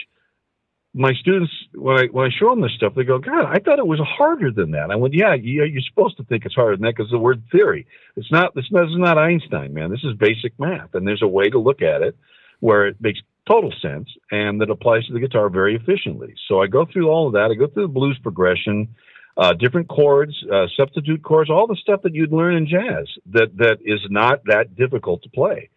my 0.95 1.13
students 1.15 1.53
when 1.75 1.99
I 1.99 2.05
when 2.07 2.27
I 2.27 2.31
show 2.39 2.51
them 2.51 2.61
this 2.61 2.73
stuff, 2.77 2.95
they 2.95 3.03
go, 3.03 3.19
"God, 3.19 3.47
I 3.47 3.59
thought 3.59 3.81
it 3.81 3.87
was 3.87 4.01
harder 4.01 4.53
than 4.53 4.71
that." 4.71 4.91
I 4.91 4.97
went, 4.97 5.13
"Yeah, 5.13 5.35
yeah 5.35 5.65
you're 5.65 5.83
supposed 5.83 6.17
to 6.19 6.25
think 6.25 6.47
it's 6.47 6.55
harder 6.55 6.77
than 6.77 6.83
that 6.83 6.97
because 6.97 7.11
the 7.11 7.19
word 7.19 7.43
theory. 7.51 7.87
It's 8.17 8.31
not. 8.31 8.55
This 8.55 8.67
is 8.67 8.71
not 8.73 9.19
Einstein, 9.19 9.75
man. 9.75 9.91
This 9.91 10.05
is 10.05 10.15
basic 10.15 10.59
math, 10.59 10.95
and 10.95 11.07
there's 11.07 11.23
a 11.23 11.29
way 11.29 11.51
to 11.51 11.59
look 11.59 11.83
at 11.83 12.03
it 12.03 12.17
where 12.61 12.87
it 12.87 12.97
makes 13.01 13.21
total 13.47 13.73
sense 13.83 14.09
and 14.31 14.61
that 14.61 14.71
applies 14.71 15.05
to 15.07 15.13
the 15.13 15.21
guitar 15.21 15.51
very 15.51 15.75
efficiently. 15.75 16.35
So 16.49 16.63
I 16.63 16.67
go 16.67 16.87
through 16.91 17.11
all 17.11 17.27
of 17.27 17.35
that. 17.35 17.51
I 17.51 17.55
go 17.55 17.67
through 17.67 17.89
the 17.89 17.93
blues 17.93 18.19
progression, 18.23 18.95
uh, 19.37 19.53
different 19.53 19.89
chords, 19.89 20.33
uh, 20.51 20.67
substitute 20.77 21.23
chords, 21.23 21.51
all 21.51 21.67
the 21.67 21.77
stuff 21.77 22.01
that 22.03 22.15
you'd 22.15 22.33
learn 22.33 22.55
in 22.55 22.67
jazz 22.67 23.07
that 23.33 23.57
that 23.57 23.79
is 23.85 24.01
not 24.09 24.45
that 24.47 24.77
difficult 24.77 25.23
to 25.25 25.29
play, 25.31 25.71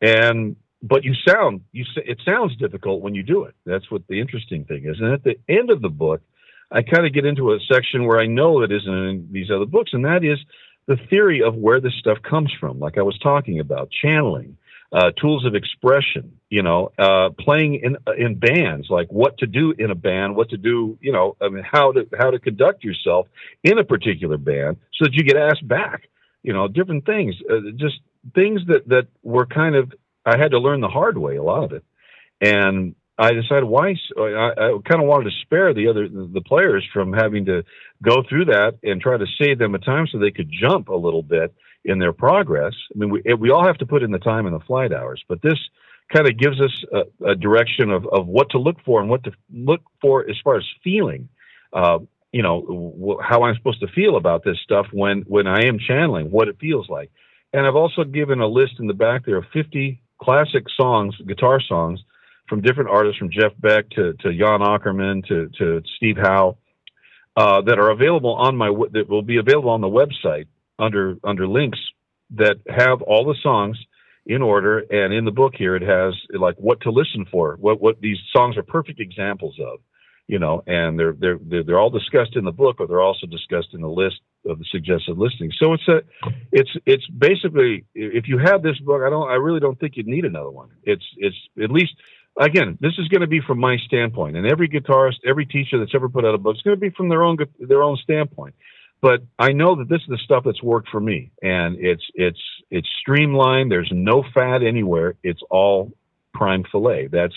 and 0.00 0.56
but 0.82 1.04
you 1.04 1.14
sound 1.26 1.62
you 1.72 1.84
it 1.96 2.20
sounds 2.24 2.56
difficult 2.56 3.02
when 3.02 3.14
you 3.14 3.22
do 3.22 3.44
it. 3.44 3.54
That's 3.66 3.90
what 3.90 4.02
the 4.08 4.20
interesting 4.20 4.64
thing 4.64 4.86
is. 4.86 4.96
And 4.98 5.12
at 5.12 5.24
the 5.24 5.36
end 5.48 5.70
of 5.70 5.82
the 5.82 5.88
book, 5.88 6.22
I 6.70 6.82
kind 6.82 7.06
of 7.06 7.12
get 7.12 7.26
into 7.26 7.52
a 7.52 7.58
section 7.70 8.06
where 8.06 8.20
I 8.20 8.26
know 8.26 8.62
it 8.62 8.72
isn't 8.72 8.92
in 8.92 9.28
these 9.30 9.50
other 9.50 9.66
books, 9.66 9.90
and 9.92 10.04
that 10.04 10.24
is 10.24 10.38
the 10.86 10.96
theory 11.08 11.42
of 11.42 11.54
where 11.54 11.80
this 11.80 11.94
stuff 11.98 12.18
comes 12.22 12.52
from. 12.58 12.78
Like 12.78 12.96
I 12.96 13.02
was 13.02 13.18
talking 13.18 13.60
about, 13.60 13.90
channeling, 13.90 14.56
uh, 14.92 15.10
tools 15.20 15.44
of 15.44 15.54
expression. 15.54 16.38
You 16.48 16.62
know, 16.62 16.92
uh, 16.98 17.30
playing 17.38 17.80
in 17.82 17.96
in 18.16 18.38
bands, 18.38 18.88
like 18.88 19.08
what 19.10 19.38
to 19.38 19.46
do 19.46 19.74
in 19.78 19.90
a 19.90 19.94
band, 19.94 20.34
what 20.34 20.50
to 20.50 20.56
do. 20.56 20.98
You 21.00 21.12
know, 21.12 21.36
I 21.40 21.48
mean, 21.48 21.64
how 21.70 21.92
to 21.92 22.08
how 22.18 22.30
to 22.30 22.38
conduct 22.38 22.84
yourself 22.84 23.28
in 23.62 23.78
a 23.78 23.84
particular 23.84 24.38
band 24.38 24.78
so 24.94 25.04
that 25.04 25.12
you 25.12 25.24
get 25.24 25.36
asked 25.36 25.66
back. 25.66 26.08
You 26.42 26.54
know, 26.54 26.68
different 26.68 27.04
things, 27.04 27.34
uh, 27.50 27.70
just 27.76 28.00
things 28.34 28.62
that 28.68 28.88
that 28.88 29.08
were 29.22 29.46
kind 29.46 29.76
of 29.76 29.92
I 30.24 30.38
had 30.38 30.50
to 30.52 30.58
learn 30.58 30.80
the 30.80 30.88
hard 30.88 31.16
way, 31.18 31.36
a 31.36 31.42
lot 31.42 31.64
of 31.64 31.72
it, 31.72 31.84
and 32.40 32.94
I 33.20 33.32
decided 33.32 33.64
why 33.64 33.90
I 34.18 34.78
kind 34.88 35.02
of 35.02 35.06
wanted 35.06 35.24
to 35.24 35.36
spare 35.42 35.74
the 35.74 35.88
other 35.88 36.08
the 36.08 36.40
players 36.40 36.88
from 36.90 37.12
having 37.12 37.44
to 37.44 37.64
go 38.02 38.22
through 38.26 38.46
that 38.46 38.78
and 38.82 38.98
try 38.98 39.18
to 39.18 39.26
save 39.38 39.58
them 39.58 39.74
a 39.74 39.78
time 39.78 40.06
so 40.06 40.18
they 40.18 40.30
could 40.30 40.50
jump 40.50 40.88
a 40.88 40.94
little 40.94 41.22
bit 41.22 41.54
in 41.84 41.98
their 41.98 42.14
progress. 42.14 42.72
I 42.94 42.98
mean, 42.98 43.10
we 43.10 43.22
we 43.38 43.50
all 43.50 43.66
have 43.66 43.76
to 43.78 43.86
put 43.86 44.02
in 44.02 44.10
the 44.10 44.18
time 44.18 44.46
and 44.46 44.54
the 44.54 44.64
flight 44.64 44.94
hours, 44.94 45.22
but 45.28 45.42
this 45.42 45.58
kind 46.10 46.28
of 46.28 46.38
gives 46.38 46.60
us 46.62 46.84
a, 46.92 47.32
a 47.32 47.34
direction 47.34 47.90
of 47.90 48.06
of 48.06 48.26
what 48.26 48.50
to 48.50 48.58
look 48.58 48.76
for 48.86 49.02
and 49.02 49.10
what 49.10 49.24
to 49.24 49.32
look 49.52 49.82
for 50.00 50.28
as 50.28 50.36
far 50.42 50.56
as 50.56 50.64
feeling. 50.82 51.28
Uh, 51.74 51.98
you 52.32 52.42
know 52.42 53.18
how 53.22 53.42
I'm 53.42 53.54
supposed 53.54 53.80
to 53.80 53.88
feel 53.88 54.16
about 54.16 54.44
this 54.44 54.56
stuff 54.64 54.86
when 54.92 55.22
when 55.26 55.46
I 55.46 55.66
am 55.66 55.78
channeling, 55.78 56.30
what 56.30 56.48
it 56.48 56.56
feels 56.58 56.88
like. 56.88 57.10
And 57.52 57.66
I've 57.66 57.76
also 57.76 58.04
given 58.04 58.40
a 58.40 58.46
list 58.46 58.74
in 58.78 58.86
the 58.86 58.94
back 58.94 59.26
there 59.26 59.36
of 59.36 59.44
50 59.52 60.00
classic 60.22 60.64
songs, 60.76 61.14
guitar 61.26 61.60
songs 61.60 62.00
from 62.48 62.60
different 62.60 62.90
artists, 62.90 63.18
from 63.18 63.30
Jeff 63.30 63.52
Beck 63.58 63.88
to, 63.90 64.12
to 64.14 64.36
Jan 64.36 64.60
Akkerman 64.60 65.26
to, 65.28 65.48
to 65.58 65.82
Steve 65.96 66.16
Howe, 66.16 66.58
uh, 67.36 67.62
that 67.62 67.78
are 67.78 67.90
available 67.90 68.34
on 68.34 68.56
my 68.56 68.68
that 68.92 69.08
will 69.08 69.22
be 69.22 69.38
available 69.38 69.70
on 69.70 69.80
the 69.80 69.88
website 69.88 70.46
under 70.78 71.16
under 71.24 71.46
links 71.46 71.78
that 72.36 72.56
have 72.68 73.02
all 73.02 73.24
the 73.24 73.36
songs 73.42 73.78
in 74.26 74.42
order. 74.42 74.80
And 74.90 75.14
in 75.14 75.24
the 75.24 75.30
book 75.30 75.54
here, 75.56 75.76
it 75.76 75.82
has 75.82 76.14
like 76.38 76.56
what 76.56 76.80
to 76.82 76.90
listen 76.90 77.24
for, 77.30 77.56
what 77.56 77.80
what 77.80 78.00
these 78.00 78.18
songs 78.34 78.56
are 78.56 78.62
perfect 78.62 79.00
examples 79.00 79.56
of, 79.60 79.78
you 80.26 80.38
know, 80.38 80.62
and 80.66 80.98
they're 80.98 81.14
they're 81.18 81.38
they're, 81.40 81.62
they're 81.62 81.78
all 81.78 81.90
discussed 81.90 82.36
in 82.36 82.44
the 82.44 82.52
book, 82.52 82.76
but 82.78 82.88
they're 82.88 83.00
also 83.00 83.26
discussed 83.26 83.68
in 83.74 83.80
the 83.80 83.88
list 83.88 84.20
of 84.46 84.58
the 84.58 84.64
suggested 84.70 85.18
listings. 85.18 85.54
So 85.60 85.74
it's 85.74 85.88
a 85.88 86.02
it's 86.52 86.70
it's 86.86 87.06
basically 87.08 87.84
if 87.94 88.28
you 88.28 88.38
have 88.38 88.62
this 88.62 88.78
book, 88.78 89.02
I 89.04 89.10
don't 89.10 89.28
I 89.28 89.34
really 89.34 89.60
don't 89.60 89.78
think 89.78 89.96
you'd 89.96 90.06
need 90.06 90.24
another 90.24 90.50
one. 90.50 90.70
It's 90.84 91.04
it's 91.16 91.36
at 91.62 91.70
least 91.70 91.92
again, 92.38 92.78
this 92.80 92.92
is 92.98 93.08
going 93.08 93.20
to 93.20 93.26
be 93.26 93.40
from 93.40 93.58
my 93.58 93.76
standpoint, 93.86 94.36
and 94.36 94.46
every 94.46 94.68
guitarist, 94.68 95.16
every 95.26 95.46
teacher 95.46 95.78
that's 95.78 95.94
ever 95.94 96.08
put 96.08 96.24
out 96.24 96.34
a 96.34 96.38
book 96.38 96.56
is 96.56 96.62
going 96.62 96.76
to 96.76 96.80
be 96.80 96.90
from 96.90 97.08
their 97.08 97.22
own 97.22 97.36
their 97.58 97.82
own 97.82 97.96
standpoint. 98.02 98.54
But 99.02 99.22
I 99.38 99.52
know 99.52 99.76
that 99.76 99.88
this 99.88 100.00
is 100.02 100.08
the 100.08 100.18
stuff 100.24 100.44
that's 100.44 100.62
worked 100.62 100.90
for 100.90 101.00
me, 101.00 101.32
and 101.42 101.76
it's 101.78 102.04
it's 102.14 102.40
it's 102.70 102.88
streamlined. 103.00 103.70
There's 103.70 103.90
no 103.92 104.24
fat 104.34 104.62
anywhere. 104.62 105.14
It's 105.22 105.40
all 105.50 105.92
prime 106.34 106.64
fillet. 106.70 107.08
That's 107.10 107.34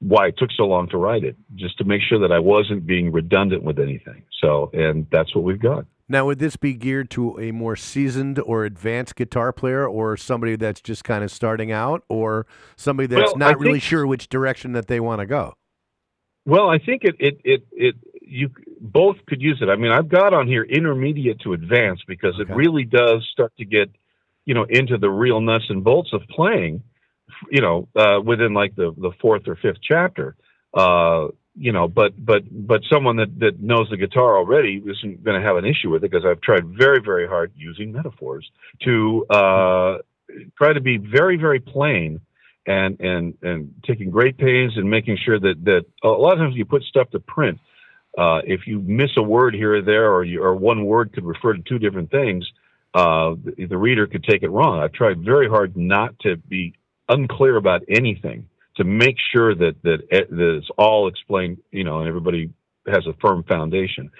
why 0.00 0.28
it 0.28 0.34
took 0.36 0.50
so 0.52 0.64
long 0.64 0.88
to 0.90 0.98
write 0.98 1.24
it, 1.24 1.36
just 1.54 1.78
to 1.78 1.84
make 1.84 2.02
sure 2.02 2.20
that 2.20 2.32
I 2.32 2.38
wasn't 2.38 2.86
being 2.86 3.12
redundant 3.12 3.62
with 3.62 3.78
anything. 3.78 4.24
So, 4.42 4.70
and 4.72 5.06
that's 5.10 5.34
what 5.34 5.44
we've 5.44 5.60
got. 5.60 5.86
Now, 6.08 6.26
would 6.26 6.38
this 6.38 6.56
be 6.56 6.74
geared 6.74 7.10
to 7.10 7.40
a 7.40 7.50
more 7.50 7.76
seasoned 7.76 8.38
or 8.38 8.64
advanced 8.64 9.16
guitar 9.16 9.52
player, 9.52 9.86
or 9.88 10.16
somebody 10.16 10.56
that's 10.56 10.80
just 10.82 11.02
kind 11.04 11.24
of 11.24 11.30
starting 11.30 11.72
out, 11.72 12.04
or 12.08 12.46
somebody 12.76 13.06
that's 13.06 13.34
Well, 13.34 13.34
not 13.34 13.58
I 13.58 13.58
really 13.58 13.80
sure 13.80 14.06
which 14.06 14.28
direction 14.28 14.72
that 14.72 14.86
they 14.86 15.00
want 15.00 15.20
to 15.20 15.26
go? 15.26 15.54
Well, 16.46 16.68
I 16.68 16.78
think 16.78 17.04
it 17.04 17.16
it 17.18 17.40
it 17.44 17.66
it 17.72 17.94
you 18.20 18.50
both 18.80 19.16
could 19.26 19.40
use 19.40 19.58
it. 19.62 19.68
I 19.68 19.76
mean, 19.76 19.92
I've 19.92 20.08
got 20.08 20.34
on 20.34 20.46
here 20.46 20.62
intermediate 20.62 21.40
to 21.40 21.52
advanced 21.54 22.04
because 22.06 22.34
Okay. 22.34 22.42
it 22.52 22.54
really 22.54 22.84
does 22.84 23.26
start 23.32 23.52
to 23.58 23.64
get 23.64 23.90
you 24.44 24.54
know 24.54 24.64
into 24.68 24.98
the 24.98 25.10
real 25.10 25.40
nuts 25.40 25.64
and 25.70 25.82
bolts 25.82 26.12
of 26.12 26.22
playing. 26.28 26.82
You 27.50 27.62
know, 27.62 27.88
uh, 27.96 28.20
within 28.22 28.52
like 28.52 28.76
the 28.76 28.92
the 28.96 29.12
fourth 29.20 29.48
or 29.48 29.56
fifth 29.56 29.78
chapter. 29.82 30.36
Uh, 30.74 31.28
you 31.56 31.72
know, 31.72 31.88
but 31.88 32.12
but 32.22 32.42
but 32.50 32.82
someone 32.92 33.16
that 33.16 33.38
that 33.38 33.60
knows 33.60 33.88
the 33.90 33.96
guitar 33.96 34.36
already 34.36 34.82
isn't 34.84 35.22
going 35.24 35.40
to 35.40 35.46
have 35.46 35.56
an 35.56 35.64
issue 35.64 35.90
with 35.90 36.04
it 36.04 36.10
because 36.10 36.24
I've 36.26 36.40
tried 36.40 36.66
very 36.66 37.00
very 37.04 37.28
hard 37.28 37.52
using 37.54 37.92
metaphors 37.92 38.50
to 38.82 39.26
uh, 39.30 39.98
try 40.58 40.72
to 40.72 40.80
be 40.80 40.98
very 40.98 41.36
very 41.36 41.60
plain 41.60 42.20
and 42.66 42.98
and 43.00 43.34
and 43.42 43.74
taking 43.86 44.10
great 44.10 44.36
pains 44.36 44.72
and 44.76 44.88
making 44.90 45.18
sure 45.24 45.38
that 45.38 45.64
that 45.64 45.84
a 46.02 46.08
lot 46.08 46.32
of 46.32 46.38
times 46.38 46.56
you 46.56 46.64
put 46.64 46.82
stuff 46.82 47.10
to 47.10 47.20
print. 47.20 47.58
Uh, 48.16 48.40
if 48.44 48.66
you 48.66 48.78
miss 48.80 49.10
a 49.16 49.22
word 49.22 49.54
here 49.54 49.74
or 49.74 49.82
there, 49.82 50.12
or 50.12 50.22
you, 50.22 50.40
or 50.40 50.54
one 50.54 50.84
word 50.84 51.12
could 51.12 51.24
refer 51.24 51.52
to 51.52 51.60
two 51.68 51.80
different 51.80 52.12
things, 52.12 52.48
uh, 52.94 53.34
the, 53.44 53.66
the 53.66 53.76
reader 53.76 54.06
could 54.06 54.22
take 54.22 54.44
it 54.44 54.50
wrong. 54.50 54.78
I've 54.78 54.92
tried 54.92 55.24
very 55.24 55.48
hard 55.48 55.76
not 55.76 56.16
to 56.20 56.36
be 56.36 56.74
unclear 57.08 57.56
about 57.56 57.82
anything 57.88 58.48
to 58.76 58.84
make 58.84 59.16
sure 59.32 59.54
that 59.54 59.76
that, 59.82 59.98
it, 60.10 60.30
that 60.30 60.56
it's 60.58 60.70
all 60.78 61.08
explained, 61.08 61.58
you 61.70 61.84
know, 61.84 62.00
and 62.00 62.08
everybody 62.08 62.50
has 62.86 63.06
a 63.06 63.14
firm 63.20 63.44
foundation. 63.44 64.10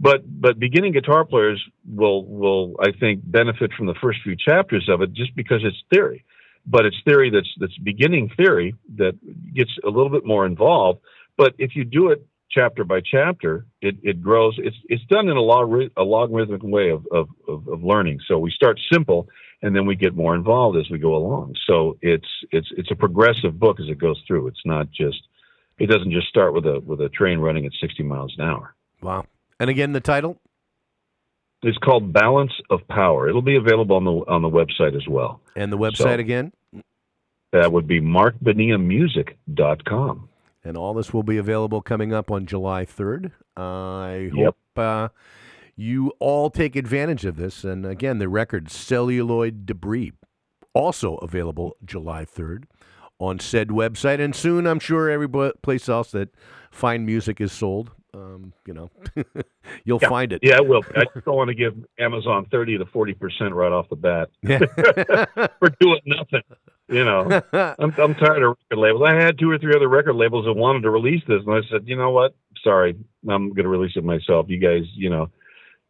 But 0.00 0.22
but 0.40 0.58
beginning 0.58 0.92
guitar 0.92 1.24
players 1.24 1.62
will 1.86 2.24
will 2.26 2.74
I 2.80 2.90
think 2.98 3.20
benefit 3.24 3.72
from 3.76 3.86
the 3.86 3.94
first 4.02 4.20
few 4.24 4.36
chapters 4.36 4.88
of 4.88 5.02
it 5.02 5.12
just 5.12 5.34
because 5.36 5.60
it's 5.62 5.76
theory 5.92 6.24
but 6.66 6.86
it's 6.86 6.96
theory 7.04 7.30
that's 7.30 7.48
that's 7.60 7.76
beginning 7.78 8.30
theory 8.36 8.74
that 8.96 9.14
gets 9.54 9.70
a 9.84 9.88
little 9.88 10.10
bit 10.10 10.24
more 10.24 10.46
involved. 10.46 11.00
But 11.36 11.54
if 11.58 11.74
you 11.74 11.84
do 11.84 12.10
it 12.10 12.26
chapter 12.50 12.84
by 12.84 13.00
chapter, 13.00 13.66
it, 13.80 13.96
it 14.02 14.22
grows. 14.22 14.54
It's 14.58 14.76
it's 14.88 15.04
done 15.06 15.28
in 15.28 15.36
a, 15.36 15.42
log, 15.42 15.72
a 15.96 16.02
logarithmic 16.02 16.62
way 16.62 16.90
of, 16.90 17.06
of, 17.12 17.28
of, 17.48 17.68
of 17.68 17.82
learning. 17.82 18.20
So 18.26 18.38
we 18.38 18.50
start 18.50 18.80
simple 18.92 19.28
and 19.64 19.74
then 19.74 19.86
we 19.86 19.96
get 19.96 20.14
more 20.14 20.34
involved 20.36 20.76
as 20.76 20.88
we 20.90 20.98
go 20.98 21.16
along. 21.16 21.54
So 21.66 21.96
it's 22.02 22.28
it's 22.52 22.68
it's 22.76 22.90
a 22.90 22.94
progressive 22.94 23.58
book 23.58 23.80
as 23.80 23.88
it 23.88 23.98
goes 23.98 24.22
through. 24.26 24.46
It's 24.48 24.60
not 24.64 24.90
just 24.92 25.22
it 25.78 25.86
doesn't 25.88 26.12
just 26.12 26.28
start 26.28 26.52
with 26.54 26.66
a 26.66 26.78
with 26.80 27.00
a 27.00 27.08
train 27.08 27.38
running 27.38 27.64
at 27.66 27.72
60 27.80 28.02
miles 28.04 28.34
an 28.38 28.44
hour. 28.44 28.74
Wow. 29.02 29.24
And 29.58 29.70
again, 29.70 29.92
the 29.92 30.00
title? 30.00 30.38
It's 31.62 31.78
called 31.78 32.12
Balance 32.12 32.52
of 32.68 32.86
Power. 32.88 33.26
It'll 33.28 33.40
be 33.40 33.56
available 33.56 33.96
on 33.96 34.04
the 34.04 34.10
on 34.12 34.42
the 34.42 34.50
website 34.50 34.94
as 34.94 35.08
well. 35.08 35.40
And 35.56 35.72
the 35.72 35.78
website 35.78 35.96
So- 35.96 36.10
again? 36.20 36.52
That 37.52 37.72
would 37.72 37.86
be 37.86 38.00
marcbonillamusic.com. 38.00 40.28
And 40.64 40.76
all 40.76 40.92
this 40.94 41.14
will 41.14 41.22
be 41.22 41.36
available 41.36 41.80
coming 41.82 42.12
up 42.12 42.28
on 42.30 42.46
July 42.46 42.84
3rd. 42.84 43.30
I 43.56 44.30
Yep. 44.34 44.44
hope 44.44 44.56
uh, 44.78 45.08
you 45.76 46.12
all 46.20 46.50
take 46.50 46.76
advantage 46.76 47.24
of 47.24 47.36
this. 47.36 47.64
And 47.64 47.84
again, 47.86 48.18
the 48.18 48.28
record 48.28 48.70
Celluloid 48.70 49.66
Debris, 49.66 50.12
also 50.72 51.16
available 51.16 51.76
July 51.84 52.24
3rd 52.24 52.64
on 53.18 53.38
said 53.38 53.68
website. 53.68 54.20
And 54.20 54.34
soon, 54.34 54.66
I'm 54.66 54.78
sure 54.80 55.08
every 55.10 55.28
place 55.62 55.88
else 55.88 56.10
that 56.12 56.30
fine 56.70 57.06
music 57.06 57.40
is 57.40 57.52
sold, 57.52 57.92
um, 58.12 58.52
you 58.66 58.74
know, 58.74 58.90
you'll 59.84 59.98
Yeah. 60.02 60.08
find 60.08 60.32
it. 60.32 60.40
Yeah, 60.42 60.56
it 60.56 60.66
will. 60.68 60.82
I 60.96 61.04
just 61.14 61.24
don't 61.24 61.36
want 61.36 61.48
to 61.48 61.54
give 61.54 61.74
Amazon 61.98 62.46
thirty 62.50 62.78
to 62.78 62.86
forty 62.86 63.14
percent 63.14 63.54
right 63.54 63.72
off 63.72 63.88
the 63.88 63.96
bat 63.96 64.30
for 65.58 65.70
doing 65.80 66.00
nothing. 66.06 66.42
You 66.88 67.04
know, 67.04 67.40
I'm 67.52 67.92
I'm 67.98 68.14
tired 68.14 68.42
of 68.42 68.56
record 68.70 68.78
labels. 68.80 69.02
I 69.06 69.14
had 69.14 69.38
two 69.38 69.50
or 69.50 69.58
three 69.58 69.74
other 69.74 69.88
record 69.88 70.14
labels 70.14 70.44
that 70.44 70.52
wanted 70.52 70.82
to 70.82 70.90
release 70.90 71.22
this, 71.26 71.40
and 71.46 71.54
I 71.54 71.60
said, 71.70 71.88
you 71.88 71.96
know 71.96 72.10
what? 72.10 72.34
Sorry, 72.62 72.94
I'm 73.28 73.48
going 73.48 73.64
to 73.64 73.68
release 73.68 73.92
it 73.96 74.04
myself. 74.04 74.46
You 74.48 74.58
guys, 74.58 74.82
you 74.94 75.08
know, 75.10 75.28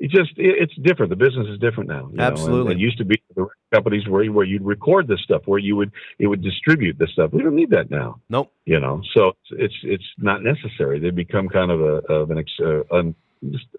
it 0.01 0.11
just 0.11 0.31
it, 0.37 0.57
it's 0.59 0.75
different. 0.83 1.11
The 1.11 1.17
business 1.17 1.47
is 1.49 1.59
different 1.59 1.89
now. 1.89 2.09
you 2.11 2.17
know, 2.17 2.25
and 2.25 2.33
Absolutely. 2.33 2.75
it 2.75 2.79
used 2.79 2.99
to 2.99 3.05
be 3.05 3.21
the 3.35 3.47
companies 3.73 4.09
where 4.09 4.25
where 4.27 4.45
you'd 4.45 4.65
record 4.65 5.09
this 5.09 5.21
stuff, 5.23 5.43
where 5.47 5.59
you 5.59 5.77
would 5.77 5.93
it 6.19 6.27
would 6.27 6.43
distribute 6.43 6.99
this 6.99 7.11
stuff. 7.13 7.33
We 7.33 7.43
don't 7.43 7.57
need 7.57 7.71
that 7.71 7.91
now. 7.91 8.21
Nope. 8.29 8.53
You 8.65 8.81
know, 8.81 9.03
so 9.15 9.29
it's 9.29 9.51
it's, 9.53 9.75
it's 9.85 10.05
not 10.19 10.43
necessary. 10.43 10.99
They 10.99 11.11
become 11.11 11.49
kind 11.49 11.71
of 11.71 11.81
a 11.81 12.13
of 12.13 12.31
an 12.31 12.39
ex, 12.39 12.51
uh, 12.61 12.83
un, 12.91 13.15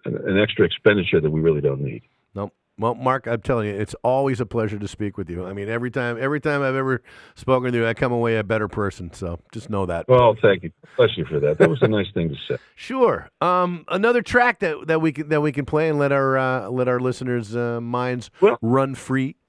an 0.06 0.40
extra 0.40 0.66
expenditure 0.66 1.20
that 1.20 1.30
we 1.30 1.42
really 1.42 1.62
don't 1.62 1.82
need. 1.82 2.04
Nope. 2.34 2.54
Well, 2.78 2.94
Marc, 2.96 3.26
I'm 3.26 3.42
telling 3.42 3.68
you, 3.68 3.74
it's 3.74 3.96
always 4.04 4.42
a 4.42 4.46
pleasure 4.46 4.78
to 4.78 4.88
speak 4.88 5.18
with 5.18 5.30
you. 5.30 5.46
I 5.46 5.54
mean, 5.54 5.70
every 5.70 5.90
time, 5.90 6.18
every 6.20 6.42
time 6.42 6.62
I've 6.62 6.76
ever 6.76 7.02
spoken 7.36 7.72
to 7.72 7.78
you, 7.78 7.88
I 7.88 7.94
come 7.94 8.12
away 8.12 8.38
a 8.38 8.44
better 8.44 8.68
person. 8.68 9.14
So 9.14 9.40
just 9.54 9.70
know 9.70 9.86
that. 9.86 10.08
Well, 10.10 10.36
thank 10.42 10.64
you, 10.64 10.72
bless 10.98 11.16
you 11.16 11.24
for 11.26 11.40
that. 11.40 11.58
That 11.58 11.70
was 11.70 11.82
a 11.82 11.88
nice 11.88 12.08
thing 12.14 12.30
to 12.30 12.36
say. 12.48 12.58
Sure. 12.78 13.30
Um, 13.40 13.86
another 13.88 14.22
track 14.22 14.60
that, 14.60 14.88
that 14.88 15.02
we 15.02 15.14
can 15.14 15.30
that 15.30 15.42
we 15.42 15.54
can 15.54 15.66
play 15.66 15.88
and 15.88 15.98
let 15.98 16.12
our 16.12 16.38
uh, 16.38 16.70
let 16.70 16.88
our 16.90 17.00
listeners' 17.00 17.56
uh, 17.56 17.80
minds 17.80 18.30
run 18.62 18.96
free. 18.96 19.38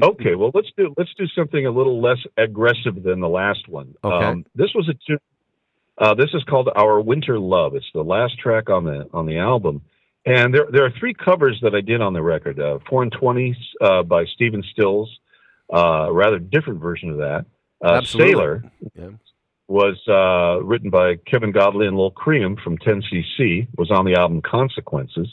Okay, 0.00 0.36
well 0.36 0.52
let's 0.54 0.68
do 0.76 0.94
let's 0.96 1.12
do 1.18 1.26
something 1.36 1.66
a 1.66 1.70
little 1.70 2.00
less 2.00 2.18
aggressive 2.36 3.02
than 3.02 3.18
the 3.18 3.28
last 3.28 3.66
one. 3.68 3.94
Okay. 4.04 4.44
this 4.54 4.68
was 4.74 4.88
a. 4.88 5.18
Uh, 6.00 6.14
this 6.14 6.28
is 6.32 6.44
called 6.44 6.68
"Our 6.76 7.00
Winter 7.00 7.40
Love." 7.40 7.74
It's 7.74 7.90
the 7.92 8.04
last 8.04 8.38
track 8.38 8.70
on 8.70 8.84
the 8.84 9.08
on 9.12 9.26
the 9.26 9.38
album, 9.38 9.82
and 10.28 10.54
there 10.54 10.66
there 10.70 10.84
are 10.84 10.90
three 10.98 11.14
covers 11.14 11.58
that 11.62 11.74
I 11.74 11.80
did 11.80 12.00
on 12.00 12.12
the 12.12 12.22
record. 12.22 12.60
Uh, 12.60 12.78
Four 12.88 13.02
and 13.02 13.12
Twenties 13.12 13.56
uh, 13.80 14.02
by 14.02 14.24
Stephen 14.26 14.62
Stills, 14.72 15.10
uh, 15.72 16.06
a 16.08 16.12
rather 16.12 16.38
different 16.38 16.80
version 16.80 17.10
of 17.10 17.16
that. 17.18 17.46
Uh, 17.82 18.02
Sailor 18.02 18.64
Yeah. 18.94 19.10
was 19.68 19.96
uh, 20.08 20.62
written 20.64 20.90
by 20.90 21.16
Kevin 21.30 21.52
Godley 21.52 21.86
and 21.86 21.96
Lol 21.96 22.10
Creme 22.10 22.56
from 22.62 22.78
10cc. 22.78 23.68
Was 23.76 23.90
on 23.90 24.04
the 24.04 24.14
album 24.14 24.40
Consequences, 24.42 25.32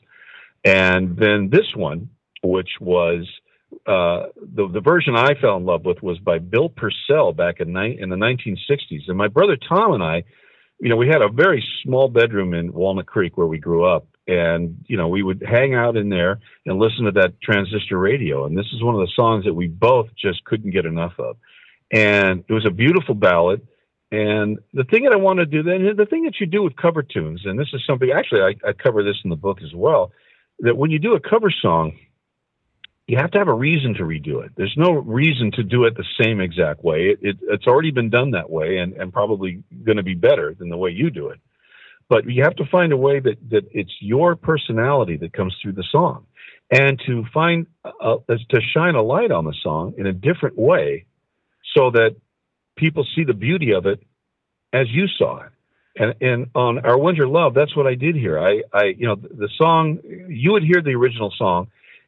and 0.64 1.18
then 1.18 1.50
this 1.50 1.76
one, 1.76 2.10
which 2.44 2.70
was 2.80 3.26
uh, 3.88 4.28
the 4.56 4.68
the 4.72 4.82
version 4.82 5.16
I 5.16 5.34
fell 5.42 5.58
in 5.58 5.66
love 5.66 5.86
with, 5.86 6.02
was 6.04 6.20
by 6.20 6.40
Bill 6.40 6.70
Pursell 6.70 7.36
back 7.36 7.60
in 7.60 7.74
ni- 7.74 7.98
in 8.00 8.10
the 8.10 8.16
1960s. 8.16 9.08
And 9.08 9.18
my 9.18 9.28
brother 9.28 9.58
Tom 9.58 9.94
and 9.94 10.04
I, 10.04 10.24
you 10.80 10.90
know, 10.90 10.96
we 10.96 11.08
had 11.08 11.22
a 11.22 11.30
very 11.30 11.64
small 11.84 12.08
bedroom 12.08 12.54
in 12.54 12.72
Walnut 12.74 13.06
Creek 13.08 13.38
where 13.38 13.48
we 13.48 13.58
grew 13.58 13.84
up. 13.86 14.08
And, 14.28 14.84
you 14.88 14.98
know, 14.98 15.08
we 15.08 15.22
would 15.22 15.44
hang 15.48 15.76
out 15.76 15.98
in 15.98 16.10
there 16.10 16.40
and 16.66 16.80
listen 16.80 17.06
to 17.06 17.12
that 17.12 17.40
transistor 17.42 17.98
radio. 17.98 18.46
And 18.46 18.58
this 18.58 18.66
is 18.74 18.84
one 18.84 18.96
of 18.96 19.02
the 19.02 19.12
songs 19.16 19.46
that 19.46 19.54
we 19.54 19.68
both 19.68 20.08
just 20.20 20.44
couldn't 20.46 20.72
get 20.72 20.86
enough 20.86 21.14
of. 21.20 21.38
And 21.92 22.44
it 22.48 22.54
was 22.54 22.66
a 22.66 22.72
beautiful 22.72 23.14
ballad. 23.14 23.68
And 24.12 24.60
the 24.74 24.84
thing 24.84 25.04
that 25.04 25.14
I 25.14 25.18
want 25.18 25.40
to 25.40 25.46
do 25.46 25.62
then, 25.62 25.96
the 25.96 26.06
thing 26.06 26.24
that 26.24 26.40
you 26.40 26.48
do 26.48 26.64
with 26.64 26.76
cover 26.76 27.04
tunes, 27.04 27.42
and 27.46 27.60
this 27.60 27.68
is 27.74 27.84
something 27.86 28.10
actually 28.12 28.42
I, 28.42 28.70
I 28.70 28.74
cover 28.74 29.04
this 29.04 29.18
in 29.24 29.30
the 29.30 29.36
book 29.36 29.60
as 29.64 29.74
well, 29.74 30.12
that 30.60 30.78
when 30.78 30.90
you 30.90 31.00
do 31.00 31.16
a 31.16 31.20
cover 31.20 31.52
song, 31.62 31.98
you 33.08 33.18
have 33.18 33.32
to 33.32 33.38
have 33.38 33.48
a 33.48 33.54
reason 33.54 33.94
to 33.96 34.04
redo 34.04 34.44
it. 34.44 34.52
There's 34.56 34.74
no 34.78 34.92
reason 34.94 35.52
to 35.52 35.64
do 35.64 35.84
it 35.84 35.96
the 35.96 36.06
same 36.20 36.42
exact 36.42 36.84
way. 36.84 37.10
It, 37.10 37.20
it, 37.22 37.38
it's 37.44 37.68
already 37.68 37.92
been 37.92 38.10
done 38.10 38.32
that 38.32 38.50
way, 38.50 38.78
and, 38.78 38.94
and 38.94 39.14
probably 39.14 39.64
going 39.84 39.98
to 39.98 40.04
be 40.04 40.16
better 40.16 40.56
than 40.58 40.70
the 40.70 40.78
way 40.78 40.90
you 40.90 41.12
do 41.12 41.30
it. 41.30 41.40
But 42.08 42.30
you 42.30 42.44
have 42.44 42.56
to 42.58 42.66
find 42.66 42.94
a 42.94 42.98
way 42.98 43.20
that, 43.20 43.38
that 43.50 43.64
it's 43.72 43.94
your 44.00 44.36
personality 44.36 45.18
that 45.18 45.34
comes 45.34 45.56
through 45.62 45.74
the 45.74 45.86
song, 45.92 46.26
and 46.72 47.02
to 47.08 47.26
find 47.34 47.68
uh, 47.84 48.18
to 48.28 48.62
shine 48.74 48.96
a 48.96 49.02
light 49.02 49.32
on 49.32 49.46
the 49.46 49.56
song 49.64 49.94
in 49.98 50.06
a 50.06 50.14
different 50.14 50.58
way, 50.58 51.06
so 51.76 51.92
that 51.92 52.16
people 52.76 53.06
see 53.16 53.24
the 53.24 53.34
beauty 53.34 53.74
of 53.74 53.86
it 53.86 54.02
as 54.74 54.88
you 54.90 55.08
saw 55.08 55.42
it. 55.42 55.52
And, 55.98 56.14
and 56.22 56.48
on 56.54 56.80
our 56.86 56.98
Winter 56.98 57.28
Love, 57.28 57.54
that's 57.54 57.76
what 57.76 57.88
I 57.88 57.96
did 57.96 58.16
here. 58.16 58.38
I, 58.38 58.62
I, 58.74 58.84
you 58.98 59.08
know, 59.08 59.16
the 59.16 59.50
song 59.58 60.00
you 60.28 60.52
would 60.52 60.64
hear 60.64 60.82
the 60.82 60.94
original 60.94 61.34
song, 61.38 61.68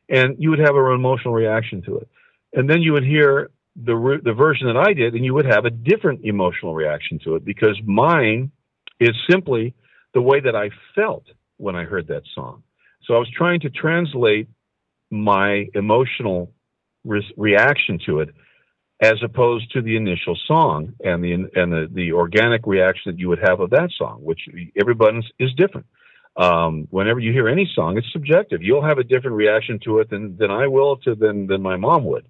and 0.09 0.35
you 0.39 0.49
would 0.49 0.59
have 0.59 0.75
an 0.75 0.91
emotional 0.91 1.33
reaction 1.33 1.81
to 1.83 1.97
it, 1.97 2.09
and 2.53 2.69
then 2.69 2.81
you 2.81 2.93
would 2.93 3.05
hear 3.05 3.49
the 3.75 4.19
the 4.23 4.33
version 4.33 4.67
that 4.67 4.77
I 4.77 4.93
did, 4.93 5.15
and 5.15 5.23
you 5.23 5.33
would 5.33 5.45
have 5.45 5.65
a 5.65 5.69
different 5.69 6.21
emotional 6.23 6.75
reaction 6.75 7.19
to 7.23 7.35
it 7.35 7.45
because 7.45 7.79
mine 7.85 8.51
is 8.99 9.15
simply 9.29 9.73
the 10.13 10.21
way 10.21 10.39
that 10.39 10.55
I 10.55 10.69
felt 10.95 11.25
when 11.57 11.75
I 11.75 11.83
heard 11.83 12.07
that 12.07 12.23
song. 12.33 12.63
So 13.03 13.15
I 13.15 13.19
was 13.19 13.29
trying 13.35 13.61
to 13.61 13.69
translate 13.69 14.47
my 15.09 15.67
emotional 15.73 16.51
re- 17.05 17.33
reaction 17.37 17.99
to 18.05 18.19
it 18.19 18.29
as 19.01 19.15
opposed 19.23 19.71
to 19.71 19.81
the 19.81 19.95
initial 19.95 20.37
song 20.47 20.93
and 21.03 21.23
the 21.23 21.33
and 21.33 21.71
the, 21.71 21.87
the 21.91 22.11
organic 22.11 22.65
reaction 22.65 23.11
that 23.11 23.19
you 23.19 23.29
would 23.29 23.39
have 23.43 23.59
of 23.59 23.69
that 23.69 23.89
song, 23.97 24.19
which 24.21 24.41
everybody's 24.79 25.23
is 25.39 25.53
different. 25.53 25.85
Um, 26.35 26.87
whenever 26.91 27.19
you 27.19 27.31
hear 27.31 27.47
any 27.47 27.69
song, 27.73 27.97
it's 27.97 28.11
subjective. 28.11 28.61
You'll 28.61 28.85
have 28.85 28.99
a 28.99 29.03
different 29.03 29.37
reaction 29.37 29.79
to 29.85 29.99
it 29.99 30.09
than 30.09 30.37
than 30.37 30.51
I 30.51 30.67
will 30.67 30.97
to 30.97 31.15
than 31.15 31.47
than 31.47 31.61
my 31.61 31.77
mom 31.77 32.05
would. 32.05 32.27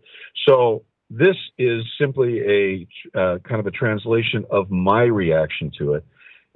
So 0.47 0.83
this 1.09 1.35
is 1.57 1.83
simply 1.99 2.39
a 2.41 2.87
uh, 3.17 3.37
kind 3.39 3.59
of 3.59 3.67
a 3.67 3.71
translation 3.71 4.45
of 4.49 4.69
my 4.69 5.03
reaction 5.03 5.71
to 5.79 5.93
it 5.93 6.05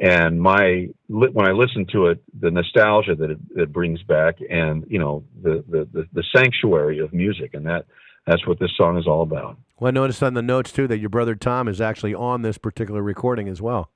and 0.02 0.42
my 0.42 0.88
when 1.08 1.48
I 1.48 1.52
listen 1.52 1.86
to 1.94 2.08
it, 2.08 2.22
the 2.38 2.50
nostalgia 2.52 3.16
that 3.16 3.30
it, 3.32 3.56
that 3.56 3.72
brings 3.72 4.02
back, 4.04 4.40
and 4.50 4.84
you 4.90 4.98
know 5.00 5.24
the, 5.42 5.64
the 5.70 6.08
the 6.12 6.24
sanctuary 6.36 6.98
of 7.00 7.14
music, 7.14 7.54
and 7.54 7.66
that 7.68 7.86
that's 8.26 8.46
what 8.48 8.60
this 8.60 8.72
song 8.76 8.98
is 8.98 9.06
all 9.08 9.22
about. 9.22 9.58
Well, 9.80 9.88
I 9.90 9.92
noticed 9.92 10.22
on 10.24 10.34
the 10.34 10.42
notes 10.42 10.72
too 10.72 10.88
that 10.88 10.98
your 10.98 11.10
brother 11.10 11.36
Tom 11.36 11.68
is 11.68 11.80
actually 11.80 12.16
on 12.16 12.42
this 12.42 12.58
particular 12.58 13.02
recording 13.04 13.48
as 13.48 13.62
well. 13.62 13.90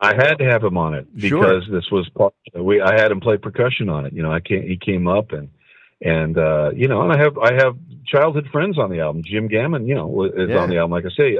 I 0.00 0.14
had 0.14 0.34
to 0.38 0.44
have 0.44 0.64
him 0.64 0.76
on 0.76 0.94
it 0.94 1.06
Sure. 1.16 1.40
because 1.40 1.62
this 1.70 1.88
was 1.92 2.08
part. 2.10 2.34
We 2.58 2.80
I 2.80 3.00
had 3.00 3.12
him 3.12 3.20
play 3.20 3.36
percussion 3.36 3.88
on 3.88 4.04
it. 4.04 4.12
You 4.12 4.22
know, 4.24 4.32
I 4.32 4.40
came, 4.40 4.62
he 4.62 4.76
came 4.76 5.06
up 5.06 5.30
and 5.30 5.48
and 6.00 6.36
uh, 6.36 6.72
you 6.74 6.88
know, 6.88 7.02
and 7.02 7.12
I 7.12 7.18
have 7.18 7.38
I 7.38 7.54
have 7.54 7.76
childhood 8.04 8.48
friends 8.50 8.78
on 8.78 8.90
the 8.90 8.98
album. 8.98 9.22
Jim 9.24 9.46
Gammon, 9.46 9.86
you 9.86 9.94
know, 9.94 10.24
is 10.24 10.48
Yeah. 10.50 10.58
on 10.58 10.70
the 10.70 10.78
album. 10.78 10.90
Like 10.90 11.04
I 11.06 11.10
say. 11.16 11.38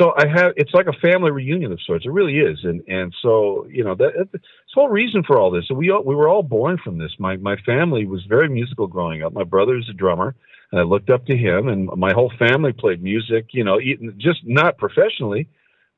So 0.00 0.12
I 0.16 0.26
have 0.26 0.52
it's 0.56 0.74
like 0.74 0.86
a 0.86 0.92
family 0.92 1.30
reunion 1.30 1.72
of 1.72 1.80
sorts. 1.82 2.04
It 2.04 2.10
really 2.10 2.38
is, 2.38 2.58
and 2.64 2.82
and 2.88 3.14
so 3.22 3.66
you 3.70 3.84
know 3.84 3.94
that 3.94 4.28
the 4.32 4.40
whole 4.74 4.88
reason 4.88 5.22
for 5.22 5.38
all 5.38 5.50
this. 5.50 5.68
So 5.68 5.74
We 5.74 5.90
all, 5.90 6.02
we 6.02 6.14
were 6.14 6.28
all 6.28 6.42
born 6.42 6.78
from 6.82 6.98
this. 6.98 7.12
My 7.18 7.36
my 7.36 7.56
family 7.64 8.04
was 8.04 8.24
very 8.28 8.48
musical 8.48 8.88
growing 8.88 9.22
up. 9.22 9.32
My 9.32 9.44
brother 9.44 9.76
is 9.76 9.88
a 9.88 9.92
drummer, 9.92 10.34
and 10.72 10.80
I 10.80 10.84
looked 10.84 11.10
up 11.10 11.26
to 11.26 11.36
him, 11.36 11.68
and 11.68 11.88
my 11.96 12.12
whole 12.12 12.32
family 12.38 12.72
played 12.72 13.02
music. 13.02 13.48
You 13.52 13.62
know, 13.62 13.78
just 14.16 14.40
not 14.44 14.78
professionally, 14.78 15.48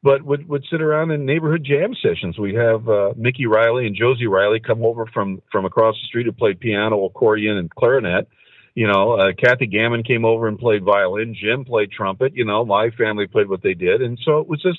but 0.02 0.22
would 0.22 0.46
would 0.46 0.64
sit 0.70 0.82
around 0.82 1.10
in 1.10 1.24
neighborhood 1.24 1.64
jam 1.64 1.94
sessions. 1.94 2.38
We'd 2.38 2.54
have 2.54 2.86
uh, 2.88 3.14
Mickey 3.16 3.46
Riley 3.46 3.86
and 3.86 3.96
Josie 3.96 4.26
Riley 4.26 4.60
come 4.60 4.84
over 4.84 5.06
from 5.06 5.40
from 5.50 5.64
across 5.64 5.94
the 5.94 6.06
street 6.06 6.26
who 6.26 6.32
played 6.32 6.60
piano, 6.60 7.04
accordion, 7.06 7.56
and 7.56 7.70
clarinet. 7.70 8.28
You 8.76 8.86
know, 8.86 9.12
uh, 9.12 9.32
Kathy 9.32 9.66
Gammon 9.66 10.02
came 10.02 10.26
over 10.26 10.46
and 10.46 10.58
played 10.58 10.84
violin. 10.84 11.34
Jim 11.34 11.64
played 11.64 11.90
trumpet. 11.90 12.36
You 12.36 12.44
know, 12.44 12.64
my 12.64 12.90
family 12.90 13.26
played 13.26 13.48
what 13.48 13.62
they 13.62 13.74
did, 13.74 14.02
and 14.02 14.18
so 14.24 14.38
it 14.38 14.48
was 14.48 14.62
just. 14.62 14.78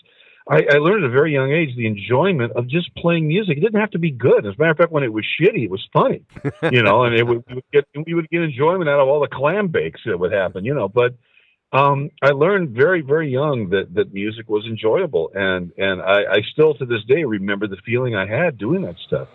I, 0.49 0.61
I 0.71 0.77
learned 0.77 1.03
at 1.03 1.09
a 1.09 1.11
very 1.11 1.33
young 1.33 1.51
age 1.51 1.75
the 1.75 1.87
enjoyment 1.87 2.53
of 2.53 2.69
just 2.69 2.95
playing 2.95 3.27
music. 3.27 3.57
It 3.57 3.59
didn't 3.59 3.81
have 3.81 3.91
to 3.91 3.99
be 3.99 4.11
good. 4.11 4.45
As 4.45 4.53
a 4.53 4.57
matter 4.57 4.71
of 4.71 4.77
fact, 4.77 4.93
when 4.93 5.03
it 5.03 5.11
was 5.11 5.25
shitty, 5.37 5.65
it 5.65 5.69
was 5.69 5.85
funny. 5.91 6.23
You 6.71 6.83
know, 6.83 7.03
and 7.03 7.13
it 7.13 7.27
would, 7.27 7.43
we 7.49 7.55
would 7.55 7.71
get 7.73 7.85
we 8.05 8.13
would 8.13 8.29
get 8.29 8.43
enjoyment 8.43 8.89
out 8.89 9.01
of 9.01 9.09
all 9.09 9.19
the 9.19 9.27
clam 9.27 9.67
bakes 9.67 9.99
that 10.05 10.17
would 10.17 10.31
happen. 10.31 10.63
You 10.63 10.73
know, 10.73 10.87
but 10.87 11.15
um, 11.73 12.11
I 12.21 12.29
learned 12.29 12.69
very, 12.69 13.01
very 13.01 13.29
young 13.29 13.69
that, 13.71 13.93
that 13.95 14.13
music 14.13 14.47
was 14.47 14.65
enjoyable, 14.65 15.31
and 15.33 15.71
and 15.77 16.01
I, 16.01 16.35
I 16.35 16.41
still 16.53 16.75
to 16.75 16.85
this 16.85 17.03
day 17.07 17.25
remember 17.25 17.67
the 17.67 17.77
feeling 17.85 18.15
I 18.15 18.25
had 18.25 18.57
doing 18.57 18.83
that 18.83 18.95
stuff. 19.05 19.27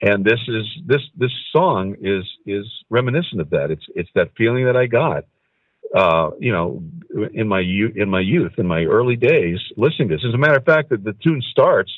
And 0.00 0.24
this 0.24 0.38
is 0.46 0.64
this 0.86 1.02
this 1.16 1.32
song 1.52 1.96
is 2.00 2.24
is 2.46 2.66
reminiscent 2.88 3.40
of 3.40 3.50
that. 3.50 3.70
It's 3.70 3.84
it's 3.96 4.10
that 4.14 4.30
feeling 4.36 4.66
that 4.66 4.76
I 4.76 4.86
got, 4.86 5.24
uh, 5.94 6.30
you 6.38 6.52
know, 6.52 6.82
in 7.34 7.48
my 7.48 7.60
youth, 7.60 7.96
in 7.96 8.08
my 8.08 8.20
youth, 8.20 8.52
in 8.58 8.66
my 8.66 8.84
early 8.84 9.16
days, 9.16 9.58
listening 9.76 10.08
to 10.10 10.16
this. 10.16 10.24
As 10.26 10.34
a 10.34 10.38
matter 10.38 10.56
of 10.56 10.64
fact, 10.64 10.90
that 10.90 11.02
the 11.02 11.14
tune 11.24 11.42
starts 11.50 11.90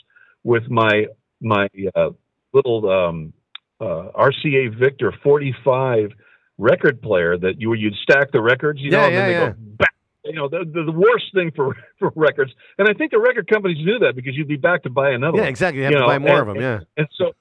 with 0.45 0.63
my 0.71 1.07
my 1.43 1.69
uh, 1.95 2.11
little 2.55 2.89
um, 2.91 3.35
uh, 3.81 4.09
RCA 4.19 4.79
Victor 4.79 5.13
45 5.23 6.11
record 6.57 7.03
player 7.03 7.37
that 7.37 7.61
you 7.61 7.75
you'd 7.75 7.95
stack 8.03 8.33
the 8.33 8.41
records, 8.41 8.81
you 8.81 8.91
know, 8.91 9.01
Yeah, 9.01 9.07
and 9.07 9.15
then 9.17 9.31
yeah, 9.31 9.39
they 9.39 9.45
yeah. 9.45 9.51
go 9.51 9.57
back. 9.77 9.95
You 10.25 10.35
know, 10.35 10.49
the, 10.49 10.65
the 10.65 10.85
the 10.85 10.93
worst 10.93 11.25
thing 11.35 11.51
for 11.55 11.77
for 11.99 12.13
records, 12.17 12.53
and 12.79 12.89
I 12.89 12.95
think 12.95 13.11
the 13.11 13.19
record 13.19 13.47
companies 13.47 13.79
knew 13.85 13.99
that 14.01 14.15
because 14.17 14.37
you'd 14.37 14.49
be 14.49 14.57
back 14.57 14.85
to 14.85 14.91
buy 14.91 15.11
another. 15.11 15.37
Yeah, 15.37 15.43
one, 15.43 15.51
exactly. 15.51 15.81
You 15.81 15.85
have 15.85 15.93
to 15.95 16.01
know, 16.01 16.07
buy 16.07 16.19
more 16.19 16.41
of 16.41 16.47
them. 16.47 16.57
Yeah. 16.57 16.81
and 16.97 17.07
so 17.17 17.33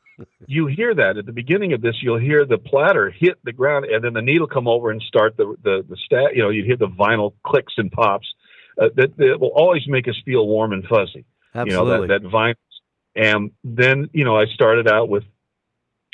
you 0.47 0.67
hear 0.67 0.93
that 0.95 1.17
at 1.17 1.25
the 1.25 1.31
beginning 1.31 1.73
of 1.73 1.81
this, 1.81 1.95
you'll 2.01 2.19
hear 2.19 2.45
the 2.45 2.57
platter 2.57 3.09
hit 3.09 3.37
the 3.43 3.51
ground, 3.51 3.85
and 3.85 4.03
then 4.03 4.13
the 4.13 4.21
needle 4.21 4.47
come 4.47 4.67
over 4.67 4.91
and 4.91 5.01
start 5.01 5.37
the 5.37 5.55
the 5.63 5.85
the 5.87 5.97
stat. 6.05 6.35
You 6.35 6.43
know, 6.43 6.49
you 6.49 6.63
hear 6.63 6.77
the 6.77 6.87
vinyl 6.87 7.33
clicks 7.43 7.73
and 7.77 7.91
pops. 7.91 8.27
Uh, 8.79 8.89
that, 8.95 9.17
that 9.17 9.39
will 9.41 9.51
always 9.53 9.81
make 9.87 10.07
us 10.07 10.15
feel 10.23 10.47
warm 10.47 10.71
and 10.71 10.85
fuzzy. 10.85 11.25
Absolutely. 11.53 11.91
You 11.91 12.07
know 12.07 12.07
that 12.07 12.21
that 12.21 12.29
vinyl. 12.29 12.55
And 13.15 13.51
then 13.63 14.09
you 14.13 14.23
know, 14.23 14.37
I 14.37 14.45
started 14.53 14.87
out 14.87 15.09
with 15.09 15.23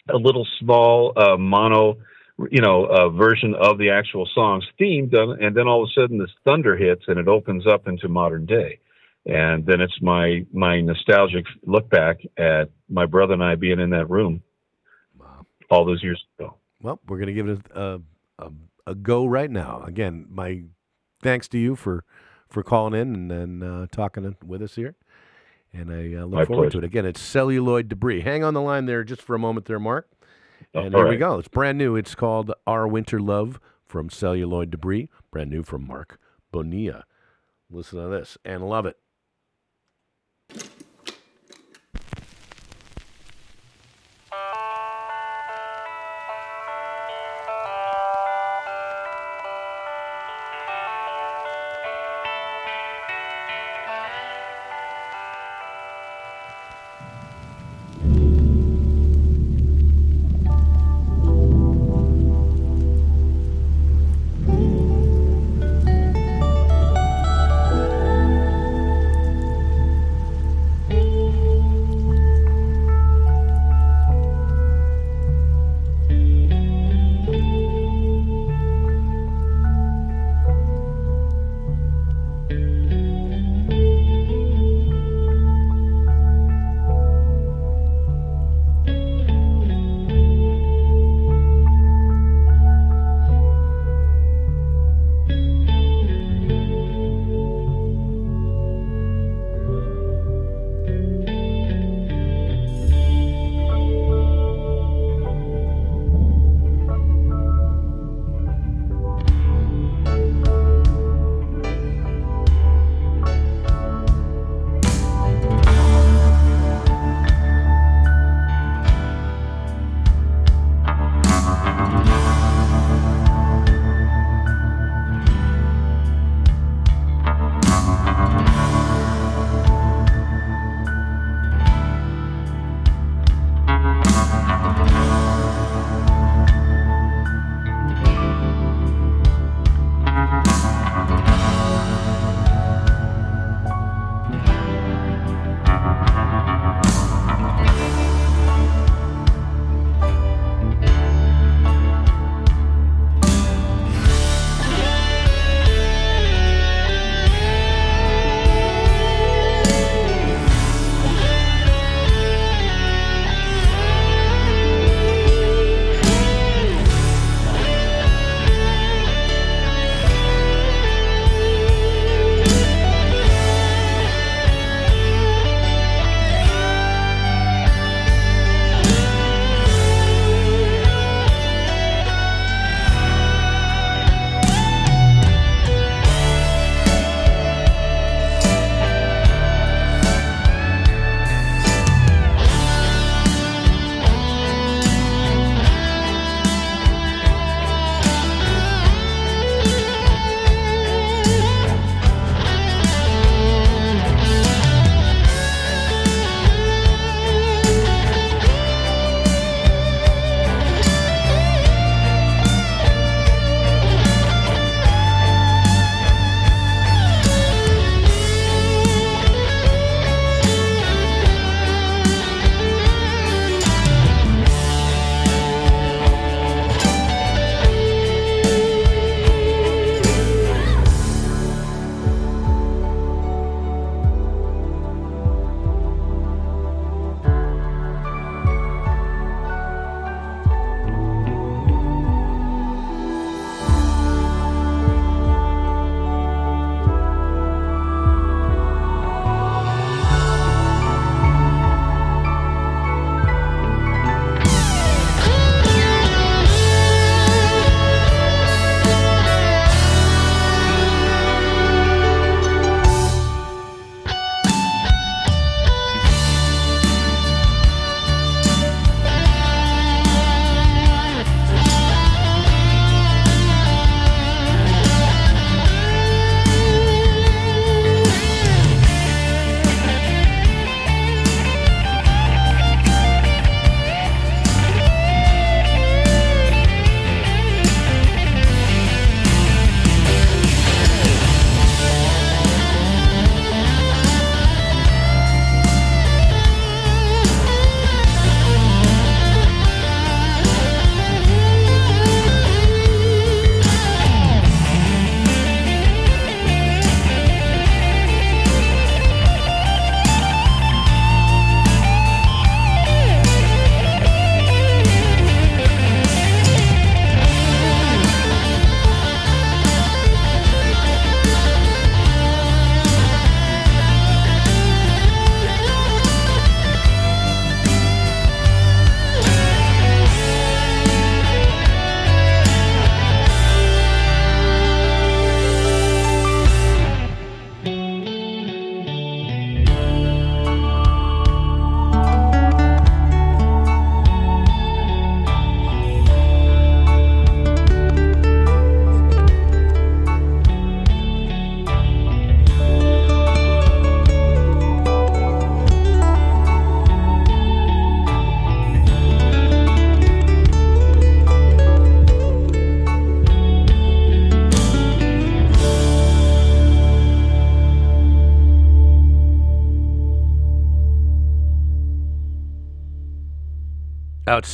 a 0.10 0.18
little 0.18 0.48
small 0.60 1.14
uh, 1.16 1.38
mono, 1.38 1.98
you 2.50 2.62
know, 2.62 2.86
uh, 2.86 3.10
version 3.10 3.56
of 3.56 3.78
the 3.78 3.92
actual 3.92 4.28
song's 4.34 4.66
theme 4.78 5.10
done, 5.10 5.42
and 5.42 5.56
then 5.56 5.68
all 5.68 5.84
of 5.84 5.90
a 5.90 6.00
sudden 6.00 6.18
this 6.18 6.32
thunder 6.44 6.76
hits 6.76 7.04
and 7.08 7.20
it 7.20 7.28
opens 7.28 7.66
up 7.68 7.88
into 7.88 8.08
modern 8.08 8.46
day, 8.46 8.80
and 9.26 9.66
then 9.66 9.82
it's 9.82 10.02
my 10.02 10.46
my 10.54 10.82
nostalgic 10.82 11.46
look 11.66 11.90
back 11.90 12.18
at 12.38 12.70
my 12.90 13.06
brother 13.06 13.34
and 13.34 13.44
I 13.44 13.56
being 13.56 13.80
in 13.80 13.90
that 13.92 14.10
room 14.10 14.44
all 15.70 15.86
those 15.86 16.04
years 16.04 16.24
ago. 16.38 16.56
Well, 16.82 17.00
we're 17.08 17.18
going 17.18 17.28
to 17.28 17.34
give 17.34 17.48
it 17.48 17.60
a, 17.74 18.02
a, 18.40 18.52
a, 18.86 18.96
go 18.96 19.26
right 19.26 19.50
now. 19.50 19.84
Again, 19.86 20.26
my 20.30 20.64
thanks 21.22 21.48
to 21.50 21.58
you 21.58 21.76
for 21.76 22.04
for 22.50 22.64
calling 22.64 22.94
in 22.94 23.16
and 23.16 23.32
then 23.32 23.64
uh, 23.64 23.88
talking 23.92 24.36
with 24.46 24.62
us 24.62 24.76
here. 24.76 24.96
And 25.74 25.92
I 25.92 26.22
uh, 26.22 26.26
look 26.26 26.32
My 26.32 26.46
forward 26.46 26.72
to 26.72 26.78
it. 26.78 26.84
Again, 26.84 27.06
it's 27.06 27.20
celluloid 27.20 27.90
debris. 27.90 28.22
Hang 28.22 28.44
on 28.44 28.54
the 28.54 28.62
line 28.62 28.86
there 28.86 29.04
just 29.04 29.22
for 29.22 29.36
a 29.36 29.40
moment 29.40 29.66
there, 29.66 29.80
Marc. 29.80 30.08
And 30.74 30.96
All 30.96 31.02
here 31.02 31.10
we 31.10 31.18
go. 31.18 31.38
It's 31.38 31.50
brand 31.50 31.78
new. 31.78 31.96
It's 31.96 32.16
called 32.16 32.54
Our 32.66 32.88
Winter 32.88 33.20
Love 33.20 33.60
from 33.86 34.10
Celluloid 34.10 34.72
Debris. 34.72 35.10
Brand 35.32 35.50
new 35.50 35.64
from 35.64 35.86
Marc 35.86 36.18
Bonilla. 36.52 37.04
Listen 37.70 38.02
to 38.02 38.08
this 38.08 38.38
and 38.46 38.70
love 38.70 38.86
it. 38.86 38.98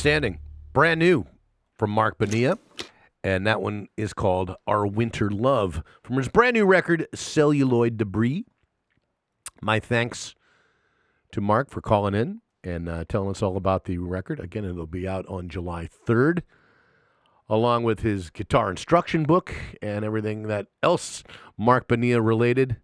Outstanding. 0.02 0.40
Brand 0.72 0.98
new 0.98 1.26
from 1.78 1.90
Marc 1.90 2.18
Bonilla. 2.18 2.58
And 3.22 3.46
that 3.46 3.62
one 3.62 3.86
is 3.96 4.12
called 4.12 4.56
Our 4.66 4.84
Winter 4.84 5.30
Love 5.30 5.84
from 6.02 6.16
his 6.16 6.26
brand 6.26 6.54
new 6.54 6.66
record, 6.66 7.06
Celluloid 7.14 7.98
Debris. 7.98 8.44
My 9.60 9.78
thanks 9.78 10.34
to 11.30 11.40
Marc 11.40 11.70
for 11.70 11.80
calling 11.80 12.16
in 12.16 12.40
and 12.64 12.88
uh, 12.88 13.04
telling 13.08 13.30
us 13.30 13.42
all 13.42 13.56
about 13.56 13.84
the 13.84 13.98
record. 13.98 14.40
Again, 14.40 14.64
it'll 14.64 14.88
be 14.88 15.06
out 15.06 15.24
on 15.28 15.48
July 15.48 15.88
3rd, 16.04 16.42
along 17.48 17.84
with 17.84 18.00
his 18.00 18.30
guitar 18.30 18.72
instruction 18.72 19.22
book 19.22 19.54
and 19.80 20.04
everything 20.04 20.48
that 20.48 20.66
else 20.82 21.22
Marc 21.56 21.86
Bonilla 21.86 22.20
related. 22.20 22.78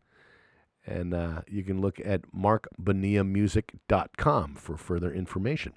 And 0.87 1.13
uh, 1.13 1.43
you 1.49 1.65
can 1.65 1.81
look 1.81 1.99
at 2.05 2.31
marcbonillamusic.com 2.33 4.55
for 4.55 4.77
further 4.77 5.13
information. 5.13 5.73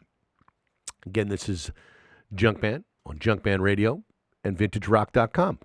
Again, 1.06 1.30
this 1.30 1.50
is 1.50 1.72
Junkman 2.34 2.84
on 3.06 3.20
Junkman 3.20 3.60
Radio 3.60 4.04
and 4.44 4.58
VintageRock.com. 4.58 5.60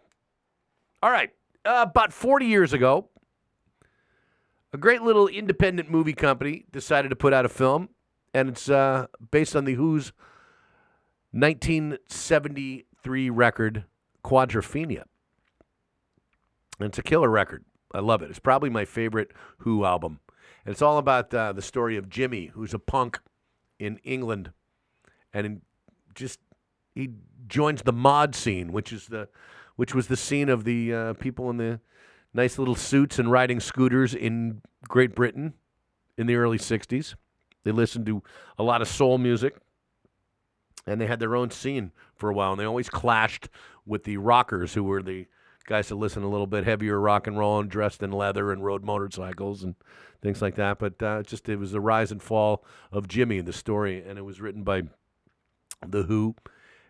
All 1.03 1.11
right, 1.11 1.31
uh, 1.65 1.85
about 1.89 2.13
40 2.13 2.47
years 2.47 2.73
ago, 2.73 3.09
a 4.73 4.79
great 4.79 5.03
little 5.03 5.29
independent 5.29 5.91
movie 5.91 6.13
company 6.13 6.65
decided 6.71 7.09
to 7.11 7.17
put 7.17 7.33
out 7.33 7.45
a 7.45 7.49
film, 7.49 7.89
and 8.35 8.49
it's 8.49 8.69
uh, 8.69 9.07
based 9.31 9.55
on 9.57 9.65
the 9.65 9.75
Who's 9.75 10.13
1973 11.33 13.31
record, 13.31 13.85
Quadrophenia. 14.25 15.05
And 16.79 16.89
it's 16.89 16.99
a 16.99 17.03
killer 17.03 17.31
record. 17.31 17.65
I 17.93 18.01
love 18.01 18.23
it. 18.23 18.31
It's 18.31 18.39
probably 18.39 18.71
my 18.71 18.85
favorite 18.85 19.33
Who 19.59 19.85
album. 19.85 20.21
And 20.65 20.73
it's 20.73 20.83
all 20.83 20.99
about 20.99 21.33
uh, 21.33 21.53
the 21.53 21.63
story 21.63 21.97
of 21.97 22.09
Jimmy, 22.09 22.47
who's 22.47 22.75
a 22.75 22.79
punk 22.79 23.21
in 23.79 23.99
England, 23.99 24.51
and 25.45 25.61
just 26.15 26.41
he 26.95 27.11
joins 27.47 27.83
the 27.83 27.93
mod 27.93 28.35
scene, 28.35 28.73
which 28.73 28.93
is 28.93 29.07
the 29.07 29.29
which 29.77 29.95
was 29.95 30.09
the 30.09 30.17
scene 30.17 30.49
of 30.49 30.65
the 30.65 30.95
uh, 30.95 31.13
people 31.15 31.51
in 31.51 31.59
the 31.59 31.81
nice 32.33 32.59
little 32.59 32.75
suits 32.75 33.19
and 33.19 33.31
riding 33.31 33.61
scooters 33.61 34.15
in 34.15 34.63
Great 34.89 35.15
Britain 35.15 35.55
in 36.17 36.27
the 36.27 36.37
early 36.37 36.59
'60s. 36.59 37.15
They 37.65 37.73
listened 37.73 38.07
to 38.07 38.23
a 38.59 38.63
lot 38.63 38.81
of 38.81 38.89
soul 38.89 39.19
music, 39.19 39.57
and 40.87 41.01
they 41.01 41.07
had 41.07 41.21
their 41.21 41.37
own 41.37 41.51
scene 41.51 41.93
for 42.15 42.31
a 42.31 42.35
while. 42.35 42.53
And 42.53 42.61
they 42.61 42.65
always 42.65 42.89
clashed 42.89 43.49
with 43.85 44.05
the 44.05 44.17
rockers, 44.17 44.75
who 44.75 44.85
were 44.85 45.03
the 45.03 45.27
guys 45.67 45.89
that 45.89 45.97
listened 45.97 46.25
a 46.25 46.29
little 46.29 46.47
bit 46.47 46.65
heavier 46.65 46.99
rock 47.01 47.27
and 47.27 47.37
roll 47.37 47.59
and 47.59 47.69
dressed 47.69 48.03
in 48.03 48.13
leather 48.13 48.53
and 48.53 48.65
rode 48.65 48.85
motorcycles 48.85 49.65
and 49.65 49.75
things 50.23 50.41
like 50.41 50.55
that. 50.55 50.79
But 50.79 51.03
uh, 51.03 51.23
just 51.23 51.49
it 51.49 51.57
was 51.57 51.73
the 51.73 51.81
rise 51.81 52.13
and 52.13 52.23
fall 52.23 52.65
of 52.93 53.09
Jimmy, 53.09 53.41
the 53.41 53.53
story, 53.53 54.03
and 54.07 54.19
it 54.19 54.23
was 54.23 54.41
written 54.41 54.63
by 54.63 54.85
the 55.87 56.05
Who, 56.05 56.35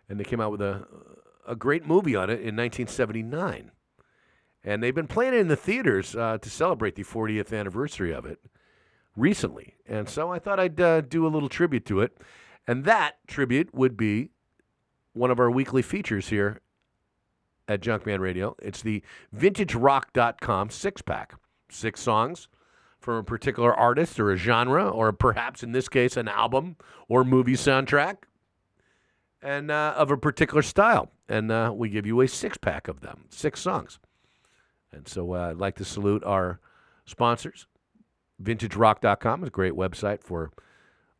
and 0.07 0.19
they 0.19 0.23
came 0.23 0.39
out 0.39 0.51
with 0.51 0.61
a 0.61 0.87
a 1.47 1.55
great 1.55 1.87
movie 1.87 2.15
on 2.15 2.29
it 2.29 2.41
in 2.41 2.55
1979. 2.55 3.71
And 4.63 4.83
they've 4.83 4.93
been 4.93 5.07
playing 5.07 5.33
it 5.33 5.39
in 5.39 5.47
the 5.47 5.55
theaters 5.55 6.15
uh, 6.15 6.37
to 6.39 6.49
celebrate 6.49 6.95
the 6.95 7.03
40th 7.03 7.57
anniversary 7.57 8.13
of 8.13 8.25
it 8.25 8.39
recently. 9.15 9.75
And 9.87 10.09
so 10.09 10.29
I 10.31 10.39
thought 10.39 10.59
I'd 10.59 10.79
uh, 10.79 11.01
do 11.01 11.25
a 11.25 11.29
little 11.29 11.49
tribute 11.49 11.85
to 11.85 12.01
it. 12.01 12.17
And 12.67 12.83
that 12.83 13.15
tribute 13.27 13.73
would 13.73 13.95
be 13.95 14.31
one 15.13 15.31
of 15.31 15.39
our 15.39 15.49
weekly 15.49 15.81
features 15.81 16.27
here 16.27 16.59
at 17.67 17.79
Junkman 17.79 18.19
Radio. 18.19 18.55
It's 18.61 18.81
the 18.81 19.01
vintagerock.com 19.35 20.69
six 20.69 21.01
pack. 21.01 21.33
Six 21.69 22.01
songs 22.01 22.49
from 22.99 23.15
a 23.15 23.23
particular 23.23 23.73
artist 23.73 24.19
or 24.19 24.31
a 24.31 24.37
genre, 24.37 24.89
or 24.89 25.11
perhaps 25.13 25.63
in 25.63 25.71
this 25.71 25.87
case, 25.87 26.17
an 26.17 26.27
album 26.27 26.75
or 27.07 27.23
movie 27.23 27.53
soundtrack, 27.53 28.17
and 29.41 29.71
uh, 29.71 29.93
of 29.95 30.11
a 30.11 30.17
particular 30.17 30.61
style. 30.61 31.11
And 31.29 31.51
uh, 31.51 31.71
we 31.75 31.89
give 31.89 32.05
you 32.05 32.21
a 32.21 32.27
six 32.27 32.57
pack 32.57 32.87
of 32.87 33.01
them, 33.01 33.25
six 33.29 33.61
songs. 33.61 33.99
And 34.91 35.07
so 35.07 35.33
uh, 35.33 35.49
I'd 35.49 35.57
like 35.57 35.75
to 35.75 35.85
salute 35.85 36.23
our 36.23 36.59
sponsors. 37.05 37.67
VintageRock.com 38.41 39.43
is 39.43 39.47
a 39.47 39.51
great 39.51 39.73
website 39.73 40.23
for 40.23 40.51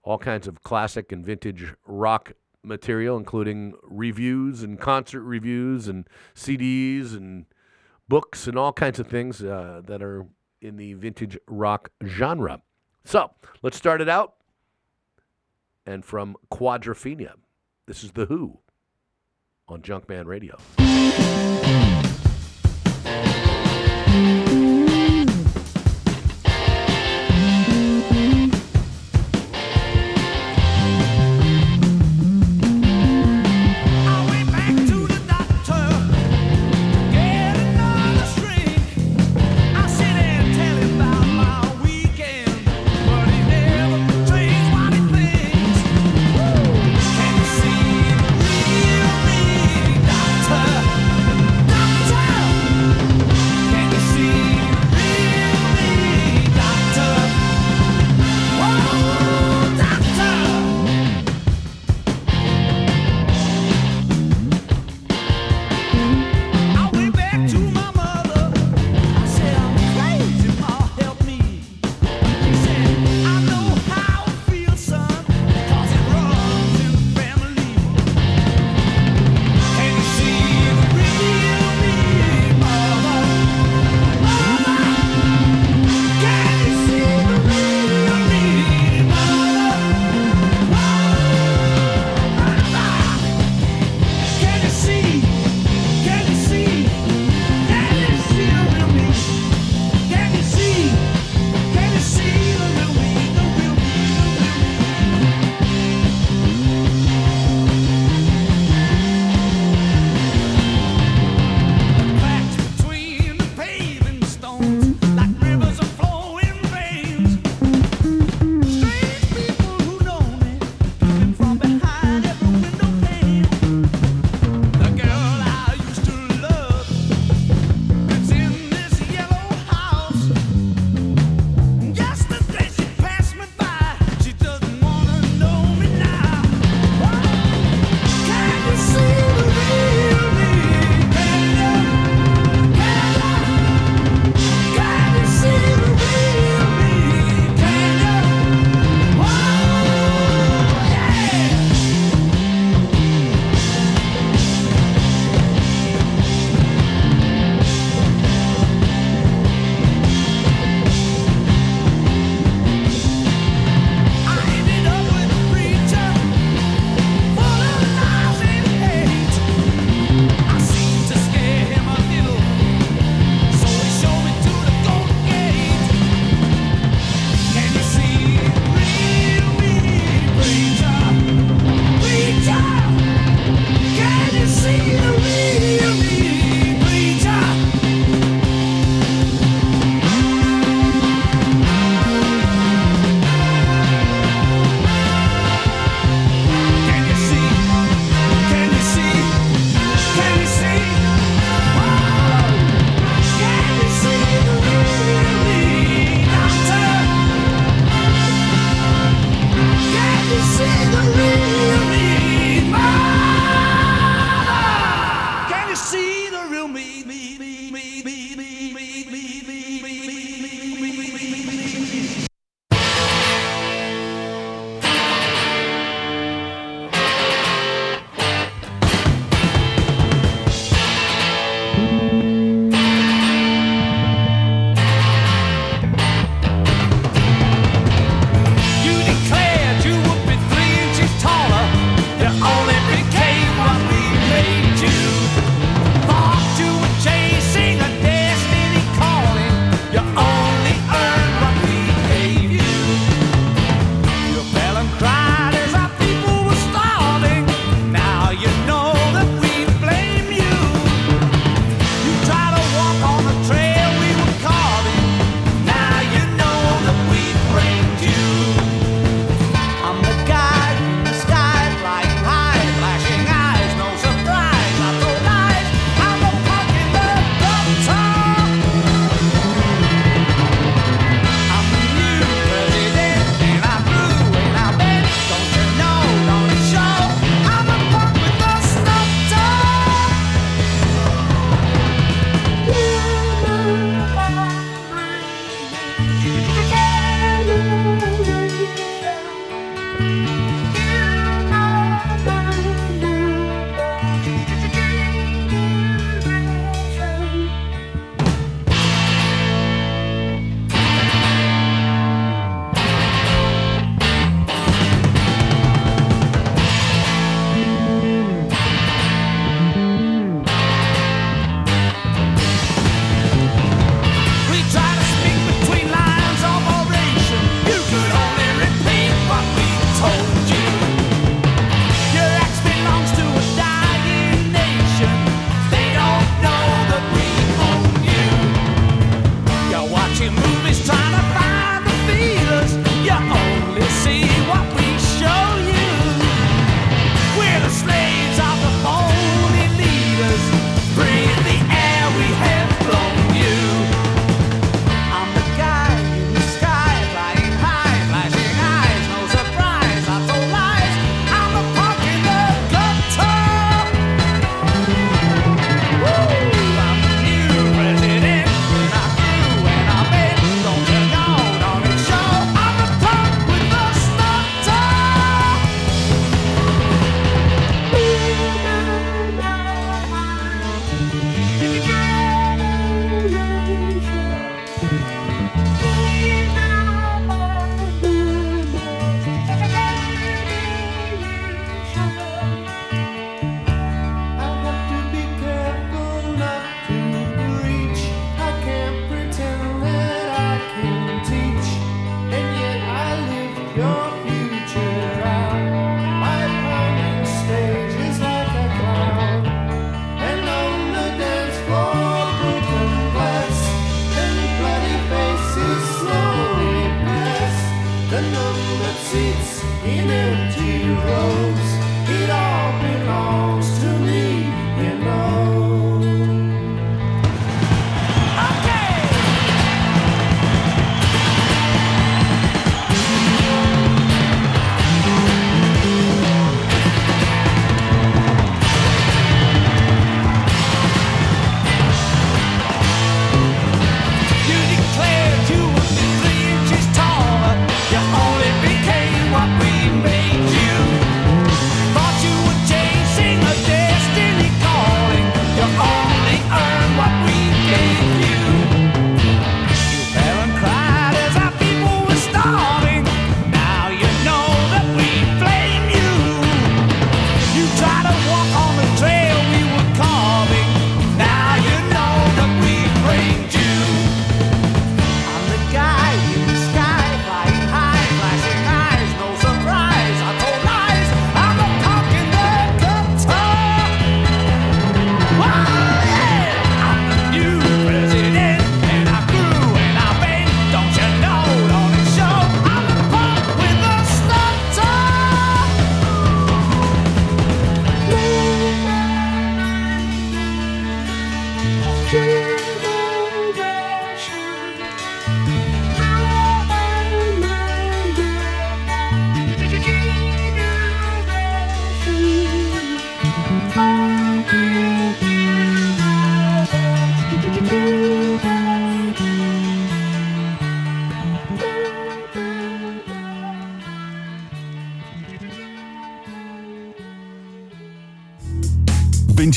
all 0.03 0.17
kinds 0.17 0.47
of 0.47 0.63
classic 0.63 1.11
and 1.11 1.25
vintage 1.25 1.73
rock 1.85 2.33
material, 2.63 3.17
including 3.17 3.73
reviews 3.83 4.63
and 4.63 4.79
concert 4.79 5.21
reviews 5.21 5.87
and 5.87 6.07
CDs 6.35 7.15
and 7.15 7.45
books 8.07 8.47
and 8.47 8.57
all 8.57 8.71
kinds 8.71 8.99
of 8.99 9.07
things 9.07 9.43
uh, 9.43 9.81
that 9.85 10.01
are 10.01 10.25
in 10.61 10.77
the 10.77 10.93
vintage 10.93 11.37
rock 11.47 11.89
genre. 12.05 12.61
So 13.03 13.31
let's 13.61 13.77
start 13.77 14.01
it 14.01 14.09
out. 14.09 14.35
And 15.85 16.03
from 16.03 16.35
Quadrophenia, 16.51 17.33
this 17.87 18.03
is 18.03 18.11
The 18.11 18.25
Who 18.25 18.59
on 19.67 19.81
Junkman 19.81 20.25
Radio. 20.25 20.57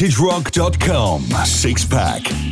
VintageRock.com. 0.00 1.24
Six 1.44 1.84
pack. 1.84 2.49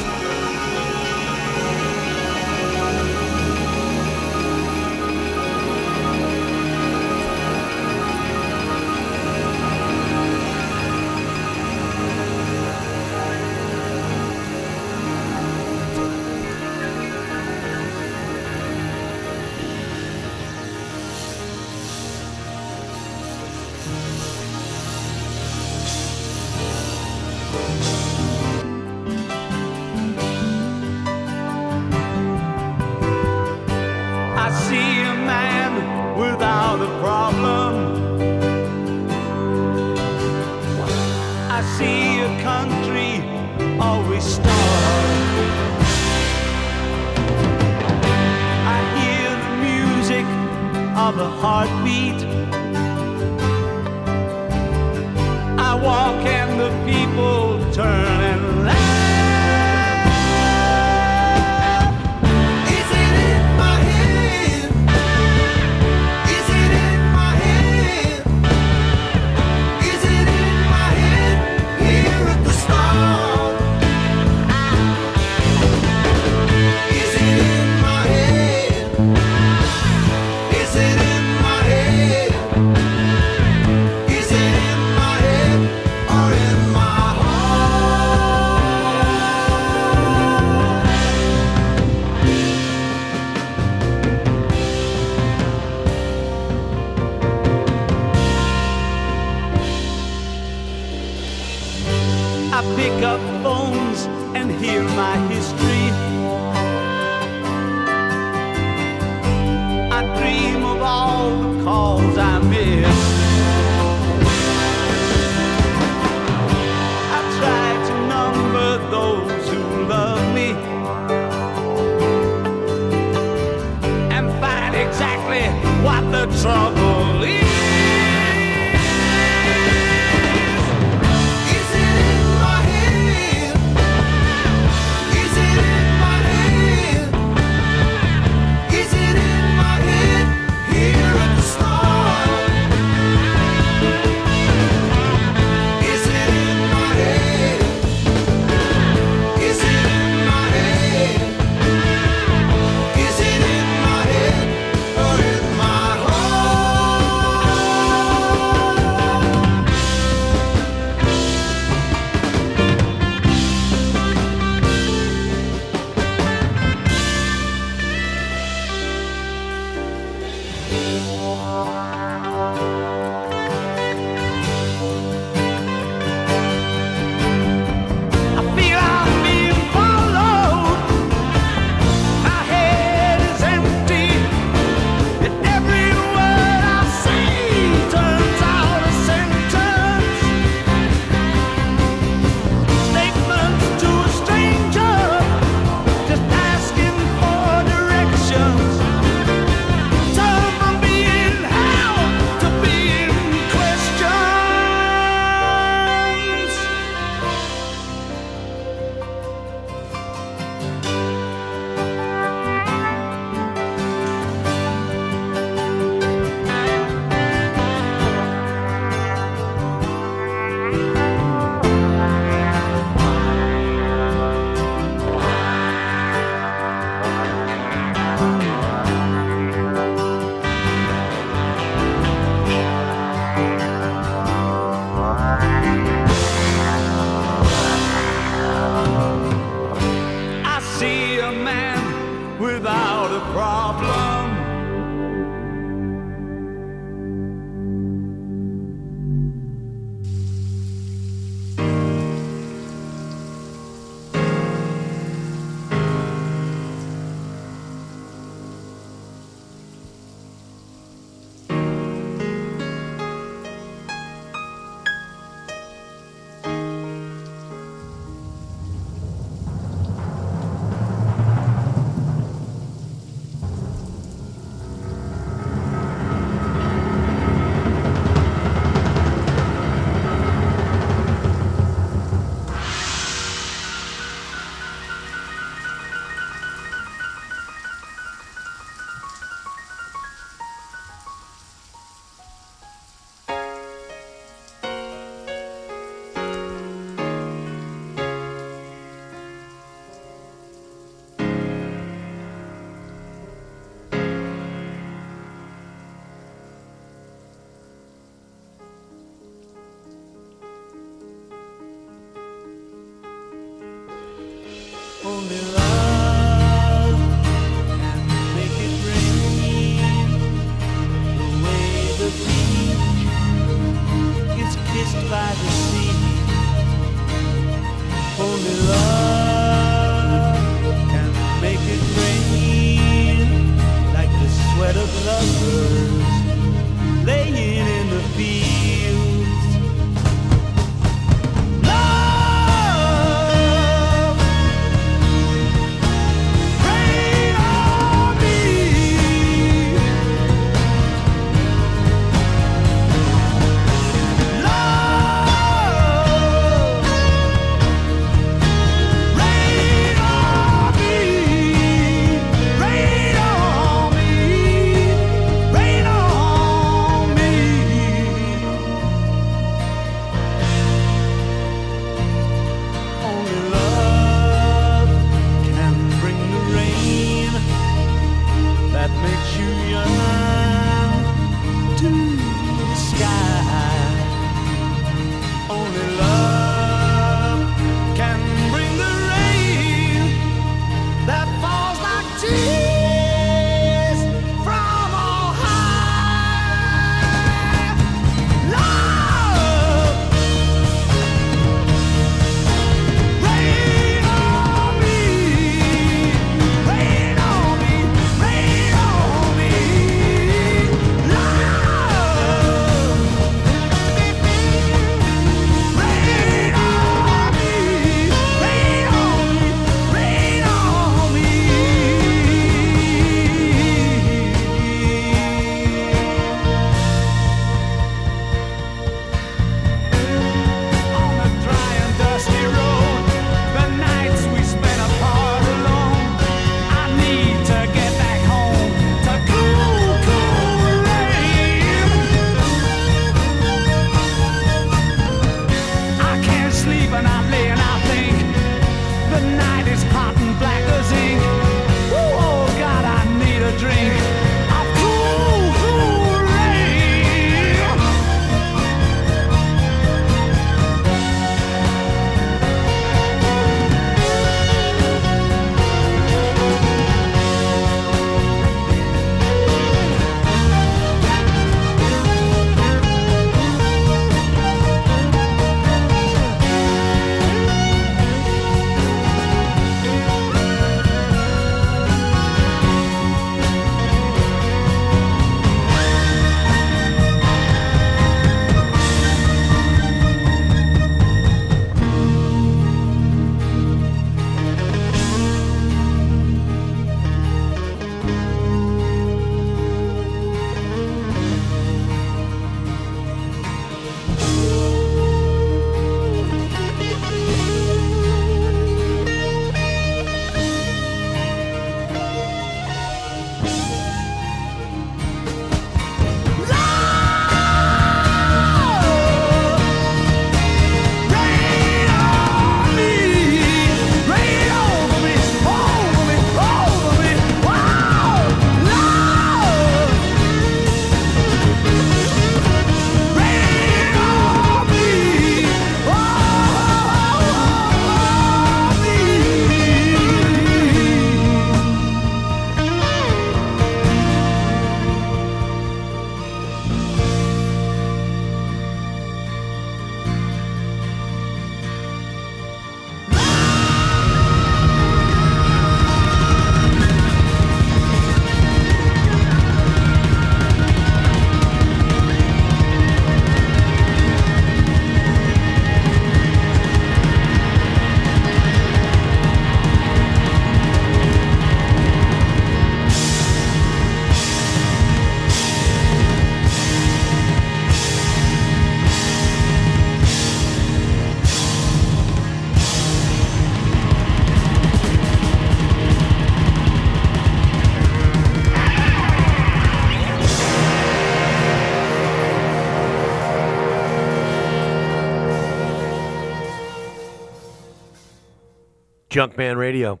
Junkman 599.20 599.58
Radio. 599.58 600.00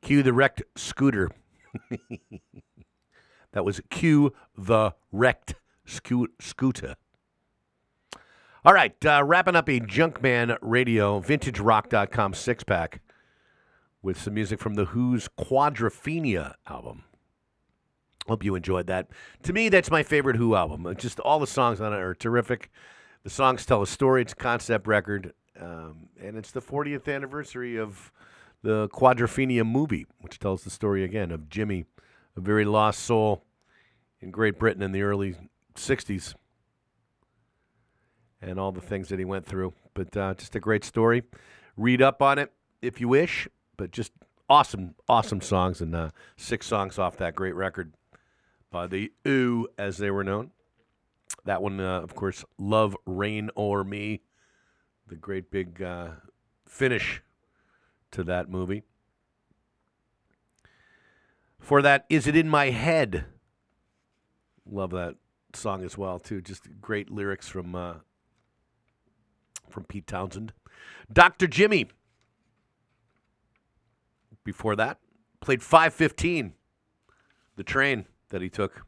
Cue 0.00 0.22
the 0.22 0.32
wrecked 0.32 0.62
scooter. 0.76 1.30
that 3.52 3.66
was 3.66 3.82
cue 3.90 4.32
the 4.56 4.92
wrecked 5.12 5.56
sco- 5.84 6.28
scooter. 6.40 6.96
All 8.64 8.72
right, 8.72 8.94
uh, 9.04 9.22
wrapping 9.26 9.56
up 9.56 9.68
a 9.68 9.78
Junkman 9.78 10.56
Radio, 10.62 11.20
vintagerock.com 11.20 12.32
six 12.32 12.64
pack 12.64 13.02
with 14.00 14.18
some 14.18 14.32
music 14.32 14.58
from 14.58 14.72
The 14.72 14.86
Who's 14.86 15.28
Quadrophenia 15.38 16.54
album. 16.66 17.04
Hope 18.26 18.42
you 18.42 18.54
enjoyed 18.54 18.86
that. 18.86 19.08
To 19.42 19.52
me, 19.52 19.68
that's 19.68 19.90
my 19.90 20.02
favorite 20.02 20.36
Who 20.36 20.54
album. 20.54 20.90
Just 20.96 21.20
all 21.20 21.38
the 21.38 21.46
songs 21.46 21.78
on 21.82 21.92
it 21.92 22.00
are 22.00 22.14
terrific. 22.14 22.70
The 23.22 23.28
songs 23.28 23.66
tell 23.66 23.82
a 23.82 23.86
story. 23.86 24.22
It's 24.22 24.32
a 24.32 24.36
concept 24.36 24.86
record, 24.86 25.34
um, 25.60 26.08
and 26.22 26.36
it's 26.36 26.52
the 26.52 26.62
40th 26.62 27.12
anniversary 27.12 27.76
of 27.76 28.12
the 28.62 28.88
Quadrophenia 28.90 29.66
movie, 29.66 30.06
which 30.20 30.38
tells 30.38 30.62
the 30.62 30.70
story 30.70 31.02
again 31.02 31.32
of 31.32 31.48
Jimmy, 31.48 31.84
a 32.36 32.40
very 32.40 32.64
lost 32.64 33.00
soul 33.00 33.42
in 34.20 34.30
Great 34.30 34.58
Britain 34.58 34.82
in 34.82 34.92
the 34.92 35.02
early 35.02 35.34
60s, 35.74 36.34
and 38.40 38.58
all 38.58 38.72
the 38.72 38.80
things 38.80 39.08
that 39.08 39.18
he 39.18 39.24
went 39.24 39.46
through. 39.46 39.72
But 39.94 40.16
uh, 40.16 40.34
just 40.34 40.54
a 40.54 40.60
great 40.60 40.84
story. 40.84 41.24
Read 41.76 42.00
up 42.00 42.22
on 42.22 42.38
it 42.38 42.52
if 42.80 43.00
you 43.00 43.08
wish, 43.08 43.48
but 43.76 43.90
just 43.90 44.12
awesome, 44.48 44.94
awesome 45.08 45.40
songs, 45.40 45.80
and 45.80 45.94
uh, 45.94 46.10
six 46.36 46.66
songs 46.66 46.98
off 46.98 47.16
that 47.16 47.34
great 47.34 47.54
record 47.54 47.94
by 48.70 48.86
the 48.86 49.12
Ooh, 49.26 49.66
as 49.76 49.98
they 49.98 50.10
were 50.10 50.24
known. 50.24 50.52
That 51.44 51.62
one, 51.62 51.80
uh, 51.80 52.00
of 52.00 52.14
course, 52.14 52.44
Love, 52.58 52.96
Reign, 53.06 53.50
O'er 53.56 53.82
Me, 53.82 54.20
the 55.12 55.18
great 55.18 55.50
big 55.50 55.82
uh, 55.82 56.08
finish 56.66 57.20
to 58.10 58.24
that 58.24 58.48
movie. 58.48 58.82
For 61.60 61.82
that, 61.82 62.06
Is 62.08 62.26
It 62.26 62.34
In 62.34 62.48
My 62.48 62.70
Head? 62.70 63.26
Love 64.64 64.90
that 64.92 65.16
song 65.52 65.84
as 65.84 65.98
well, 65.98 66.18
too. 66.18 66.40
Just 66.40 66.80
great 66.80 67.10
lyrics 67.10 67.46
from, 67.46 67.74
uh, 67.74 67.96
from 69.68 69.84
Pete 69.84 70.06
Townshend. 70.06 70.54
Dr. 71.12 71.46
Jimmy. 71.46 71.88
Before 74.44 74.74
that, 74.76 74.98
played 75.40 75.62
515, 75.62 76.54
the 77.56 77.62
train 77.62 78.06
that 78.30 78.40
he 78.40 78.48
took 78.48 78.86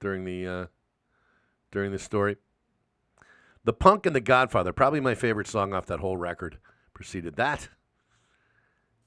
during 0.00 0.24
the 0.24 0.46
uh, 0.46 0.66
during 1.70 1.92
the 1.92 1.98
story. 1.98 2.36
The 3.64 3.72
Punk 3.72 4.06
and 4.06 4.16
the 4.16 4.20
Godfather, 4.20 4.72
probably 4.72 5.00
my 5.00 5.14
favorite 5.14 5.46
song 5.46 5.72
off 5.72 5.86
that 5.86 6.00
whole 6.00 6.16
record, 6.16 6.58
preceded 6.94 7.36
that. 7.36 7.68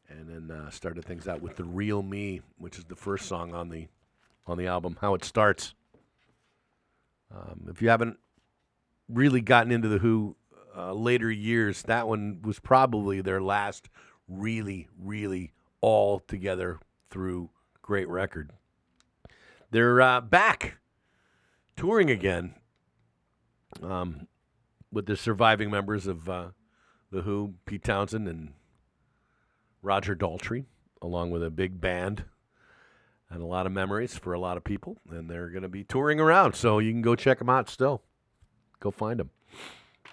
And 0.08 0.30
then 0.30 0.56
uh, 0.56 0.70
started 0.70 1.04
things 1.04 1.28
out 1.28 1.42
with 1.42 1.56
The 1.56 1.64
Real 1.64 2.04
Me, 2.04 2.42
which 2.58 2.78
is 2.78 2.86
the 2.86 2.96
first 2.96 3.26
song 3.26 3.54
on 3.54 3.70
the 3.70 3.88
on 4.48 4.58
the 4.60 4.68
album, 4.68 4.98
How 5.02 5.16
It 5.16 5.26
Starts. 5.26 5.74
Um, 7.36 7.68
if 7.68 7.82
you 7.82 7.90
haven't 7.90 8.20
really 9.10 9.42
gotten 9.42 9.72
into 9.72 9.88
the 9.88 9.98
Who 9.98 10.36
uh, 10.78 10.94
later 10.94 11.32
years, 11.32 11.82
that 11.84 12.08
one 12.08 12.40
was 12.44 12.60
probably 12.60 13.22
their 13.22 13.42
last 13.42 13.90
really, 14.28 14.88
really 15.00 15.52
all 15.82 16.20
together 16.20 16.80
through 17.10 17.50
great 17.82 18.08
record. 18.08 18.52
They're 19.72 20.00
uh, 20.00 20.22
back 20.22 20.78
touring 21.76 22.10
again 22.10 22.54
um, 23.82 24.28
with 24.96 25.06
the 25.06 25.18
surviving 25.18 25.70
members 25.70 26.08
of 26.08 26.30
uh, 26.30 26.48
The 27.12 27.22
Who, 27.22 27.56
Pete 27.66 27.84
Townshend 27.84 28.30
and 28.30 28.54
Roger 29.82 30.16
Daltrey, 30.16 30.64
along 31.02 31.32
with 31.32 31.44
a 31.44 31.52
big 31.52 31.82
band 31.82 32.24
and 33.30 33.44
a 33.44 33.46
lot 33.46 33.66
of 33.66 33.74
memories 33.74 34.18
for 34.18 34.32
a 34.32 34.40
lot 34.40 34.56
of 34.56 34.64
people. 34.64 34.98
And 35.12 35.30
they're 35.30 35.50
going 35.50 35.64
to 35.64 35.70
be 35.70 35.84
touring 35.84 36.22
around, 36.22 36.56
so 36.56 36.80
you 36.80 36.94
can 36.94 37.02
go 37.02 37.14
check 37.14 37.40
them 37.40 37.50
out 37.50 37.70
still. 37.70 38.04
Go 38.80 38.90
find 38.90 39.20
them. 39.20 39.32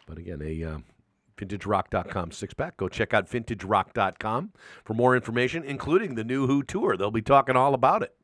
But 0.06 0.18
again, 0.18 0.42
a 0.42 0.64
uh, 0.64 0.78
vintagerock.com 1.36 2.32
six 2.32 2.52
pack. 2.52 2.76
Go 2.76 2.88
check 2.88 3.14
out 3.14 3.30
vintagerock.com 3.30 4.50
for 4.84 4.94
more 4.94 5.14
information, 5.14 5.62
including 5.62 6.16
the 6.16 6.24
new 6.24 6.48
Who 6.48 6.64
tour. 6.64 6.96
They'll 6.96 7.12
be 7.12 7.22
talking 7.22 7.54
all 7.54 7.74
about 7.74 8.02
it 8.02 8.16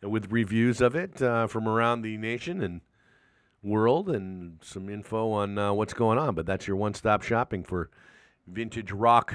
with 0.00 0.32
reviews 0.32 0.80
of 0.80 0.96
it 0.96 1.20
uh, 1.20 1.46
from 1.46 1.68
around 1.68 2.00
the 2.00 2.16
nation 2.16 2.62
and 2.62 2.80
world 3.62 4.08
and 4.08 4.58
some 4.62 4.88
info 4.88 5.30
on 5.30 5.58
uh, 5.58 5.72
what's 5.72 5.94
going 5.94 6.18
on. 6.18 6.34
But 6.34 6.46
that's 6.46 6.66
your 6.66 6.76
one 6.76 6.94
stop 6.94 7.22
shopping 7.22 7.64
for 7.64 7.90
vintage 8.46 8.92
rock 8.92 9.34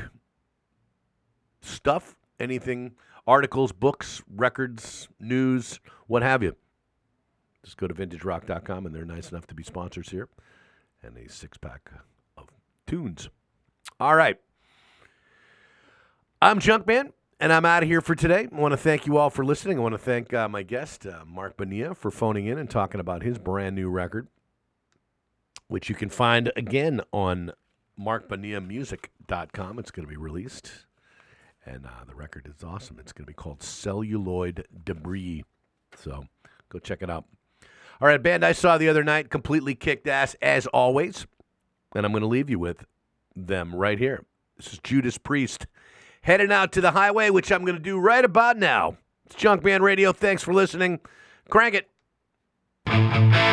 stuff, 1.62 2.16
anything, 2.40 2.94
articles, 3.26 3.72
books, 3.72 4.22
records, 4.34 5.08
news, 5.20 5.80
what 6.08 6.22
have 6.22 6.44
you. 6.44 6.56
Just 7.64 7.78
go 7.78 7.88
to 7.88 7.94
vintagerock.com 7.94 8.86
and 8.86 8.94
they're 8.94 9.06
nice 9.06 9.32
enough 9.32 9.48
to 9.48 9.56
be 9.56 9.64
sponsors 9.64 10.10
here. 10.10 10.28
And 11.02 11.18
a 11.18 11.30
six 11.30 11.58
pack 11.58 11.92
of 12.38 12.48
tunes. 12.88 13.30
All 14.00 14.16
right. 14.16 14.38
I'm 16.42 16.60
Junkman, 16.60 17.12
and 17.40 17.52
I'm 17.52 17.66
out 17.66 17.84
of 17.84 17.90
here 17.90 18.02
for 18.02 18.16
today. 18.16 18.48
I 18.52 18.56
want 18.56 18.72
to 18.74 18.78
thank 18.78 19.06
you 19.06 19.18
all 19.18 19.30
for 19.30 19.46
listening. 19.46 19.78
I 19.78 19.82
want 19.82 19.94
to 19.94 20.00
thank 20.00 20.34
uh, 20.34 20.48
my 20.48 20.64
guest, 20.64 21.06
uh, 21.06 21.24
Marc 21.26 21.58
Bonilla, 21.58 21.96
for 21.96 22.12
phoning 22.12 22.46
in 22.48 22.58
and 22.58 22.70
talking 22.70 23.00
about 23.00 23.24
his 23.24 23.38
brand 23.38 23.76
new 23.76 23.90
record, 23.90 24.28
which 25.68 25.90
you 25.90 25.96
can 25.96 26.10
find 26.10 26.52
again 26.56 27.02
on 27.12 27.52
marcbonillamusic.com. 28.00 29.80
It's 29.80 29.92
going 29.92 30.08
to 30.08 30.10
be 30.10 30.18
released, 30.18 30.72
and 31.66 31.86
uh, 31.86 32.06
the 32.08 32.16
record 32.16 32.52
is 32.56 32.64
awesome. 32.64 32.98
It's 33.00 33.12
going 33.12 33.26
to 33.26 33.32
be 33.32 33.36
called 33.36 33.62
Celluloid 33.64 34.66
Debris. 34.86 35.44
So 35.98 36.26
go 36.70 36.80
check 36.80 37.02
it 37.02 37.10
out. 37.10 37.26
All 38.02 38.08
right, 38.08 38.22
band 38.22 38.44
I 38.44 38.52
saw 38.52 38.78
the 38.78 38.90
other 38.90 39.04
night 39.04 39.30
completely 39.30 39.76
kicked 39.76 40.08
ass 40.08 40.36
as 40.42 40.68
always, 40.68 41.26
and 41.96 42.06
I'm 42.06 42.12
going 42.12 42.22
to 42.22 42.28
leave 42.28 42.50
you 42.50 42.60
with 42.60 42.86
them 43.36 43.76
right 43.76 43.98
here. 43.98 44.26
This 44.58 44.74
is 44.74 44.80
Judas 44.84 45.18
Priest 45.18 45.68
heading 46.24 46.52
out 46.52 46.72
to 46.74 46.82
the 46.82 46.92
highway, 46.92 47.30
which 47.30 47.52
I'm 47.52 47.64
going 47.64 47.78
to 47.78 47.84
do 47.84 48.00
right 48.00 48.26
about 48.26 48.58
now. 48.58 48.98
It's 49.26 49.36
Junkman 49.36 49.82
Radio. 49.82 50.12
Thanks 50.12 50.44
for 50.44 50.54
listening. 50.54 51.00
Crank 51.50 51.76
it. 51.76 53.53